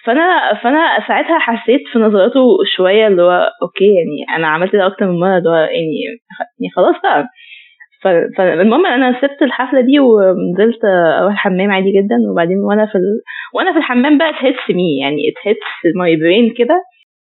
فأنا 0.05 0.55
فأنا 0.62 1.07
ساعتها 1.09 1.39
حسيت 1.39 1.81
في 1.93 1.99
نظراته 1.99 2.41
شوية 2.77 3.07
اللي 3.07 3.23
هو 3.23 3.51
okay 3.62 3.85
يعني 3.95 4.37
أنا 4.39 4.49
عملت 4.49 4.77
ده 4.77 4.87
أكتر 4.87 5.07
من 5.07 5.20
مرة 5.20 5.39
اللي 5.39 5.49
هو 5.51 5.55
يعني 5.55 5.97
يعني 6.61 6.70
خلاص 6.77 6.95
بقى. 7.03 7.24
فالمهم 8.36 8.86
أنا 8.86 9.20
سبت 9.20 9.43
الحفلة 9.43 9.81
دي 9.81 9.98
ونزلت 10.01 10.85
أروح 11.20 11.32
الحمام 11.32 11.70
عادي 11.70 11.90
جدا 11.90 12.16
وبعدين 12.31 12.56
وأنا 12.59 12.86
في 12.86 12.94
ال... 12.94 13.20
وأنا 13.55 13.73
في 13.73 13.78
الحمام 13.78 14.18
بقى 14.18 14.32
that 14.32 14.52
hits 14.52 14.70
me 14.70 14.98
يعني 15.01 15.16
that 15.44 15.70
hits 15.70 15.97
my 15.97 16.16
brain 16.16 16.55
كده 16.59 16.82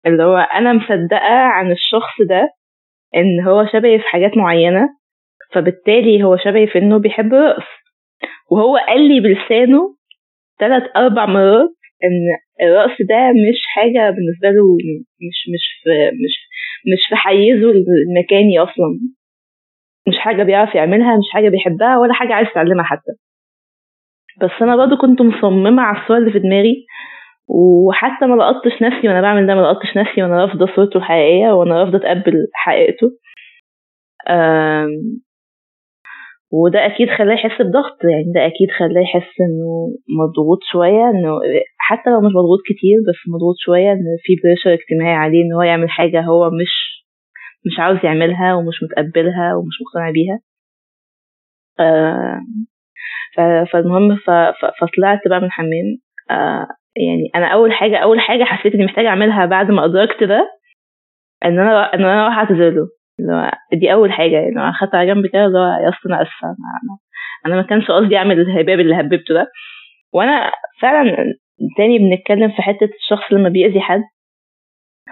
اللي 0.05 0.23
هو 0.23 0.37
أنا 0.37 0.73
مصدقة 0.73 1.33
عن 1.35 1.71
الشخص 1.71 2.21
ده 2.29 2.49
إن 3.15 3.47
هو 3.47 3.65
شبهي 3.73 3.97
في 3.99 4.03
حاجات 4.07 4.37
معينة 4.37 4.89
فبالتالي 5.53 6.23
هو 6.23 6.37
شبهي 6.37 6.67
في 6.67 6.79
إنه 6.79 6.97
بيحب 6.99 7.33
الرقص. 7.33 7.63
وهو 8.51 8.77
قال 8.77 9.01
لي 9.07 9.19
بلسانه 9.19 9.95
ثلاث 10.59 10.83
أربع 10.95 11.25
مرات 11.25 11.69
إن 12.03 12.37
الرقص 12.67 12.97
ده 13.09 13.31
مش 13.31 13.59
حاجة 13.75 14.09
بالنسبة 14.09 14.49
له 14.49 14.63
مش 15.27 15.37
مش 15.53 15.65
في 15.83 15.89
مش 16.11 16.35
مش 16.93 17.09
في 17.09 17.15
حيزه 17.15 17.71
المكاني 17.71 18.59
أصلا. 18.59 18.99
مش 20.07 20.17
حاجة 20.17 20.43
بيعرف 20.43 20.75
يعملها 20.75 21.17
مش 21.17 21.29
حاجة 21.33 21.49
بيحبها 21.49 21.97
ولا 21.97 22.13
حاجة 22.13 22.33
عايز 22.33 22.47
يتعلمها 22.47 22.83
حتى. 22.85 23.11
بس 24.41 24.51
أنا 24.61 24.75
برضه 24.75 24.97
كنت 24.97 25.21
مصممة 25.21 25.81
على 25.83 26.01
الصور 26.03 26.17
اللي 26.17 26.31
في 26.31 26.39
دماغي 26.39 26.85
وحتى 27.47 28.25
ما 28.25 28.35
لقطتش 28.35 28.81
نفسي 28.81 29.07
وأنا 29.07 29.21
بعمل 29.21 29.47
ده 29.47 29.55
ما 29.55 29.61
لقطتش 29.61 29.97
نفسي 29.97 30.23
وأنا 30.23 30.45
رافضة 30.45 30.65
صورته 30.75 30.97
الحقيقية 30.97 31.51
وأنا 31.53 31.83
رافضة 31.83 31.97
أتقبل 31.97 32.47
حقيقته. 32.53 33.11
وده 36.51 36.85
أكيد 36.85 37.09
خلاه 37.17 37.33
يحس 37.33 37.61
بضغط 37.61 37.97
يعني 38.03 38.31
ده 38.35 38.45
أكيد 38.45 38.69
خلاه 38.79 39.01
يحس 39.01 39.31
إنه 39.41 39.89
مضغوط 40.19 40.59
شوية 40.71 41.09
إنه 41.09 41.39
حتى 41.77 42.09
لو 42.09 42.19
مش 42.21 42.31
مضغوط 42.35 42.59
كتير 42.69 42.97
بس 43.09 43.19
مضغوط 43.33 43.55
شوية 43.65 43.91
إن 43.91 44.05
في 44.23 44.33
بريشر 44.43 44.73
اجتماعي 44.73 45.15
عليه 45.15 45.41
إن 45.45 45.53
هو 45.53 45.61
يعمل 45.61 45.89
حاجة 45.89 46.21
هو 46.21 46.49
مش 46.49 47.04
مش 47.65 47.79
عاوز 47.79 47.97
يعملها 48.03 48.53
ومش 48.53 48.75
متقبلها 48.83 49.55
ومش 49.55 49.75
مقتنع 49.81 50.11
بيها. 50.11 50.39
ف- 53.35 53.71
فالمهم 53.73 54.15
فطلعت 54.81 55.27
بقى 55.27 55.39
من 55.39 55.45
الحمام 55.45 55.97
آه، 56.31 56.67
يعني 56.95 57.29
أنا 57.35 57.47
أول 57.53 57.73
حاجة 57.73 57.97
أول 57.97 58.19
حاجة 58.19 58.43
حسيت 58.43 58.73
إني 58.75 58.85
محتاجة 58.85 59.07
أعملها 59.07 59.45
بعد 59.45 59.71
ما 59.71 59.85
أدركت 59.85 60.23
ده 60.23 60.49
إن 61.45 61.59
أنا 61.59 61.93
إن 61.93 61.99
أنا 62.05 62.23
أروح 62.25 62.37
أعتذر 62.37 62.69
له. 62.69 62.87
دي 63.73 63.93
أول 63.93 64.11
حاجة. 64.11 64.31
يعني 64.31 64.49
أنا 64.55 64.69
اخدت 64.69 64.95
على 64.95 65.13
جنب 65.13 65.25
كده 65.27 65.45
اللي 65.45 65.57
هو 65.59 65.63
يا 65.63 65.89
اسطى 65.89 66.09
أنا 66.09 66.21
آسفة 66.21 66.55
أنا 67.45 67.55
ما 67.55 67.61
كانش 67.61 67.91
قصدي 67.91 68.17
أعمل 68.17 68.39
الهباب 68.41 68.79
اللي 68.79 68.95
هببته 68.99 69.33
ده. 69.33 69.47
وأنا 70.13 70.51
فعلا 70.81 71.15
تاني 71.77 71.97
بنتكلم 71.99 72.49
في 72.55 72.61
حتة 72.61 72.89
الشخص 73.01 73.33
لما 73.33 73.49
بيأذي 73.49 73.81
حد 73.81 74.01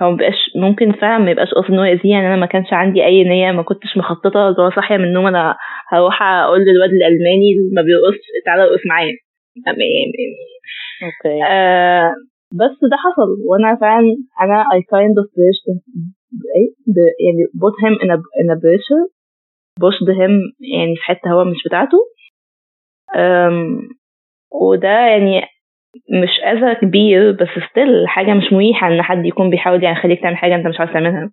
هو 0.02 0.12
مبقاش 0.12 0.36
ممكن 0.56 0.92
فعلا 0.92 1.24
ما 1.24 1.32
يبقاش 1.32 1.54
قصدي 1.54 1.74
ان 1.74 1.80
هو 1.80 1.84
يأذيه 1.84 2.12
يعني 2.12 2.28
أنا 2.28 2.36
ما 2.36 2.46
كانش 2.46 2.74
عندي 2.74 3.06
أي 3.06 3.24
نية 3.24 3.52
ما 3.52 3.64
كنتش 3.64 3.98
مخططة 3.98 4.50
اللي 4.50 4.62
هو 4.62 4.70
صاحية 4.76 4.98
من 4.98 5.04
النوم 5.04 5.28
أنا 5.28 5.56
هروح 5.90 6.24
أقول 6.24 6.60
للواد 6.60 6.90
الألماني 6.90 7.54
اللي 7.54 7.76
ما 7.76 7.82
بيرقصش 7.82 8.26
تعالى 8.46 8.64
ارقص 8.64 8.86
معايا 8.86 9.14
أوكي. 11.04 11.44
آه 11.50 12.12
بس 12.54 12.78
ده 12.92 12.98
حصل. 12.98 13.30
وأنا 13.46 13.78
فعلا 13.82 14.06
أنا 14.42 14.64
I 14.64 14.80
kind 14.82 15.16
of 15.22 15.26
pushed 15.38 15.66
ب- 16.88 17.14
يعني 17.26 17.44
put 17.64 17.76
him 17.84 17.94
in 18.04 18.10
a, 18.16 18.18
in 18.18 18.48
a 18.56 18.60
pressure 18.64 19.14
بوشد 19.80 20.10
هيم 20.10 20.32
يعني 20.76 20.96
في 20.96 21.02
حتة 21.04 21.32
هو 21.32 21.44
مش 21.44 21.58
بتاعته. 21.68 21.98
وده 24.62 24.88
يعني 24.90 25.42
مش 26.24 26.40
أذى 26.46 26.76
كبير 26.76 27.32
بس 27.32 27.48
ستيل 27.72 28.08
حاجة 28.08 28.34
مش 28.34 28.54
مريحة 28.54 28.88
إن 28.88 29.02
حد 29.02 29.26
يكون 29.26 29.50
بيحاول 29.50 29.84
يعني 29.84 29.98
يخليك 29.98 30.22
تعمل 30.22 30.38
حاجة 30.38 30.56
أنت 30.56 30.68
مش 30.68 30.80
عاوز 30.80 30.92
تعملها 30.94 31.32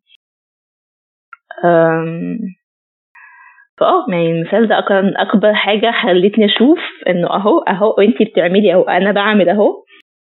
فآه 3.81 4.07
يعني 4.09 4.31
المثال 4.31 4.69
ده 4.69 4.81
كان 4.89 5.13
أكبر 5.17 5.55
حاجة 5.55 5.91
خلتني 6.03 6.45
أشوف 6.45 6.79
إنه 7.09 7.31
أهو 7.37 7.59
أهو 7.59 7.91
أنتي 7.93 8.25
بتعملي 8.25 8.75
أو 8.75 8.83
أنا 8.83 9.13
بعمل 9.13 9.49
أهو 9.49 9.85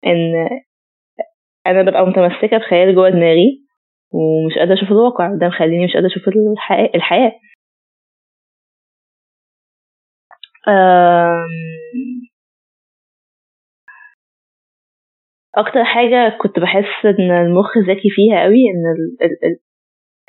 إن 0.06 0.50
أنا 1.68 1.82
ببقى 1.82 2.06
متمسكة 2.08 2.58
بخيال 2.58 2.96
جوه 2.96 3.10
دماغي 3.10 3.66
ومش 4.14 4.58
قادرة 4.60 4.74
أشوف 4.74 4.92
الواقع 4.92 5.36
ده 5.36 5.48
مخليني 5.48 5.86
مش 5.86 5.94
قادرة 5.94 6.08
أشوف 6.08 6.24
الحياة, 6.28 6.90
الحياة. 6.96 7.32
أكتر 15.58 15.84
حاجة 15.84 16.38
كنت 16.42 16.60
بحس 16.60 17.06
إن 17.06 17.32
المخ 17.32 17.78
ذكي 17.78 18.10
فيها 18.10 18.44
قوي 18.44 18.64
إن 18.74 18.86
ال 18.96 19.26
ال 19.26 19.38
ال 19.48 19.58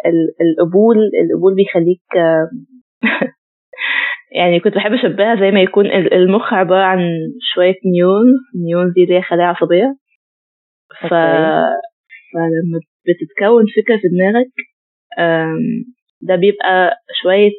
ال 0.06 0.34
القبول 0.40 0.96
القبول 0.96 1.54
بيخليك 1.54 2.02
يعني 4.38 4.60
كنت 4.60 4.74
بحب 4.74 4.92
أشبهها 4.92 5.36
زي 5.40 5.50
ما 5.50 5.62
يكون 5.62 5.86
المخ 5.92 6.52
عبارة 6.54 6.82
عن 6.84 6.98
شوية 7.54 7.74
neurons 7.92 8.36
neurons 8.66 8.92
دي 8.94 9.04
اللي 9.04 9.14
هي 9.18 9.22
خلايا 9.22 9.46
عصبية. 9.48 9.96
ف... 11.00 11.14
فلما 12.32 12.78
بتتكون 13.06 13.64
فكرة 13.76 13.96
في 13.96 14.08
دماغك 14.08 14.46
ده 16.20 16.36
بيبقى 16.36 16.96
شوية 17.22 17.50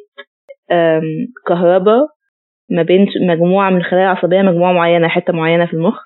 كهرباء 1.46 2.06
ما 2.70 2.82
بين 2.82 3.06
مجموعة 3.28 3.70
من 3.70 3.76
الخلايا 3.76 4.12
العصبية 4.12 4.42
مجموعة 4.42 4.72
معينة 4.72 5.08
حتة 5.08 5.32
معينة 5.32 5.66
في 5.66 5.74
المخ. 5.74 6.02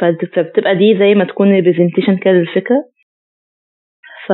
فبتبقى 0.00 0.76
دي 0.76 0.98
زي 0.98 1.14
ما 1.14 1.24
تكون 1.24 1.52
representation 1.52 2.16
كده 2.16 2.32
للفكرة. 2.32 2.84
ف 4.26 4.32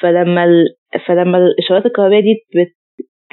فلما 0.00 0.44
ال... 0.44 0.64
فلما 1.06 1.38
الإشارات 1.38 1.86
الكهربائية 1.86 2.22
دي 2.22 2.34
بت... 2.54 2.74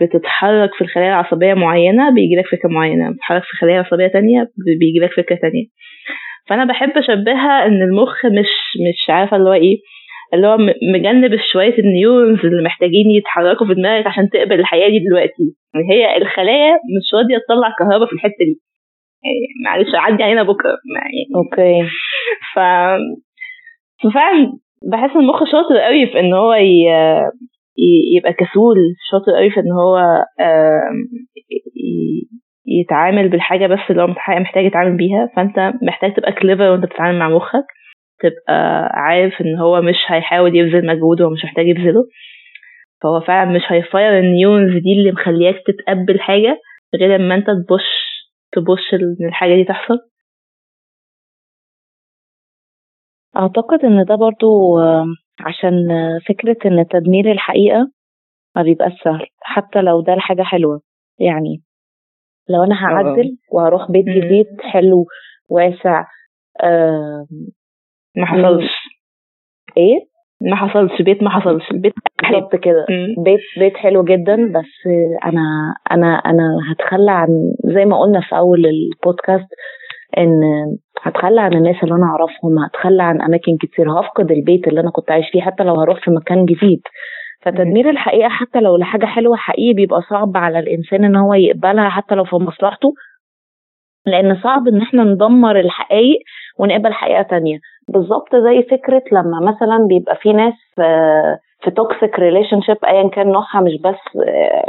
بتتحرك 0.01 0.73
في 0.73 0.81
الخلايا 0.83 1.09
العصبية 1.09 1.53
معينة 1.53 2.13
بيجيلك 2.13 2.45
فكرة 2.51 2.69
معينة. 2.69 3.11
بتتحرك 3.11 3.43
في 3.43 3.57
خلايا 3.61 3.79
عصبية 3.79 4.07
تانية 4.07 4.47
بيجيلك 4.79 5.11
فكرة 5.13 5.35
تانية. 5.35 5.65
فأنا 6.49 6.65
بحب 6.65 6.97
أشبهها 6.97 7.65
إن 7.65 7.81
المخ 7.81 8.25
مش 8.25 8.51
مش 8.87 9.09
عارفة 9.09 9.37
اللي 9.37 9.49
هو 9.49 9.53
إيه 9.53 9.77
اللي 10.33 10.47
هو 10.47 10.57
مجنب 10.93 11.39
شوية 11.51 11.77
ال 11.79 11.87
neurons 11.87 12.39
اللي 12.45 12.63
محتاجين 12.63 13.11
يتحركوا 13.17 13.67
في 13.67 13.73
دماغك 13.73 14.07
عشان 14.07 14.29
تقبل 14.29 14.59
الحياة 14.59 14.89
دي 14.89 14.99
دلوقتي. 15.09 15.43
يعني 15.73 15.85
هي 15.91 16.17
الخلايا 16.17 16.73
مش 16.73 17.13
راضية 17.13 17.37
تطلع 17.37 17.69
كهرباء 17.79 18.07
في 18.07 18.13
الحتة 18.13 18.45
دي. 18.45 18.59
معلش 19.65 19.89
عدي 19.95 20.23
علينا 20.23 20.43
بكرة. 20.43 20.69
يعني. 20.95 21.27
okay. 21.35 21.89
ف 22.55 22.59
ففعلا 24.03 24.53
بحس 24.91 25.15
المخ 25.15 25.43
شاطر 25.51 25.77
قوي 25.79 26.07
في 26.07 26.19
إن 26.19 26.33
هو 26.33 26.53
ي... 26.53 26.85
يبقى 28.17 28.33
كسول 28.33 28.75
شاطر 29.11 29.31
قوي 29.37 29.49
في 29.49 29.59
إن 29.59 29.71
هو 29.71 29.99
يتعامل 32.65 33.29
بالحاجة 33.29 33.67
بس 33.67 33.79
اللي 33.89 34.01
هو 34.01 34.07
محتاج 34.41 34.65
يتعامل 34.65 34.97
بيها. 34.97 35.29
فأنت 35.35 35.73
محتاج 35.83 36.13
تبقى 36.13 36.31
clever 36.31 36.63
وأنت 36.71 36.83
بتتعامل 36.85 37.19
مع 37.19 37.29
مخك. 37.29 37.65
تبقى 38.19 38.89
عارف 38.93 39.33
إن 39.41 39.55
هو 39.59 39.81
مش 39.81 39.95
هيحاول 40.07 40.55
يبذل 40.55 40.87
مجهود 40.87 41.21
هو 41.21 41.29
مش 41.29 41.45
محتاج 41.45 41.67
يبذله. 41.67 42.03
فهو 43.03 43.21
فعلا 43.21 43.51
مش 43.51 43.61
ه 43.67 43.76
fire 43.76 44.10
ال 44.10 44.19
neurons 44.19 44.71
دي 44.73 44.93
اللي 44.99 45.11
مخلياك 45.11 45.55
تتقبل 45.67 46.19
حاجة 46.19 46.57
غير 46.95 47.17
لما 47.17 47.35
أنت 47.35 47.45
ت 47.45 47.58
push 47.58 48.10
ت 48.53 48.61
push 48.61 48.93
إن 48.93 49.27
الحاجة 49.27 49.55
دي 49.55 49.63
تحصل؟ 49.63 49.99
أعتقد 53.37 53.85
إن 53.85 54.05
ده 54.05 54.15
برضو 54.15 54.79
عشان 55.39 55.87
فكرة 56.29 56.57
إن 56.65 56.87
تدمير 56.87 57.31
الحقيقة 57.31 57.91
ما 58.55 58.63
بيبقاش 58.63 58.91
سهل 59.03 59.27
حتى 59.41 59.81
لو 59.81 60.01
ده 60.01 60.13
الحاجة 60.13 60.41
حلوة. 60.43 60.81
يعني 61.19 61.63
لو 62.49 62.63
أنا 62.63 62.75
هعدل 62.85 63.37
وهروح 63.51 63.91
بيت 63.91 64.05
جديد 64.05 64.61
حلو 64.61 65.05
واسع 65.49 66.05
ما 68.17 68.25
حصلش. 68.25 68.71
إيه؟ 69.77 70.10
ما 70.41 70.55
حصلش 70.55 71.01
بيت 71.01 71.23
ما 71.23 71.29
حصلش. 71.29 71.71
البيت 71.71 71.93
بالظبط 72.31 72.55
كده. 72.55 72.85
بيت 73.25 73.39
بيت 73.59 73.77
حلو 73.77 74.03
جدا 74.03 74.35
بس 74.35 74.87
أنا 75.25 75.75
أنا 75.91 76.15
أنا 76.15 76.57
هتخلى 76.71 77.11
عن 77.11 77.29
زي 77.75 77.85
ما 77.85 77.99
قلنا 78.01 78.21
في 78.21 78.37
أول 78.37 78.65
البودكاست 78.65 79.47
إن 80.17 80.41
هتخلى 81.01 81.41
عن 81.41 81.53
الناس 81.53 81.75
اللي 81.83 81.95
أنا 81.95 82.05
أعرفهم 82.05 82.59
هتخلى 82.65 83.03
عن 83.03 83.21
أماكن 83.21 83.57
كتير. 83.61 83.91
هفقد 83.99 84.31
البيت 84.31 84.67
اللي 84.67 84.81
أنا 84.81 84.91
كنت 84.91 85.11
عايش 85.11 85.25
فيه 85.31 85.41
حتى 85.41 85.63
لو 85.63 85.75
هروح 85.75 86.05
في 86.05 86.11
مكان 86.11 86.45
جديد. 86.45 86.81
فتدمير 87.41 87.89
الحقيقة 87.89 88.29
حتى 88.29 88.59
لو 88.59 88.77
لحاجة 88.77 89.05
حلوة 89.05 89.35
حقيقي 89.37 89.73
بيبقى 89.73 90.01
صعب 90.09 90.37
على 90.37 90.59
الإنسان 90.59 91.03
إن 91.03 91.15
هو 91.15 91.33
يقبلها 91.33 91.89
حتى 91.89 92.15
لو 92.15 92.23
في 92.23 92.35
مصلحته. 92.35 92.93
لأن 94.05 94.35
صعب 94.43 94.67
إن 94.67 94.81
إحنا 94.81 95.03
ندمر 95.03 95.59
الحقائق 95.59 96.19
ونقبل 96.61 96.93
حقيقة 96.93 97.21
تانية. 97.21 97.57
بالظبط 97.87 98.35
زي 98.35 98.63
فكرة 98.63 99.03
لما 99.11 99.39
مثلا 99.51 99.87
بيبقى 99.89 100.15
في 100.15 100.33
ناس 100.33 100.53
في 101.63 101.71
toxic 101.75 102.19
relationship 102.19 102.77
ايا 102.85 103.09
كان 103.09 103.27
نوعها 103.31 103.61
مش 103.61 103.71
بس 103.83 104.21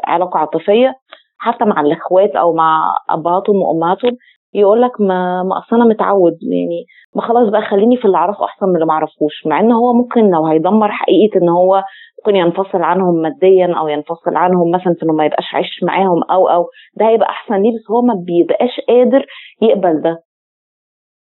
علاقة 0.05 0.39
عاطفية 0.39 0.95
حتى 1.39 1.65
مع 1.65 1.81
الإخوات 1.81 2.31
أو 2.31 2.55
مع 2.55 2.83
أبهاتهم 3.11 3.57
وأمهاتهم 3.57 4.13
يقول 4.55 4.83
لك 4.83 5.01
ما 5.01 5.43
ما 5.43 5.59
أصل 5.59 5.77
أنا 5.77 5.85
متعود 5.85 6.33
يعني 6.43 6.85
ما 7.17 7.23
خلاص 7.23 7.49
بقى 7.49 7.63
خليني 7.63 7.97
في 7.97 8.05
اللي 8.05 8.17
أعرفه 8.17 8.45
أحسن 8.45 8.67
من 8.67 8.75
اللي 8.75 8.87
ما 8.87 8.93
أعرفوش. 8.93 9.47
مع 9.47 9.61
إن 9.61 9.73
هو 9.73 9.93
ممكن 9.93 10.31
لو 10.31 10.47
هيدمر 10.47 10.89
حقيقة 10.93 11.39
إن 11.43 11.49
هو 11.49 11.83
ممكن 12.19 12.37
ينفصل 12.37 12.83
عنهم 12.83 13.15
ماديا 13.23 13.75
أو 13.79 13.89
ينفصل 13.89 14.37
عنهم 14.37 14.71
مثلا 14.71 14.95
في 14.95 15.03
إنه 15.03 15.13
ما 15.13 15.25
يبقاش 15.27 15.55
عايش 15.55 15.81
معاهم 15.83 16.23
أو 16.31 16.49
أو 16.49 16.67
ده 16.97 17.09
هيبقى 17.09 17.29
أحسن 17.29 17.55
ليه 17.63 17.71
بس 17.71 17.91
هو 17.91 18.03
ما 18.03 18.15
بيبقاش 18.15 18.81
قادر 18.89 19.27
يقبل 19.63 20.01
ده. 20.03 20.19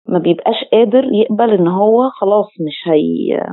ما 0.09 0.19
بيبقاش 0.19 0.65
قادر 0.73 1.05
يقبل 1.13 1.51
إن 1.51 1.69
هو 1.69 2.11
خلاص 2.11 2.47
مش 2.67 2.89
هي 2.93 3.47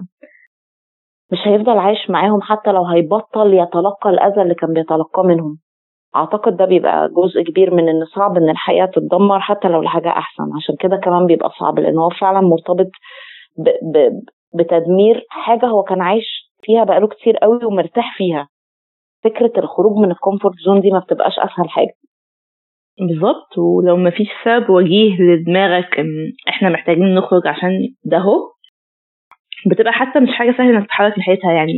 مش 1.31 1.39
هيفضل 1.47 1.77
عايش 1.77 2.09
معاهم 2.09 2.41
حتى 2.41 2.71
لو 2.71 2.85
هيبطل 2.85 3.53
يتلقى 3.53 4.09
الأذى 4.09 4.41
اللي 4.41 4.55
كان 4.55 4.73
بيتلقاه 4.73 5.23
منهم. 5.23 5.57
أعتقد 6.15 6.57
ده 6.57 6.65
بيبقى 6.65 7.09
جزء 7.09 7.41
كبير 7.43 7.73
من 7.73 7.89
إن 7.89 8.05
صعب 8.15 8.37
إن 8.37 8.49
الحياة 8.49 8.85
تتدمر 8.85 9.39
حتى 9.39 9.67
لو 9.67 9.81
لحاجه 9.81 10.09
أحسن. 10.09 10.43
عشان 10.55 10.75
كده 10.79 10.97
كمان 10.97 11.25
بيبقى 11.25 11.49
صعب 11.59 11.79
لأن 11.79 11.97
هو 11.97 12.09
فعلا 12.09 12.41
مرتبط 12.41 12.91
ب 13.57 13.69
ب 13.93 14.21
بتدمير 14.53 15.25
حاجة 15.29 15.65
هو 15.65 15.83
كان 15.83 16.01
عايش 16.01 16.51
فيها 16.63 16.83
بقاله 16.83 17.07
كتير 17.07 17.37
قوي 17.37 17.65
ومرتاح 17.65 18.17
فيها. 18.17 18.47
فكرة 19.23 19.51
الخروج 19.59 19.97
من 19.97 20.11
ال 20.11 20.17
comfort 20.17 20.55
zone 20.65 20.81
دي 20.81 20.91
ما 20.91 20.99
بتبقاش 20.99 21.33
أسهل 21.39 21.69
حاجة. 21.69 21.93
بالظبط 22.99 23.57
ولو 23.57 23.97
ما 23.97 24.09
فيش 24.09 24.27
سبب 24.45 24.69
وجيه 24.69 25.17
لدماغك 25.21 25.99
إن 25.99 26.33
إحنا 26.49 26.69
محتاجين 26.69 27.15
نخرج 27.15 27.47
عشان 27.47 27.71
ده 28.05 28.17
هو 28.17 28.39
بتبقى 29.71 29.93
حتى 29.93 30.19
مش 30.19 30.29
حاجة 30.29 30.51
سهلة 30.57 30.77
إنك 30.77 30.85
تتحرك 30.85 31.17
ناحيتها 31.17 31.51
يعني 31.53 31.73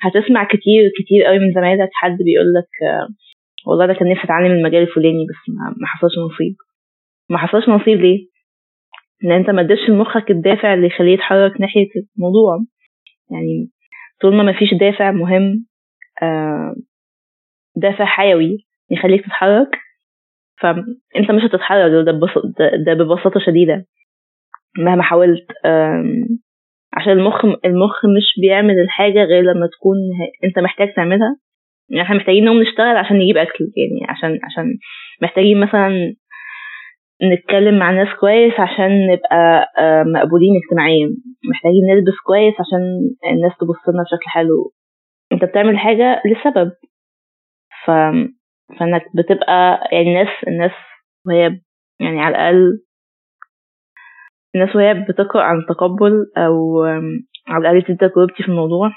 هتسمع 0.00 0.44
كتير 0.44 0.90
كتير 1.04 1.24
قوي 1.24 1.38
من 1.38 1.52
زمايلك. 1.54 1.88
حد 1.92 2.16
بيقول 2.18 2.46
لك 2.58 2.68
والله 3.66 3.86
ده 3.86 3.94
كان 3.94 4.08
نفسي 4.10 4.24
أتعلم 4.24 4.52
المجال 4.52 4.82
الفلاني 4.82 5.24
بس 5.30 5.54
ما 5.80 5.86
حصلش 5.86 6.12
نصيب. 6.18 6.56
ما 7.30 7.38
حصلش 7.38 7.68
نصيب 7.68 8.00
ليه؟ 8.00 8.18
لأن 9.22 9.32
أنت 9.38 9.50
ما 9.50 9.60
اديتش 9.60 9.88
لمخك 9.90 10.30
الدافع 10.30 10.74
اللي 10.74 10.86
يخليه 10.86 11.12
يتحرك 11.14 11.60
ناحية 11.60 11.88
الموضوع. 12.16 12.58
يعني 13.30 13.70
طول 14.22 14.34
ما 14.36 14.42
مفيش 14.52 14.74
دافع 14.80 15.10
مهم 15.10 15.66
دافع 17.76 18.04
حيوي 18.04 18.56
يخليك 18.90 19.20
تتحرك 19.24 19.68
فأنت 20.60 21.30
مش 21.30 21.42
هتتحرك 21.42 21.90
ده, 21.92 22.12
ده 22.86 23.04
ببساطة 23.04 23.40
شديدة. 23.40 23.86
مهما 24.78 25.02
حاولت 25.02 25.46
عشان 26.96 27.12
المخ 27.12 27.44
المخ 27.44 28.04
مش 28.16 28.40
بيعمل 28.40 28.78
الحاجة 28.80 29.24
غير 29.24 29.42
لما 29.42 29.66
تكون 29.66 29.96
أنت 30.44 30.58
محتاج 30.58 30.94
تعملها. 30.94 31.36
يعني 31.90 32.02
إحنا 32.02 32.16
محتاجين 32.16 32.44
نقوم 32.44 32.60
نشتغل 32.62 32.96
عشان 32.96 33.16
نجيب 33.18 33.36
أكل 33.36 33.64
يعني 33.76 34.10
عشان 34.10 34.38
عشان 34.44 34.78
محتاجين 35.22 35.60
مثلا 35.60 36.14
نتكلم 37.32 37.78
مع 37.78 37.90
ناس 37.90 38.08
كويس 38.20 38.52
عشان 38.60 39.06
نبقى 39.12 39.66
مقبولين 40.06 40.52
اجتماعيا. 40.64 41.08
محتاجين 41.50 41.82
نلبس 41.90 42.18
كويس 42.26 42.54
عشان 42.54 42.82
الناس 43.32 43.52
تبص 43.60 43.88
لنا 43.88 44.02
بشكل 44.02 44.30
حلو. 44.30 44.72
أنت 45.32 45.44
بتعمل 45.44 45.78
حاجة 45.78 46.22
لسبب. 46.26 46.72
ف... 47.84 47.90
فانك 48.80 49.02
بتبقى 49.14 49.88
يعني 49.92 50.08
الناس 50.08 50.28
الناس 50.48 50.70
وهي 51.26 51.60
يعني 52.00 52.20
على 52.20 52.36
الأقل 52.36 52.80
الناس 54.54 54.76
وهي 54.76 54.94
بتقرأ 55.08 55.42
عن 55.42 55.58
التقبل 55.58 56.12
أو 56.36 56.84
على 57.48 57.70
الأقل 57.70 57.80
دي 57.80 57.94
تجربتي 57.94 58.42
في 58.42 58.48
الموضوع. 58.48 58.90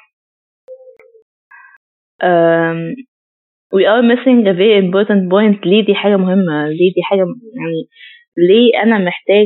we 3.71 3.85
are 3.85 4.01
missing 4.01 4.47
a 4.47 4.53
very 4.53 4.77
important 4.85 5.29
point. 5.29 5.65
ليه 5.65 5.85
دي 5.85 5.95
حاجة 5.95 6.17
مهمة؟ 6.17 6.67
ليه 6.67 6.93
دي 6.95 7.01
حاجة 7.03 7.19
يعني 7.55 7.87
ليه 8.37 8.83
أنا 8.83 8.97
محتاج 8.97 9.45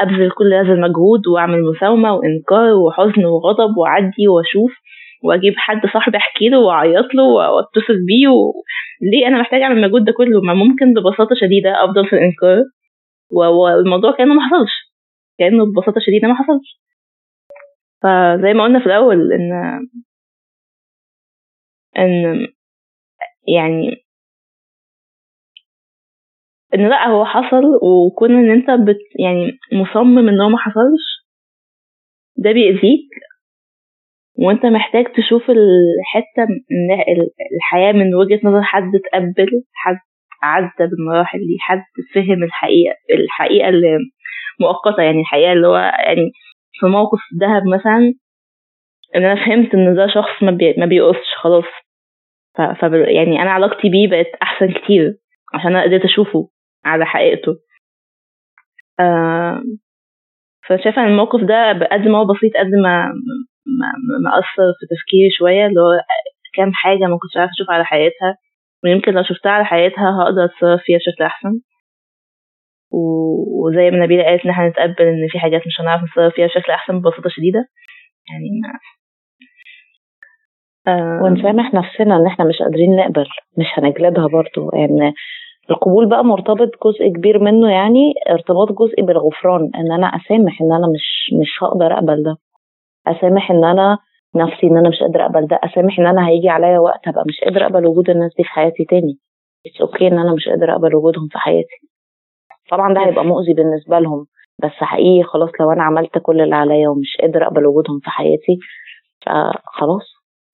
أبذل 0.00 0.30
كل 0.30 0.54
هذا 0.54 0.72
المجهود 0.72 1.26
وأعمل 1.26 1.62
مساومة 1.64 2.14
وإنكار 2.14 2.74
وحزن 2.74 3.24
وغضب 3.24 3.76
وأعدي 3.76 4.28
وأشوف؟ 4.28 4.72
وأجيب 5.24 5.54
حد 5.56 5.80
صاحبي 5.94 6.16
أحكي 6.16 6.48
له 6.48 6.58
وأعيط 6.58 7.14
له 7.14 7.22
وأتصل 7.24 7.96
بيه 8.06 8.28
و... 8.28 8.52
ليه 9.12 9.26
أنا 9.26 9.40
محتاج 9.40 9.62
أعمل 9.62 9.76
المجهود 9.78 10.04
ده 10.04 10.12
كله؟ 10.12 10.40
ما 10.40 10.54
ممكن 10.54 10.94
ببساطة 10.94 11.34
شديدة 11.40 11.84
أفضل 11.84 12.06
في 12.08 12.12
الإنكار. 12.16 12.58
والموضوع 13.30 14.12
كأنه 14.12 14.34
ما 14.34 14.40
حصلش. 14.48 14.72
كأنه 15.38 15.64
ببساطة 15.66 16.00
شديدة 16.00 16.28
ما 16.28 16.34
حصلش. 16.34 16.80
فزي 18.02 18.52
ما 18.54 18.64
قلنا 18.64 18.78
في 18.80 18.86
الأول 18.86 19.32
إن 19.32 19.52
إن 21.98 22.46
يعني 23.56 24.04
إن 26.74 26.88
لأ 26.88 27.08
هو 27.08 27.24
حصل 27.24 27.64
وكون 27.82 28.30
إن 28.32 28.50
أنت 28.50 28.70
بت 28.70 28.98
يعني 29.20 29.58
مصمم 29.72 30.28
إن 30.28 30.40
هو 30.40 30.48
ما 30.48 30.58
حصلش 30.58 31.22
ده 32.36 32.52
بيأذيك. 32.52 33.08
وانت 34.42 34.66
محتاج 34.66 35.04
تشوف 35.04 35.42
الحتة 35.50 36.42
من 36.70 37.00
الحياة 37.56 37.92
من 37.92 38.14
وجهة 38.14 38.40
نظر 38.44 38.62
حد 38.62 38.92
تقبل 39.12 39.62
حد 39.74 39.96
عدى 40.42 40.90
بالمراحل 40.90 41.38
دي 41.38 41.56
حد 41.60 41.82
فهم 42.14 42.42
الحقيقة 42.42 42.94
الحقيقة 43.14 43.68
اللي 43.68 43.98
مؤقتة 44.60 45.02
يعني 45.02 45.20
الحقيقة 45.20 45.52
اللي 45.52 45.66
هو 45.66 45.76
يعني 45.76 46.30
في 46.80 46.86
موقف 46.86 47.20
دهب 47.40 47.62
مثلا 47.74 48.14
إن 49.16 49.24
أنا 49.24 49.46
فهمت 49.46 49.74
إن 49.74 49.94
ده 49.94 50.06
شخص 50.06 50.42
ما, 50.42 50.50
بي 50.50 50.74
ما 50.78 50.86
بيقصش 50.86 51.34
خلاص. 51.42 51.64
ف 52.56 52.82
يعني 52.92 53.42
أنا 53.42 53.50
علاقتي 53.50 53.88
بيه 53.88 54.08
بقت 54.10 54.34
أحسن 54.42 54.72
كتير 54.72 55.14
عشان 55.54 55.66
أنا 55.76 55.82
قدرت 55.82 56.04
أشوفه 56.04 56.48
على 56.84 57.06
حقيقته. 57.06 57.52
آه 59.00 59.62
فشايفة 60.68 61.02
إن 61.02 61.08
الموقف 61.08 61.40
ده 61.40 61.72
قد 61.92 62.08
ما 62.08 62.18
هو 62.18 62.24
بسيط 62.24 62.56
قد 62.56 62.70
ما 62.82 63.12
ما, 63.66 63.86
ما 64.24 64.30
أثر 64.38 64.68
في 64.80 64.86
تفكيري 64.94 65.30
شوية 65.38 65.66
اللي 65.66 65.80
هو 65.80 65.92
كام 66.54 66.70
حاجة 66.74 67.04
ما 67.10 67.18
كنتش 67.18 67.36
عارفة 67.36 67.52
أشوف 67.52 67.70
على 67.70 67.84
حقيقتها 67.84 68.36
ويمكن 68.84 69.12
لو 69.12 69.22
شفتها 69.22 69.52
على 69.52 69.64
حقيقتها 69.64 70.10
هقدر 70.22 70.44
أتصرف 70.44 70.80
فيها 70.84 70.98
بشكل 70.98 71.24
أحسن. 71.24 71.60
وزي 72.90 73.90
ما 73.90 74.04
نبيلة 74.04 74.24
قالت 74.24 74.44
إن 74.44 74.50
إحنا 74.50 74.68
نتقبل 74.68 75.04
إن 75.06 75.28
في 75.30 75.38
حاجات 75.38 75.60
مش 75.66 75.80
هنعرف 75.80 76.02
نتصرف 76.02 76.34
فيها 76.34 76.46
بشكل 76.46 76.72
أحسن 76.72 76.98
ببساطة 77.00 77.28
شديدة. 77.30 77.68
يعني 78.30 78.48
ما 78.62 78.78
آه. 80.86 81.22
ونسامح 81.22 81.74
نفسنا 81.74 82.16
إن 82.16 82.26
إحنا 82.26 82.44
مش 82.44 82.58
قادرين 82.58 82.96
نقبل 82.96 83.26
مش 83.58 83.66
هنجلدها 83.78 84.26
برضو 84.26 84.70
يعني 84.78 85.14
القبول 85.70 86.08
بقى 86.08 86.24
مرتبط 86.24 86.70
جزء 86.84 87.08
كبير 87.16 87.38
منه 87.38 87.70
يعني 87.70 88.14
ارتباط 88.30 88.72
جزء 88.72 89.02
بالغفران 89.02 89.70
إن 89.74 89.92
أنا 89.92 90.06
أسامح 90.06 90.60
إن 90.62 90.72
أنا 90.72 90.86
مش 90.94 91.30
مش 91.40 91.62
هقدر 91.62 91.92
أقبل 91.94 92.22
ده. 92.22 92.36
أسامح 93.06 93.50
إن 93.50 93.64
أنا 93.64 93.98
نفسي 94.36 94.66
إن 94.66 94.76
أنا 94.78 94.88
مش 94.88 94.98
قادرة 95.00 95.22
أقبل 95.24 95.46
ده. 95.46 95.58
أسامح 95.64 95.98
إن 95.98 96.06
أنا 96.06 96.28
هيجي 96.28 96.48
عليا 96.48 96.78
وقت 96.78 97.08
هبقى 97.08 97.24
مش 97.28 97.40
قادرة 97.44 97.64
أقبل 97.66 97.86
وجود 97.86 98.10
الناس 98.10 98.30
دي 98.36 98.42
في 98.44 98.48
حياتي 98.50 98.84
تاني. 98.84 99.18
أوكي 99.80 100.06
إن 100.08 100.18
أنا 100.18 100.34
مش 100.34 100.48
قادرة 100.48 100.72
أقبل 100.72 100.94
وجودهم 100.96 101.28
في 101.28 101.38
حياتي. 101.38 101.76
طبعا 102.70 102.94
ده 102.94 103.06
هيبقى 103.06 103.24
مؤذي 103.24 103.52
بالنسبة 103.54 103.98
لهم. 103.98 104.26
بس 104.62 104.70
حقيقي 104.70 105.22
خلاص 105.24 105.50
لو 105.60 105.72
أنا 105.72 105.82
عملت 105.82 106.18
كل 106.18 106.40
اللي 106.40 106.54
عليا 106.54 106.88
ومش 106.88 107.16
قادرة 107.20 107.44
أقبل 107.46 107.66
وجودهم 107.66 107.98
في 108.00 108.10
حياتي 108.10 108.58
فخلاص. 109.26 110.02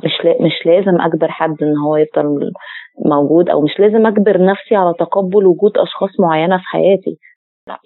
مش 0.04 0.12
مش 0.40 0.66
لازم 0.66 1.00
أجبر 1.00 1.28
حد 1.30 1.62
إن 1.62 1.76
هو 1.76 1.96
يفضل 1.96 2.52
موجود 3.06 3.48
أو 3.50 3.60
مش 3.62 3.80
لازم 3.80 4.06
أجبر 4.06 4.44
نفسي 4.44 4.76
على 4.76 4.94
تقبل 4.98 5.46
وجود 5.46 5.78
أشخاص 5.78 6.10
معينة 6.20 6.56
في 6.56 6.64
حياتي. 6.64 7.18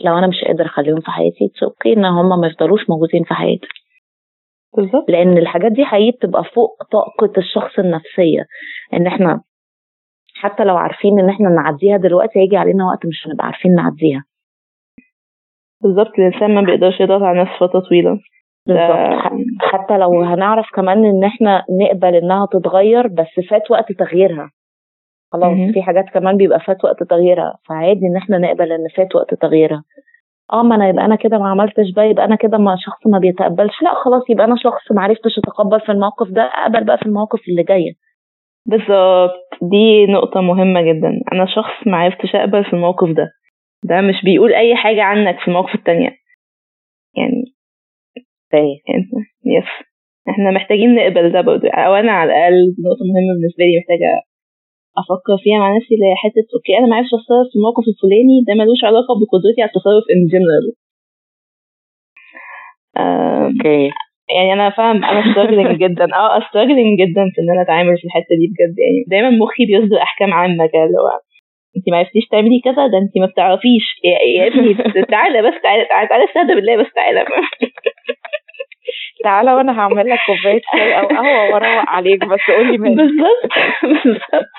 لو 0.05 0.18
أنا 0.18 0.26
مش 0.26 0.44
قادر 0.47 0.66
أخليهم 0.66 1.01
في 1.01 1.10
حياتي 1.10 1.52
أوكي 1.62 1.93
إن 1.93 2.05
هم 2.05 2.40
ما 2.40 2.47
يفضلوش 2.47 2.90
موجودين 2.90 3.24
في 3.24 3.34
حياتي. 3.34 3.66
بالظبط. 4.77 5.11
لأن 5.11 5.39
الحاجات 5.39 5.73
دي 5.73 5.85
حقيقي 5.85 6.11
بتبقى 6.11 6.44
فوق 6.44 6.82
طاقة 6.93 7.32
الشخص 7.39 7.78
النفسية. 7.78 8.47
إن 8.94 9.07
إحنا 9.07 9.40
حتى 10.35 10.65
لو 10.65 10.77
عارفين 10.77 11.20
إن 11.20 11.28
إحنا 11.28 11.49
نعديها 11.49 11.97
دلوقتي 11.97 12.39
هيجي 12.39 12.57
علينا 12.57 12.86
وقت 12.86 13.07
مش 13.07 13.27
هنبقى 13.27 13.47
عارفين 13.47 13.74
نعديها. 13.74 14.24
بالظبط 15.82 16.19
الإنسان 16.19 16.55
ما 16.55 16.61
بيقدرش 16.61 17.01
يضغط 17.01 17.23
على 17.23 17.40
نفسه 17.43 17.66
فترة 17.66 17.81
طويلة. 17.81 18.19
بالظبط. 18.66 19.32
حتى 19.61 19.99
لو 19.99 20.23
هنعرف 20.23 20.66
كمان 20.74 21.05
إن 21.05 21.24
إحنا 21.24 21.65
نقبل 21.70 22.15
إنها 22.15 22.47
تتغير 22.47 23.07
بس 23.07 23.47
فات 23.51 23.70
وقت 23.70 23.93
تغييرها. 23.93 24.51
خلاص 25.32 25.74
في 25.74 25.82
حاجات 25.82 26.05
كمان 26.05 26.36
بيبقى 26.36 26.61
فات 26.61 26.85
وقت 26.85 27.03
تغييرها 27.03 27.59
فعادي 27.69 28.07
إن 28.07 28.16
إحنا 28.16 28.39
نقبل 28.39 28.73
إن 28.73 28.89
فات 28.97 29.15
وقت 29.15 29.35
تغييرها. 29.35 29.82
آه 30.52 30.62
ما 30.62 30.74
أنا 30.74 30.89
يبقى 30.89 31.05
أنا 31.05 31.16
كده 31.16 31.39
ما 31.39 31.48
عملتش 31.48 31.90
بقى 31.97 32.10
يبقى 32.10 32.24
أنا 32.24 32.36
كده 32.36 32.59
ما 32.59 32.77
شخص 32.78 33.06
ما 33.06 33.19
بيتقبلش. 33.19 33.82
لا 33.82 33.94
خلاص 34.05 34.23
يبقى 34.31 34.44
أنا 34.47 34.56
شخص 34.56 34.93
ما 34.93 35.02
عرفتش 35.02 35.39
اتقبل 35.39 35.81
في 35.81 35.93
الموقف 35.93 36.28
ده 36.28 36.43
اقبل 36.43 36.85
بقى 36.85 36.98
في 36.98 37.06
المواقف 37.06 37.40
اللي 37.48 37.62
جاية. 37.62 37.93
بالظبط. 38.66 39.48
دي 39.62 40.06
نقطة 40.06 40.40
مهمة 40.40 40.82
جدا. 40.82 41.10
أنا 41.32 41.47
شخص 41.47 41.86
ما 41.86 41.97
عرفتش 41.97 42.35
أقبل 42.35 42.64
في 42.64 42.73
الموقف 42.73 43.09
ده. 43.09 43.31
ده 43.85 44.01
مش 44.01 44.24
بيقول 44.24 44.55
أي 44.55 44.77
حاجة 44.77 45.02
عنك 45.02 45.39
في 45.40 45.48
المواقف 45.48 45.74
التانية. 45.74 46.10
يعني 47.16 47.44
فاهم. 48.52 49.05
yes. 49.47 49.65
إحنا 50.28 50.51
محتاجين 50.51 50.94
نقبل 50.94 51.32
ده 51.32 51.40
برضه. 51.40 51.69
أو 51.70 51.94
أنا 51.94 52.12
على 52.12 52.32
الأقل 52.32 52.55
نقطة 52.86 53.05
مهمة 53.12 53.32
بالنسبة 53.39 53.64
لي 53.64 53.78
محتاجة 53.81 54.23
أفكر 55.01 55.36
فيها 55.44 55.59
مع 55.59 55.77
نفسي 55.77 55.94
اللي 55.94 56.06
هي 56.10 56.16
حتة 56.24 56.47
okay 56.55 56.73
أنا 56.78 56.86
ما 56.86 56.97
عرفتش 56.97 57.14
اتصرف 57.14 57.47
في 57.51 57.56
الموقف 57.59 57.85
الفلاني 57.93 58.36
ده 58.47 58.52
ملوش 58.60 58.81
علاقة 58.89 59.12
بقدرتي 59.20 59.60
على 59.62 59.70
التصرف 59.70 60.05
in 60.12 60.20
general 60.32 60.66
okay. 62.97 63.90
يعني 64.36 64.52
أنا 64.52 64.70
فاهم 64.70 65.05
أنا 65.05 65.32
struggling 65.32 65.78
جدا 65.85 66.05
آه 66.14 66.40
struggling 66.49 66.99
جدا 67.02 67.24
في 67.32 67.39
إن 67.43 67.51
أنا 67.55 67.62
أتعامل 67.62 67.97
في 67.98 68.05
الحتة 68.05 68.32
دي 68.40 68.47
بجد 68.52 68.74
يعني 68.85 68.98
دايما 69.12 69.31
مخي 69.44 69.66
بيصدر 69.66 70.02
أحكام 70.02 70.32
عامة 70.32 70.66
كده 70.66 70.85
اللي 70.85 70.98
هو 71.02 71.10
انت 71.77 71.86
ما 71.90 71.97
عرفتيش 71.98 72.24
تعملي 72.32 72.60
كذا 72.64 72.86
ده 72.93 72.98
انت 72.98 73.14
ما 73.23 73.27
بتعرفيش 73.27 73.85
يا 74.36 74.47
ابني 74.47 74.74
تعالى 75.14 75.43
بس 75.43 75.55
تعالى 75.62 75.85
تعالى 76.10 76.24
استهدى 76.24 76.55
بالله 76.55 76.77
بس 76.77 76.93
تعالى. 76.94 77.20
تعالى 79.24 79.55
وأنا 79.55 79.81
هعمل 79.81 80.11
لك 80.11 80.19
كوباية 80.27 80.61
شاي 80.73 80.99
أو 81.01 81.07
قهوة 81.07 81.44
وأروق 81.53 81.89
عليك 81.90 82.24
بس 82.24 82.40
قول 82.57 82.66
لي 82.73 82.78
مالك 82.78 82.97
بالظبط. 82.97 83.53
بالظبط 83.82 84.51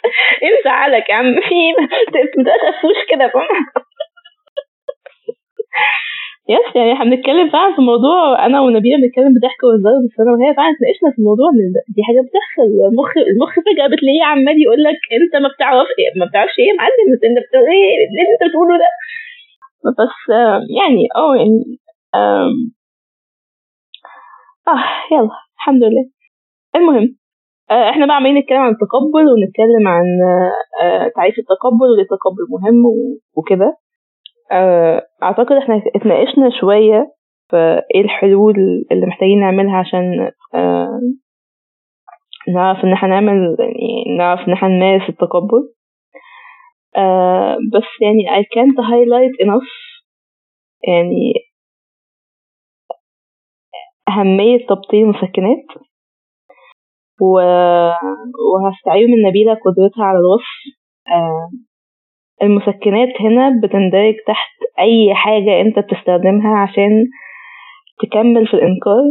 إيه 0.44 0.64
زعلك 0.66 1.10
يا 1.10 1.16
عم 1.16 1.36
في 1.50 1.56
ما 1.78 1.88
تقفوش 2.44 3.00
كده 3.10 3.32
يس 6.50 6.76
يعني 6.76 6.94
إحنا 6.94 7.06
بنتكلم 7.06 7.50
فعلا 7.50 7.76
في 7.76 7.82
موضوع 7.82 8.46
أنا 8.46 8.62
ونبيله 8.62 8.98
بنتكلم 9.02 9.32
بضحك 9.36 9.62
وهزار 9.64 9.96
بس 10.06 10.16
أنا 10.20 10.32
وهي 10.32 10.54
فعلا 10.58 10.72
اتناقشنا 10.76 11.10
في 11.14 11.20
الموضوع 11.22 11.48
إن 11.54 11.60
دي 11.96 12.02
حاجة 12.08 12.22
بتحصل. 12.28 12.68
المخ 12.92 13.12
المخ 13.34 13.52
فجأة 13.68 13.88
بتلاقيه 13.94 14.24
عمال 14.32 14.58
يقول 14.66 14.80
لك 14.88 15.00
أنت 15.18 15.34
ما 15.44 15.50
بتعرف 15.54 15.88
ما 16.20 16.26
بتعرفش 16.30 16.56
إيه 16.60 16.68
يا 16.72 16.76
معلم؟ 16.80 17.08
أنت 17.28 17.38
بتقول 17.46 17.66
إيه؟ 17.76 17.92
اللي 18.08 18.22
أنت 18.34 18.42
بتقوله 18.50 18.76
ده. 18.84 18.90
بس 20.00 20.20
يعني 20.80 21.04
آه 21.16 21.36
يعني 21.42 21.60
آه 24.68 25.16
يلا 25.16 25.30
الحمد 25.58 25.84
لله. 25.84 26.10
المهم 26.76 27.18
آه 27.72 27.90
إحنا 27.90 28.06
بقى 28.06 28.16
عمالين 28.16 28.38
نتكلم 28.38 28.58
عن 28.60 28.72
التقبل 28.72 29.26
ونتكلم 29.32 29.88
عن 29.88 30.04
آه 30.82 31.12
تعريف 31.16 31.36
التقبل 31.40 31.86
وليه 31.94 32.04
التقبل 32.04 32.44
مهم 32.52 32.84
وكده. 33.38 33.78
آه 34.52 35.02
أعتقد 35.24 35.52
إحنا 35.56 35.82
اتناقشنا 35.96 36.50
شوية 36.60 37.12
في 37.50 37.82
إيه 37.96 38.02
الحلول 38.02 38.56
اللي 38.92 39.06
محتاجين 39.06 39.40
نعملها 39.40 39.78
عشان 39.78 40.32
نعرف 42.54 42.84
إن 42.84 42.94
إحنا 42.94 43.10
نعمل 43.10 43.56
يعني 43.60 44.18
نعرف 44.18 44.48
إن 44.48 44.54
إحنا 44.54 44.68
نمارس 44.70 45.10
التقبل. 45.10 45.74
بس 47.74 47.88
يعني 48.02 48.42
I 48.42 48.44
can't 48.44 48.78
highlight 48.86 49.46
enough 49.46 49.70
يعني 50.88 51.34
أهمية 54.10 54.66
تبطين 54.68 55.04
المسكنات 55.04 55.66
و... 57.22 57.40
وهستعير 58.54 59.08
من 59.08 59.22
نبيلة 59.30 59.54
قدرتها 59.54 60.06
على 60.06 60.20
الوصف. 60.20 60.54
آه 61.08 61.50
المسكنات 62.44 63.22
هنا 63.22 63.62
بتندرج 63.64 64.16
تحت 64.28 64.52
أي 64.80 65.16
حاجة 65.16 65.62
أنت 65.62 65.80
بتستخدمها 65.80 66.58
عشان 66.58 67.06
تكمل 68.04 68.48
في 68.48 68.54
الإنكار. 68.54 69.04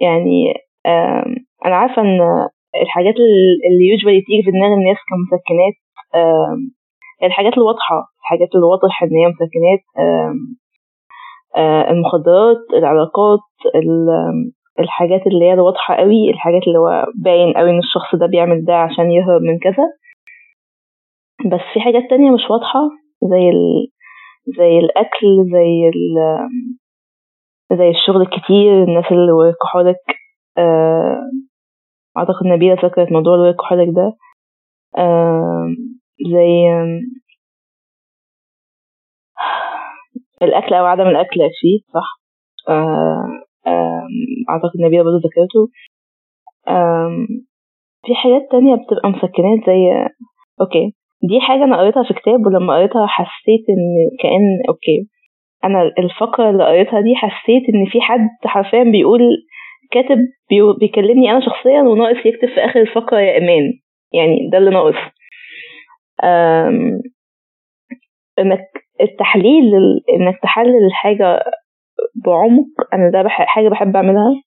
يعني 0.00 0.54
آه 0.86 1.24
أنا 1.66 1.76
عارفة 1.76 2.02
إن 2.02 2.18
الحاجات 2.82 3.14
اللي 3.68 3.84
يوجوالي 3.90 4.20
تيجي 4.26 4.42
في 4.44 4.50
دماغ 4.50 4.72
الناس 4.78 4.96
كمسكنات 5.08 5.76
آه 6.14 6.56
الحاجات 7.26 7.52
الواضحة 7.58 7.96
الحاجات 8.20 8.48
اللي 8.54 8.66
واضح 8.66 9.02
إن 9.02 9.08
هي 9.08 9.26
مسكنات 9.28 9.82
آه 9.98 10.32
المخدرات 11.90 12.58
العلاقات 12.76 13.40
الحاجات 14.80 15.26
اللي 15.26 15.44
هي 15.44 15.52
الواضحة 15.52 15.94
قوي 15.94 16.30
الحاجات 16.30 16.62
اللي 16.66 16.78
هو 16.78 17.04
باين 17.24 17.52
قوي 17.52 17.70
إن 17.70 17.78
الشخص 17.78 18.14
ده 18.20 18.26
بيعمل 18.26 18.64
ده 18.64 18.74
عشان 18.76 19.10
يهرب 19.10 19.42
من 19.42 19.58
كذا. 19.58 19.84
بس 21.52 21.60
في 21.74 21.80
حاجات 21.80 22.02
تانية 22.10 22.30
مش 22.30 22.50
واضحة 22.50 22.80
زي 23.22 23.48
ال... 23.48 23.88
زي 24.58 24.78
الأكل 24.78 25.50
زي 25.52 25.88
ال... 25.88 26.18
زي 27.78 27.90
الشغل 27.90 28.22
الكتير 28.22 28.84
الناس 28.84 29.04
اللي 29.12 29.32
وركحولك 29.32 29.96
آه، 30.58 31.20
أعتقد 32.18 32.46
نبيلة 32.46 32.74
ذكرت 32.84 33.12
موضوع 33.12 33.34
الوركحولك 33.34 33.88
ده. 33.96 34.12
آه، 34.98 35.66
زي 36.32 36.68
الأكل 40.42 40.74
أو 40.74 40.84
عدم 40.84 41.06
الأكل 41.08 41.40
فيه 41.60 41.78
صح. 41.94 42.08
آه، 42.68 44.06
أعتقد 44.50 44.80
نبيلة 44.86 45.02
برضه 45.02 45.16
ذكرته. 45.18 45.68
في 48.06 48.14
حاجات 48.14 48.48
تانية 48.50 48.74
بتبقى 48.74 49.08
مسكنات 49.10 49.66
زي 49.66 50.08
okay. 50.60 50.92
دي 51.28 51.40
حاجة 51.40 51.64
أنا 51.64 51.78
قريتها 51.80 52.02
في 52.02 52.14
كتاب 52.14 52.46
ولما 52.46 52.76
قريتها 52.76 53.06
حسيت 53.06 53.64
إن 53.70 53.84
كأن 54.22 54.58
okay. 54.68 55.08
أنا 55.64 55.82
الفقرة 55.98 56.50
اللي 56.50 56.64
قريتها 56.66 57.00
دي 57.00 57.14
حسيت 57.16 57.62
إن 57.74 57.86
في 57.92 58.00
حد 58.00 58.28
حرفيا 58.44 58.82
بيقول 58.82 59.20
كاتب 59.90 60.18
بيكلمني 60.80 61.30
أنا 61.30 61.40
شخصيا 61.46 61.82
وناقص 61.82 62.26
يكتب 62.26 62.48
في 62.48 62.60
آخر 62.60 62.80
الفقرة 62.80 63.18
يا 63.20 63.32
إيمان. 63.34 63.72
يعني 64.12 64.48
ده 64.52 64.58
اللي 64.58 64.70
ناقص. 64.70 64.96
إنك 68.38 68.68
التحليل 69.02 69.72
إنك 70.14 70.38
تحلل 70.42 70.86
الحاجة 70.86 71.44
بعمق 72.26 72.66
أنا 72.94 73.10
ده 73.10 73.22
بح 73.22 73.42
حاجة 73.46 73.68
بحب 73.68 73.96
أعملها. 73.96 74.42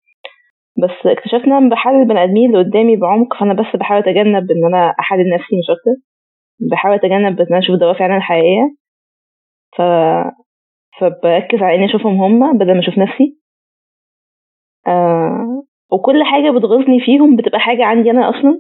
بس 0.84 1.06
اكتشفت 1.06 1.46
إن 1.46 1.54
أنا 1.54 1.70
بحلل 1.70 2.02
البني 2.02 2.24
آدمين 2.24 2.56
اللي 2.56 2.70
قدامي 2.70 2.96
بعمق 2.98 3.38
فأنا 3.40 3.54
بس 3.54 3.76
بحاول 3.76 4.00
أتجنب 4.02 4.52
إن 4.52 4.66
أنا 4.68 4.96
أحلل 5.00 5.30
نفسي 5.34 5.56
مش 5.58 5.70
أكتر. 5.70 6.02
بحاول 6.72 6.96
أتجنب 6.96 7.40
إن 7.42 7.48
أنا 7.48 7.60
أشوف 7.60 7.76
دوافع 7.80 8.06
أنا 8.06 8.18
الحقيقية. 8.18 8.76
ف 9.78 9.82
فبركز 11.00 11.64
على 11.64 11.76
إني 11.76 11.86
أشوفهم 11.86 12.22
هما 12.22 12.52
بدل 12.52 12.74
ما 12.74 12.80
أشوف 12.80 12.98
نفسي. 12.98 13.38
آه 14.88 15.64
وكل 15.92 16.24
حاجة 16.24 16.52
بتغيظني 16.52 17.00
فيهم 17.06 17.36
بتبقى 17.36 17.60
حاجة 17.60 17.86
عندي 17.86 18.12
أنا 18.12 18.30
أصلا. 18.30 18.60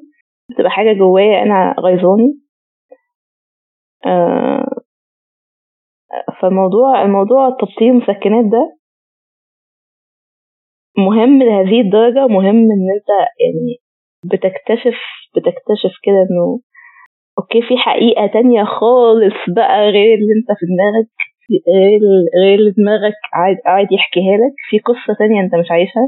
بتبقى 0.51 0.71
حاجة 0.71 0.93
جوايا 0.93 1.43
أنا 1.43 1.75
غيظاني. 1.79 2.33
آه 4.05 4.74
فالموضوع 6.41 7.01
الموضوع 7.01 7.49
تبطيل 7.49 7.87
المسكنات 7.89 8.45
ده 8.51 8.77
مهم 10.97 11.43
لهذه 11.43 11.81
الدرجة 11.81 12.27
مهم 12.27 12.55
إن 12.71 12.87
أنت 12.95 13.09
يعني 13.43 13.77
بتكتشف 14.25 14.97
بتكتشف 15.35 15.93
كده 16.03 16.15
إنه 16.29 16.59
أوكي 17.39 17.61
في 17.61 17.77
حقيقة 17.77 18.27
تانية 18.27 18.63
خالص 18.63 19.33
بقى 19.55 19.79
غير 19.89 20.13
اللي 20.15 20.33
أنت 20.39 20.59
في 20.59 20.65
دماغك 20.65 21.09
غير 21.75 21.99
غير 22.43 22.59
اللي 22.59 22.71
دماغك 22.77 23.13
قاعد 23.33 23.57
قاعد 23.65 23.87
يحكيها 23.91 24.37
لك. 24.37 24.53
في 24.69 24.79
قصة 24.79 25.17
تانية 25.19 25.41
أنت 25.41 25.55
مش 25.55 25.71
عايشها 25.71 26.07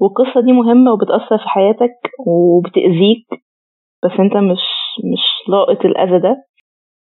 والقصة 0.00 0.40
دي 0.40 0.52
مهمة 0.52 0.92
وبتأثر 0.92 1.38
في 1.38 1.48
حياتك 1.48 1.96
وبتأذيك 2.26 3.26
بس 4.04 4.12
أنت 4.20 4.36
مش 4.36 4.64
مش 5.12 5.24
لاقط 5.48 5.84
الأذى 5.84 6.18
ده. 6.18 6.47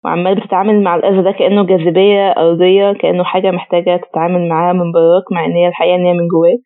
وعمال 0.04 0.40
بتتعامل 0.40 0.82
مع 0.82 0.96
الأذى 0.96 1.22
ده 1.22 1.30
كأنه 1.32 1.66
جاذبية 1.66 2.30
أرضية 2.30 2.92
كأنه 2.92 3.24
حاجة 3.24 3.50
محتاجة 3.50 3.96
تتعامل 3.96 4.48
معاها 4.48 4.72
من 4.72 4.92
براك 4.92 5.32
مع 5.32 5.44
إن 5.44 5.52
هي 5.52 5.68
الحقيقة 5.68 5.94
إن 5.94 6.06
هي 6.06 6.12
من 6.12 6.28
جواك. 6.28 6.64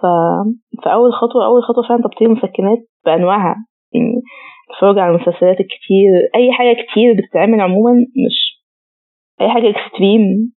ف... 0.00 0.02
فأول 0.84 1.12
خطوة 1.12 1.46
أول 1.46 1.62
خطوة 1.62 1.88
فعلا 1.88 2.02
تبطيل 2.02 2.28
المسكنات 2.28 2.78
بأنواعها. 3.04 3.56
يعني 3.94 4.22
تتفرج 4.68 4.98
على 4.98 5.10
المسلسلات 5.10 5.60
الكتير 5.60 6.10
أي 6.34 6.52
حاجة 6.52 6.72
كتير 6.82 7.14
بتتعمل 7.18 7.60
عموما 7.60 7.92
مش 8.26 8.64
أي 9.40 9.50
حاجة 9.50 9.70
اكستريم 9.70 10.52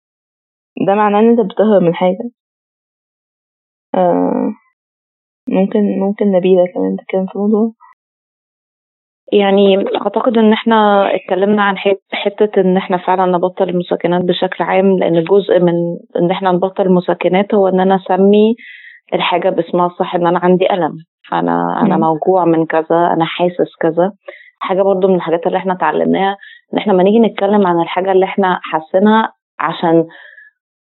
ده 0.88 0.96
معناه 0.96 1.20
إن 1.20 1.30
أنت 1.30 1.40
بتهرب 1.54 1.82
من 1.82 1.96
حاجة. 1.96 2.30
آه 3.96 4.54
ممكن 5.50 5.80
ممكن 6.00 6.26
نبيلة 6.32 6.66
كمان 6.74 6.98
تتكلم 6.98 7.26
في 7.26 7.36
الموضوع. 7.36 7.74
يعني 9.34 9.78
أعتقد 10.02 10.38
إن 10.38 10.54
إحنا 10.54 11.10
اتكلمنا 11.16 11.64
عن 11.64 11.78
حتة 12.12 12.62
إن 12.62 12.78
إحنا 12.78 12.98
فعلا 12.98 13.26
نبطل 13.26 13.70
المسكنات 13.70 14.22
بشكل 14.26 14.64
عام 14.64 15.00
لأن 15.00 15.24
جزء 15.24 15.60
من 15.60 15.74
إن 16.22 16.32
إحنا 16.32 16.52
نبطل 16.52 16.84
المسكنات 16.84 17.54
هو 17.54 17.68
إن 17.68 17.80
أنا 17.80 17.96
أسمي 17.96 18.56
الحاجة 19.14 19.50
باسمها 19.50 19.86
الصح 19.86 20.16
إن 20.16 20.28
أنا 20.28 20.40
عندي 20.40 20.74
ألم. 20.74 20.94
أنا 21.34 21.82
أنا 21.82 21.98
موجوع 21.98 22.46
من 22.46 22.66
كذا 22.66 23.10
أنا 23.14 23.26
حاسس 23.26 23.76
كذا. 23.82 24.12
حاجة 24.60 24.82
برضو 24.82 25.08
من 25.08 25.16
الحاجات 25.16 25.48
اللي 25.48 25.58
إحنا 25.58 25.74
اتعلمناها 25.74 26.38
إن 26.74 26.78
إحنا 26.78 26.94
لما 26.94 27.04
نيجي 27.04 27.20
نتكلم 27.20 27.68
عن 27.68 27.82
الحاجة 27.82 28.12
اللي 28.12 28.26
إحنا 28.26 28.60
حاسينها 28.64 29.32
عشان 29.60 30.06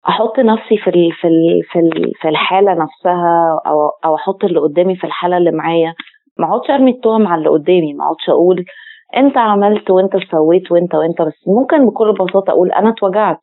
أحط 0.09 0.39
نفسي 0.39 0.77
في 0.77 0.91
ال 0.91 1.13
في 1.13 1.29
ال 1.29 1.63
في 1.73 1.79
ال 1.79 2.13
في 2.21 2.29
الحالة 2.29 2.73
نفسها 2.75 3.61
أو 3.67 3.89
أو 4.05 4.15
أحط 4.17 4.45
اللي 4.45 4.61
قدامي 4.61 4.97
في 4.97 5.05
الحالة 5.05 5.37
اللي 5.37 5.51
معايا 5.51 5.95
ما 6.39 6.47
اقعدش 6.47 6.71
ارمي 6.71 6.91
التهم 6.91 7.27
على 7.27 7.39
اللي 7.39 7.51
قدامي 7.51 7.95
ما 7.95 8.05
اقعدش 8.05 8.29
أقول 8.29 8.65
انت 9.17 9.37
عملت 9.37 9.91
وانت 9.91 10.13
سويت 10.31 10.73
وانت 10.73 10.95
وانت 10.95 11.23
بس 11.23 11.35
ممكن 11.47 11.87
بكل 11.87 12.13
بساطة 12.13 12.51
أقول 12.51 12.73
أنا 12.73 12.89
اتوجعت. 12.91 13.39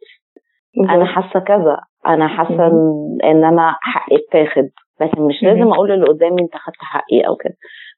أنا 0.89 1.05
حاسة 1.05 1.39
كذا. 1.39 1.79
أنا 2.07 2.27
حاسة 2.27 2.67
ان 3.23 3.43
أنا 3.43 3.75
حقي 3.81 4.15
اتاخد 4.15 4.69
لكن 5.01 5.21
مش 5.21 5.43
لازم 5.43 5.73
أقول 5.73 5.91
اللي 5.91 6.05
قدامي 6.07 6.41
انت 6.41 6.55
خدت 6.55 6.75
حقي 6.79 7.21
أو 7.27 7.35
كده. 7.35 7.53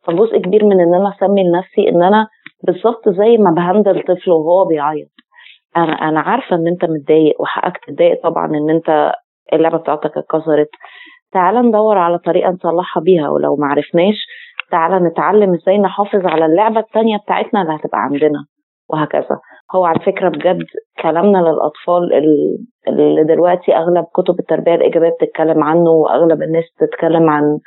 فجزء 0.07 0.37
كبير 0.37 0.65
من 0.65 0.79
ان 0.81 0.93
أنا 0.93 1.13
اسمي 1.17 1.43
لنفسي 1.43 1.89
ان 1.89 2.03
أنا 2.03 2.27
بالظبط 2.63 3.09
زي 3.09 3.37
ما 3.37 3.51
بهندل 3.51 4.03
طفل 4.03 4.31
وهو 4.31 4.65
بيعيط. 4.65 5.09
أنا 5.77 5.93
أنا 5.93 6.19
عارفة 6.19 6.55
ان 6.55 6.67
انت 6.67 6.85
متضايق 6.85 7.41
وحقك 7.41 7.77
تتضايق 7.87 8.23
طبعا 8.23 8.45
ان 8.45 8.69
انت 8.69 9.11
اللعبة 9.53 9.77
بتاعتك 9.77 10.17
اتكسرت. 10.17 10.69
تعال 11.31 11.55
ندور 11.55 11.97
على 11.97 12.17
طريقة 12.17 12.49
نصلحها 12.51 13.01
بيها 13.03 13.29
ولو 13.29 13.55
ما 13.55 13.67
عرفناش 13.67 14.15
تعال 14.72 15.03
نتعلم 15.03 15.53
إزاي 15.53 15.77
نحافظ 15.77 16.26
على 16.26 16.45
اللعبة 16.45 16.80
الثانية 16.80 17.18
بتاعتنا 17.18 17.61
اللي 17.61 17.76
هتبقى 17.76 17.99
عندنا 17.99 18.45
وهكذا. 18.89 19.39
هو 19.76 19.85
على 19.85 19.99
فكرة 19.99 20.30
بجد 20.30 20.64
كلامنا 21.02 21.38
للأطفال 21.38 22.14
اللي 22.88 23.23
دلوقتي 23.23 23.76
أغلب 23.76 24.06
كتب 24.15 24.39
التربية 24.39 24.76
الإيجابية 24.76 25.10
بتتكلم 25.10 25.64
عنه 25.64 25.89
وأغلب 25.89 26.41
الناس 26.44 26.64
بتتكلم 26.81 27.30
عن 27.30 27.60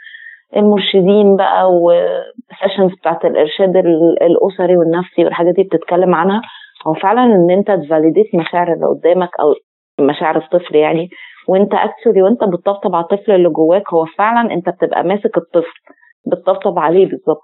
المرشدين 0.57 1.37
بقى 1.37 1.73
وال 1.73 1.97
sessions 1.97 2.93
بتاعت 3.01 3.25
الإرشاد 3.25 3.77
الأسري 4.23 4.77
والنفسي 4.77 5.25
والحاجات 5.25 5.55
دي 5.55 5.63
بتتكلم 5.63 6.15
عنها. 6.15 6.43
هو 6.87 6.95
فعلا 6.95 7.25
إن 7.25 7.51
أنت 7.51 7.71
ت 7.71 7.78
validate 7.78 8.35
مشاعر 8.35 8.73
اللي 8.73 8.87
قدامك 8.87 9.29
أو 9.41 9.55
مشاعر 10.01 10.37
الطفل 10.37 10.77
يعني 10.77 11.09
وأنت 11.49 11.75
actually 11.75 12.23
وأنت 12.23 12.45
بتطبطب 12.45 12.95
على 12.95 13.05
الطفل 13.05 13.33
اللي 13.33 13.49
جواك 13.49 13.93
هو 13.95 14.05
فعلا 14.19 14.53
أنت 14.55 14.69
بتبقى 14.69 15.05
ماسك 15.05 15.37
الطفل. 15.37 15.81
بتطبطب 16.27 16.79
عليه 16.79 17.07
بالظبط. 17.07 17.43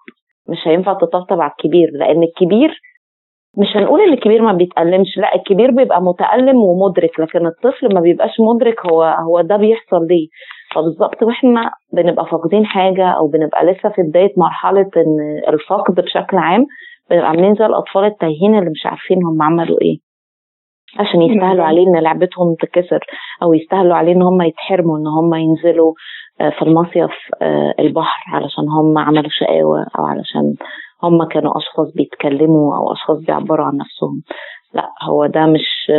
مش 0.48 0.58
هينفع 0.68 0.92
تطبطب 0.92 1.40
على 1.40 1.50
الكبير 1.50 1.90
لأن 1.92 2.22
الكبير 2.22 2.80
مش 3.58 3.66
هنقول 3.76 4.00
إن 4.00 4.12
الكبير 4.12 4.42
ما 4.42 4.52
بيتألمش 4.52 5.16
لأ 5.18 5.34
الكبير 5.34 5.70
بيبقى 5.70 6.02
متألم 6.02 6.56
ومدرك 6.56 7.20
لكن 7.20 7.46
الطفل 7.46 7.94
ما 7.94 8.00
بيبقاش 8.00 8.30
مدرك 8.40 8.86
هو 8.86 9.02
هو 9.02 9.40
ده 9.40 9.56
بيحصل 9.56 10.06
ليه. 10.06 10.28
فبالظبط 10.74 11.22
وإحنا 11.22 11.70
بنبقى 11.92 12.26
فاقدين 12.26 12.66
حاجة 12.66 13.08
أو 13.08 13.26
بنبقى 13.28 13.64
لسه 13.66 13.88
في 13.88 14.02
بداية 14.02 14.32
مرحلة 14.36 14.90
إن 14.96 15.42
الفقد 15.48 15.94
بشكل 15.94 16.36
عام 16.36 16.66
بنبقى 17.10 17.28
عاملين 17.28 17.54
زي 17.54 17.66
الأطفال 17.66 18.04
التايهين 18.04 18.58
اللي 18.58 18.70
مش 18.70 18.86
عارفين 18.86 19.24
هم 19.24 19.42
عملوا 19.42 19.78
إيه. 19.82 19.98
عشان 20.98 21.22
يستاهلوا 21.22 21.64
عليه 21.64 21.86
إن 21.86 21.96
لعبتهم 22.02 22.54
تكسر 22.54 23.00
أو 23.42 23.54
يستاهلوا 23.54 23.94
عليه 23.94 24.12
إن 24.12 24.22
هم 24.22 24.42
يتحرموا 24.42 24.98
إن 24.98 25.06
هم 25.06 25.34
ينزلوا. 25.34 25.92
في 26.38 26.62
المصيف 26.62 27.10
آه، 27.42 27.74
البحر 27.78 28.36
علشان 28.36 28.68
هم 28.68 28.98
عملوا 28.98 29.30
شقاوة 29.30 29.86
أو 29.98 30.04
علشان 30.04 30.54
هم 31.02 31.24
كانوا 31.24 31.56
أشخاص 31.58 31.92
بيتكلموا 31.94 32.76
أو 32.76 32.92
أشخاص 32.92 33.18
بيعبروا 33.18 33.66
عن 33.66 33.76
نفسهم. 33.76 34.22
لا 34.74 34.88
هو 35.02 35.26
ده 35.26 35.46
مش 35.46 35.92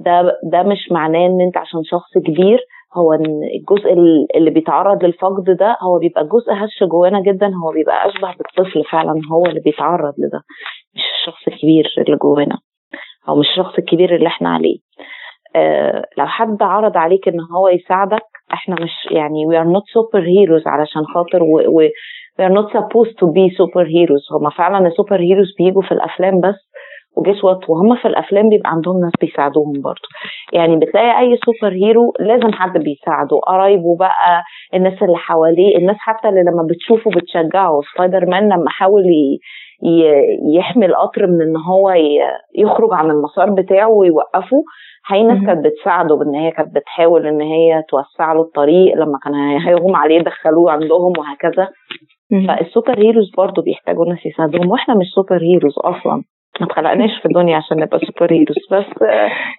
ده 0.00 0.32
ده 0.52 0.62
مش 0.62 0.92
معناه 0.92 1.26
إن 1.26 1.40
أنت 1.40 1.56
عشان 1.56 1.80
شخص 1.84 2.18
كبير 2.26 2.58
هو 2.96 3.12
إن 3.12 3.40
الجزء 3.60 3.92
اللي 4.36 4.50
بيتعرض 4.50 5.04
للفقد 5.04 5.44
ده 5.44 5.76
هو 5.82 5.98
بيبقى 5.98 6.24
جزء 6.24 6.52
هش 6.52 6.84
جوانا 6.90 7.20
جدا 7.20 7.46
هو 7.46 7.72
بيبقى 7.72 8.08
أشبه 8.08 8.34
بالطفل 8.34 8.84
فعلا 8.84 9.14
هو 9.32 9.46
اللي 9.46 9.60
بيتعرض 9.60 10.14
لده 10.18 10.40
مش 10.94 11.02
الشخص 11.20 11.48
الكبير 11.48 11.94
اللي 11.98 12.16
جوانا 12.16 12.58
أو 13.28 13.36
مش 13.36 13.46
الشخص 13.48 13.78
الكبير 13.78 14.14
اللي 14.14 14.26
إحنا 14.26 14.48
عليه. 14.48 14.78
آه 14.78 15.10
لو 16.18 16.26
حد 16.26 16.62
عرض 16.62 16.96
عليك 16.96 17.28
إن 17.28 17.40
هو 17.40 17.68
يساعدك 17.68 18.22
إحنا 18.52 18.74
مش 18.74 18.92
يعني 19.10 19.46
we 19.46 19.52
are 19.54 19.68
not 19.76 19.82
super 19.96 20.20
heroes 20.22 20.66
علشان 20.66 21.04
خاطر 21.14 21.42
و, 21.42 21.60
و 21.68 21.88
we 22.40 22.44
are 22.48 22.52
not 22.58 22.68
supposed 22.76 23.14
to 23.20 23.26
be 23.26 23.50
super 23.60 23.84
heroes. 23.86 24.32
هما 24.32 24.50
فعلا 24.50 24.86
ال 24.86 24.92
super 24.92 25.20
heroes 25.20 25.54
بيجوا 25.58 25.82
في 25.82 25.92
الأفلام 25.92 26.40
بس 26.40 26.54
و 27.16 27.21
guess 27.21 27.44
what 27.44 27.70
وهم 27.70 27.96
في 27.96 28.08
الأفلام 28.08 28.48
بيبقى 28.48 28.70
عندهم 28.70 29.00
ناس 29.00 29.12
بيساعدوهم 29.20 29.80
برضه. 29.84 30.08
يعني 30.52 30.76
بتلاقي 30.76 31.20
أي 31.20 31.36
super 31.44 31.72
hero 31.74 32.12
لازم 32.20 32.52
حد 32.52 32.78
بيساعده. 32.78 33.36
قرايبه 33.38 33.96
بقى 33.98 34.42
الناس 34.74 35.02
اللي 35.02 35.16
حواليه 35.16 35.76
الناس 35.78 35.96
حتى 35.98 36.28
اللي 36.28 36.40
لما 36.40 36.66
بتشوفه 36.70 37.10
بتشجعه. 37.10 37.80
سبايدر 37.94 38.26
مان 38.30 38.44
لما 38.48 38.68
حاول 38.70 39.02
يحمي 40.56 40.86
القطر 40.86 41.26
من 41.26 41.42
إن 41.42 41.56
هو 41.56 41.90
يخرج 42.58 42.92
عن 42.92 43.10
المسار 43.10 43.50
بتاعه 43.50 43.88
ويوقفه. 43.88 44.62
هي 45.08 45.22
ناس 45.22 45.46
كانت 45.46 45.66
بتساعده 45.66 46.16
بإن 46.16 46.34
هي 46.34 46.50
كانت 46.50 46.74
بتحاول 46.74 47.26
إن 47.26 47.40
هي 47.40 47.82
توسع 47.88 48.32
له 48.32 48.40
الطريق 48.40 48.94
لما 48.96 49.18
كان 49.24 49.34
هيغم 49.34 49.96
عليه 49.96 50.20
دخلوه 50.20 50.70
عندهم 50.72 51.12
وهكذا. 51.18 51.68
فال 52.48 52.62
super 52.62 52.98
heroes 52.98 53.30
برضه 53.36 53.62
بيحتاجوا 53.62 54.06
ناس 54.06 54.26
يساعدوهم 54.26 54.70
وإحنا 54.70 54.94
مش 54.94 55.06
super 55.14 55.42
heroes 55.42 55.74
أصلا. 55.78 56.22
ما 56.60 56.66
اتخلقناش 56.66 57.10
في 57.22 57.26
الدنيا 57.26 57.56
عشان 57.56 57.76
نبقى 57.80 57.98
super 57.98 58.32
heroes. 58.32 58.56
بس 58.70 58.84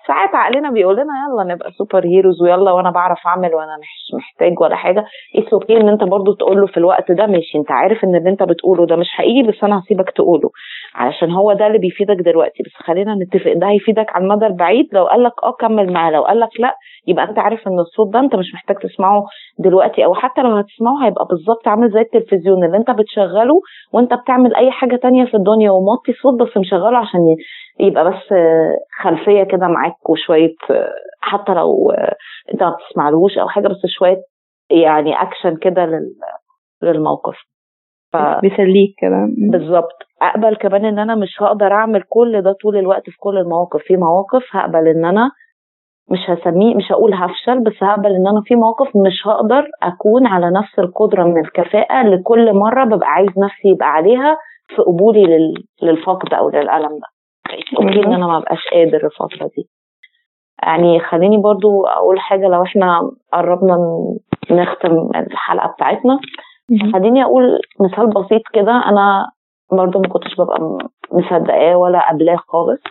ساعات 0.07 0.36
عقلنا 0.36 0.72
بيقول 0.72 0.95
لنا 0.95 1.14
يلا 1.30 1.53
نبقى 1.53 1.72
super 1.72 2.06
heroes 2.06 2.41
ويلا 2.41 2.72
وأنا 2.72 2.91
بعرف 2.91 3.18
اعمل 3.28 3.56
وأنا 3.56 3.78
مش 3.78 4.14
محتاج 4.14 4.60
ولا 4.61 4.76
حاجة. 4.76 5.06
it's 5.36 5.53
okay 5.53 5.78
إن 5.78 5.90
أنت 5.90 6.03
برضو 6.03 6.34
تقول 6.34 6.61
له 6.61 6.68
في 6.68 6.78
الوقت 6.78 7.11
ده 7.11 7.26
ماشي. 7.26 7.57
أنت 7.57 7.72
عارف 7.72 8.03
إن 8.03 8.15
اللي 8.15 8.30
أنت 8.30 8.44
بتقوله 8.44 8.86
ده 8.86 8.95
مش 8.95 9.07
حقيقي 9.10 9.48
بس 9.48 9.64
أنا 9.64 9.80
هسيبك 9.80 10.10
تقوله. 10.10 10.49
علشان 10.95 11.31
هو 11.31 11.53
ده 11.53 11.68
اللي 11.68 11.77
بيفيدك 11.77 12.15
دلوقتي. 12.15 12.64
بس 12.64 12.72
خلينا 12.76 13.15
نتفق 13.15 13.53
ده 13.53 13.68
هيفيدك 13.69 14.15
على 14.15 14.23
المدى 14.23 14.45
البعيد. 14.45 14.88
لو 14.93 15.05
قال 15.07 15.23
لك 15.23 15.34
آه 15.43 15.51
كمل 15.51 15.93
معاه. 15.93 16.11
لو 16.11 16.23
قال 16.23 16.39
لك 16.39 16.59
لا 16.59 16.76
يبقى 17.07 17.30
أنت 17.30 17.39
عارف 17.39 17.68
إن 17.68 17.80
الصوت 17.80 18.14
ده 18.14 18.19
أنت 18.19 18.35
مش 18.35 18.53
محتاج 18.53 18.77
تسمعه 18.77 19.26
دلوقتي 19.59 20.05
أو 20.05 20.14
حتى 20.14 20.41
لو 20.41 20.55
هتسمعه 20.55 21.05
هيبقى 21.05 21.26
بالظبط 21.30 21.68
عامل 21.68 21.91
زي 21.91 22.01
التلفزيون 22.01 22.64
اللي 22.65 22.77
أنت 22.77 22.91
بتشغله 22.91 23.61
وأنت 23.93 24.14
بتعمل 24.14 24.55
أي 24.55 24.72
حاجة 24.72 24.95
تانية 24.95 25.26
في 25.26 25.34
الدنيا 25.38 25.72
وموطي 25.72 26.11
الصوت 26.11 26.41
بس 26.41 26.57
مشغله 26.57 26.97
عشان 26.97 27.19
يبقى 27.80 28.05
بس 28.11 28.34
خلفية 29.01 29.43
كده 29.43 29.68
معاك 29.68 30.09
وشوية 30.09 30.55
حتى 31.22 31.53
لو 31.53 31.91
أنت 32.53 32.64
ما 32.64 32.69
بتسمعلوش 32.76 33.38
أو 33.38 33.47
حاجة 33.47 33.68
بس 33.68 33.81
شوية 33.88 34.18
يعني 34.69 35.22
اكشن 35.22 35.57
كده 35.57 35.89
للموقف. 36.84 37.35
ف... 38.14 38.18
بيسليك 38.42 38.96
كده 38.98 39.28
بالظبط. 39.52 39.98
أقبل 40.22 40.56
كمان 40.56 40.86
إن 40.86 41.00
أنا 41.00 41.16
مش 41.16 41.42
هقدر 41.42 41.72
أعمل 41.72 42.04
كل 42.10 42.42
ده 42.42 42.52
طول 42.62 42.78
الوقت 42.78 43.10
في 43.10 43.18
كل 43.20 43.38
المواقف. 43.38 43.82
في 43.84 43.98
مواقف 43.98 44.44
هقبل 44.52 44.88
إن 44.88 45.06
أنا 45.06 45.32
مش 46.12 46.20
هسميه 46.30 46.76
مش 46.76 46.92
هقول 46.92 47.14
هفشل 47.14 47.60
بس 47.64 47.74
هقبل 47.84 48.10
إن 48.16 48.28
أنا 48.28 48.42
في 48.46 48.56
مواقف 48.56 48.88
مش 48.96 49.28
هقدر 49.28 49.68
أكون 49.84 50.28
على 50.28 50.52
نفس 50.52 50.80
القدرة 50.80 51.24
من 51.24 51.38
الكفاءة 51.46 52.04
لكل 52.08 52.54
مرة 52.54 52.84
ببقى 52.86 53.08
عايز 53.10 53.30
نفسي 53.30 53.68
يبقى 53.68 53.88
عليها 53.88 54.38
في 54.76 54.82
قبولي 54.82 55.24
لل... 55.24 55.54
للفقد 55.82 56.34
أو 56.34 56.50
للألم 56.50 56.90
ده. 57.00 57.08
أوكي 57.82 58.06
إن 58.08 58.14
أنا 58.14 58.28
ما 58.28 58.40
بقاش 58.40 58.68
قادر 58.74 59.06
الفترة 59.06 59.48
دي. 59.58 59.70
يعني 60.64 61.00
خليني 61.00 61.38
برضو 61.38 61.86
أقول 61.86 62.20
حاجة 62.20 62.48
لو 62.48 62.64
إحنا 62.64 63.12
قربنا 63.34 63.78
نختم 64.52 65.10
الحلقة 65.16 65.68
بتاعتنا. 65.74 66.20
خليني 66.94 67.23
أقول 67.23 67.60
مثال 67.80 68.07
بسيط 68.07 68.41
كده. 68.53 68.72
أنا 68.72 69.31
برضو 69.72 69.99
ما 69.99 70.07
كنتش 70.07 70.35
ببقى 70.39 70.77
مصدقاه 71.11 71.76
ولا 71.77 72.10
قبلاه 72.10 72.35
خالص 72.48 72.81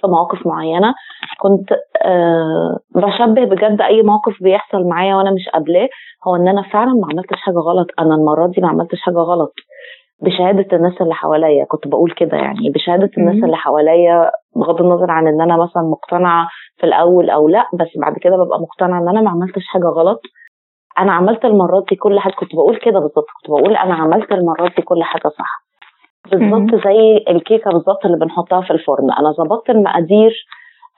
في 0.00 0.06
مواقف 0.06 0.46
معينة. 0.46 0.94
كنت 1.40 1.72
أه 2.04 2.78
بشبه 2.94 3.44
بجد 3.44 3.80
أي 3.80 4.02
موقف 4.02 4.42
بيحصل 4.42 4.84
معايا 4.88 5.14
وأنا 5.14 5.30
مش 5.30 5.48
قابلاه. 5.48 5.88
هو 6.26 6.36
إن 6.36 6.48
أنا 6.48 6.62
فعلا 6.62 6.92
ما 6.94 7.06
عملتش 7.12 7.36
حاجة 7.40 7.54
غلط. 7.58 7.86
أنا 7.98 8.14
المرة 8.14 8.46
دي 8.46 8.60
ما 8.60 8.68
عملتش 8.68 9.00
حاجة 9.00 9.18
غلط. 9.18 9.54
بشهادة 10.22 10.76
الناس 10.76 11.00
اللي 11.00 11.14
حواليا. 11.14 11.64
كنت 11.64 11.88
بقول 11.88 12.10
كده 12.10 12.36
يعني. 12.36 12.70
بشهادة 12.74 13.10
الناس 13.18 13.44
اللي 13.44 13.56
حواليا 13.56 14.30
بغض 14.56 14.80
النظر 14.82 15.10
عن 15.10 15.26
إن 15.28 15.40
أنا 15.40 15.56
مثلا 15.56 15.82
مقتنعة 15.82 16.48
في 16.76 16.86
الأول 16.86 17.30
أو 17.30 17.48
لأ 17.48 17.64
بس 17.74 17.88
بعد 18.00 18.18
كده 18.18 18.36
ببقى 18.36 18.60
مقتنعة 18.60 19.02
إن 19.02 19.08
أنا 19.08 19.20
ما 19.20 19.30
عملتش 19.30 19.66
حاجة 19.66 19.86
غلط. 19.86 20.20
أنا 20.98 21.12
عملت 21.12 21.44
المرات 21.44 21.84
دي 21.90 21.96
كل 21.96 22.20
حاجة. 22.20 22.32
كنت 22.32 22.54
بقول 22.54 22.76
كده 22.76 22.98
بالظبط. 23.00 23.26
كنت 23.36 23.50
بقول 23.50 23.76
أنا 23.76 23.94
عملت 23.94 24.32
المرات 24.32 24.76
دي 24.76 24.82
كل 24.82 25.02
حاجة 25.02 25.28
صح. 25.28 25.68
بالظبط 26.30 26.84
زي 26.84 27.24
الكيكة 27.28 27.70
بالظبط 27.70 28.04
اللي 28.04 28.18
بنحطها 28.18 28.60
في 28.60 28.70
الفرن. 28.70 29.10
أنا 29.18 29.32
ظبطت 29.32 29.70
المقادير. 29.70 30.46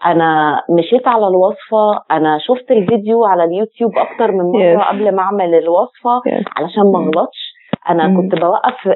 أنا 0.06 0.62
مشيت 0.70 1.09
على 1.09 1.28
الوصفة. 1.28 2.02
أنا 2.10 2.39
شفت 2.39 2.70
الفيديو 2.70 3.24
على 3.24 3.44
اليوتيوب 3.44 3.98
أكتر 3.98 4.32
من 4.32 4.44
مرة 4.44 4.82
yes. 4.85 4.89
قبل 4.89 5.14
ما 5.14 5.22
أعمل 5.22 5.55
الوصفة 5.55 6.20
yes. 6.28 6.44
علشان 6.56 6.82
ما 6.93 6.98
أغلطش. 6.98 7.60
أنا 7.89 8.05
mm. 8.05 8.16
كنت 8.16 8.40
بوقف 8.40 8.89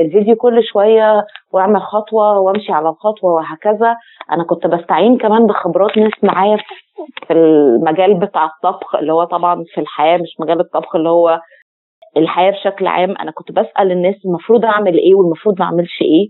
الفيديو 0.00 0.36
كل 0.36 0.64
شوية 0.64 1.26
وأعمل 1.52 1.82
خطوة 1.82 2.38
وأمشي 2.40 2.72
على 2.72 2.88
الخطوه 2.88 3.32
وهكذا. 3.32 3.96
أنا 4.32 4.44
كنت 4.44 4.66
بستعين 4.66 5.18
كمان 5.18 5.46
بخبرات 5.46 5.98
ناس 5.98 6.12
معايا 6.22 6.56
في 7.26 7.32
المجال 7.32 8.14
بتاع 8.14 8.44
الطبخ 8.44 8.94
اللي 8.94 9.12
هو 9.12 9.24
طبعا 9.24 9.64
في 9.74 9.80
الحياة 9.80 10.16
مش 10.18 10.36
مجال 10.40 10.60
الطبخ 10.60 10.96
اللي 10.96 11.08
هو 11.08 11.40
الحياة 12.16 12.50
بشكل 12.50 12.86
عام. 12.86 13.10
أنا 13.16 13.30
كنت 13.30 13.52
بسأل 13.52 13.92
الناس 13.92 14.14
المفروض 14.26 14.64
أعمل 14.64 14.98
إيه 14.98 15.14
والمفروض 15.14 15.58
ما 15.58 15.64
أعملش 15.64 16.02
إيه. 16.02 16.28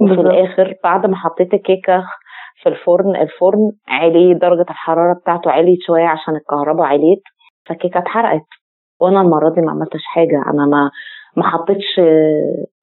وفي 0.00 0.20
الآخر 0.20 0.74
بعد 0.84 1.06
ما 1.06 1.16
حطيت 1.16 1.54
الكيكه 1.54 2.04
في 2.62 2.68
الفرن 2.68 3.16
الفرن 3.16 3.72
عالي 3.88 4.34
درجة 4.34 4.70
الحرارة 4.70 5.14
بتاعته 5.22 5.50
عليت 5.50 5.78
شوية 5.86 6.06
عشان 6.06 6.36
الكهرباء 6.36 6.86
عليت 6.86 7.22
فالكيكه 7.68 7.98
اتحرقت. 7.98 8.46
وأنا 9.00 9.20
المرة 9.20 9.50
دي 9.54 9.60
ما 9.60 9.70
عملتش 9.70 10.02
حاجة. 10.04 10.42
أنا 10.54 10.66
ما 10.66 10.90
ما 11.36 11.42
حطيتش 11.48 12.00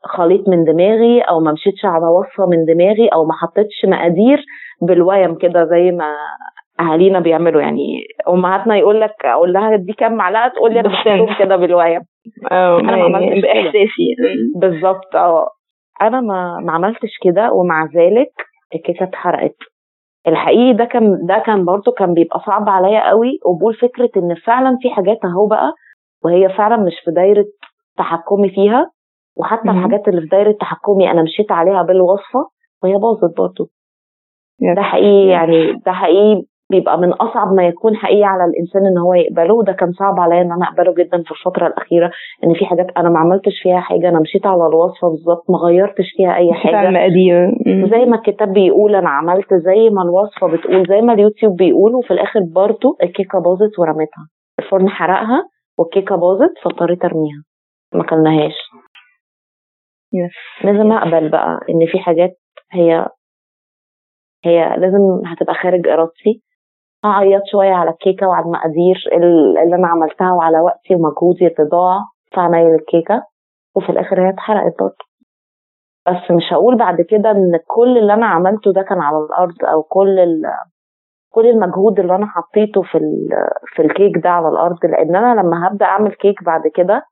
خليط 0.03 0.49
من 0.49 0.63
دماغي 0.63 1.21
أو 1.21 1.39
ما 1.39 1.51
مشيتش 1.51 1.85
على 1.85 2.05
وصفة 2.05 2.45
من 2.45 2.65
دماغي 2.65 3.07
أو 3.07 3.25
ما 3.25 3.33
حطيتش 3.33 3.85
مقادير 3.85 4.43
بالويم 4.81 5.35
كده 5.35 5.65
زي 5.65 5.91
ما 5.91 6.15
أهالينا 6.79 7.19
بيعملوا. 7.19 7.61
يعني 7.61 8.03
أمهاتنا 8.27 8.77
يقول 8.77 9.01
لك 9.01 9.25
أقول 9.25 9.53
لها 9.53 9.75
دي 9.75 9.93
كام 9.93 10.13
معلقة؟ 10.13 10.47
تقول 10.47 10.73
لي 10.73 10.79
أنا 10.79 10.89
بحطهم 10.89 11.35
كده 11.39 11.55
بالويم 11.55 12.01
أنا 12.51 12.95
ما 13.07 13.17
عملتش 13.17 13.41
بإحساسي. 13.41 14.15
بالظبط. 14.55 15.15
أه. 15.15 15.47
أنا 16.01 16.21
ما 16.21 16.59
ما 16.63 16.71
عملتش 16.71 17.09
كده. 17.23 17.51
ومع 17.53 17.85
ذلك 17.85 18.31
الكيكة 18.75 19.03
اتحرقت. 19.03 19.55
الحقيقي 20.27 20.73
ده 20.73 20.85
كان 20.85 21.25
ده 21.25 21.43
كان 21.45 21.65
برضه 21.65 21.91
كان 21.91 22.13
بيبقى 22.13 22.39
صعب 22.39 22.69
عليا 22.69 23.09
قوي. 23.09 23.39
قبول 23.45 23.73
فكرة 23.75 24.09
إن 24.17 24.35
فعلا 24.35 24.77
في 24.81 24.89
حاجات 24.89 25.17
أهو 25.25 25.47
بقى 25.47 25.73
وهي 26.25 26.49
فعلا 26.49 26.77
مش 26.77 26.93
في 27.05 27.11
دايرة 27.11 27.45
تحكمي 27.97 28.49
فيها. 28.49 28.91
وحتى 29.37 29.69
الحاجات 29.69 30.07
اللي 30.07 30.21
في 30.21 30.27
دايرة 30.27 30.51
تحكمي 30.51 31.11
أنا 31.11 31.23
مشيت 31.23 31.51
عليها 31.51 31.81
بالوصفة 31.81 32.47
وهي 32.83 32.93
باظت 32.93 33.37
برضه. 33.37 33.69
ده 34.75 34.81
حقيقي 34.81 35.27
يعني 35.27 35.73
ده 35.85 35.91
حقيقي 35.91 36.43
بيبقى 36.71 36.97
من 36.97 37.13
أصعب 37.13 37.53
ما 37.53 37.67
يكون 37.67 37.95
حقيقي 37.95 38.23
على 38.23 38.45
الإنسان 38.45 38.85
إن 38.85 38.97
هو 38.97 39.13
يقبله. 39.13 39.53
وده 39.53 39.73
كان 39.73 39.91
صعب 39.91 40.19
عليا 40.19 40.41
إن 40.41 40.51
أنا 40.51 40.65
أقبله 40.65 40.93
جدا 40.93 41.23
في 41.23 41.31
الفترة 41.31 41.67
الأخيرة 41.67 42.11
إن 42.43 42.53
في 42.53 42.65
حاجات 42.65 42.87
أنا 42.97 43.09
ما 43.09 43.19
عملتش 43.19 43.53
فيها 43.63 43.79
حاجة 43.79 44.09
أنا 44.09 44.19
مشيت 44.19 44.45
على 44.45 44.67
الوصفة 44.67 45.09
بالظبط 45.09 45.49
ما 45.49 45.57
غيرتش 45.57 46.05
فيها 46.17 46.35
أي 46.35 46.53
حاجة 46.53 46.75
على 46.75 46.89
المقادير. 46.89 47.51
زي 47.89 48.05
ما 48.05 48.15
الكتاب 48.17 48.53
بيقول 48.53 48.95
أنا 48.95 49.09
عملت 49.09 49.53
زي 49.53 49.89
ما 49.89 50.01
الوصفة 50.01 50.47
بتقول 50.47 50.87
زي 50.87 51.01
ما 51.01 51.13
اليوتيوب 51.13 51.55
بيقول 51.57 51.95
وفي 51.95 52.11
الآخر 52.11 52.39
برضه 52.55 52.97
الكيكة 53.03 53.39
باظت 53.39 53.79
ورميتها. 53.79 54.27
الفرن 54.59 54.89
حرقها 54.89 55.43
والكيكة 55.77 56.15
باظت 56.15 56.53
فاضطريت 56.63 57.05
أرميها. 57.05 57.43
ما 57.93 58.03
كلناهاش. 58.03 58.55
لازم 60.63 60.91
أقبل 60.91 61.29
بقى 61.29 61.59
إن 61.69 61.85
في 61.91 61.99
حاجات 61.99 62.37
هي 62.71 63.07
هي 64.45 64.75
لازم 64.77 65.21
هتبقى 65.25 65.53
خارج 65.53 65.87
إرادتي. 65.87 66.41
هعيط 67.05 67.41
شوية 67.51 67.73
على 67.73 67.89
الكيكه 67.89 68.27
وعلى 68.27 68.45
المقادير 68.45 69.03
اللي 69.63 69.75
أنا 69.75 69.87
عملتها 69.87 70.33
وعلى 70.33 70.59
وقتي 70.59 70.95
ومجهودي 70.95 71.47
اللي 71.47 71.69
ضاع 71.69 71.99
في 72.33 72.39
عمايل 72.41 72.75
الكيكة. 72.75 73.23
وفي 73.75 73.89
الآخر 73.89 74.21
هي 74.25 74.29
اتحرقت 74.29 74.79
برضه. 74.79 74.95
بس 76.07 76.31
مش 76.31 76.53
هقول 76.53 76.77
بعد 76.77 77.01
كده 77.01 77.31
إن 77.31 77.59
كل 77.67 77.97
اللي 77.97 78.13
أنا 78.13 78.25
عملته 78.25 78.73
ده 78.73 78.81
كان 78.81 78.99
على 79.01 79.17
الأرض 79.17 79.55
أو 79.65 79.83
كل 79.83 80.41
كل 81.31 81.45
المجهود 81.49 81.99
اللي 81.99 82.15
أنا 82.15 82.25
حطيته 82.25 82.81
في 82.81 82.99
في 83.75 83.81
الكيك 83.81 84.17
ده 84.23 84.29
على 84.29 84.47
الأرض. 84.49 84.85
لأن 84.85 85.15
أنا 85.15 85.41
لما 85.41 85.67
هبدأ 85.67 85.85
أعمل 85.85 86.13
كيك 86.13 86.43
بعد 86.43 86.67
كده 86.75 87.03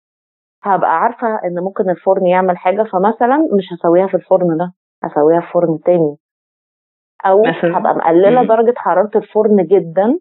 هبقى 0.63 0.99
عارفة 0.99 1.27
إن 1.45 1.59
ممكن 1.63 1.89
الفرن 1.89 2.25
يعمل 2.27 2.57
حاجة. 2.57 2.83
فمثلا 2.83 3.37
مش 3.37 3.65
هسويها 3.73 4.07
في 4.07 4.13
الفرن 4.17 4.57
ده 4.57 4.73
هسويها 5.03 5.39
في 5.41 5.47
فرن 5.53 5.79
تاني. 5.85 6.15
أو 7.25 7.41
مثلا. 7.41 7.77
هبقى 7.77 7.95
مقللة. 7.95 8.43
درجة 8.43 8.73
حرارة 8.77 9.11
الفرن 9.15 9.65
جدا 9.65 10.19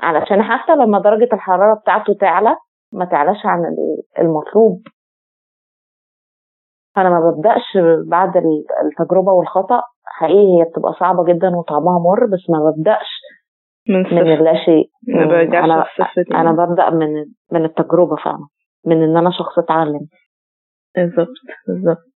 علشان 0.00 0.42
حتى 0.42 0.72
لما 0.76 0.98
درجة 0.98 1.28
الحرارة 1.32 1.74
بتاعته 1.74 2.14
تعلى 2.14 2.56
ما 2.92 3.04
تعلاش 3.04 3.46
عن 3.46 3.60
المطلوب. 4.18 4.82
فأنا 6.96 7.10
ما 7.10 7.30
ببدأش 7.30 7.78
بعد 8.06 8.36
التجربة 8.84 9.32
والخطأ. 9.32 9.82
حقيقي 10.04 10.58
هي 10.58 10.64
بتبقى 10.64 10.92
صعبة 10.92 11.24
جدا 11.24 11.56
وطعمها 11.56 11.98
مر 11.98 12.26
بس 12.26 12.50
ما 12.50 12.70
ببدأش 12.70 13.08
من, 13.88 14.02
من 14.02 14.32
اللا 14.32 14.64
شيء. 14.64 14.90
أنا 15.64 15.84
أنا 16.40 16.52
ببدأ 16.52 16.90
من 16.90 17.24
من 17.52 17.64
التجربة 17.64 18.16
فعلا 18.16 18.46
من 18.86 19.02
إن 19.02 19.16
أنا 19.16 19.30
شخص 19.30 19.58
اتعلم. 19.58 20.00
بالظبط 20.96 21.28
بالظبط. 21.68 22.11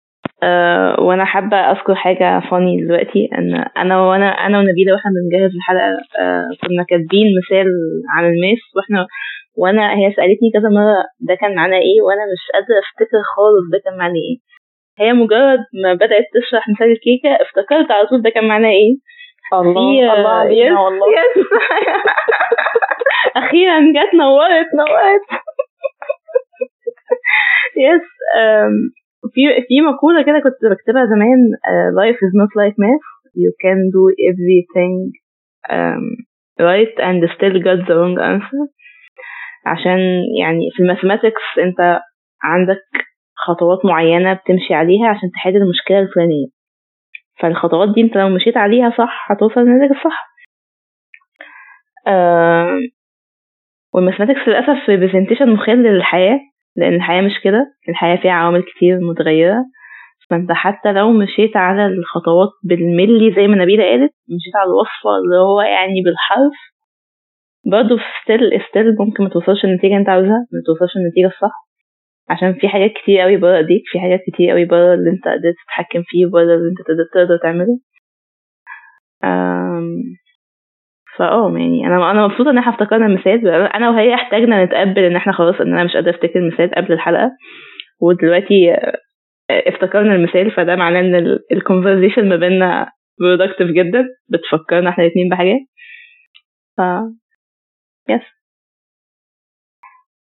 أه 0.45 0.95
وأنا 1.01 1.25
حابة 1.25 1.57
أذكر 1.57 1.95
حاجة 1.95 2.39
فاني 2.49 2.85
دلوقتي 2.85 3.29
إن 3.37 3.65
أنا 3.77 4.01
وأنا 4.01 4.29
أنا 4.45 4.59
ونبيلة 4.59 4.93
وإحنا 4.93 5.11
بنجهز 5.15 5.51
الحلقة 5.55 5.89
أه 6.19 6.45
كنا 6.61 6.83
كاتبين 6.89 7.27
مثال 7.39 7.67
عن 8.15 8.23
الماس 8.25 8.61
وإحنا 8.75 9.07
وأنا 9.57 9.93
هي 9.97 10.11
سألتني 10.15 10.49
كذا 10.53 10.69
مرة 10.69 10.95
ده 11.19 11.35
كان 11.35 11.55
معناه 11.55 11.77
إيه 11.77 12.01
وأنا 12.05 12.23
مش 12.33 12.43
قادرة 12.53 12.79
أفتكر 12.85 13.19
خالص 13.35 13.65
ده 13.73 13.79
كان 13.85 13.97
معناه 13.97 14.21
إيه. 14.27 14.37
هي 14.99 15.13
مجرد 15.13 15.59
ما 15.83 15.93
بدأت 15.93 16.25
تشرح 16.35 16.69
مثال 16.69 16.91
الكيكة 16.91 17.29
افتكرت 17.45 17.91
على 17.91 18.07
طول 18.07 18.21
ده 18.21 18.29
كان 18.29 18.47
معناه 18.47 18.69
إيه. 18.69 18.93
الله 19.53 20.13
الله 20.13 20.29
علينا 20.29 20.79
والله. 20.79 21.05
يس. 21.07 21.45
أخيرا 23.41 23.79
جت 23.79 24.13
نورت 24.13 24.67
نورت. 24.75 25.25
يس 27.85 28.07
في 29.33 29.41
في 29.67 29.81
مقولة 29.81 30.21
كده 30.23 30.39
كنت 30.39 30.71
بكتبها 30.71 31.05
زمان 31.05 31.39
uh, 31.71 31.89
life 32.01 32.19
is 32.25 32.33
not 32.41 32.51
like 32.61 32.75
math. 32.83 33.07
You 33.43 33.51
can 33.63 33.79
do 33.97 34.03
everything 34.31 34.93
um, 35.75 36.03
right 36.69 36.95
and 37.07 37.17
still 37.35 37.57
get 37.67 37.79
the 37.87 37.95
wrong 37.99 38.17
answer. 38.33 38.63
عشان 39.65 39.99
يعني 40.39 40.69
في 40.73 40.83
ال 40.83 40.89
mathematics 40.89 41.45
انت 41.63 41.99
عندك 42.43 42.83
خطوات 43.47 43.85
معينة 43.85 44.33
بتمشي 44.33 44.73
عليها 44.73 45.07
عشان 45.07 45.29
تحل 45.33 45.55
المشكلة 45.55 45.99
الفلانية. 45.99 46.47
فالخطوات 47.39 47.89
دي 47.95 48.01
انت 48.01 48.17
لو 48.17 48.29
مشيت 48.29 48.57
عليها 48.57 48.89
صح 48.97 49.31
هتوصل 49.31 49.61
للنتيجة 49.61 49.97
الصح. 49.97 50.27
آه 52.07 52.79
وال 53.93 54.02
mathematics 54.02 54.47
للأسف 54.47 54.89
representation 54.89 55.49
مخل 55.49 55.83
للحياة. 55.83 56.39
لأن 56.75 56.93
الحياة 56.95 57.21
مش 57.21 57.39
كده. 57.43 57.65
الحياة 57.89 58.15
فيها 58.21 58.31
عوامل 58.31 58.63
كتير 58.63 58.99
متغيرة. 58.99 59.65
فأنت 60.29 60.51
حتى 60.51 60.91
لو 60.91 61.11
مشيت 61.11 61.57
على 61.57 61.85
الخطوات 61.87 62.49
بالملي 62.63 63.33
زي 63.35 63.47
ما 63.47 63.55
نبيلة 63.63 63.83
قالت 63.83 64.11
مشيت 64.35 64.55
على 64.55 64.67
الوصفة 64.69 65.09
اللي 65.23 65.37
هو 65.47 65.61
يعني 65.61 66.01
بالحرف 66.05 66.57
برضه 67.65 67.97
still 68.23 68.61
still 68.69 68.95
ممكن 68.99 69.23
ما 69.23 69.29
توصلش 69.29 69.65
النتيجة 69.65 69.97
أنت 69.97 70.09
عاوزها 70.09 70.47
ما 70.53 70.61
توصلش 70.65 70.93
النتيجة 70.97 71.27
الصح. 71.27 71.55
عشان 72.29 72.53
في 72.53 72.67
حاجات 72.67 72.91
كتير 73.03 73.19
قوي 73.21 73.37
بره 73.37 73.57
إيديك 73.57 73.83
في 73.91 73.99
حاجات 73.99 74.19
كتير 74.27 74.51
قوي 74.51 74.65
بره 74.65 74.93
اللي 74.93 75.09
أنت 75.09 75.25
قدرت 75.27 75.55
تتحكم 75.65 76.03
فيه 76.05 76.25
بره 76.25 76.41
اللي 76.55 76.69
أنت 76.71 76.79
تقدر 77.13 77.37
تعمله. 77.43 77.79
فاه 81.17 81.53
يعني 81.57 81.87
أنا 81.87 82.11
أنا 82.11 82.27
مبسوطة 82.27 82.49
إن 82.49 82.57
إحنا 82.57 82.73
افتكرنا 82.73 83.05
المثال 83.05 83.47
أنا 83.47 83.89
وهي 83.89 84.13
احتاجنا 84.13 84.65
نتقبل 84.65 84.99
إن 85.03 85.15
إحنا 85.15 85.33
خلاص 85.33 85.55
ان 85.61 85.73
أنا 85.73 85.83
مش 85.83 85.93
قادرة 85.93 86.11
أفتكر 86.11 86.39
المثال 86.39 86.71
قبل 86.75 86.93
الحلقة 86.93 87.31
ودلوقتي 88.01 88.75
افتكرنا 89.51 90.15
المثال 90.15 90.51
فده 90.51 90.75
معناه 90.75 90.99
إن 90.99 91.37
ال 91.51 91.57
conversation 91.57 92.29
ما 92.29 92.35
بيننا 92.35 92.91
productive 93.19 93.67
جدا 93.67 94.05
بتفكرنا 94.29 94.89
إحنا 94.89 95.03
الاتنين 95.03 95.29
بحاجات 95.29 95.59
ف 96.77 96.81
yes 98.09 98.21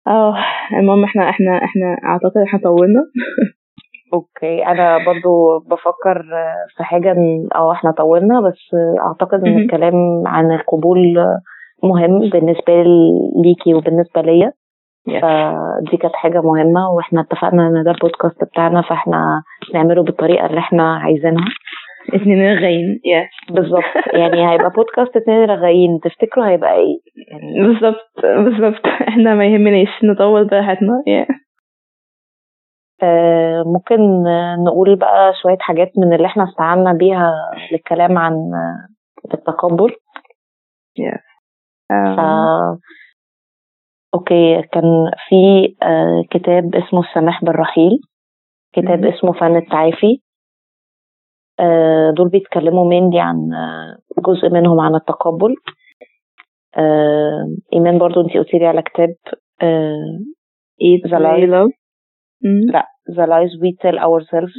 آه 0.07 0.35
المهم 0.79 1.03
إحنا 1.03 1.29
إحنا 1.29 1.57
إحنا 1.63 1.97
أعتقد 2.05 2.37
إحنا 2.47 2.59
طولنا. 2.63 3.01
okay. 4.13 4.65
أنا 4.65 4.97
برضو 5.05 5.59
بفكر 5.59 6.23
في 6.77 6.83
حاجة 6.83 7.15
أو 7.55 7.71
إحنا 7.71 7.91
طولنا 7.91 8.41
بس 8.41 8.75
أعتقد 9.07 9.47
إن 9.47 9.57
الكلام 9.57 10.23
عن 10.27 10.51
القبول 10.51 11.15
مهم 11.83 12.19
بالنسبة 12.29 12.83
ليكي 13.43 13.73
وبالنسبة 13.73 14.21
ليا. 14.21 14.51
فدي 15.07 15.97
كانت 15.97 16.15
حاجة 16.15 16.41
مهمة 16.41 16.89
وإحنا 16.95 17.21
اتفقنا 17.21 17.67
إن 17.67 17.83
ده 17.83 17.91
البودكاست 17.91 18.43
بتاعنا 18.43 18.81
فإحنا 18.81 19.43
نعمله 19.73 20.03
بالطريقة 20.03 20.45
اللي 20.45 20.59
إحنا 20.59 20.95
عايزينها. 20.95 21.45
اتنين 22.13 22.53
رغايين 22.57 22.99
yeah. 23.07 23.53
بالظبط. 23.53 23.83
يعني 24.13 24.51
هيبقى 24.51 24.69
بودكاست 24.69 25.17
اتنين 25.17 25.43
رغايين 25.49 25.99
تفتكروا 26.03 26.45
هيبقى 26.47 26.73
إيه؟ 26.73 26.97
يعني 27.31 27.67
بالظبط. 27.67 28.11
بالظبط. 28.45 28.85
إحنا 28.85 29.35
ما 29.35 29.45
يهمناش. 29.45 30.03
نطول 30.03 30.47
براحتنا. 30.47 31.03
Yeah. 31.09 31.42
آه 33.03 33.63
ممكن 33.65 34.23
نقول 34.63 34.95
بقى 34.95 35.33
شوية 35.41 35.57
حاجات 35.59 35.91
من 35.97 36.13
اللي 36.13 36.27
إحنا 36.27 36.43
استعنا 36.43 36.93
بيها 36.93 37.33
للكلام 37.71 38.17
عن 38.17 38.33
التقبل. 39.33 39.91
Yeah. 40.99 41.19
ف... 41.89 42.19
أوكي 44.13 44.61
كان 44.61 45.11
في 45.29 45.75
آه 45.83 46.23
كتاب 46.31 46.75
اسمه 46.75 46.99
السماح 46.99 47.43
بالرحيل. 47.43 47.99
كتاب 48.73 49.05
اسمه 49.05 49.33
فن 49.33 49.55
التعافي. 49.55 50.21
دول 52.17 52.29
بيتكلموا 52.29 52.89
mainly 52.89 53.19
عن 53.19 53.49
جزء 54.19 54.49
منهم 54.49 54.79
عن 54.79 54.95
التقبل. 54.95 55.55
إيمان 57.73 57.97
برضو 57.99 58.21
انت 58.21 58.37
قلتي 58.37 58.57
لي 58.57 58.65
على 58.65 58.81
كتاب 58.81 59.15
إيه 60.81 61.01
the 61.07 61.17
لا. 62.71 62.92
lies 63.07 63.49
we 63.61 63.71
tell 63.81 63.97
ourselves 63.97 64.51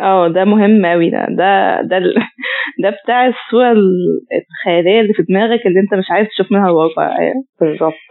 آه 0.00 0.28
ده 0.28 0.44
مهم 0.44 0.86
قوي 0.86 1.10
ده 1.10 1.26
ده 1.30 1.80
ده 1.82 1.96
ال... 1.96 2.14
ده 2.82 2.90
بتاع 2.90 3.26
الصورة 3.26 3.72
الخيالية 3.72 5.00
اللي 5.00 5.12
في 5.12 5.22
دماغك 5.22 5.66
اللي 5.66 5.80
أنت 5.80 5.94
مش 5.94 6.10
عايز 6.10 6.28
تشوف 6.28 6.52
منها 6.52 6.68
الواقع 6.68 7.16
بالظبط. 7.60 8.08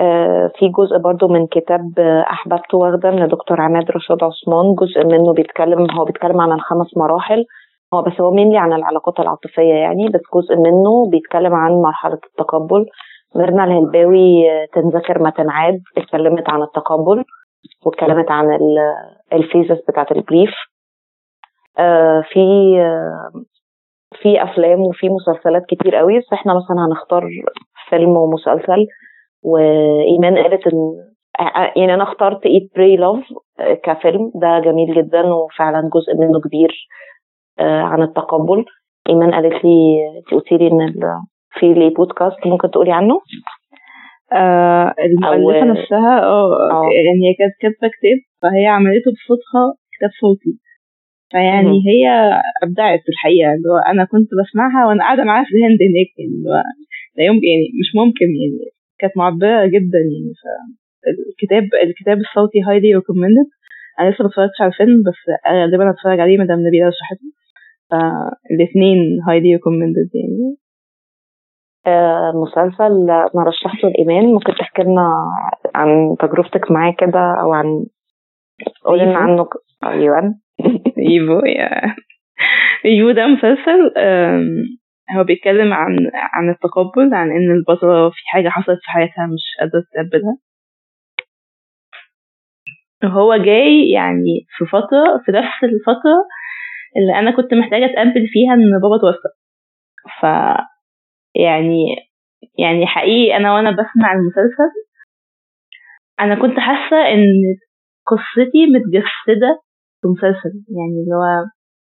آه 0.00 0.50
في 0.58 0.68
جزء 0.68 0.98
برضو 0.98 1.28
من 1.28 1.46
كتاب 1.46 1.98
أحببت 2.30 2.74
واخدة 2.74 3.10
من 3.10 3.28
دكتور 3.28 3.60
عماد 3.60 3.90
رشاد 3.90 4.18
عثمان 4.24 4.74
جزء 4.74 5.04
منه 5.04 5.32
بيتكلم 5.32 5.90
هو 5.90 6.04
بيتكلم 6.04 6.40
عن 6.40 6.52
الخمس 6.52 6.96
مراحل. 6.96 7.44
هو 7.94 8.02
بس 8.02 8.20
هو 8.20 8.30
mainly 8.30 8.58
عن 8.58 8.72
العلاقات 8.72 9.20
العاطفية 9.20 9.74
يعني 9.74 10.08
بس 10.08 10.20
جزء 10.34 10.56
منه 10.56 11.10
بيتكلم 11.10 11.54
عن 11.54 11.72
مرحلة 11.72 12.18
التقبل. 12.30 12.86
ميرنا 13.36 13.64
الهلباوي 13.64 14.44
تنذكر 14.74 15.22
ما 15.22 15.30
تنعاد 15.30 15.80
اتكلمت 15.98 16.50
عن 16.50 16.62
التقبل. 16.62 17.24
واتكلمت 17.86 18.30
عن 18.30 18.58
ال 19.32 19.39
phases 19.39 19.78
بتاعت 19.88 20.12
ال 20.12 20.18
grief 20.18 20.50
آه 21.78 22.22
في 22.32 22.40
آه 22.80 23.30
في 24.22 24.42
أفلام 24.42 24.80
وفي 24.80 25.08
مسلسلات 25.08 25.62
كتير 25.68 25.96
قوي. 25.96 26.18
بس 26.18 26.32
إحنا 26.32 26.54
مثلا 26.54 26.86
هنختار 26.86 27.28
فيلم 27.88 28.10
ومسلسل. 28.16 28.86
وإيمان 29.42 30.38
قالت 30.38 30.66
إن 30.66 30.92
يعني 31.76 31.94
أنا 31.94 32.02
اخترت 32.02 32.46
Eat 32.46 32.70
Pray 32.76 32.96
Love 32.96 33.24
كفيلم. 33.84 34.32
ده 34.34 34.58
جميل 34.58 34.94
جدا 34.94 35.26
وفعلا 35.34 35.90
جزء 35.94 36.14
منه 36.20 36.40
كبير 36.40 36.88
عن 37.60 38.02
التقبل. 38.02 38.64
إيمان 39.08 39.34
قالت 39.34 39.64
لي 39.64 39.96
انت 40.18 40.34
قلتي 40.34 40.56
لي 40.56 40.66
إن 40.68 40.92
في 41.50 41.74
لي 41.74 41.90
بودكاست 41.90 42.46
ممكن 42.46 42.70
تقولي 42.70 42.92
عنه؟ 42.92 43.20
آه 44.32 44.94
المؤلفة 45.04 45.64
نفسها 45.64 46.14
آه 46.22 46.50
يعني 47.06 47.18
هي 47.28 47.34
كانت 47.38 47.54
كاتبة 47.62 47.88
كتاب 47.98 48.18
فهي 48.42 48.66
عملته 48.66 49.10
بصوتها 49.16 49.64
كتاب 49.96 50.10
صوتي 50.20 50.58
فيعني 51.30 51.68
م- 51.78 51.82
هي 51.90 52.04
ابدعت 52.62 53.00
في 53.04 53.08
الحقيقة 53.08 53.50
اللي 53.54 53.68
هو 53.72 53.78
أنا 53.92 54.04
كنت 54.04 54.28
بسمعها 54.40 54.86
وأنا 54.88 55.02
قاعدة 55.04 55.24
معاها 55.24 55.44
في 55.44 55.52
الهند 55.56 55.78
هناك 55.88 56.10
يعني 56.18 56.32
اللي 56.38 56.50
هو 56.50 56.62
لا 57.16 57.24
يمكن 57.24 57.46
يعني 57.52 57.66
مش 57.80 57.90
ممكن 58.00 58.26
يعني 58.40 58.58
كانت 59.00 59.14
معبرة 59.16 59.66
جدا 59.66 60.00
يعني 60.14 60.32
فالكتاب 60.42 61.64
الكتاب 61.86 62.18
الصوتي 62.18 62.58
highly 62.68 62.94
recommended 62.94 63.48
أنا 64.00 64.10
لسه 64.10 64.22
ما 64.24 64.28
اتفرجتش 64.30 64.60
على 64.60 64.70
الفيلم 64.72 64.98
بس 65.08 65.20
غالبا 65.52 65.90
هتفرج 65.90 66.20
عليه 66.20 66.38
مدام 66.38 66.58
نبيلة 66.66 66.86
رشحته 66.88 67.28
فالاثنين 67.90 68.98
highly 69.28 69.52
recommended 69.52 70.10
يعني. 70.14 70.56
مسلسل 72.34 73.10
أنا 73.10 73.44
رشحته 73.48 73.88
لإيمان. 73.88 74.24
ممكن 74.32 74.54
تحكي 74.54 74.82
لنا 74.82 75.08
عن 75.74 76.16
تجربتك 76.20 76.70
معاه 76.70 76.94
كده 76.98 77.40
أو 77.40 77.52
عن 77.52 77.86
قولي 78.84 79.04
لنا 79.04 79.18
عنه. 79.18 79.46
أيوه. 79.84 80.18
إيفو 81.08 81.46
يا. 81.46 81.94
إيفو 82.84 83.10
ده 83.10 83.26
مسلسل 83.26 83.92
هو 85.16 85.24
بيتكلم 85.24 85.72
عن 85.72 85.96
عن 86.14 86.50
التقبل 86.50 87.14
عن 87.14 87.30
إن 87.30 87.50
البطلة 87.50 88.10
في 88.10 88.20
حاجة 88.26 88.48
حصلت 88.48 88.78
في 88.82 88.90
حياتها 88.90 89.26
مش 89.26 89.44
قادرة 89.60 89.82
تتقبلها. 89.90 90.36
هو 93.04 93.36
جاي 93.36 93.90
يعني 93.90 94.46
في 94.56 94.64
فترة 94.66 95.22
في 95.24 95.32
نفس 95.32 95.64
الفترة 95.64 96.16
اللي 96.96 97.18
أنا 97.18 97.36
كنت 97.36 97.54
محتاجة 97.54 97.84
أتقبل 97.84 98.26
فيها 98.32 98.54
إن 98.54 98.80
بابا 98.82 98.98
توفى. 99.00 99.28
ف 100.20 100.26
يعني 101.38 101.96
يعني 102.58 102.86
حقيقي 102.86 103.36
أنا 103.36 103.54
وأنا 103.54 103.70
بسمع 103.70 104.12
المسلسل 104.12 104.72
أنا 106.20 106.34
كنت 106.34 106.58
حاسة 106.60 106.96
إن 107.12 107.24
قصتي 108.06 108.66
متجسدة 108.66 109.60
في 110.02 110.08
مسلسل 110.08 110.52
يعني 110.76 110.94
اللي 111.04 111.14
هو 111.14 111.44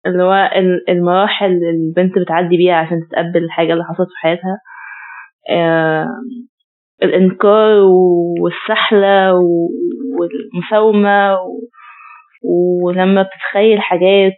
اللي 0.06 0.23
هو 0.23 0.51
المراحل 0.89 1.47
اللي 1.47 1.70
البنت 1.70 2.19
بتعدي 2.19 2.56
بيها 2.56 2.74
عشان 2.74 3.01
تتقبل 3.09 3.44
الحاجة 3.44 3.73
اللي 3.73 3.85
حصلت 3.85 4.09
في 4.09 4.16
حياتها 4.23 4.59
آه 5.51 6.09
الإنكار 7.02 7.78
والسحلة 8.43 9.35
والمساومة 10.19 11.39
ولما 12.85 13.23
بتتخيل 13.23 13.81
حاجات 13.82 14.32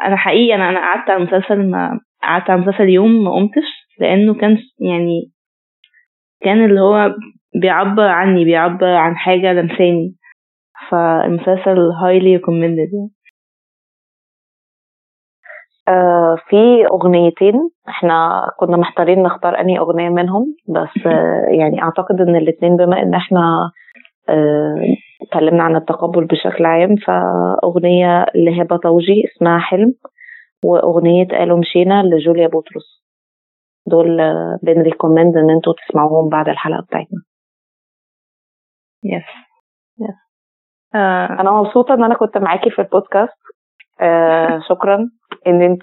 أنا 0.00 0.16
حقيقي 0.16 0.54
أنا 0.54 0.68
أنا 0.68 0.78
قعدت 0.80 1.10
على 1.10 1.22
المسلسل 1.22 1.70
ما 1.70 2.00
قعدت 2.22 2.50
على 2.50 2.62
المسلسل 2.62 2.88
يوم 2.88 3.24
ما 3.24 3.30
قمتش 3.34 3.81
لأنه 4.02 4.34
كان 4.34 4.58
يعني 4.80 5.30
كان 6.42 6.64
اللي 6.64 6.80
هو 6.80 7.14
بيعبر 7.54 8.02
عني 8.08 8.44
بيعبر 8.44 8.94
عن 8.94 9.16
حاجة 9.16 9.52
لمساني. 9.52 10.14
فالمسلسل 10.90 11.92
highly 11.92 12.40
recommended 12.40 12.90
يعني. 12.94 13.10
آه 15.88 16.36
في 16.48 16.86
أغنيتين. 16.92 17.70
إحنا 17.88 18.42
كنا 18.58 18.76
محتارين 18.76 19.22
نختار 19.22 19.60
أنهي 19.60 19.78
أغنية 19.78 20.08
منهم 20.08 20.54
بس 20.68 21.06
آه 21.06 21.46
يعني 21.58 21.82
أعتقد 21.82 22.20
إن 22.20 22.36
الاثنين 22.36 22.76
بما 22.76 23.02
إن 23.02 23.14
إحنا 23.14 23.70
آه 24.28 24.74
اتكلمنا 25.22 25.62
عن 25.62 25.76
التقبل 25.76 26.24
بشكل 26.24 26.64
عام 26.64 26.96
فأغنية 26.96 28.26
لهبه 28.34 28.76
طوجي 28.76 29.24
اسمها 29.24 29.58
حلم 29.58 29.94
وأغنية 30.64 31.26
قالوا 31.28 31.58
مشينا 31.58 32.02
لجوليا 32.02 32.46
بطرس. 32.46 33.01
دول 33.86 34.20
آه 34.20 34.58
بن 34.62 34.76
recommend 34.76 35.36
إن 35.36 35.50
أنتوا 35.50 35.72
تسمعوهم 35.72 36.28
بعد 36.28 36.48
الحلقة 36.48 36.82
بتاعتنا. 36.82 37.22
yes 39.04 39.22
yes 40.00 40.14
أنا 41.40 41.50
مبسوطة 41.52 41.94
إن 41.94 42.04
أنا 42.04 42.14
كنت 42.14 42.38
معاكي 42.38 42.70
في 42.70 42.78
البودكاست. 42.82 43.32
آه 44.00 44.60
شكرا 44.68 45.10
إن 45.46 45.62
انت 45.62 45.82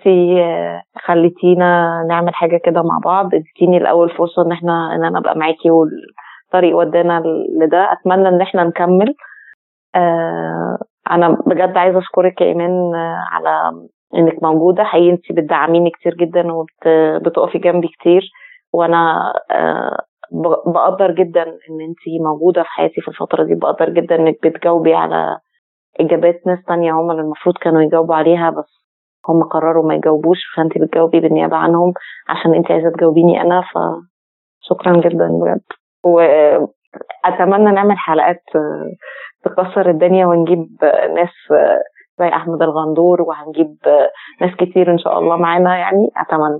خليتينا 1.06 2.04
نعمل 2.10 2.36
حاجة 2.36 2.58
كده 2.66 2.82
مع 2.84 3.00
بعض. 3.06 3.36
اديتيني 3.36 3.78
الأول 3.78 4.10
فرصة 4.10 4.42
إن 4.46 4.52
إحنا 4.52 4.96
إن 4.96 5.06
أنا 5.06 5.20
أبقى 5.20 5.38
معاكي 5.38 5.70
والطريق 5.72 6.78
ودانا 6.78 7.24
لده. 7.62 7.92
أتمنى 7.94 8.28
إن 8.30 8.42
إحنا 8.42 8.64
نكمل. 8.64 9.16
آه 9.96 10.78
أنا 11.12 11.30
بجد 11.48 11.78
عايزة 11.78 12.00
أشكرك 12.00 12.42
يا 12.42 12.46
إيمان 12.48 12.96
على 13.32 13.72
إنك 14.16 14.44
موجودة. 14.44 14.84
حقيقي 14.84 15.12
انت 15.12 15.32
بتدعميني 15.32 15.90
كتير 15.90 16.16
جدا 16.16 16.48
وبتقفي 16.54 17.58
جنبي 17.58 17.88
كتير. 17.88 18.22
وأنا 18.74 19.34
آه 19.52 19.98
بقدر 20.66 21.12
جدا 21.12 21.44
إن 21.44 21.82
انت 21.82 22.24
موجودة 22.26 22.64
في 22.64 22.70
حياتي 22.70 23.02
في 23.02 23.08
الفترة 23.08 23.44
دي. 23.44 23.56
بقدر 23.56 23.90
جدا 23.90 24.16
إنك 24.16 24.48
بتجاوبي 24.48 24.94
على 24.94 25.38
إجابات 26.00 26.42
ناس 26.48 26.60
تانية 26.68 26.94
هم 26.94 27.12
اللي 27.12 27.22
المفروض 27.22 27.58
كانوا 27.58 27.82
يجاوبوا 27.82 28.16
عليها 28.16 28.50
بس 28.50 28.80
هم 29.30 29.44
قرروا 29.44 29.88
ما 29.88 29.96
يجاوبوش. 29.96 30.38
فانت 30.56 30.78
بتجاوبي 30.78 31.20
بالنيابة 31.20 31.58
عنهم 31.58 31.94
عشان 32.30 32.54
انت 32.54 32.72
عايزة 32.72 32.90
تجاوبيني 32.90 33.42
أنا. 33.42 33.62
فشكرا 33.62 34.98
جدا 34.98 35.28
بجد. 35.42 35.62
واتمنى 36.04 37.72
نعمل 37.72 37.98
حلقات 37.98 38.44
تكسر 39.44 39.90
الدنيا 39.90 40.26
ونجيب 40.26 40.68
ناس 41.16 41.34
زي 42.20 42.28
أحمد 42.28 42.62
الغندور 42.62 43.22
وهنجيب 43.22 43.76
ناس 44.42 44.56
كتير 44.56 44.92
إن 44.92 44.98
شاء 44.98 45.20
الله 45.20 45.38
معانا 45.38 45.78
يعني 45.78 46.08
أتمنى. 46.18 46.60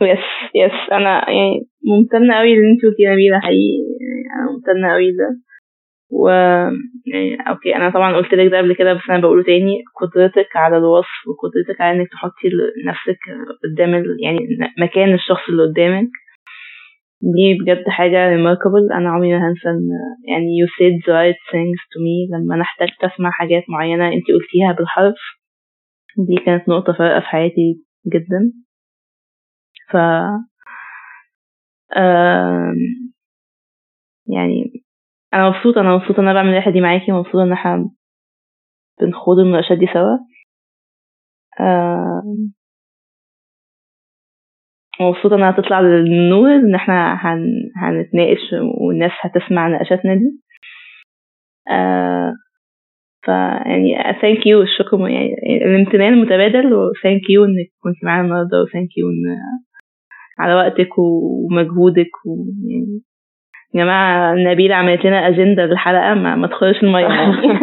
yes 0.12 0.24
yes 0.54 0.92
أنا 0.92 1.30
يعني 1.30 1.66
ممتنة 1.84 2.34
قوي 2.38 2.52
اللي 2.54 2.70
انت 2.72 2.82
قلتي 2.84 3.06
نبيله 3.06 3.40
حقيقي. 3.40 3.84
أنا 4.36 4.52
ممتنة 4.52 4.92
قوي 4.92 5.10
ده 5.10 5.28
و 6.10 6.28
يعني 7.06 7.36
okay 7.48 7.76
أنا 7.76 7.90
طبعا 7.90 8.16
قلت 8.16 8.34
لك 8.34 8.50
ده 8.50 8.58
قبل 8.58 8.74
كده 8.74 8.92
بس 8.92 9.00
أنا 9.10 9.18
بقوله 9.20 9.42
تاني 9.42 9.82
قدرتك 10.00 10.56
على 10.56 10.76
الوصف 10.76 11.18
وقدرتك 11.28 11.80
على 11.80 11.96
إنك 12.00 12.08
تحطي 12.12 12.48
نفسك 12.86 13.18
قدام 13.64 13.94
ال... 13.94 14.04
يعني 14.24 14.38
مكان 14.78 15.14
الشخص 15.14 15.48
اللي 15.48 15.62
قدامك. 15.62 16.08
دي 17.32 17.58
بجد 17.60 17.88
حاجة 17.88 18.18
remarkable. 18.36 18.94
أنا 18.96 19.10
عمري 19.10 19.32
ما 19.38 19.48
هنسى 19.48 19.68
يعني 20.28 20.46
you 20.60 20.66
said 20.76 20.94
the 21.06 21.12
right 21.12 21.40
things 21.52 21.80
to 21.92 21.98
me 22.04 22.16
لما 22.34 22.54
أنا 22.54 22.62
احتجت 22.62 23.04
أسمع 23.04 23.30
حاجات 23.30 23.62
معينة 23.68 24.06
أنت 24.08 24.24
قلتيها 24.34 24.72
بالحرف. 24.78 25.16
دي 26.18 26.36
كانت 26.46 26.68
نقطة 26.68 26.92
فارقة 26.92 27.20
في 27.20 27.26
حياتي 27.26 27.84
جدا. 28.14 28.52
ف 29.90 29.94
يعني 34.26 34.72
أنا 35.34 35.48
مبسوطة 35.50 35.80
أنا 35.80 35.96
مبسوطة 35.96 36.20
إن 36.20 36.28
أنا 36.28 36.32
بعمل 36.34 36.48
الرحلة 36.50 36.72
دي 36.72 36.80
معاكي 36.80 37.12
مبسوطه 37.12 37.42
إن 37.42 37.52
إحنا 37.52 37.90
بنخوض 39.00 39.38
المناقشات 39.38 39.78
دي 39.78 39.86
سوا. 39.86 40.18
مبسوطة 45.00 45.36
إنها 45.36 45.50
تطلع 45.50 45.80
للنور 45.80 46.54
إن 46.54 46.74
إحنا 46.74 47.14
هن... 47.20 47.44
هنتناقش 47.76 48.40
والناس 48.80 49.10
هتسمع 49.20 49.68
نقاشاتنا 49.68 50.14
دي. 50.14 50.40
آه 51.70 52.32
ف 53.24 53.28
يعني 53.66 54.18
thank 54.22 54.46
you 54.46 54.62
الشكر 54.62 55.08
يعني 55.08 55.34
الامتنان 55.64 56.12
المتبادل 56.12 56.74
و 56.74 56.83
thank 56.83 57.30
you 57.30 57.44
إنك 57.44 57.66
كنت 57.82 58.04
معانا 58.04 58.24
النهارده 58.24 58.62
و 58.62 58.68
thank 58.68 58.98
you 58.98 59.06
إن 59.08 59.36
على 60.38 60.54
وقتك 60.54 60.88
ومجهودك 60.98 62.10
ويعني 62.26 63.02
يا 63.74 63.84
جماعة 63.84 64.34
نبيلة 64.34 64.74
عملت 64.74 65.04
لنا 65.04 65.28
أجندة 65.28 65.66
للحلقة 65.66 66.14
ما, 66.14 66.36
ما 66.36 66.46
تخرش 66.46 66.82
المية. 66.82 67.06
يعني 67.06 67.34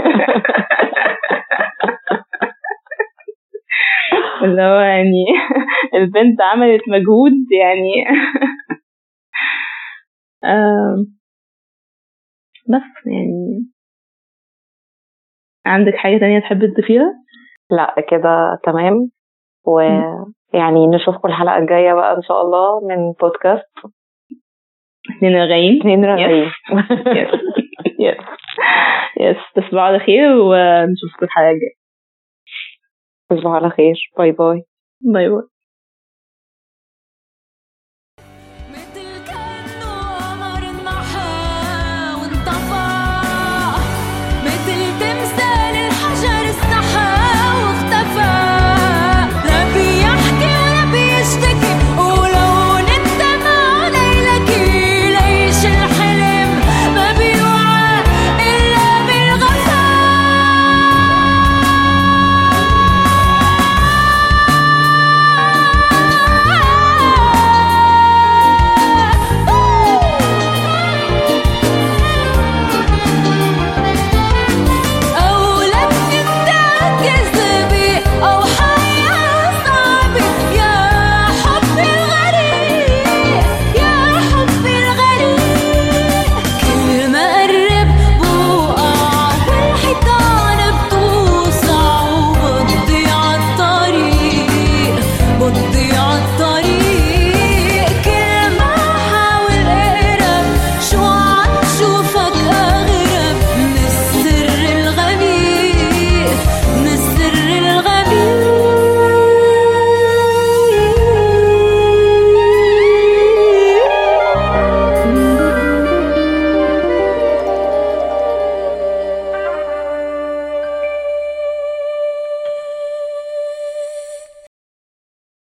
اللي 4.43 4.61
هو 4.61 4.79
يعني 4.79 5.25
البنت 5.93 6.41
عملت 6.41 6.81
مجهود 6.89 7.31
يعني. 7.61 8.05
بس 12.69 13.05
يعني. 13.05 13.71
عندك 15.65 15.95
حاجة 15.95 16.17
تانية 16.17 16.39
تحب 16.39 16.73
تضيفيها؟ 16.73 17.13
لا 17.71 17.95
كده 18.09 18.59
تمام. 18.63 19.11
ويعني 19.65 20.87
نشوفكم 20.87 21.27
الحلقة 21.27 21.57
الجاية 21.57 21.93
بقى 21.93 22.15
إن 22.17 22.21
شاء 22.21 22.41
الله 22.41 22.87
من 22.87 23.11
بودكاست. 23.11 23.65
اثنين 25.17 25.35
رغايين 25.35 25.79
اثنين 25.79 26.05
رغايين 26.05 26.51
yes. 27.07 27.29
yes. 27.99 28.17
yes. 29.19 29.37
تصبحوا 29.55 29.81
على 29.81 29.99
خير 29.99 30.29
ونشوفكم 30.31 31.25
الحلقة 31.25 31.49
الجاية. 31.49 31.75
تصبحوا 33.29 33.55
على 33.55 33.69
خير. 33.69 33.95
باي 34.17 34.31
باي. 34.31 34.63
باي 35.13 35.29
باي. 35.29 35.41